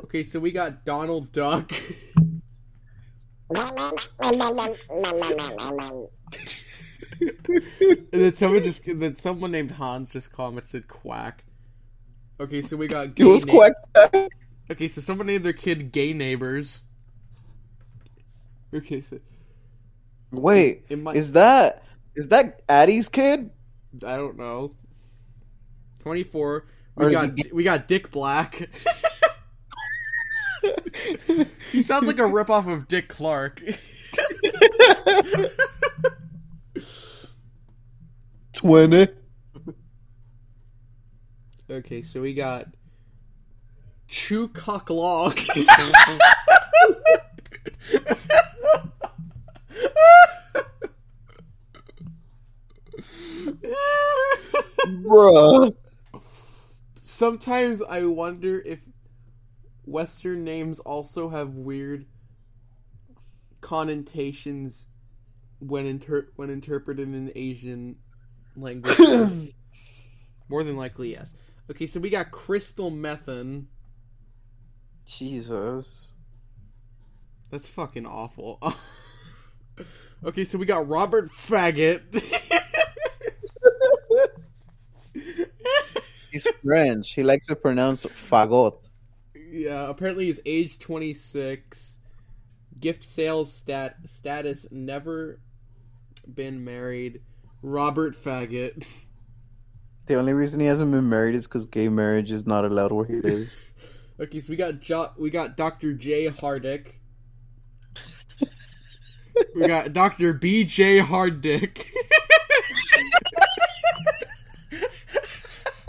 okay, 0.04 0.24
so 0.24 0.40
we 0.40 0.52
got 0.52 0.86
Donald 0.86 1.32
Duck. 1.32 1.72
and 7.22 8.08
then 8.12 8.34
someone 8.34 8.64
just 8.64 8.84
then 8.86 9.16
someone 9.16 9.52
named 9.52 9.72
Hans 9.72 10.12
just 10.12 10.32
commented 10.32 10.88
quack. 10.88 11.44
Okay, 12.40 12.62
so 12.62 12.76
we 12.78 12.88
got 12.88 13.10
It 13.16 13.24
was 13.24 13.46
neigh- 13.46 13.54
quack. 13.54 13.74
Okay, 14.72 14.88
so 14.88 15.02
someone 15.02 15.28
named 15.28 15.44
their 15.46 15.54
kid 15.54 15.92
gay 15.92 16.14
neighbors. 16.14 16.84
Okay, 18.74 19.02
so 19.02 19.20
Wait, 20.32 20.86
It 20.90 20.98
might- 21.00 21.16
is 21.16 21.34
that 21.34 21.84
is 22.16 22.30
that 22.30 22.62
Addie's 22.68 23.08
kid? 23.10 23.52
I 24.06 24.16
don't 24.18 24.38
know. 24.38 24.76
Twenty 26.00 26.24
four. 26.24 26.66
We 26.96 27.12
got 27.12 27.32
we 27.54 27.64
got 27.64 27.88
Dick 27.88 28.12
Black. 28.12 28.70
he 31.72 31.82
sounds 31.82 32.06
like 32.08 32.18
a 32.20 32.24
ripoff 32.24 32.72
of 32.72 32.88
Dick 32.88 33.08
Clark. 33.10 33.62
Twenty. 38.54 39.08
Okay, 41.74 42.02
so 42.02 42.22
we 42.22 42.34
got 42.34 42.68
Chew 44.08 44.48
Cock 44.48 44.90
Log. 44.90 45.38
Bruh. 54.86 55.74
Sometimes 56.96 57.82
I 57.82 58.06
wonder 58.06 58.62
if 58.66 58.80
Western 59.86 60.44
names 60.44 60.80
also 60.80 61.30
have 61.30 61.56
weird 61.56 62.06
connotations 63.62 64.88
when 65.60 65.86
inter- 65.86 66.28
when 66.36 66.50
interpreted 66.50 67.08
in 67.08 67.32
Asian 67.36 67.96
languages. 68.56 69.50
More 70.50 70.64
than 70.64 70.76
likely, 70.76 71.12
yes. 71.12 71.34
Okay, 71.70 71.88
so 71.88 72.00
we 72.00 72.10
got 72.10 72.32
crystal 72.32 72.90
methane. 72.90 73.68
Jesus. 75.06 76.14
That's 77.52 77.70
fucking 77.70 78.06
awful. 78.06 78.60
okay, 80.26 80.44
so 80.46 80.58
we 80.58 80.66
got 80.66 80.88
Robert 80.88 81.32
Faggot. 81.32 82.02
He's 86.32 86.48
French. 86.64 87.14
He 87.14 87.22
likes 87.22 87.46
to 87.48 87.56
pronounce 87.56 88.06
fagot. 88.08 88.78
yeah, 89.36 89.88
apparently 89.88 90.26
he's 90.26 90.40
age 90.48 90.80
26. 90.80 92.00
Gift 92.80 93.06
sales 93.06 93.54
stat 93.54 93.98
status 94.06 94.66
never 94.72 95.40
been 96.28 96.64
married. 96.64 97.22
Robert 97.62 98.16
Faggot. 98.16 98.84
The 100.06 100.16
only 100.16 100.34
reason 100.34 100.60
he 100.60 100.66
hasn't 100.66 100.92
been 100.92 101.08
married 101.10 101.36
is 101.36 101.48
because 101.48 101.66
gay 101.66 101.88
marriage 101.90 102.32
is 102.32 102.46
not 102.46 102.66
allowed 102.66 102.92
where 102.92 103.06
he 103.06 103.16
lives. 103.16 103.60
Okay, 104.20 104.40
so 104.42 104.52
we 104.52 104.56
got 104.56 104.80
jo- 104.80 105.12
we 105.18 105.32
got 105.32 105.58
Dr. 105.58 105.92
J 105.94 106.28
Hardick. 106.30 106.94
we 109.56 109.66
got 109.68 109.92
Dr. 109.92 110.34
B.J. 110.34 111.00
Harddick. 111.00 111.84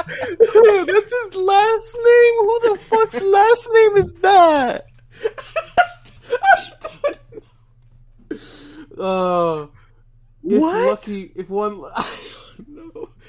That's 0.07 1.13
his 1.13 1.35
last 1.35 1.97
name. 1.97 2.35
Who 2.39 2.61
the 2.63 2.79
fuck's 2.81 3.21
last 3.21 3.69
name 3.75 3.97
is 3.99 4.15
that? 4.23 4.87
Uh, 8.97 9.67
if 10.45 10.61
What? 10.63 10.87
Lucky, 10.89 11.33
if 11.35 11.51
one, 11.51 11.83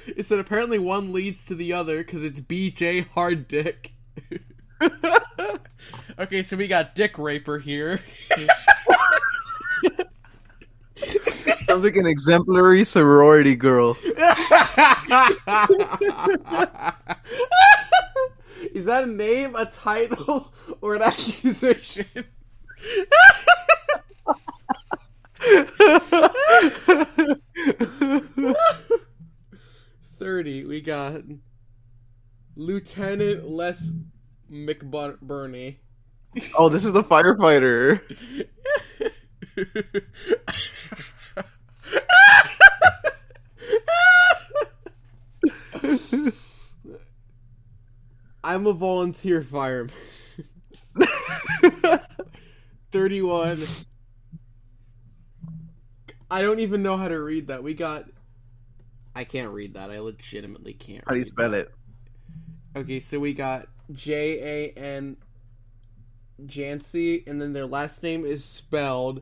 I 0.05 0.07
don't. 0.07 0.17
It 0.17 0.25
said 0.25 0.39
apparently 0.39 0.79
one 0.79 1.13
leads 1.13 1.45
to 1.45 1.55
the 1.55 1.73
other 1.73 1.97
because 1.97 2.23
it's 2.23 2.39
B.J. 2.41 3.01
Hard 3.01 3.47
Dick. 3.47 3.91
okay, 6.19 6.43
so 6.43 6.57
we 6.57 6.67
got 6.67 6.95
Dick 6.95 7.17
Raper 7.17 7.59
here. 7.59 8.01
Sounds 11.61 11.83
like 11.83 11.95
an 11.95 12.05
exemplary 12.05 12.83
sorority 12.83 13.55
girl. 13.55 13.97
Is 18.73 18.85
that 18.85 19.03
a 19.03 19.07
name, 19.07 19.55
a 19.55 19.65
title, 19.65 20.53
or 20.81 20.95
an 20.95 21.01
accusation? 21.01 22.05
Thirty. 30.25 30.65
We 30.65 30.81
got 30.81 31.21
Lieutenant 32.55 33.47
Les 33.47 33.93
McBurney. 34.51 35.75
Oh, 36.57 36.67
this 36.67 36.83
is 36.83 36.93
the 36.93 37.03
firefighter. 37.03 38.01
I'm 48.43 48.65
a 48.65 48.73
volunteer 48.73 49.43
fireman. 49.43 49.93
31. 52.91 53.67
I 56.31 56.41
don't 56.41 56.59
even 56.59 56.81
know 56.81 56.97
how 56.97 57.09
to 57.09 57.21
read 57.21 57.45
that. 57.45 57.61
We 57.61 57.75
got. 57.75 58.05
I 59.15 59.23
can't 59.23 59.51
read 59.51 59.73
that. 59.75 59.89
I 59.89 59.99
legitimately 59.99 60.73
can't. 60.73 61.03
How 61.07 61.13
do 61.13 61.19
you 61.19 61.25
spell 61.25 61.53
it? 61.53 61.71
Okay, 62.75 62.99
so 62.99 63.19
we 63.19 63.33
got 63.33 63.67
J 63.93 64.73
A 64.75 64.79
N 64.79 65.15
Jancy, 66.45 67.25
and 67.25 67.41
then 67.41 67.53
their 67.53 67.65
last 67.65 68.03
name 68.03 68.25
is 68.25 68.43
spelled 68.43 69.21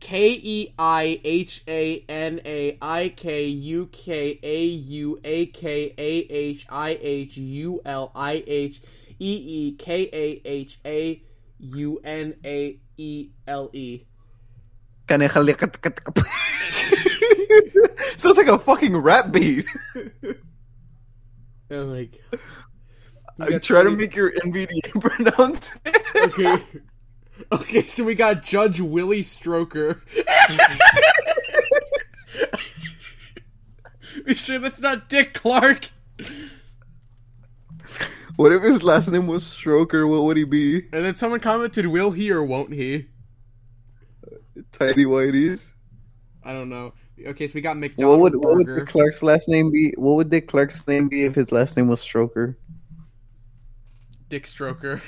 K 0.00 0.32
E 0.42 0.74
I 0.78 1.20
H 1.24 1.62
A 1.68 2.04
N 2.08 2.40
A 2.44 2.76
I 2.82 3.08
K 3.10 3.46
U 3.46 3.86
K 3.86 4.38
A 4.42 4.64
U 4.64 5.20
A 5.24 5.46
K 5.46 5.94
A 5.96 6.10
H 6.28 6.66
I 6.68 6.98
H 7.00 7.36
U 7.36 7.80
L 7.84 8.10
I 8.14 8.42
H 8.46 8.80
E 9.20 9.42
E 9.46 9.72
K 9.78 10.10
A 10.12 10.42
H 10.44 10.80
A 10.84 11.22
U 11.60 12.00
N 12.04 12.34
A 12.44 12.78
E 12.96 13.28
L 13.46 13.70
E. 13.72 14.02
Sounds 18.16 18.36
like 18.36 18.46
a 18.46 18.58
fucking 18.58 18.96
rap 18.96 19.32
beat. 19.32 19.66
Oh 21.70 21.86
my 21.86 22.04
god. 22.04 22.40
I'm 23.38 23.60
trying 23.60 23.84
to 23.84 23.90
make 23.90 24.14
your 24.14 24.32
NVDA 24.32 25.00
pronounce. 25.34 25.74
Okay. 26.14 26.62
Okay, 27.52 27.82
so 27.82 28.04
we 28.04 28.14
got 28.14 28.42
Judge 28.42 28.80
Willie 28.80 29.22
Stroker. 29.22 30.00
we 34.26 34.34
sure 34.34 34.58
that's 34.58 34.80
not 34.80 35.10
Dick 35.10 35.34
Clark? 35.34 35.90
What 38.36 38.52
if 38.52 38.62
his 38.62 38.82
last 38.82 39.10
name 39.10 39.26
was 39.26 39.44
Stroker? 39.44 40.08
What 40.08 40.22
would 40.24 40.38
he 40.38 40.44
be? 40.44 40.86
And 40.92 41.04
then 41.04 41.14
someone 41.14 41.40
commented, 41.40 41.86
"Will 41.86 42.12
he 42.12 42.30
or 42.30 42.42
won't 42.42 42.72
he?" 42.72 43.08
Tidy 44.72 45.04
Whiteys. 45.04 45.72
I 46.42 46.52
don't 46.52 46.68
know. 46.68 46.92
Okay, 47.24 47.48
so 47.48 47.52
we 47.54 47.62
got 47.62 47.76
What 47.76 47.80
McDonald 47.80 48.20
would 48.20 48.36
what 48.36 48.56
would 48.56 48.66
the 48.66 48.84
clerk's 48.84 49.22
last 49.22 49.48
name 49.48 49.70
be? 49.70 49.94
What 49.96 50.16
would 50.16 50.28
Dick 50.28 50.48
Clerk's 50.48 50.86
name 50.86 51.08
be 51.08 51.24
if 51.24 51.34
his 51.34 51.50
last 51.50 51.76
name 51.76 51.88
was 51.88 52.00
Stroker? 52.00 52.56
Dick 54.28 54.44
Stroker. 54.44 55.00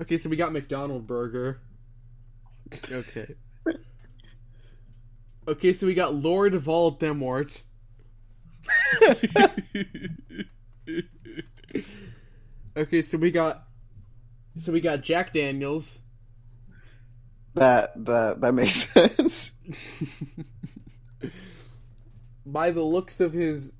okay, 0.00 0.16
so 0.16 0.28
we 0.30 0.36
got 0.36 0.52
McDonald 0.52 1.06
Burger. 1.06 1.60
Okay. 2.90 3.34
Okay, 5.48 5.72
so 5.72 5.86
we 5.86 5.94
got 5.94 6.14
Lord 6.14 6.52
Voldemort. 6.54 7.62
okay, 12.76 13.02
so 13.02 13.18
we 13.18 13.30
got 13.32 13.69
so 14.60 14.72
we 14.72 14.80
got 14.80 15.00
Jack 15.00 15.32
Daniels. 15.32 16.02
That 17.54 18.04
that 18.04 18.40
that 18.42 18.52
makes 18.52 18.88
sense. 18.92 19.52
By 22.44 22.70
the 22.70 22.82
looks 22.82 23.20
of 23.20 23.32
his 23.32 23.72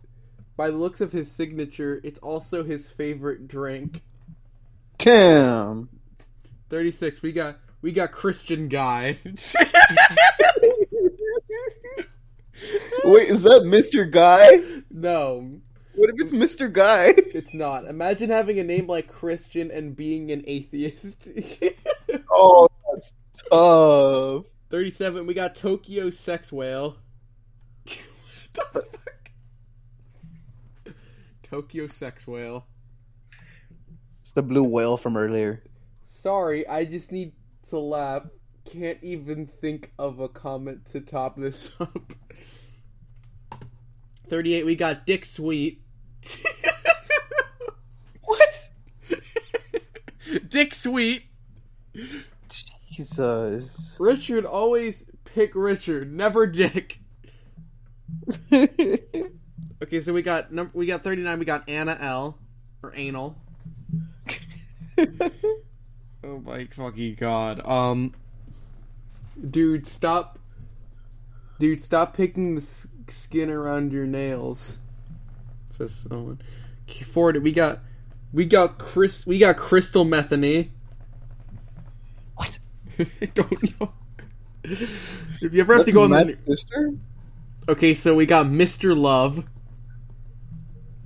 by 0.57 0.71
the 0.71 0.77
looks 0.77 1.01
of 1.01 1.13
his 1.13 1.31
signature, 1.31 2.01
it's 2.03 2.19
also 2.21 2.65
his 2.65 2.91
favorite 2.91 3.47
drink. 3.47 4.03
Damn. 4.99 5.89
36. 6.69 7.23
We 7.23 7.33
got 7.33 7.59
we 7.83 7.93
got 7.93 8.13
Christian 8.13 8.69
Guy. 8.69 9.19
Wait, 13.05 13.29
is 13.29 13.43
that 13.43 13.63
Mr. 13.65 14.11
Guy? 14.11 14.83
no. 14.91 15.61
What 15.95 16.11
if 16.11 16.21
it's 16.21 16.33
Mr. 16.33 16.73
Guy? 16.73 17.15
It's 17.33 17.55
not. 17.55 17.87
Imagine 17.87 18.31
having 18.31 18.59
a 18.59 18.65
name 18.65 18.87
like 18.87 19.07
Christian 19.07 19.71
and 19.71 19.95
being 19.95 20.31
an 20.31 20.45
atheist. 20.47 21.29
Oh, 22.33 22.69
that's 22.93 23.13
tough. 23.51 24.45
37. 24.71 25.27
We 25.27 25.35
got 25.35 25.55
Tokyo 25.55 26.11
Sex 26.11 26.53
Whale. 26.53 26.97
What 27.87 28.55
the 28.55 28.99
fuck? 28.99 29.31
Tokyo 31.43 31.87
Sex 31.87 32.27
Whale. 32.27 32.67
It's 34.23 34.33
the 34.33 34.43
blue 34.43 34.65
whale 34.65 34.97
from 34.97 35.17
earlier. 35.17 35.63
Sorry, 36.03 36.67
I 36.67 36.85
just 36.85 37.13
need 37.13 37.33
to 37.69 37.79
laugh. 37.79 38.25
Can't 38.65 38.99
even 39.03 39.47
think 39.47 39.93
of 39.99 40.21
a 40.21 40.29
comment 40.29 40.85
to 40.87 41.01
top 41.01 41.37
this 41.37 41.73
up. 41.81 42.13
38, 44.29 44.65
we 44.65 44.77
got 44.77 45.07
Dick 45.07 45.25
Sweet. 45.25 45.80
What? 48.23 48.71
Dick 50.49 50.73
Sweet. 50.73 51.25
Jesus. 52.49 53.97
Richard 53.99 54.45
always 54.45 55.07
pick 55.25 55.53
Richard, 55.55 56.13
never 56.13 56.47
Dick. 56.47 57.01
Okay, 59.83 60.03
so 60.03 60.13
we 60.13 60.21
got 60.21 60.53
num- 60.53 60.71
we 60.75 60.85
got 60.85 61.03
39, 61.03 61.39
we 61.39 61.45
got 61.47 61.67
Anna 61.67 61.97
L 61.99 62.39
or 62.83 62.93
Anal. 62.95 63.35
oh 64.99 66.39
my 66.45 66.67
fucking 66.67 67.15
god. 67.15 67.67
Um 67.67 68.15
dude, 69.51 69.87
stop 69.87 70.39
Dude, 71.59 71.81
stop 71.81 72.15
picking 72.15 72.55
the 72.55 72.61
skin 73.09 73.51
around 73.51 73.93
your 73.93 74.07
nails. 74.07 74.79
Says 75.81 76.07
someone. 76.11 76.43
Okay, 76.87 77.05
Forward, 77.05 77.43
we 77.43 77.53
got 77.53 77.81
we 78.35 78.45
got 78.45 78.77
Chris 78.77 79.27
we 79.27 79.39
got 79.39 79.57
Crystal 79.57 80.05
Metheny. 80.05 80.69
What? 82.37 82.59
I 82.99 83.27
don't 83.33 83.81
know. 83.81 83.93
If 84.63 85.55
you 85.55 85.61
ever 85.63 85.77
have 85.77 85.87
to 85.87 85.93
go 85.93 86.03
on 86.03 86.11
the 86.11 86.27
Matt's 86.27 86.45
sister? 86.45 86.93
Okay, 87.67 87.95
so 87.95 88.15
we 88.15 88.27
got 88.27 88.45
Mr. 88.45 88.95
Love. 88.95 89.45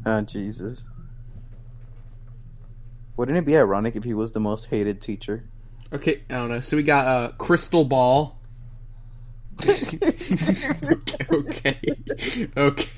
Oh, 0.05 0.23
Jesus. 0.23 0.89
Wouldn't 3.17 3.39
it 3.39 3.47
be 3.47 3.57
ironic 3.57 3.95
if 3.95 4.03
he 4.03 4.13
was 4.13 4.33
the 4.33 4.41
most 4.41 4.67
hated 4.67 5.01
teacher? 5.01 5.45
Okay, 5.93 6.23
I 6.29 6.35
don't 6.35 6.49
know. 6.49 6.59
So 6.59 6.77
we 6.77 6.83
got 6.83 7.07
uh 7.07 7.29
Crystal 7.39 7.85
Ball. 7.85 8.41
okay, 9.65 11.27
okay. 11.31 11.81
Okay. 12.57 12.89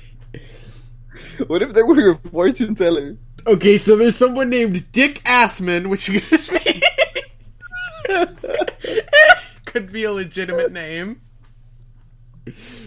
What 1.47 1.61
if 1.61 1.73
they 1.73 1.83
were 1.83 2.11
a 2.11 2.17
fortune 2.29 2.75
teller? 2.75 3.17
Okay, 3.45 3.77
so 3.77 3.95
there's 3.95 4.15
someone 4.15 4.49
named 4.49 4.91
Dick 4.91 5.21
Assman, 5.23 5.89
which 5.89 6.07
could 9.65 9.91
be 9.91 10.03
a 10.03 10.11
legitimate 10.11 10.71
name. 10.71 11.21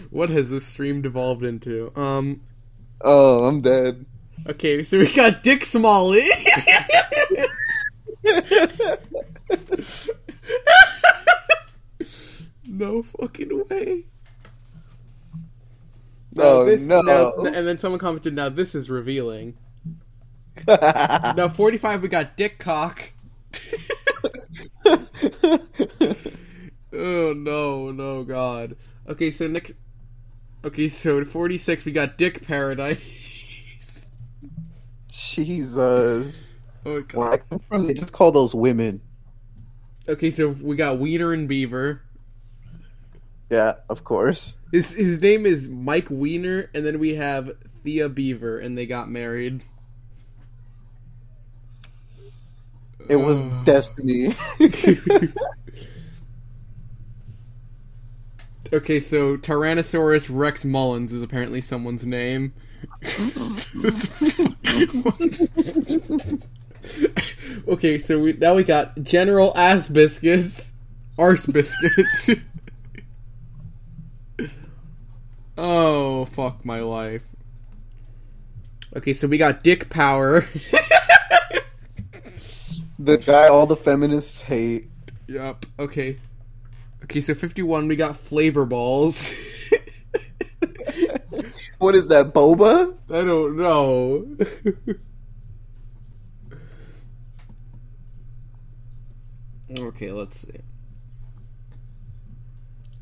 What 0.09 0.29
has 0.29 0.49
this 0.49 0.65
stream 0.65 1.01
devolved 1.01 1.43
into? 1.43 1.91
Um 1.95 2.41
Oh, 3.03 3.45
I'm 3.45 3.61
dead. 3.61 4.05
Okay, 4.47 4.83
so 4.83 4.99
we 4.99 5.11
got 5.11 5.43
Dick 5.43 5.65
Smalley. 5.65 6.23
no 12.67 13.03
fucking 13.03 13.63
way. 13.69 14.05
Now 16.33 16.43
Oh, 16.43 16.65
this- 16.65 16.87
no. 16.87 17.01
now- 17.01 17.33
and 17.45 17.67
then 17.67 17.77
someone 17.77 17.99
commented, 17.99 18.33
"Now 18.33 18.49
this 18.49 18.73
is 18.75 18.89
revealing." 18.89 19.57
now 20.67 21.49
forty-five, 21.49 22.01
we 22.01 22.07
got 22.07 22.35
Dick 22.37 22.57
Cock. 22.59 23.11
oh 26.93 27.33
no, 27.33 27.91
no, 27.91 28.23
God. 28.23 28.75
Okay, 29.07 29.31
so 29.31 29.47
next. 29.47 29.73
Okay, 30.63 30.87
so 30.89 31.23
forty-six, 31.25 31.85
we 31.85 31.91
got 31.91 32.17
Dick 32.17 32.45
Paradise. 32.45 32.99
Jesus. 35.09 36.55
Oh 36.85 36.95
my 36.95 37.01
God. 37.01 37.17
Where 37.17 37.31
I 37.31 37.37
come 37.37 37.59
from, 37.67 37.87
they 37.87 37.93
just 37.93 38.13
call 38.13 38.31
those 38.31 38.53
women. 38.55 39.01
Okay, 40.07 40.31
so 40.31 40.49
we 40.49 40.75
got 40.75 40.97
Wiener 40.99 41.31
and 41.33 41.47
Beaver. 41.47 42.01
Yeah, 43.49 43.73
of 43.89 44.03
course. 44.03 44.55
His 44.71 44.95
his 44.95 45.21
name 45.21 45.45
is 45.45 45.67
Mike 45.67 46.07
Weiner, 46.09 46.69
and 46.73 46.85
then 46.85 46.99
we 46.99 47.15
have 47.15 47.57
Thea 47.59 48.09
Beaver, 48.09 48.59
and 48.59 48.77
they 48.77 48.85
got 48.85 49.09
married. 49.09 49.65
It 53.09 53.17
was 53.17 53.41
uh. 53.41 53.63
destiny. 53.65 54.35
Okay, 58.73 59.01
so 59.01 59.35
Tyrannosaurus 59.35 60.29
Rex 60.31 60.63
Mullins 60.63 61.11
is 61.11 61.21
apparently 61.21 61.59
someone's 61.59 62.05
name. 62.05 62.53
okay, 67.67 67.97
so 67.99 68.17
we 68.19 68.31
now 68.33 68.55
we 68.55 68.63
got 68.63 69.03
General 69.03 69.51
Ass 69.57 69.89
Biscuits, 69.89 70.71
Arse 71.17 71.47
Biscuits. 71.47 72.29
oh 75.57 76.25
fuck 76.25 76.65
my 76.65 76.79
life. 76.79 77.23
Okay, 78.95 79.13
so 79.13 79.27
we 79.27 79.37
got 79.37 79.63
Dick 79.63 79.89
Power. 79.89 80.41
the 82.99 83.17
guy 83.17 83.47
all 83.47 83.65
the 83.65 83.77
feminists 83.77 84.41
hate. 84.41 84.89
Yup. 85.27 85.65
Okay. 85.79 86.17
Okay, 87.03 87.21
so 87.21 87.33
fifty-one. 87.33 87.87
We 87.87 87.95
got 87.95 88.17
Flavor 88.17 88.65
Balls. 88.65 89.33
What 91.81 91.95
is 91.95 92.07
that, 92.09 92.31
boba? 92.31 92.95
I 93.09 93.23
don't 93.23 93.57
know. 93.57 94.37
okay, 99.87 100.11
let's 100.11 100.41
see. 100.41 100.59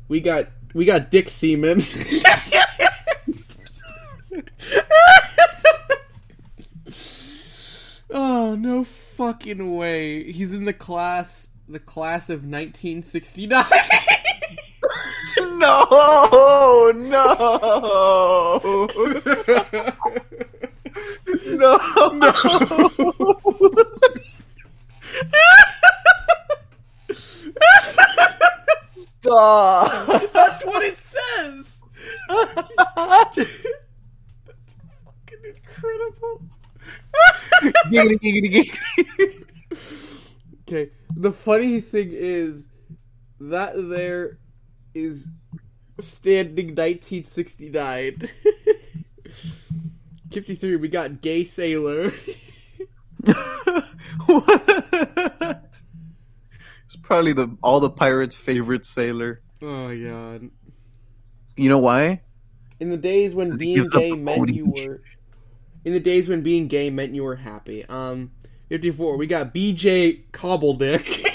We 0.08 0.20
got 0.20 0.46
we 0.74 0.84
got 0.84 1.10
Dick 1.10 1.28
Seaman. 1.28 1.80
oh 8.10 8.54
no 8.54 8.84
fucking 8.84 9.74
way! 9.76 10.30
He's 10.32 10.52
in 10.52 10.64
the 10.64 10.72
class 10.72 11.48
the 11.68 11.78
class 11.78 12.30
of 12.30 12.40
1969. 12.40 13.64
No, 15.60 16.90
no, 16.94 17.24
no, 21.46 22.20
Stop. 29.30 30.32
That's 30.32 30.64
what 30.64 30.82
it 30.82 30.98
says. 30.98 31.82
That's 32.28 33.36
fucking 35.04 35.44
incredible. 35.44 36.42
Giggity, 37.92 38.18
giggity, 38.18 38.50
giggity. 38.50 40.34
Okay, 40.62 40.90
the 41.16 41.32
funny 41.32 41.80
thing 41.80 42.08
is 42.12 42.68
that 43.38 43.74
there 43.76 44.38
is 44.94 45.28
standing 46.00 46.74
1969. 46.74 48.16
53, 50.32 50.76
we 50.76 50.88
got 50.88 51.20
Gay 51.20 51.44
Sailor. 51.44 52.12
It's 54.32 55.82
probably 57.10 57.32
the 57.32 57.56
all 57.60 57.80
the 57.80 57.90
pirates' 57.90 58.36
favorite 58.36 58.86
sailor. 58.86 59.42
Oh 59.60 59.88
my 59.88 59.96
god. 59.96 60.48
You 61.56 61.68
know 61.68 61.78
why? 61.78 62.22
In 62.78 62.90
the 62.90 62.96
days 62.96 63.34
when 63.34 63.56
being 63.56 63.88
gay 63.88 64.12
meant 64.12 64.54
you 64.54 64.66
were 64.66 65.02
In 65.84 65.92
the 65.92 65.98
days 65.98 66.28
when 66.28 66.42
being 66.42 66.68
gay 66.68 66.88
meant 66.88 67.12
you 67.12 67.24
were 67.24 67.34
happy. 67.34 67.84
Um 67.84 68.30
54, 68.68 69.16
we 69.16 69.26
got 69.26 69.52
BJ 69.52 70.30
Cobbledick. 70.30 71.26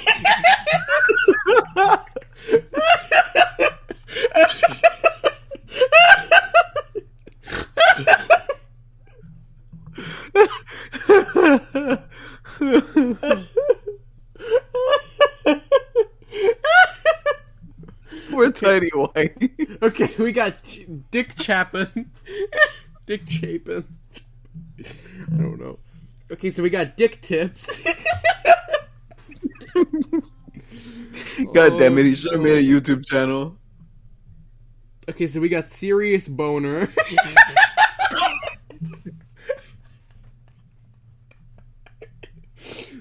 Okay, 19.86 20.10
we 20.18 20.32
got 20.32 20.56
Dick 21.12 21.40
Chapin. 21.40 22.10
Dick 23.06 23.22
Chapin. 23.30 23.86
I 24.80 25.38
don't 25.38 25.60
know. 25.60 25.78
Okay, 26.32 26.49
so 26.49 26.64
we 26.64 26.72
got 26.72 26.98
Dick 26.98 27.22
Tips. 27.22 27.82
God 31.53 31.78
damn 31.78 31.98
it! 31.99 32.06
He 32.06 32.14
Oh, 32.14 32.16
should 32.16 32.34
have 32.34 32.41
made 32.41 32.57
a 32.57 32.64
YouTube 32.64 33.06
channel. 33.06 33.57
Okay, 35.07 35.28
so 35.28 35.40
we 35.40 35.49
got 35.49 35.70
Serious 35.70 36.28
Boner. 36.28 36.90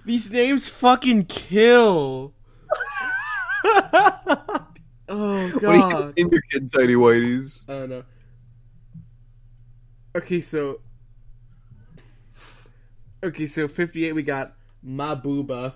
These 0.05 0.31
names 0.31 0.69
fucking 0.69 1.25
kill. 1.27 2.35
Oh 5.15 5.49
What 5.51 5.61
do 5.61 5.67
you 5.73 5.81
god. 5.81 6.17
name 6.17 6.29
your 6.33 6.41
kid, 6.51 6.73
tiny 6.73 6.95
whiteys? 6.95 7.69
I 7.69 7.73
don't 7.73 7.91
know. 7.91 8.05
Okay, 10.17 10.41
so 10.41 10.81
Okay, 13.23 13.47
so 13.47 13.67
58 13.69 14.13
we 14.15 14.23
got 14.23 14.55
Mabuba. 14.87 15.75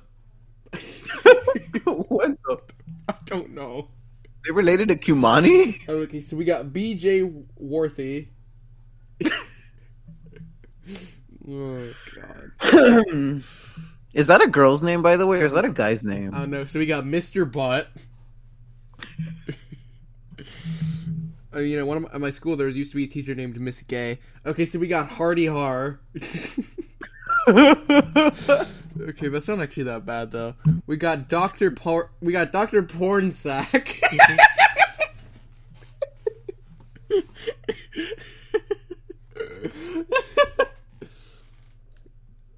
what 1.22 2.36
the? 2.44 2.60
I 3.08 3.14
don't 3.24 3.54
know. 3.54 3.88
They 4.44 4.52
related 4.52 4.88
to 4.90 4.96
Kumani? 4.96 5.88
Okay, 5.88 6.20
so 6.20 6.36
we 6.36 6.44
got 6.44 6.66
BJ 6.66 7.44
Worthy. 7.56 8.28
oh 11.48 11.92
god. 12.14 13.42
Is 14.14 14.26
that 14.26 14.40
a 14.42 14.46
girl's 14.46 14.82
name, 14.82 15.02
by 15.02 15.16
the 15.16 15.26
way, 15.26 15.40
or 15.40 15.46
is 15.46 15.52
that 15.54 15.64
a 15.64 15.70
guy's 15.70 16.04
name? 16.04 16.34
I 16.34 16.40
don't 16.40 16.50
know. 16.50 16.64
So 16.64 16.78
we 16.78 16.86
got 16.86 17.04
Mr. 17.04 17.50
Butt. 17.50 17.88
Uh, 21.54 21.60
you 21.60 21.78
know, 21.78 21.86
one 21.86 21.96
of 21.96 22.12
my, 22.12 22.18
my 22.18 22.30
school 22.30 22.56
there 22.56 22.68
used 22.68 22.90
to 22.92 22.96
be 22.96 23.04
a 23.04 23.08
teacher 23.08 23.34
named 23.34 23.58
Miss 23.58 23.80
Gay. 23.82 24.18
Okay, 24.44 24.66
so 24.66 24.78
we 24.78 24.86
got 24.86 25.08
Hardy 25.08 25.46
Har. 25.46 25.98
okay, 27.48 29.28
that's 29.28 29.48
not 29.48 29.60
actually 29.60 29.84
that 29.84 30.04
bad 30.04 30.30
though. 30.30 30.54
We 30.86 30.98
got 30.98 31.28
Doctor 31.28 31.70
Por- 31.70 32.10
we 32.20 32.32
got 32.32 32.52
Doctor 32.52 32.82
Pornsack. 32.82 33.98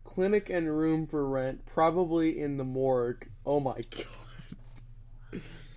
Clinic 0.05 0.51
and 0.51 0.77
room 0.77 1.07
for 1.07 1.25
rent, 1.29 1.65
probably 1.65 2.41
in 2.41 2.57
the 2.57 2.65
morgue. 2.65 3.29
Oh 3.47 3.61
my 3.61 3.85
god. 3.91 4.20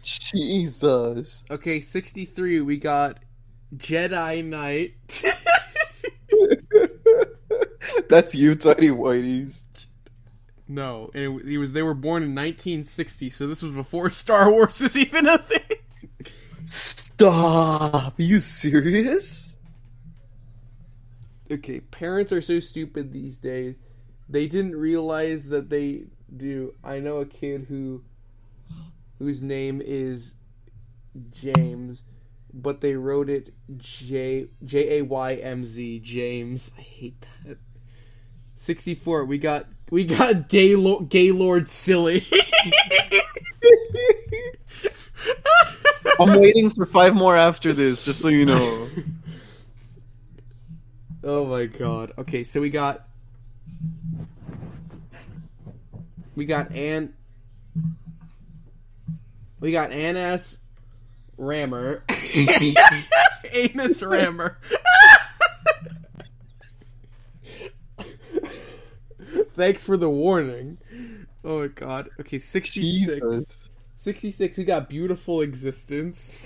Jesus. 0.04 1.44
Okay, 1.50 1.80
63, 1.80 2.62
we 2.62 2.78
got 2.78 3.18
Jedi 3.76 4.46
Knight. 4.46 4.94
That's 8.10 8.36
you, 8.36 8.56
tiny 8.56 8.90
whiteys. 8.90 9.64
no, 10.68 11.10
and 11.14 11.42
it, 11.42 11.58
was 11.58 11.74
they 11.74 11.82
were 11.82 11.94
born 11.94 12.24
in 12.24 12.30
1960, 12.30 13.30
so 13.30 13.48
this 13.48 13.64
was 13.64 13.74
before 13.74 14.10
Star 14.10 14.52
Wars 14.52 14.82
was 14.82 14.98
even 14.98 15.28
a 15.28 15.38
thing. 15.38 15.78
Stop. 16.66 18.20
Are 18.20 18.22
you 18.22 18.40
serious? 18.40 19.58
Okay, 21.52 21.80
parents 21.80 22.32
are 22.32 22.42
so 22.42 22.60
stupid 22.60 23.12
these 23.12 23.38
days. 23.38 23.76
They 24.30 24.48
didn't 24.48 24.76
realize 24.76 25.50
that 25.50 25.70
they 25.70 26.04
do. 26.36 26.74
I 26.84 27.00
know 27.00 27.18
a 27.18 27.26
kid 27.26 27.66
who 27.70 28.04
whose 29.20 29.42
name 29.42 29.82
is 29.84 30.36
James, 31.30 32.04
but 32.54 32.82
they 32.82 32.96
wrote 32.96 33.30
it 33.30 33.54
J 33.78 34.48
J 34.64 35.00
A 35.00 35.04
Y 35.04 35.34
M 35.36 35.66
Z 35.66 36.00
James. 36.00 36.72
I 36.78 36.82
hate 36.82 37.26
that. 37.46 37.58
Sixty 38.56 38.96
four. 38.96 39.26
We 39.26 39.38
got 39.38 39.68
we 39.90 40.06
got 40.06 40.50
Gaylord, 40.50 41.10
Gaylord 41.10 41.70
Silly. 41.70 42.26
I'm 46.20 46.40
waiting 46.40 46.70
for 46.70 46.86
five 46.86 47.16
more 47.16 47.36
after 47.36 47.74
this, 47.74 48.04
just 48.06 48.22
so 48.22 48.28
you 48.28 48.46
know. 48.46 48.88
oh 51.24 51.46
my 51.46 51.66
god. 51.66 52.14
Okay, 52.18 52.44
so 52.44 52.62
we 52.62 52.70
got 52.70 53.08
we 56.36 56.46
got 56.46 56.72
Ann 56.72 57.14
we 59.64 59.72
got 59.72 59.92
Annas 59.94 60.58
Rammer. 61.38 62.04
Anus 63.54 64.04
Rammer. 64.04 64.60
Thanks 69.52 69.86
for 69.86 69.96
the 69.96 70.10
warning. 70.10 70.80
Oh 71.46 71.62
my 71.62 71.68
god. 71.68 72.10
Okay, 72.20 72.40
66. 72.40 73.16
Jesus. 73.16 73.70
66, 73.96 74.58
we 74.58 74.66
got 74.66 74.90
Beautiful 74.90 75.40
Existence. 75.40 76.46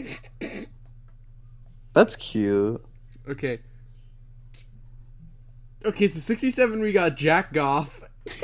That's 1.94 2.16
cute. 2.18 2.86
Okay. 3.28 3.62
Okay, 5.86 6.08
so 6.08 6.20
67, 6.20 6.80
we 6.80 6.92
got 6.92 7.18
Jack 7.18 7.52
Goff. 7.52 8.00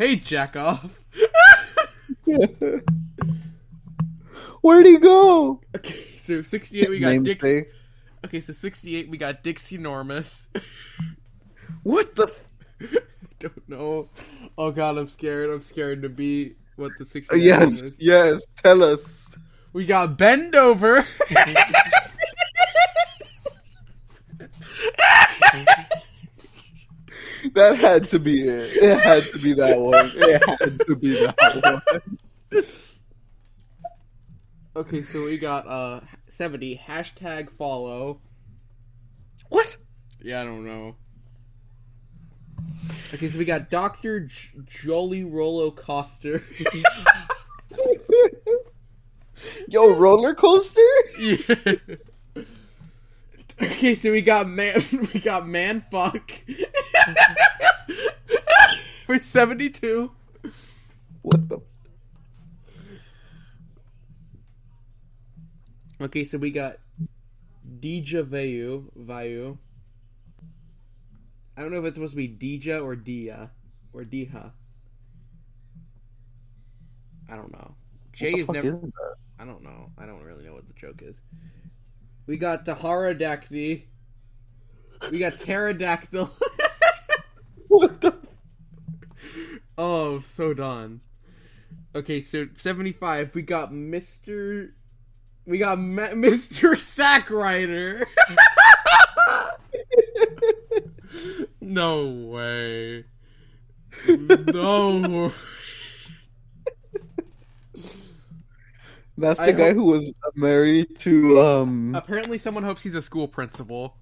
hey, 0.00 0.16
Jack 0.16 0.56
Off. 0.56 0.98
Where'd 4.62 4.86
he 4.86 4.96
go? 4.98 5.60
Okay, 5.76 6.04
so 6.16 6.40
68, 6.40 6.88
we 6.88 6.98
got 6.98 7.10
Dix- 7.22 7.42
Namesake. 7.42 7.66
Okay, 8.24 8.40
so 8.40 8.54
68, 8.54 9.10
we 9.10 9.18
got 9.18 9.42
Dixie 9.42 9.78
Normus. 9.78 10.48
What 11.82 12.14
the? 12.14 12.30
F- 12.82 12.94
Don't 13.38 13.66
know. 13.68 14.10
Oh 14.58 14.70
god, 14.70 14.98
I'm 14.98 15.08
scared. 15.08 15.48
I'm 15.48 15.62
scared 15.62 16.02
to 16.02 16.10
be 16.10 16.56
what 16.76 16.92
the 16.98 17.04
uh, 17.04 17.08
69 17.08 17.42
yes, 17.42 17.80
is. 17.80 17.96
yes. 17.98 18.44
Tell 18.62 18.84
us. 18.84 19.34
We 19.72 19.86
got 19.86 20.18
Bend 20.18 20.54
Over. 20.54 21.06
That 27.54 27.76
had 27.78 28.08
to 28.10 28.18
be 28.18 28.42
it. 28.42 28.82
It 28.82 29.00
had 29.00 29.24
to 29.28 29.38
be 29.38 29.52
that 29.54 29.78
one. 29.78 30.10
It 30.14 30.42
had 30.60 30.78
to 30.80 30.96
be 30.96 31.14
that 31.24 31.82
one. 32.50 32.62
okay, 34.76 35.02
so 35.02 35.24
we 35.24 35.38
got 35.38 35.66
uh 35.66 36.00
70 36.28 36.80
hashtag 36.86 37.50
follow. 37.52 38.20
What? 39.48 39.76
Yeah, 40.22 40.42
I 40.42 40.44
don't 40.44 40.64
know. 40.64 40.96
Okay, 43.14 43.28
so 43.28 43.38
we 43.38 43.44
got 43.44 43.70
Doctor 43.70 44.20
J- 44.20 44.50
Jolly 44.64 45.24
Rolo 45.24 45.70
Coster. 45.70 46.42
Yo, 49.68 49.94
roller 49.94 50.34
coaster? 50.34 50.80
yeah. 51.18 51.54
Okay, 53.62 53.94
so 53.94 54.10
we 54.10 54.22
got 54.22 54.48
man, 54.48 54.74
we 55.14 55.20
got 55.20 55.46
man 55.46 55.84
fuck 55.90 56.30
for 59.06 59.18
seventy 59.18 59.68
two. 59.68 60.12
What 61.22 61.48
the? 61.48 61.60
Okay, 66.00 66.24
so 66.24 66.38
we 66.38 66.50
got 66.50 66.76
Dija 67.80 68.24
Vayu 68.24 68.84
Vayu. 68.98 69.58
I 71.56 71.60
don't 71.60 71.70
know 71.70 71.78
if 71.78 71.84
it's 71.84 71.96
supposed 71.96 72.12
to 72.12 72.16
be 72.16 72.28
Dija 72.28 72.82
or 72.82 72.96
Dia 72.96 73.50
or 73.92 74.02
Diha. 74.04 74.52
I 77.28 77.36
don't 77.36 77.52
know. 77.52 77.74
Jay 78.14 78.32
is 78.32 78.48
never. 78.48 78.68
is? 78.68 78.90
I 79.38 79.44
don't 79.44 79.62
know. 79.62 79.90
I 79.98 80.06
don't 80.06 80.22
really 80.22 80.44
know 80.44 80.54
what 80.54 80.66
the 80.66 80.72
joke 80.72 81.02
is. 81.02 81.20
We 82.30 82.36
got 82.36 82.64
Taharadacty. 82.64 83.86
We 85.10 85.18
got 85.18 85.32
Pterodactyl. 85.32 86.30
what 87.66 88.00
the? 88.00 88.14
Oh, 89.76 90.20
so 90.20 90.54
done. 90.54 91.00
Okay, 91.92 92.20
so 92.20 92.46
75. 92.56 93.34
We 93.34 93.42
got 93.42 93.72
Mr. 93.72 94.70
We 95.44 95.58
got 95.58 95.80
Ma- 95.80 96.02
Mr. 96.10 96.76
Sackrider. 96.76 98.06
no 101.60 102.06
way. 102.10 103.06
No. 104.06 105.32
That's 109.20 109.38
the 109.38 109.46
I 109.46 109.52
guy 109.52 109.66
hope- 109.68 109.76
who 109.76 109.84
was 109.84 110.12
married 110.34 110.98
to 111.00 111.40
um. 111.40 111.94
Apparently, 111.94 112.38
someone 112.38 112.64
hopes 112.64 112.82
he's 112.82 112.94
a 112.94 113.02
school 113.02 113.28
principal. 113.28 113.96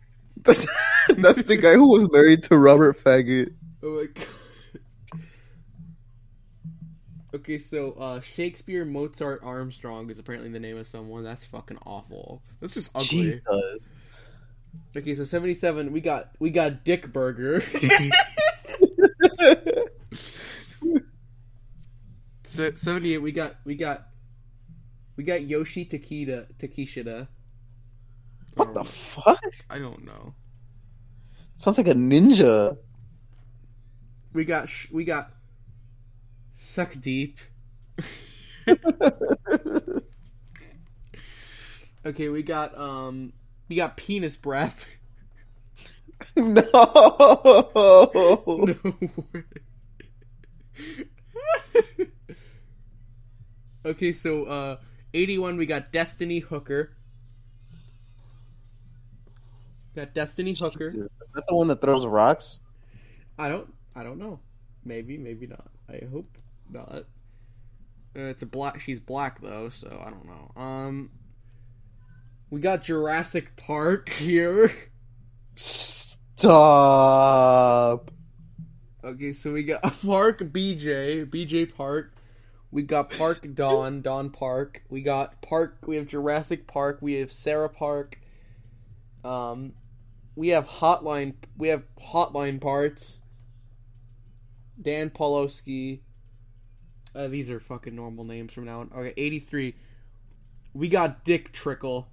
That's 0.44 1.42
the 1.42 1.58
guy 1.60 1.74
who 1.74 1.90
was 1.90 2.10
married 2.10 2.44
to 2.44 2.56
Robert 2.56 2.96
Faggot. 2.96 3.52
Oh 3.82 4.00
my 4.00 4.06
god. 4.06 4.26
Okay, 7.32 7.58
so 7.58 7.92
uh, 7.92 8.20
Shakespeare 8.20 8.84
Mozart 8.84 9.40
Armstrong 9.44 10.10
is 10.10 10.18
apparently 10.18 10.50
the 10.50 10.58
name 10.58 10.76
of 10.76 10.86
someone. 10.86 11.22
That's 11.22 11.44
fucking 11.46 11.78
awful. 11.86 12.42
That's 12.60 12.74
just 12.74 12.90
ugly. 12.94 13.06
Jesus. 13.06 13.42
Okay, 14.96 15.14
so 15.14 15.24
seventy 15.24 15.54
seven. 15.54 15.92
We 15.92 16.00
got 16.00 16.30
we 16.40 16.50
got 16.50 16.84
Dick 16.84 17.12
Burger. 17.12 17.60
so, 22.42 22.70
seventy 22.74 23.14
eight. 23.14 23.18
We 23.18 23.32
got 23.32 23.56
we 23.64 23.74
got 23.76 24.08
we 25.20 25.24
got 25.24 25.42
Yoshi 25.42 25.84
Takeda 25.84 26.46
Takeshita. 26.58 27.28
What 28.54 28.72
the 28.72 28.84
fuck? 28.84 29.38
I 29.68 29.78
don't 29.78 30.02
know. 30.02 30.32
Sounds 31.58 31.76
like 31.76 31.88
a 31.88 31.92
ninja. 31.92 32.78
We 34.32 34.46
got 34.46 34.70
sh- 34.70 34.86
we 34.90 35.04
got 35.04 35.30
Suck 36.54 36.98
Deep. 36.98 37.38
okay, 42.06 42.30
we 42.30 42.42
got 42.42 42.78
um 42.78 43.34
we 43.68 43.76
got 43.76 43.98
Penis 43.98 44.38
Breath. 44.38 44.86
no. 46.34 46.62
No 48.46 49.04
okay, 53.84 54.12
so 54.12 54.44
uh 54.44 54.76
81 55.14 55.56
we 55.56 55.66
got 55.66 55.92
Destiny 55.92 56.38
Hooker. 56.40 56.92
Got 59.94 60.14
Destiny 60.14 60.54
Hooker. 60.58 60.86
Is 60.86 61.10
that 61.34 61.44
the 61.48 61.54
one 61.56 61.66
that 61.68 61.80
throws 61.80 62.06
rocks? 62.06 62.60
I 63.38 63.48
don't 63.48 63.72
I 63.94 64.02
don't 64.02 64.18
know. 64.18 64.40
Maybe, 64.84 65.16
maybe 65.18 65.46
not. 65.46 65.70
I 65.88 66.04
hope 66.10 66.36
not. 66.70 66.88
Uh, 66.88 67.04
it's 68.14 68.42
a 68.42 68.46
black 68.46 68.80
she's 68.80 69.00
black 69.00 69.40
though, 69.40 69.68
so 69.68 69.88
I 70.04 70.10
don't 70.10 70.26
know. 70.26 70.52
Um 70.60 71.10
we 72.50 72.60
got 72.60 72.82
Jurassic 72.84 73.56
Park 73.56 74.08
here. 74.12 74.72
Stop. 75.54 76.50
Okay, 79.02 79.32
so 79.32 79.52
we 79.52 79.62
got 79.64 79.82
Park 80.02 80.40
BJ, 80.40 81.24
BJ 81.26 81.74
Park. 81.74 82.12
We 82.72 82.82
got 82.82 83.10
Park 83.10 83.54
Don, 83.54 84.00
Don 84.00 84.30
Park. 84.30 84.82
We 84.88 85.02
got 85.02 85.42
Park. 85.42 85.78
We 85.86 85.96
have 85.96 86.06
Jurassic 86.06 86.66
Park. 86.66 86.98
We 87.00 87.14
have 87.14 87.32
Sarah 87.32 87.68
Park. 87.68 88.20
Um, 89.24 89.72
we 90.36 90.48
have 90.48 90.66
Hotline. 90.66 91.34
We 91.56 91.68
have 91.68 91.82
Hotline 91.96 92.60
parts. 92.60 93.20
Dan 94.80 95.10
Polowski. 95.10 96.00
Uh, 97.14 97.26
these 97.26 97.50
are 97.50 97.58
fucking 97.58 97.94
normal 97.94 98.24
names 98.24 98.52
from 98.52 98.66
now 98.66 98.80
on. 98.80 98.90
Okay, 98.94 99.12
eighty 99.16 99.40
three. 99.40 99.74
We 100.72 100.88
got 100.88 101.24
Dick 101.24 101.52
Trickle. 101.52 102.08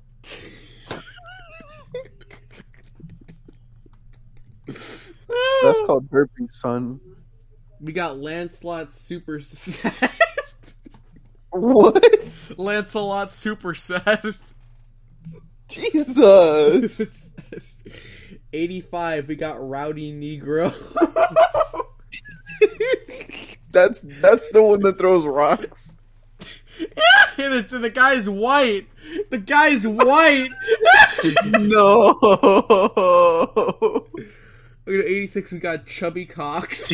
That's 4.66 5.82
called 5.86 6.10
burping, 6.10 6.50
son. 6.50 7.00
We 7.80 7.94
got 7.94 8.18
Lancelot 8.18 8.92
Super. 8.92 9.40
What? 11.52 12.04
Lancelot 12.58 13.32
Super 13.32 13.74
Set. 13.74 14.26
Jesus. 15.70 17.02
85, 18.54 19.28
we 19.28 19.36
got 19.36 19.58
Rowdy 19.60 20.14
Negro. 20.14 20.74
That's 23.72 24.02
that's 24.02 24.50
the 24.52 24.64
one 24.64 24.82
that 24.82 24.98
throws 24.98 25.26
rocks. 25.26 25.96
and 27.38 27.54
it's 27.54 27.72
and 27.74 27.84
the 27.84 27.90
guy's 27.90 28.30
white. 28.30 28.88
The 29.30 29.38
guy's 29.38 29.86
white. 29.86 30.50
no. 31.46 32.18
Look 34.86 35.00
at 35.00 35.06
86, 35.06 35.52
we 35.52 35.60
got 35.60 35.86
Chubby 35.86 36.26
Cox. 36.26 36.92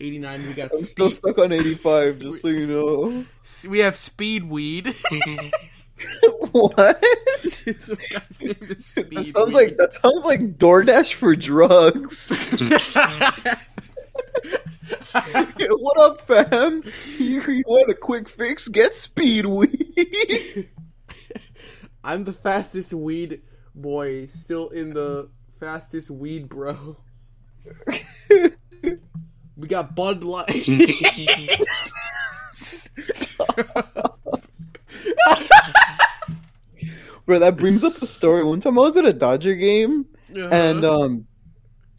Eighty-nine. 0.00 0.46
We 0.46 0.54
got. 0.54 0.70
I'm 0.72 0.80
still 0.82 1.10
stuck 1.10 1.38
on 1.38 1.52
85, 1.52 2.18
just 2.20 2.42
so 2.42 2.48
you 2.48 2.66
know. 2.66 3.24
We 3.68 3.80
have 3.80 3.96
Speed 3.96 4.48
Weed. 4.48 4.94
What? 6.52 7.04
Some 7.46 7.74
guy's 8.10 8.42
name 8.42 8.56
is 8.62 8.86
Speed. 8.86 9.10
That 9.10 9.28
sounds 9.28 9.54
like 9.54 9.76
that 9.76 9.92
sounds 9.94 10.24
like 10.24 10.56
DoorDash 10.56 11.12
for 11.12 11.36
drugs. 11.36 12.30
What 15.12 15.98
up, 15.98 16.26
fam? 16.26 16.82
You, 17.18 17.42
you 17.42 17.64
want 17.66 17.90
a 17.90 17.94
quick 17.94 18.28
fix? 18.28 18.68
Get 18.68 18.94
speed 18.94 19.46
weed. 19.46 20.70
I'm 22.02 22.24
the 22.24 22.32
fastest 22.32 22.94
weed 22.94 23.42
boy, 23.74 24.26
still 24.26 24.68
in 24.70 24.94
the 24.94 25.28
fastest 25.58 26.10
weed 26.10 26.48
bro. 26.48 26.96
We 29.60 29.68
got 29.68 29.94
Bud 29.94 30.24
Light. 30.24 30.46
Bro, 37.26 37.38
that 37.40 37.56
brings 37.58 37.84
up 37.84 38.00
a 38.02 38.06
story. 38.06 38.42
One 38.42 38.60
time 38.60 38.78
I 38.78 38.82
was 38.82 38.96
at 38.96 39.04
a 39.04 39.12
Dodger 39.12 39.54
game 39.54 40.06
and 40.34 40.84
um 40.84 41.26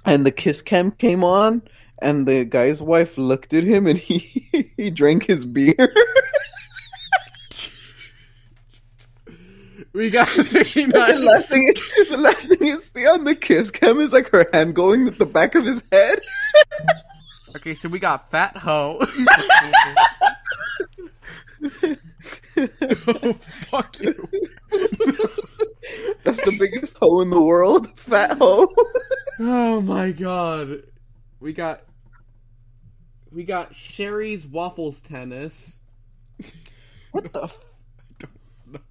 and 0.03 0.25
the 0.25 0.31
kiss 0.31 0.61
cam 0.61 0.91
came 0.91 1.23
on 1.23 1.61
and 1.99 2.27
the 2.27 2.45
guy's 2.45 2.81
wife 2.81 3.17
looked 3.17 3.53
at 3.53 3.63
him 3.63 3.85
and 3.87 3.99
he 3.99 4.71
he 4.77 4.89
drank 4.89 5.25
his 5.25 5.45
beer. 5.45 5.93
we 9.93 10.09
got 10.09 10.27
the 10.35 11.21
last 11.21 11.49
thing 11.49 11.71
the 12.09 12.17
last 12.17 12.47
thing 12.47 12.67
you 12.67 12.77
see 12.77 13.05
on 13.05 13.23
the 13.23 13.35
kiss 13.35 13.69
cam 13.69 13.99
is 13.99 14.13
like 14.13 14.29
her 14.29 14.47
hand 14.51 14.73
going 14.75 15.07
at 15.07 15.19
the 15.19 15.25
back 15.25 15.53
of 15.55 15.65
his 15.65 15.83
head. 15.91 16.19
Okay, 17.55 17.73
so 17.73 17.89
we 17.89 17.99
got 17.99 18.31
Fat 18.31 18.57
Ho. 18.57 18.99
oh, 22.57 23.33
fuck 23.33 23.99
you. 23.99 24.29
That's 26.23 26.41
the 26.43 26.55
biggest 26.57 26.97
hoe 26.97 27.21
in 27.21 27.29
the 27.29 27.41
world. 27.41 27.99
Fat 27.99 28.37
hoe. 28.37 28.73
Oh 29.39 29.81
my 29.81 30.11
god. 30.11 30.83
We 31.39 31.53
got 31.53 31.81
we 33.31 33.43
got 33.43 33.75
Sherry's 33.75 34.47
Waffles 34.47 35.01
Tennis. 35.01 35.79
What 37.11 37.31
the 37.33 37.51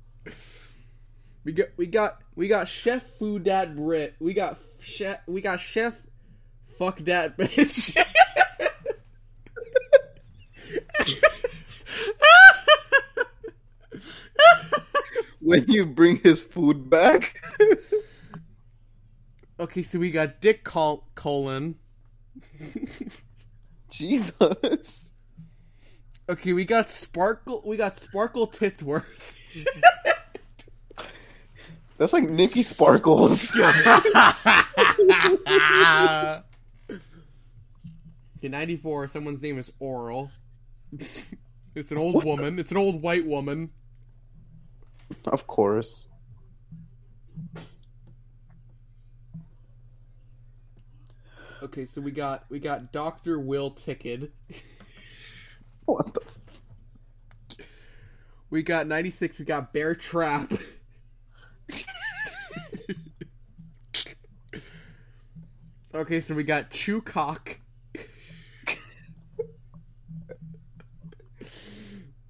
We 1.44 1.52
got 1.52 1.68
we 1.76 1.86
got 1.86 2.22
we 2.36 2.48
got 2.48 2.68
Chef 2.68 3.02
Food 3.18 3.44
Dad 3.44 3.76
Brit. 3.76 4.14
We 4.20 4.34
got 4.34 4.58
chef 4.80 5.20
we 5.26 5.40
got 5.40 5.60
Chef 5.60 6.00
Fuck 6.80 6.98
that 7.00 7.36
bitch. 7.36 7.94
When 15.40 15.64
you 15.68 15.86
bring 15.86 16.16
his 16.18 16.42
food 16.42 16.88
back. 16.90 17.42
okay, 19.58 19.82
so 19.82 19.98
we 19.98 20.10
got 20.10 20.40
Dick 20.40 20.64
Col- 20.64 21.06
Colon. 21.14 21.76
Jesus. 23.90 25.10
Okay, 26.28 26.52
we 26.52 26.64
got 26.64 26.88
Sparkle. 26.90 27.62
We 27.66 27.76
got 27.76 27.98
Sparkle 27.98 28.46
Titsworth. 28.46 29.36
That's 31.98 32.12
like 32.12 32.28
Nikki 32.28 32.62
Sparkles. 32.62 33.50
Okay, 38.38 38.48
94, 38.48 39.08
someone's 39.08 39.42
name 39.42 39.58
is 39.58 39.70
Oral. 39.80 40.30
it's 41.74 41.90
an 41.90 41.98
old 41.98 42.24
woman. 42.24 42.58
It's 42.58 42.70
an 42.70 42.76
old 42.76 43.02
white 43.02 43.26
woman. 43.26 43.70
Of 45.24 45.46
course. 45.46 46.06
Okay, 51.62 51.84
so 51.84 52.00
we 52.00 52.10
got 52.10 52.44
we 52.48 52.58
got 52.58 52.92
Doctor 52.92 53.38
Will 53.38 53.70
Ticked. 53.70 54.30
What 55.86 56.14
the? 56.14 56.20
We 58.50 58.62
got 58.62 58.86
96. 58.86 59.38
We 59.38 59.44
got 59.44 59.72
Bear 59.72 59.94
Trap. 59.94 60.52
okay, 65.94 66.20
so 66.20 66.34
we 66.34 66.44
got 66.44 66.70
Chew 66.70 67.00
Cock. 67.00 67.59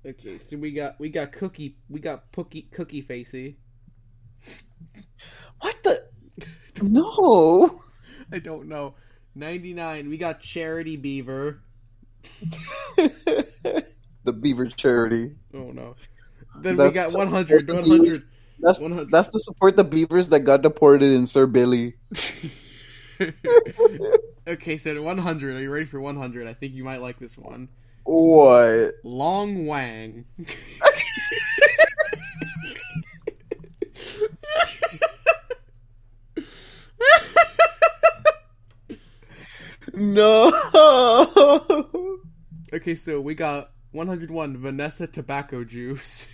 Okay, 0.06 0.39
so 0.39 0.56
we 0.56 0.72
got 0.72 0.98
we 0.98 1.09
got 1.09 1.32
Cookie. 1.32 1.77
We 1.89 2.01
got 2.01 2.32
Pookie 2.32 2.70
Cookie 2.70 3.01
Facey. 3.01 3.56
What 5.60 5.82
the? 5.82 6.09
No. 6.82 7.82
I 8.32 8.39
don't 8.39 8.66
know. 8.66 8.94
99. 9.35 10.09
We 10.09 10.16
got 10.16 10.40
Charity 10.40 10.97
Beaver. 10.97 11.60
The 14.24 14.32
Beaver 14.32 14.66
Charity. 14.66 15.35
Oh 15.55 15.70
no. 15.72 15.97
Then 16.60 16.77
we 16.77 16.90
got 16.90 17.10
to 17.10 17.16
100. 17.16 17.66
support 17.66 17.85
the 17.85 17.90
100. 17.90 18.22
That's, 18.60 18.81
100. 18.81 19.10
that's 19.10 19.28
to 19.28 19.39
support 19.39 19.77
the 19.77 19.85
beavers 19.85 20.28
that 20.28 20.40
got 20.40 20.60
deported 20.62 21.10
in 21.10 21.27
Sir 21.27 21.47
Billy. 21.47 21.94
okay, 24.47 24.77
so 24.77 25.02
100. 25.02 25.56
Are 25.56 25.60
you 25.60 25.70
ready 25.70 25.86
for 25.86 26.01
100? 26.01 26.47
I 26.47 26.52
think 26.52 26.74
you 26.74 26.85
might 26.85 27.01
like 27.01 27.18
this 27.18 27.39
one. 27.39 27.70
What? 28.05 28.94
Long 29.05 29.66
Wang. 29.66 30.24
No. 39.94 40.52
Okay, 42.72 42.94
so 42.94 43.20
we 43.20 43.35
got 43.35 43.72
101 43.90 44.56
Vanessa 44.59 45.06
Tobacco 45.09 45.64
Juice. 45.64 46.28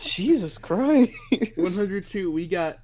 Jesus 0.00 0.56
Christ. 0.56 1.12
102 1.56 2.30
we 2.30 2.46
got 2.46 2.78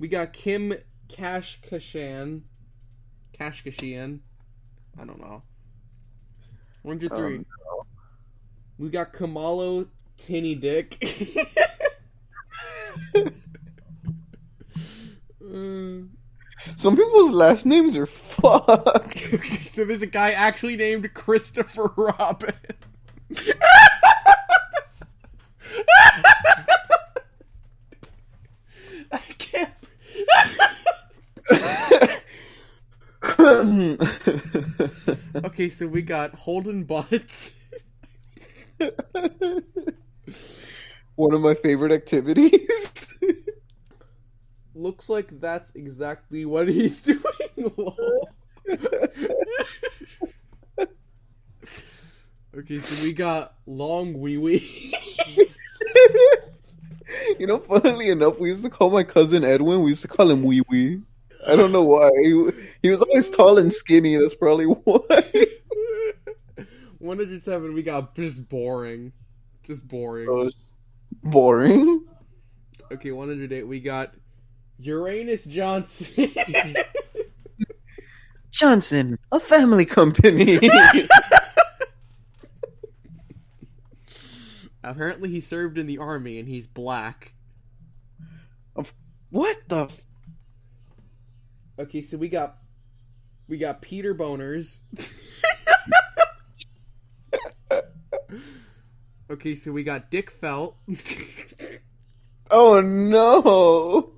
we 0.00 0.08
got 0.08 0.32
Kim 0.32 0.74
Cash 1.08 1.60
Kashan. 1.62 2.42
I 4.98 5.04
don't 5.04 5.20
know. 5.20 5.42
103. 6.82 7.36
Um, 7.36 7.46
We 8.78 8.88
got 8.88 9.12
Kamalo 9.12 9.88
Tinny 10.16 10.54
Dick. 10.54 10.96
Uh, 15.46 16.02
Some 16.74 16.96
people's 16.96 17.30
last 17.30 17.66
names 17.66 17.96
are 17.96 18.06
fucked. 18.06 19.18
so 19.72 19.84
there's 19.84 20.02
a 20.02 20.06
guy 20.06 20.32
actually 20.32 20.76
named 20.76 21.12
Christopher 21.14 21.92
Robin. 21.96 22.52
I 29.12 29.18
can't. 29.38 29.72
okay, 35.44 35.68
so 35.68 35.86
we 35.86 36.02
got 36.02 36.34
Holden 36.34 36.84
Butts. 36.84 37.52
One 41.14 41.32
of 41.32 41.40
my 41.40 41.54
favorite 41.54 41.92
activities. 41.92 43.18
Looks 44.74 45.08
like 45.08 45.40
that's 45.40 45.70
exactly 45.74 46.44
what 46.44 46.68
he's 46.68 47.00
doing. 47.02 47.20
Okay, 52.58 52.78
so 52.78 53.02
we 53.02 53.12
got 53.12 53.54
Long 53.66 54.18
Wee 54.18 54.38
Wee. 54.38 54.94
you 57.38 57.46
know, 57.46 57.58
funnily 57.58 58.08
enough, 58.08 58.38
we 58.38 58.48
used 58.48 58.64
to 58.64 58.70
call 58.70 58.90
my 58.90 59.04
cousin 59.04 59.44
Edwin. 59.44 59.82
We 59.82 59.90
used 59.90 60.02
to 60.02 60.08
call 60.08 60.30
him 60.30 60.42
Wee 60.42 60.62
Wee. 60.68 61.02
I 61.48 61.56
don't 61.56 61.72
know 61.72 61.84
why. 61.84 62.10
He, 62.16 62.50
he 62.82 62.90
was 62.90 63.02
always 63.02 63.30
tall 63.30 63.58
and 63.58 63.72
skinny. 63.72 64.16
That's 64.16 64.34
probably 64.34 64.66
why. 64.66 65.46
107, 66.98 67.74
we 67.74 67.82
got 67.82 68.14
just 68.14 68.48
boring. 68.48 69.12
Just 69.62 69.86
boring. 69.86 70.28
Oh, 70.30 70.50
boring. 71.22 72.04
Okay, 72.92 73.12
108, 73.12 73.64
we 73.64 73.80
got 73.80 74.14
Uranus 74.78 75.44
Johnson. 75.44 76.30
Johnson, 78.50 79.18
a 79.32 79.40
family 79.40 79.84
company. 79.84 80.58
Apparently, 84.82 85.28
he 85.28 85.40
served 85.40 85.78
in 85.78 85.86
the 85.86 85.98
army 85.98 86.38
and 86.38 86.48
he's 86.48 86.66
black. 86.66 87.34
what 89.30 89.56
the? 89.68 89.88
Okay, 91.78 92.02
so 92.02 92.16
we 92.16 92.28
got 92.28 92.56
we 93.48 93.58
got 93.58 93.82
Peter 93.82 94.14
Boners. 94.14 94.80
Okay, 99.28 99.56
so 99.56 99.72
we 99.72 99.82
got 99.82 100.08
Dick 100.10 100.30
Felt. 100.30 100.76
Oh 102.48 102.80
no! 102.80 104.12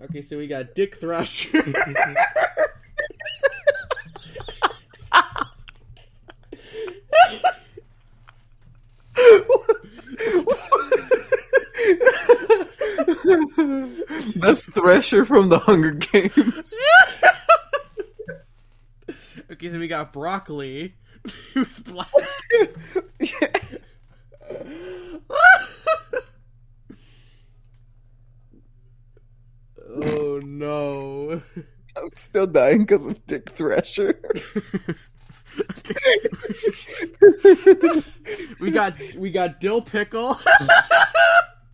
okay, 0.04 0.20
so 0.20 0.36
we 0.36 0.48
got 0.48 0.74
Dick 0.74 0.96
Thrasher. 0.96 1.62
That's 14.42 14.66
Thresher 14.66 15.24
from 15.24 15.48
the 15.50 15.60
Hunger 15.60 15.92
Games. 15.92 16.74
okay, 19.52 19.70
so 19.70 19.78
we 19.78 19.86
got 19.86 20.12
Broccoli. 20.12 20.96
Who's 21.54 21.78
black? 21.78 22.08
oh 29.88 30.40
no. 30.44 31.40
I'm 31.96 32.10
still 32.16 32.48
dying 32.48 32.80
because 32.80 33.06
of 33.06 33.24
Dick 33.26 33.50
Thresher. 33.50 34.20
we 38.60 38.72
got 38.72 38.94
we 39.16 39.30
got 39.30 39.60
Dill 39.60 39.82
Pickle. 39.82 40.36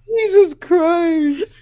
Jesus 0.07 0.53
Christ! 0.55 1.57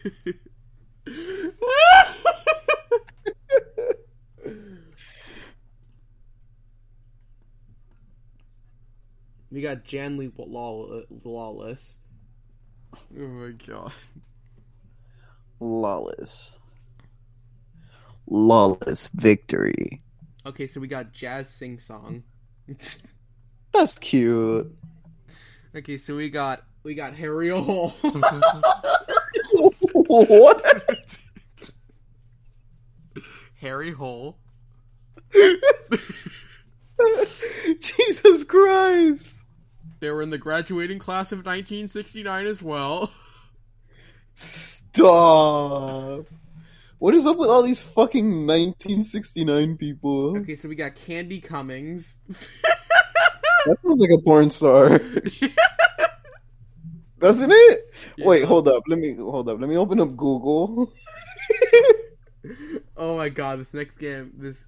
we 9.50 9.60
got 9.60 9.84
Janley 9.84 10.30
Law- 10.36 11.02
Lawless. 11.24 11.98
Oh 13.18 13.26
my 13.26 13.52
god. 13.52 13.92
Lawless. 15.60 16.58
Lawless 18.26 19.08
victory. 19.14 20.02
Okay, 20.44 20.66
so 20.66 20.80
we 20.80 20.88
got 20.88 21.12
Jazz 21.12 21.48
Sing 21.48 21.78
Song. 21.78 22.22
That's 23.72 23.98
cute. 23.98 24.74
Okay, 25.74 25.98
so 25.98 26.16
we 26.16 26.30
got 26.30 26.64
we 26.82 26.94
got 26.94 27.14
Harry 27.14 27.48
Hole. 27.48 27.90
what? 29.92 30.82
Harry 33.60 33.92
Hole. 33.92 34.38
Jesus 37.80 38.44
Christ! 38.44 39.28
They 40.00 40.10
were 40.10 40.22
in 40.22 40.30
the 40.30 40.38
graduating 40.38 40.98
class 40.98 41.32
of 41.32 41.38
1969 41.38 42.46
as 42.46 42.62
well. 42.62 43.10
Stop. 44.34 46.26
What 46.98 47.14
is 47.14 47.26
up 47.26 47.36
with 47.36 47.48
all 47.48 47.62
these 47.62 47.82
fucking 47.82 48.46
1969 48.46 49.76
people? 49.76 50.38
Okay, 50.38 50.56
so 50.56 50.68
we 50.68 50.74
got 50.74 50.94
Candy 50.94 51.40
Cummings. 51.40 52.16
That 53.66 53.78
sounds 53.82 54.00
like 54.00 54.10
a 54.10 54.22
porn 54.22 54.50
star. 54.50 55.00
Doesn't 57.18 57.50
it? 57.50 57.94
Yeah. 58.16 58.26
Wait, 58.26 58.44
hold 58.44 58.68
up. 58.68 58.84
Let 58.86 59.00
me 59.00 59.16
hold 59.16 59.48
up. 59.48 59.58
Let 59.58 59.68
me 59.68 59.76
open 59.76 59.98
up 59.98 60.16
Google. 60.16 60.92
Oh 62.96 63.16
my 63.16 63.28
god, 63.28 63.60
this 63.60 63.74
next 63.74 63.98
game, 63.98 64.32
this. 64.36 64.66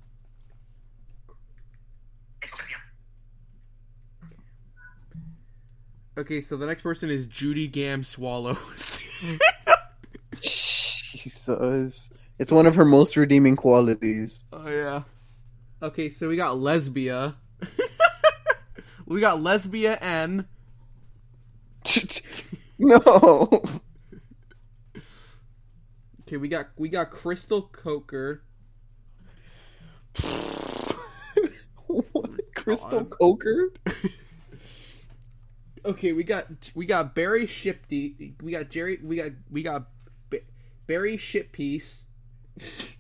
Okay, 6.18 6.40
so 6.40 6.56
the 6.56 6.66
next 6.66 6.82
person 6.82 7.10
is 7.10 7.26
Judy 7.26 7.68
Gam 7.68 8.02
Swallows. 8.02 8.98
Jesus. 10.34 12.10
It's 12.38 12.52
one 12.52 12.66
of 12.66 12.74
her 12.74 12.84
most 12.84 13.16
redeeming 13.16 13.56
qualities. 13.56 14.42
oh 14.52 14.68
yeah. 14.68 15.02
Okay, 15.80 16.10
so 16.10 16.28
we 16.28 16.36
got 16.36 16.58
Lesbia. 16.58 17.36
we 19.06 19.20
got 19.20 19.40
Lesbia 19.40 19.96
N. 19.96 20.46
no. 22.78 23.62
Okay, 26.28 26.36
we 26.36 26.48
got 26.48 26.68
we 26.76 26.90
got 26.90 27.10
Crystal 27.10 27.62
Coker. 27.62 28.42
what? 31.86 32.54
Crystal 32.54 33.06
Coker? 33.06 33.72
Okay, 35.84 36.12
we 36.12 36.24
got 36.24 36.48
we 36.74 36.84
got 36.84 37.14
Barry 37.14 37.46
Shipty. 37.46 38.34
We 38.42 38.52
got 38.52 38.68
Jerry. 38.68 38.98
We 39.02 39.16
got 39.16 39.30
we 39.48 39.62
got 39.62 39.88
Ba- 40.28 40.42
Barry 40.86 41.16
Shitpiece. 41.16 42.02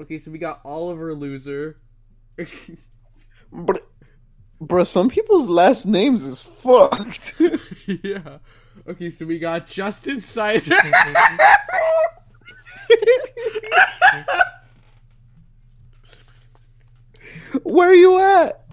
okay, 0.00 0.18
so 0.18 0.32
we 0.32 0.38
got 0.38 0.62
Oliver 0.64 1.14
Loser. 1.14 1.78
But, 3.52 3.82
bro, 4.58 4.82
some 4.82 5.10
people's 5.10 5.48
last 5.48 5.86
names 5.86 6.24
is 6.24 6.42
fucked. 6.42 7.40
yeah. 8.02 8.38
Okay, 8.86 9.10
so 9.10 9.24
we 9.24 9.38
got 9.38 9.66
Justin 9.66 10.20
Sider. 10.20 10.76
Where 17.62 17.90
are 17.90 17.94
you 17.94 18.18
at? 18.18 18.64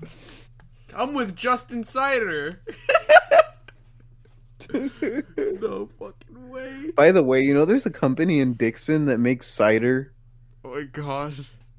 I'm 0.96 1.14
with 1.14 1.36
Justin 1.36 1.84
Sider. 1.84 2.62
no 4.74 5.90
fucking 6.00 6.50
way. 6.50 6.92
By 6.96 7.12
the 7.12 7.24
way, 7.24 7.42
you 7.42 7.54
know 7.54 7.66
there's 7.66 7.86
a 7.86 7.92
company 7.92 8.40
in 8.40 8.54
Dixon 8.54 9.06
that 9.06 9.20
makes 9.20 9.48
cider. 9.48 10.14
Oh 10.66 10.76
my 10.76 10.84
god. 10.84 11.34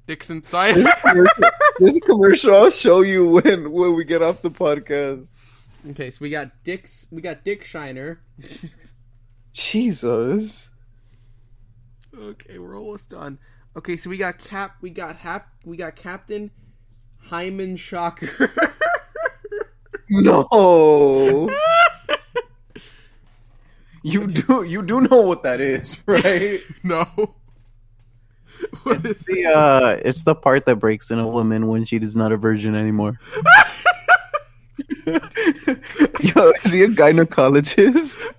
Dixon 0.07 0.37
There's 0.41 0.49
Sider. 0.49 0.81
a 0.81 1.01
commercial, 1.01 1.45
there's 1.79 1.97
a 1.97 2.01
commercial 2.01 2.55
I'll 2.55 2.71
show 2.71 3.03
you 3.03 3.29
when 3.29 3.71
when 3.71 3.95
we 3.95 4.05
get 4.05 4.21
off 4.23 4.43
the 4.43 4.51
podcast. 4.51 5.33
Okay, 5.91 6.11
so 6.11 6.19
we 6.21 6.31
got 6.31 6.51
Dick's 6.65 7.07
we 7.11 7.23
got 7.23 7.45
Dick 7.45 7.65
Shiner. 7.65 8.21
Jesus. 9.53 10.71
Okay, 12.17 12.59
we're 12.59 12.79
almost 12.79 13.09
done. 13.09 13.39
Okay, 13.77 13.97
so 13.97 14.11
we 14.11 14.19
got 14.19 14.39
Cap 14.39 14.77
we 14.81 14.91
got 14.91 15.17
Hap 15.17 15.49
we 15.65 15.77
got 15.77 15.97
Captain 15.97 16.51
Hyman 17.19 17.77
Shocker. 17.77 18.51
No. 20.15 21.49
you 24.03 24.27
do 24.27 24.63
you 24.65 24.83
do 24.83 25.01
know 25.01 25.23
what 25.23 25.43
that 25.43 25.63
is, 25.63 25.99
right? 26.07 26.61
no. 26.83 27.07
What 28.83 29.07
is 29.07 29.25
The, 29.25 29.47
uh, 29.47 29.97
it's 30.05 30.25
the 30.25 30.35
part 30.35 30.67
that 30.67 30.77
breaks 30.77 31.11
in 31.11 31.19
a 31.19 31.27
woman 31.27 31.67
when 31.67 31.85
she 31.85 31.97
is 31.97 32.15
not 32.15 32.31
a 32.31 32.37
virgin 32.37 32.75
anymore. 32.75 33.19
Yo, 35.07 36.53
is 36.65 36.73
he 36.73 36.85
a 36.85 36.89
gynecologist? 36.89 38.24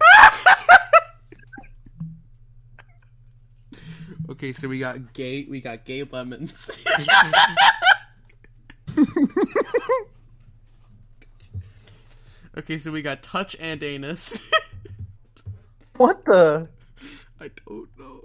Okay, 4.29 4.51
so 4.51 4.67
we 4.67 4.79
got 4.79 5.13
gay 5.13 5.45
we 5.47 5.61
got 5.61 5.85
gay 5.85 6.03
lemons. 6.03 6.71
okay, 12.57 12.77
so 12.79 12.91
we 12.91 13.01
got 13.01 13.21
touch 13.21 13.55
and 13.59 13.83
anus. 13.83 14.39
What 15.97 16.25
the? 16.25 16.67
I 17.39 17.51
don't 17.65 17.87
know. 17.99 18.21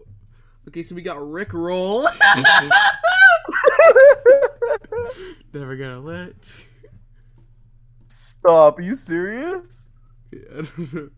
Okay, 0.67 0.83
so 0.83 0.95
we 0.95 1.03
got 1.03 1.25
Rick 1.31 1.53
Roll. 1.53 2.09
Never 5.53 5.77
gonna 5.77 6.01
let. 6.01 6.33
Stop. 8.41 8.79
Are 8.79 8.83
you 8.83 8.97
serious? 8.97 9.91
Yeah, 10.33 10.41
I 10.51 10.63
don't 10.63 10.93
know. 10.95 11.11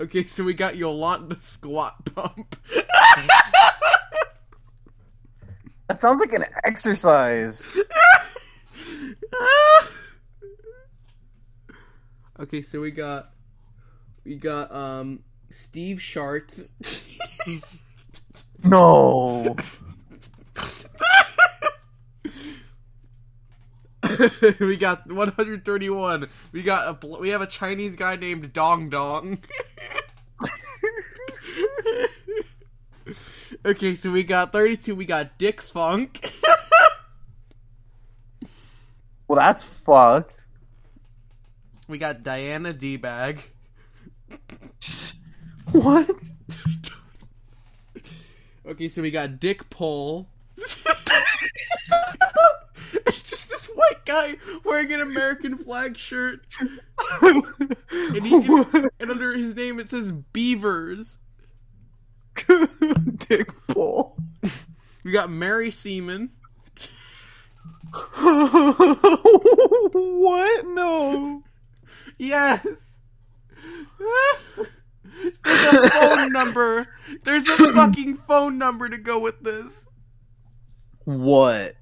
Okay, 0.00 0.24
so 0.24 0.42
we 0.42 0.54
got 0.54 0.76
Yolanda 0.76 1.40
Squat 1.40 2.04
Pump. 2.14 2.56
That 5.92 6.00
sounds 6.00 6.20
like 6.20 6.32
an 6.32 6.46
exercise. 6.64 7.76
okay, 12.40 12.62
so 12.62 12.80
we 12.80 12.90
got 12.90 13.30
we 14.24 14.36
got 14.36 14.74
um 14.74 15.22
Steve 15.50 16.00
Shart. 16.00 16.58
No. 18.64 19.56
we 24.60 24.76
got 24.76 25.06
131. 25.10 26.28
We 26.52 26.62
got 26.62 27.04
a 27.04 27.06
we 27.06 27.30
have 27.30 27.40
a 27.42 27.46
Chinese 27.46 27.96
guy 27.96 28.16
named 28.16 28.52
Dong 28.52 28.90
Dong. 28.90 29.38
okay, 33.64 33.94
so 33.94 34.10
we 34.10 34.22
got 34.22 34.52
32. 34.52 34.94
We 34.94 35.04
got 35.04 35.38
Dick 35.38 35.60
Funk. 35.60 36.32
Well, 39.28 39.40
that's 39.40 39.64
fucked. 39.64 40.44
We 41.88 41.96
got 41.96 42.22
Diana 42.22 42.74
D 42.74 42.98
bag. 42.98 43.40
What? 45.70 46.22
Okay, 48.66 48.88
so 48.90 49.00
we 49.00 49.10
got 49.10 49.40
Dick 49.40 49.70
Pole. 49.70 50.28
Guy 54.04 54.36
wearing 54.64 54.92
an 54.92 55.00
American 55.00 55.56
flag 55.56 55.96
shirt. 55.96 56.46
and, 57.20 58.24
he, 58.24 58.34
and 59.00 59.10
under 59.10 59.32
his 59.32 59.54
name 59.54 59.80
it 59.80 59.90
says 59.90 60.12
Beavers. 60.12 61.18
Dick 63.28 63.50
Pole. 63.68 64.16
We 65.04 65.12
got 65.12 65.30
Mary 65.30 65.70
Seaman. 65.70 66.30
what? 69.92 70.66
No. 70.66 71.42
Yes. 72.18 72.98
There's 75.44 75.74
a 75.74 75.90
phone 75.90 76.32
number. 76.32 76.88
There's 77.24 77.48
a 77.48 77.72
fucking 77.72 78.14
phone 78.14 78.58
number 78.58 78.88
to 78.88 78.96
go 78.96 79.18
with 79.18 79.40
this. 79.42 79.86
What? 81.04 81.74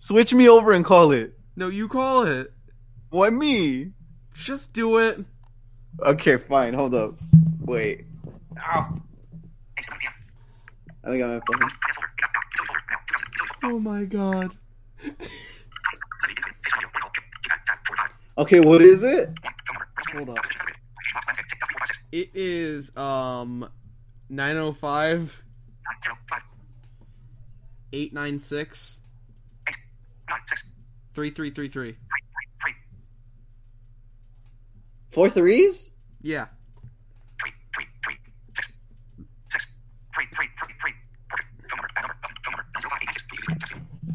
Switch 0.00 0.34
me 0.34 0.48
over 0.48 0.72
and 0.72 0.84
call 0.84 1.12
it. 1.12 1.38
No, 1.56 1.68
you 1.68 1.86
call 1.86 2.24
it. 2.24 2.52
Why 3.10 3.30
me? 3.30 3.92
Just 4.34 4.72
do 4.72 4.98
it. 4.98 5.24
Okay, 6.04 6.36
fine. 6.36 6.74
Hold 6.74 6.96
up. 6.96 7.14
Wait. 7.60 8.06
Ow. 8.58 9.00
I 11.04 11.10
think 11.10 11.22
I 11.22 11.26
might 11.28 11.42
fucking. 11.52 11.68
Oh 13.62 13.78
my 13.78 14.04
god. 14.04 14.50
Okay, 18.36 18.58
what 18.58 18.82
is 18.82 19.04
it? 19.04 19.30
Hold 20.12 20.30
up. 20.30 20.44
It 22.10 22.30
is 22.34 22.96
um 22.96 23.68
905 24.28 25.44
896 27.92 28.98
3333. 31.14 31.96
Four 35.12 35.30
threes? 35.30 35.92
Yeah. 36.22 36.46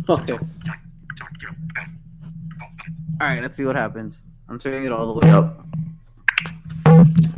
Okay. 0.10 0.38
Alright, 3.22 3.42
let's 3.42 3.58
see 3.58 3.66
what 3.66 3.76
happens. 3.76 4.24
I'm 4.48 4.58
turning 4.58 4.86
it 4.86 4.92
all 4.94 5.14
the 5.14 5.28
way 5.28 5.34
up. 5.34 5.66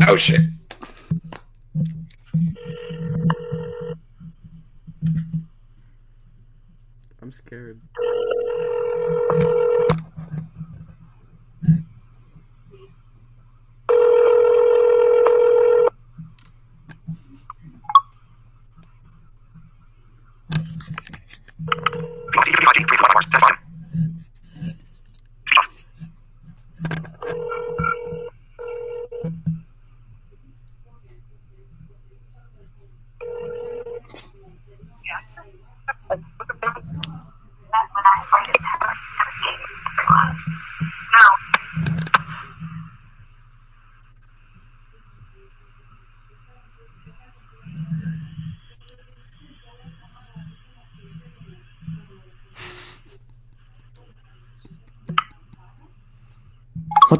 Oh 0.07 0.15
shit. 0.15 0.41
I'm 7.21 7.31
scared. 7.31 7.81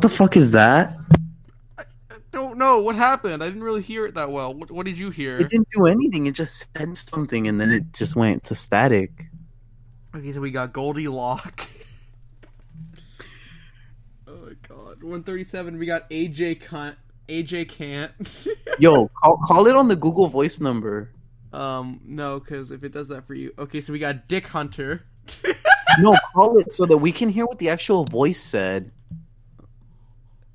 What 0.02 0.10
the 0.10 0.18
fuck 0.18 0.36
is 0.36 0.50
that? 0.50 0.98
I 1.78 1.84
don't 2.32 2.58
know 2.58 2.82
what 2.82 2.96
happened. 2.96 3.44
I 3.44 3.46
didn't 3.46 3.62
really 3.62 3.84
hear 3.84 4.08
it 4.08 4.16
that 4.16 4.32
well. 4.32 4.52
What, 4.52 4.72
what 4.72 4.88
did 4.88 4.98
you 4.98 5.12
hear? 5.12 5.38
It 5.38 5.48
didn't 5.48 5.68
do 5.76 5.86
anything. 5.86 6.26
It 6.26 6.32
just 6.32 6.66
said 6.76 6.98
something 6.98 7.48
and 7.48 7.62
then 7.62 7.70
it 7.70 7.94
just 7.94 8.16
went 8.16 8.44
to 8.46 8.56
static. 8.56 9.28
Okay, 10.16 10.32
so 10.32 10.42
we 10.42 10.50
got 10.50 10.74
Goldie 10.74 11.08
Lock. 11.08 11.68
oh 14.28 14.38
my 14.38 14.54
god. 14.68 15.04
137, 15.04 15.78
we 15.78 15.86
got 15.86 16.10
AJ 16.10 16.64
Cunt. 16.64 16.96
AJ 17.28 17.70
Can't. 17.70 18.12
Yo, 18.80 19.08
call, 19.08 19.38
call 19.46 19.68
it 19.68 19.76
on 19.76 19.88
the 19.88 19.96
Google 19.96 20.26
Voice 20.26 20.60
number. 20.60 21.12
um, 21.54 22.02
no, 22.04 22.40
because 22.40 22.72
if 22.72 22.84
it 22.84 22.92
does 22.92 23.10
that 23.10 23.28
for 23.28 23.36
you. 23.36 23.54
Okay, 23.60 23.82
so 23.82 23.94
we 23.94 24.00
got 24.00 24.28
Dick 24.28 24.48
Hunter. 24.48 25.04
No, 26.00 26.16
call 26.34 26.58
it 26.58 26.72
so 26.72 26.86
that 26.86 26.98
we 26.98 27.12
can 27.12 27.28
hear 27.28 27.46
what 27.46 27.60
the 27.60 27.68
actual 27.68 28.06
voice 28.06 28.42
said. 28.42 28.94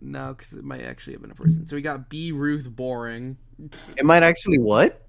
No, 0.00 0.34
because 0.34 0.52
it 0.52 0.64
might 0.64 0.82
actually 0.82 1.14
have 1.14 1.22
been 1.22 1.30
a 1.30 1.34
person. 1.34 1.66
So 1.66 1.74
we 1.76 1.82
got 1.82 2.08
B 2.10 2.30
Ruth 2.32 2.70
Boring. 2.70 3.36
It 3.96 4.04
might 4.04 4.22
actually 4.22 4.58
what? 4.58 5.02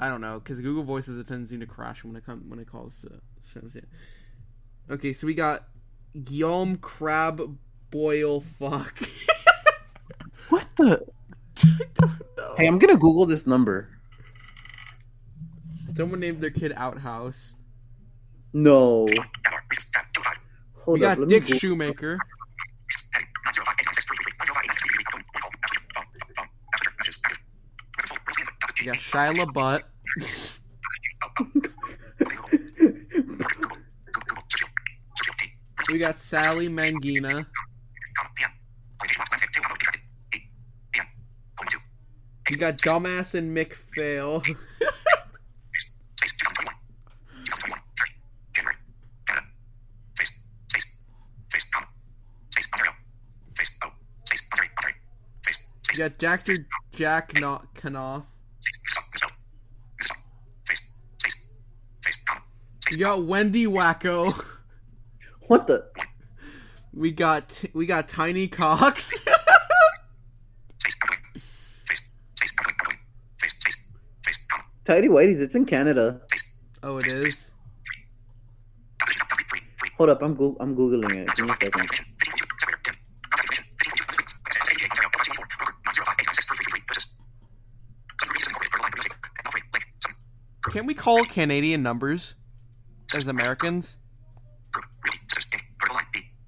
I 0.00 0.08
don't 0.08 0.20
know, 0.20 0.38
because 0.38 0.60
Google 0.60 0.84
Voice 0.84 1.06
has 1.06 1.16
a 1.18 1.24
tendency 1.24 1.58
to 1.58 1.66
crash 1.66 2.04
when 2.04 2.14
it 2.14 2.24
comes 2.24 2.48
when 2.48 2.58
it 2.60 2.70
calls 2.70 3.00
to 3.00 3.20
shit. 3.52 3.84
Okay, 4.90 5.12
so 5.12 5.26
we 5.26 5.34
got 5.34 5.64
Guillaume 6.24 6.76
Crab 6.76 7.58
Boil 7.90 8.40
Fuck. 8.40 8.98
What 10.50 10.66
the? 10.76 11.04
Hey, 12.56 12.66
I'm 12.66 12.78
gonna 12.78 12.96
Google 12.96 13.26
this 13.26 13.46
number. 13.46 13.90
Someone 15.94 16.20
named 16.20 16.40
their 16.40 16.50
kid 16.50 16.72
Outhouse. 16.74 17.54
No. 18.54 19.04
we 19.04 19.18
Hold 20.84 21.00
got 21.00 21.12
up, 21.12 21.18
let 21.18 21.28
Dick 21.28 21.42
Google- 21.44 21.58
Shoemaker. 21.58 22.18
We 28.77 28.77
got 28.88 28.96
Shia 28.98 29.34
LaBeouf. 29.36 29.82
we 35.88 35.98
got 35.98 36.18
Sally 36.18 36.68
Mangina. 36.68 37.46
We 42.50 42.56
got 42.56 42.78
Dumbass 42.78 43.34
and 43.34 43.54
Mick 43.54 43.74
Fail. 43.94 44.42
We 55.92 55.98
got. 55.98 56.18
Jack 56.98 57.32
Not 57.34 57.74
Knopf. 57.74 58.24
We 62.87 62.87
got 62.98 63.24
Wendy 63.24 63.66
Wacko. 63.66 64.32
What 65.46 65.66
the? 65.66 65.86
We 66.92 67.10
got 67.10 67.64
we 67.72 67.86
got 67.86 68.06
Tiny 68.06 68.48
Cox. 68.48 69.18
Tiny 74.84 75.08
Whitey's, 75.08 75.40
it's 75.40 75.54
in 75.54 75.64
Canada. 75.64 76.20
oh, 76.82 76.98
it 76.98 77.06
is. 77.06 77.50
Hold 79.96 80.10
up, 80.10 80.22
I'm 80.22 80.34
go- 80.34 80.56
I'm 80.60 80.76
googling 80.76 81.14
it. 81.14 81.34
Give 81.34 81.46
me 81.46 81.52
a 81.52 81.56
second. 81.56 81.88
Can 90.70 90.84
we 90.86 90.94
call 90.94 91.24
Canadian 91.24 91.82
numbers 91.82 92.34
as 93.14 93.28
Americans? 93.28 93.98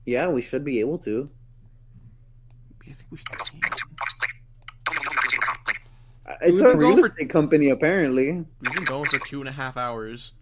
Yeah, 0.07 0.29
we 0.29 0.43
should 0.43 0.65
be 0.65 0.81
able 0.81 0.99
to. 0.99 1.31
Uh, 6.27 6.35
It's 6.43 6.53
We've 6.53 6.61
a 6.61 6.65
been 6.71 6.79
going 6.79 6.95
real 6.97 7.05
for- 7.05 7.07
estate 7.13 7.31
company, 7.31 7.69
apparently. 7.71 8.33
We've 8.61 8.73
been 8.75 8.85
going 8.85 9.09
for 9.09 9.19
two 9.21 9.41
and 9.41 9.49
a 9.49 9.53
half 9.53 9.77
hours. 9.77 10.33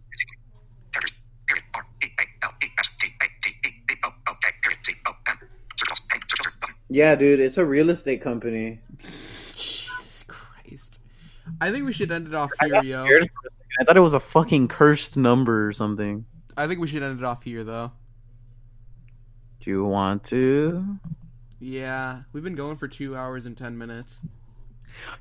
Yeah, 6.88 7.14
dude, 7.14 7.40
it's 7.40 7.58
a 7.58 7.66
real 7.66 7.90
estate 7.90 8.22
company. 8.22 8.80
Jesus 9.02 10.24
Christ. 10.26 11.00
I 11.60 11.70
think 11.70 11.84
we 11.84 11.92
should 11.92 12.10
end 12.10 12.26
it 12.28 12.34
off 12.34 12.50
I 12.60 12.66
here, 12.66 12.74
got 12.74 12.86
yo. 12.86 13.06
Scared 13.78 13.86
for 13.86 13.90
a 13.90 13.90
second. 13.90 13.90
I 13.90 13.90
thought 13.90 13.96
it 13.96 14.00
was 14.00 14.14
a 14.14 14.20
fucking 14.20 14.68
cursed 14.68 15.16
number 15.16 15.68
or 15.68 15.72
something. 15.72 16.26
I 16.56 16.66
think 16.66 16.80
we 16.80 16.88
should 16.88 17.02
end 17.02 17.18
it 17.18 17.24
off 17.24 17.42
here, 17.42 17.64
though. 17.64 17.92
Do 19.60 19.70
you 19.70 19.84
want 19.84 20.24
to? 20.24 20.98
Yeah, 21.60 22.22
we've 22.32 22.44
been 22.44 22.54
going 22.54 22.76
for 22.76 22.88
two 22.88 23.16
hours 23.16 23.46
and 23.46 23.56
ten 23.56 23.78
minutes. 23.78 24.20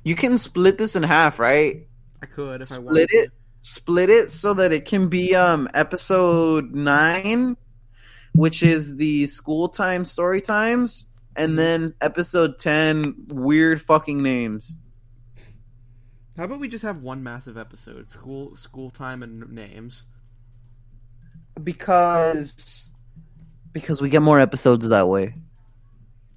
You 0.04 0.14
can 0.14 0.38
split 0.38 0.78
this 0.78 0.96
in 0.96 1.02
half, 1.02 1.38
right? 1.38 1.88
I 2.22 2.26
could 2.26 2.62
if 2.62 2.72
I 2.72 2.78
wanted 2.78 3.08
Split 3.08 3.24
it. 3.24 3.32
Split 3.60 4.10
it 4.10 4.30
so 4.30 4.54
that 4.54 4.72
it 4.72 4.84
can 4.84 5.08
be 5.08 5.34
um 5.34 5.68
episode 5.74 6.72
nine, 6.72 7.56
which 8.34 8.62
is 8.62 8.96
the 8.96 9.26
school 9.26 9.68
time 9.68 10.04
story 10.04 10.40
times, 10.40 11.08
and 11.34 11.58
then 11.58 11.94
episode 12.00 12.58
ten 12.58 13.14
weird 13.28 13.82
fucking 13.82 14.22
names. 14.22 14.76
How 16.38 16.44
about 16.44 16.60
we 16.60 16.68
just 16.68 16.84
have 16.84 17.02
one 17.02 17.22
massive 17.24 17.58
episode? 17.58 18.10
School 18.12 18.54
school 18.54 18.90
time 18.90 19.22
and 19.24 19.50
names. 19.50 20.06
Because 21.62 22.88
because 23.72 24.00
we 24.00 24.08
get 24.08 24.22
more 24.22 24.38
episodes 24.38 24.88
that 24.90 25.08
way. 25.08 25.34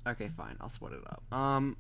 Okay, 0.08 0.30
fine. 0.36 0.58
I'll 0.60 0.70
split 0.70 0.94
it 0.94 1.04
up. 1.08 1.24
Um 1.32 1.78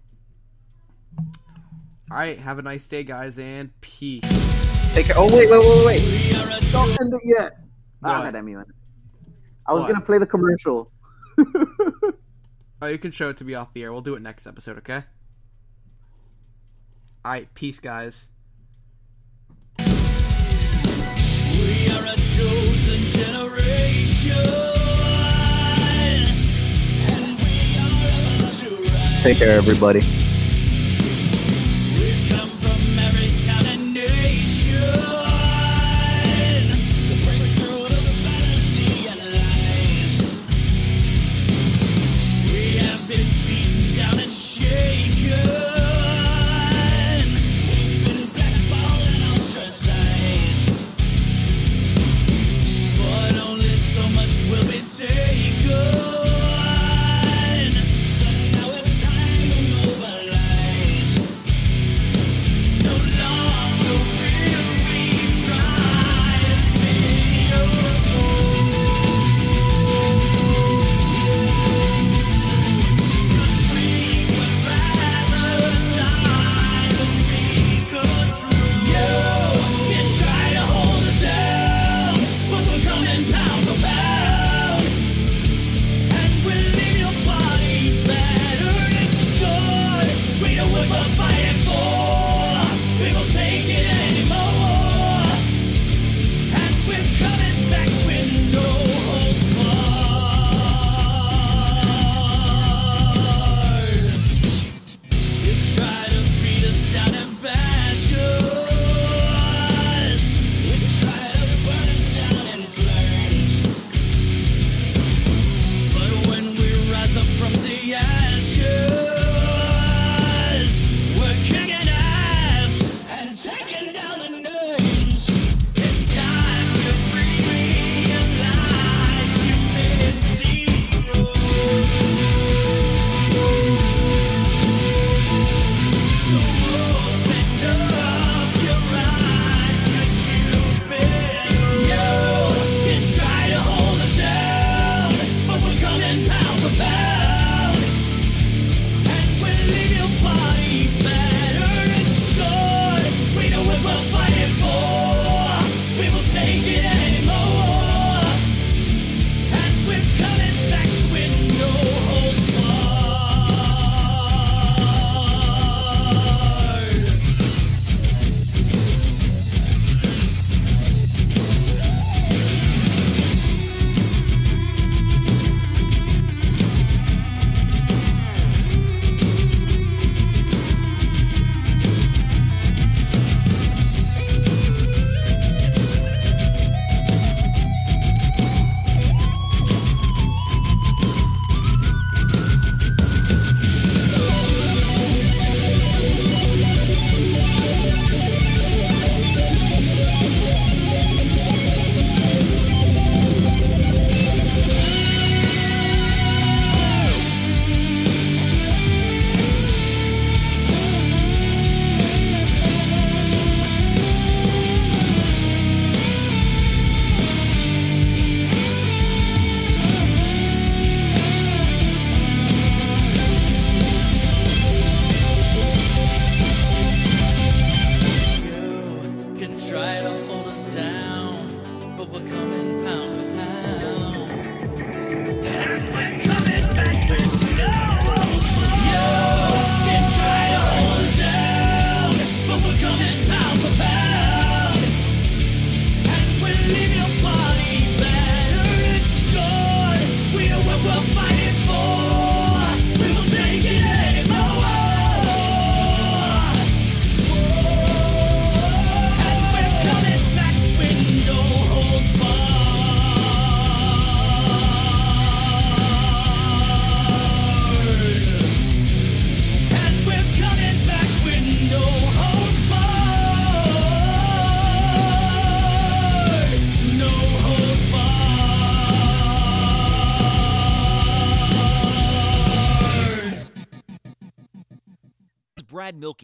Alright, 2.11 2.37
have 2.39 2.59
a 2.59 2.61
nice 2.61 2.85
day 2.85 3.03
guys 3.03 3.39
and 3.39 3.71
peace. 3.81 4.21
Take 4.93 5.07
care. 5.07 5.15
Oh 5.17 5.23
wait, 5.33 5.49
wait, 5.49 5.59
wait, 5.59 5.85
wait! 5.85 6.71
Don't 6.71 6.89
end 7.01 7.13
it 7.13 7.21
yet. 7.25 7.53
Ah, 8.03 8.17
What? 8.19 8.25
goddamn 8.25 8.47
you, 8.47 8.57
man. 8.57 8.65
I 9.67 9.73
was 9.73 9.81
What? 9.83 9.93
gonna 9.93 10.05
play 10.05 10.19
the 10.19 10.27
commercial. 10.27 10.91
Oh, 12.83 12.87
you 12.87 12.97
can 12.97 13.11
show 13.11 13.29
it 13.29 13.37
to 13.37 13.43
me 13.43 13.53
off 13.53 13.71
the 13.75 13.83
air. 13.83 13.91
We'll 13.93 14.01
do 14.01 14.15
it 14.15 14.23
next 14.23 14.47
episode, 14.47 14.79
okay? 14.79 15.03
Alright, 17.23 17.53
peace 17.53 17.79
guys. 17.79 18.29
Take 29.21 29.37
care, 29.37 29.55
everybody. 29.55 30.01
Taken. 30.01 30.09
So 30.11 30.11
now 30.11 30.11
it's 30.11 30.19
time 30.19 30.30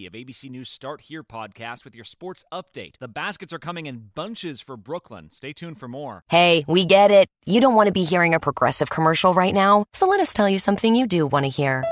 Of 0.05 0.13
ABC 0.13 0.49
News 0.51 0.69
Start 0.69 1.01
Here 1.01 1.23
podcast 1.23 1.83
with 1.83 1.95
your 1.95 2.05
sports 2.05 2.43
update. 2.53 2.97
The 2.99 3.07
baskets 3.07 3.51
are 3.51 3.59
coming 3.59 3.87
in 3.87 4.11
bunches 4.13 4.61
for 4.61 4.77
Brooklyn. 4.77 5.31
Stay 5.31 5.53
tuned 5.53 5.79
for 5.79 5.87
more. 5.87 6.23
Hey, 6.29 6.63
we 6.67 6.85
get 6.85 7.09
it. 7.09 7.27
You 7.45 7.59
don't 7.59 7.73
want 7.73 7.87
to 7.87 7.93
be 7.93 8.03
hearing 8.03 8.33
a 8.35 8.39
progressive 8.39 8.89
commercial 8.89 9.33
right 9.33 9.53
now, 9.53 9.85
so 9.93 10.07
let 10.07 10.19
us 10.19 10.33
tell 10.33 10.47
you 10.47 10.59
something 10.59 10.95
you 10.95 11.07
do 11.07 11.25
want 11.25 11.45
to 11.45 11.49
hear. 11.49 11.83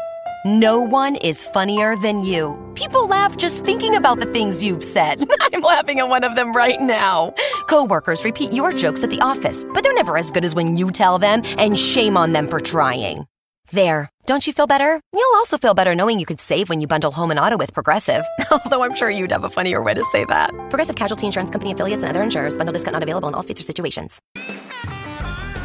No 0.45 0.80
one 0.80 1.16
is 1.16 1.43
funnier 1.43 1.95
than 1.95 2.24
you. 2.24 2.56
People 2.75 3.08
laugh 3.08 3.35
just 3.35 3.66
thinking 3.66 3.95
about 3.95 4.19
the 4.19 4.27
things 4.27 4.64
you've 4.64 4.84
said. 4.84 5.25
I'm 5.53 5.61
laughing 5.61 6.00
at 6.00 6.08
one 6.08 6.24
of 6.24 6.35
them 6.35 6.53
right 6.53 6.80
now. 6.80 7.34
Coworkers 7.67 8.24
repeat 8.24 8.53
your 8.53 8.72
jokes 8.72 9.03
at 9.03 9.09
the 9.09 9.22
office, 9.22 9.66
but 9.74 9.84
they're 9.84 9.95
never 9.95 10.19
as 10.19 10.30
good 10.30 10.45
as 10.45 10.53
when 10.53 10.77
you 10.77 10.92
tell 10.92 11.17
them, 11.17 11.42
and 11.58 11.80
shame 11.80 12.16
on 12.16 12.34
them 12.34 12.48
for 12.48 12.59
trying. 12.59 13.25
There. 13.72 14.11
Don't 14.26 14.48
you 14.48 14.54
feel 14.54 14.66
better? 14.66 15.00
You'll 15.14 15.36
also 15.36 15.56
feel 15.56 15.76
better 15.76 15.94
knowing 15.94 16.20
you 16.20 16.26
could 16.26 16.40
save 16.40 16.68
when 16.68 16.82
you 16.82 16.88
bundle 16.88 17.12
home 17.12 17.30
and 17.30 17.40
auto 17.40 17.58
with 17.58 17.72
Progressive. 17.74 18.26
Although 18.52 18.82
I'm 18.82 18.95
sure 18.95 19.12
you'd 19.12 19.32
have 19.32 19.44
a 19.44 19.52
funnier 19.52 19.84
way 19.84 19.94
to 19.94 20.04
say 20.06 20.26
that. 20.26 20.50
Progressive 20.72 20.95
Casualty 20.95 21.28
Insurance 21.28 21.52
Company 21.52 21.72
affiliates 21.72 22.02
and 22.02 22.10
other 22.10 22.24
insurers. 22.24 22.58
Bundle 22.58 22.74
discount 22.74 22.94
not 22.94 23.04
available 23.04 23.30
in 23.30 23.36
all 23.36 23.44
states 23.44 23.60
or 23.60 23.64
situations. 23.64 24.20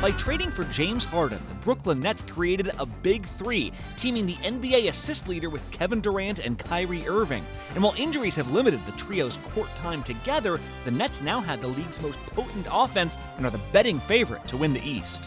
By 0.02 0.10
trading 0.12 0.50
for 0.50 0.64
James 0.64 1.04
Harden, 1.04 1.40
the 1.48 1.54
Brooklyn 1.56 2.00
Nets 2.00 2.20
created 2.20 2.70
a 2.78 2.84
big 2.84 3.24
three, 3.24 3.72
teaming 3.96 4.26
the 4.26 4.34
NBA 4.34 4.90
assist 4.90 5.26
leader 5.26 5.48
with 5.48 5.68
Kevin 5.70 6.02
Durant 6.02 6.38
and 6.38 6.58
Kyrie 6.58 7.08
Irving. 7.08 7.44
And 7.74 7.82
while 7.82 7.94
injuries 7.96 8.36
have 8.36 8.50
limited 8.50 8.84
the 8.84 8.92
trio's 8.92 9.38
court 9.54 9.74
time 9.76 10.02
together, 10.02 10.60
the 10.84 10.90
Nets 10.90 11.22
now 11.22 11.40
have 11.40 11.62
the 11.62 11.68
league's 11.68 12.00
most 12.02 12.18
potent 12.26 12.66
offense 12.70 13.16
and 13.38 13.46
are 13.46 13.50
the 13.50 13.60
betting 13.72 14.00
favorite 14.00 14.46
to 14.48 14.58
win 14.58 14.74
the 14.74 14.86
East. 14.86 15.26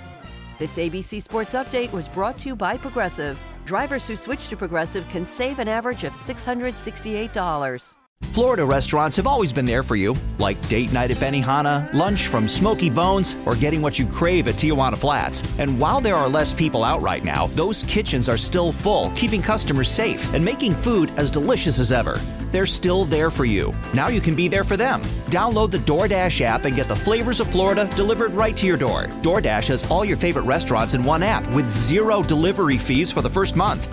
This 0.60 0.78
ABC 0.78 1.20
Sports 1.20 1.56
Update 1.56 1.92
was 1.92 2.08
brought 2.08 2.38
to 2.40 2.50
you 2.50 2.56
by 2.56 2.78
Progressive. 2.78 3.42
Drivers 3.66 4.08
who 4.08 4.16
switch 4.16 4.50
to 4.50 4.56
Progressive 4.56 5.08
can 5.10 5.26
save 5.26 5.58
an 5.58 5.68
average 5.68 6.04
of 6.04 6.14
$668. 6.14 8.03
Florida 8.32 8.66
restaurants 8.66 9.16
have 9.18 9.28
always 9.28 9.54
been 9.54 9.66
there 9.66 9.84
for 9.84 9.96
you, 9.96 10.16
like 10.40 10.68
date 10.68 10.92
night 10.92 11.12
at 11.12 11.18
Benihana, 11.18 11.94
lunch 11.94 12.28
from 12.28 12.48
Smokey 12.48 12.90
Bones, 12.90 13.36
or 13.46 13.56
getting 13.56 13.82
what 13.82 14.00
you 14.00 14.08
crave 14.08 14.48
at 14.48 14.56
Tijuana 14.56 14.98
Flats. 14.98 15.44
And 15.60 15.80
while 15.80 16.02
there 16.02 16.16
are 16.16 16.28
less 16.28 16.54
people 16.54 16.84
out 16.84 17.02
right 17.02 17.24
now, 17.24 17.48
those 17.48 17.84
kitchens 17.84 18.28
are 18.30 18.38
still 18.38 18.72
full, 18.72 19.12
keeping 19.16 19.42
customers 19.42 19.88
safe 19.88 20.34
and 20.34 20.44
making 20.44 20.74
food 20.74 21.12
as 21.18 21.30
delicious 21.30 21.78
as 21.78 21.92
ever. 21.92 22.18
They're 22.52 22.66
still 22.66 23.06
there 23.06 23.32
for 23.32 23.46
you. 23.46 23.74
Now 23.94 24.10
you 24.10 24.22
can 24.22 24.36
be 24.36 24.48
there 24.48 24.64
for 24.64 24.78
them. 24.78 25.02
Download 25.30 25.72
the 25.72 25.80
DoorDash 25.80 26.42
app 26.42 26.66
and 26.66 26.76
get 26.76 26.88
the 26.88 26.96
flavors 26.96 27.40
of 27.40 27.52
Florida 27.52 27.90
delivered 27.96 28.32
right 28.34 28.56
to 28.58 28.68
your 28.68 28.78
door. 28.78 29.08
DoorDash 29.22 29.68
has 29.68 29.90
all 29.90 30.06
your 30.06 30.18
favorite 30.18 30.46
restaurants 30.46 30.94
in 30.94 31.04
one 31.04 31.24
app 31.24 31.52
with 31.54 31.70
zero 31.70 32.22
delivery 32.22 32.78
fees 32.78 33.12
for 33.12 33.22
the 33.22 33.30
first 33.30 33.56
month. 33.56 33.90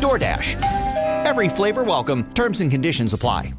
DoorDash. 0.00 0.62
Every 1.26 1.48
flavor 1.48 1.84
welcome. 1.84 2.32
Terms 2.34 2.60
and 2.60 2.70
conditions 2.70 3.12
apply. 3.12 3.54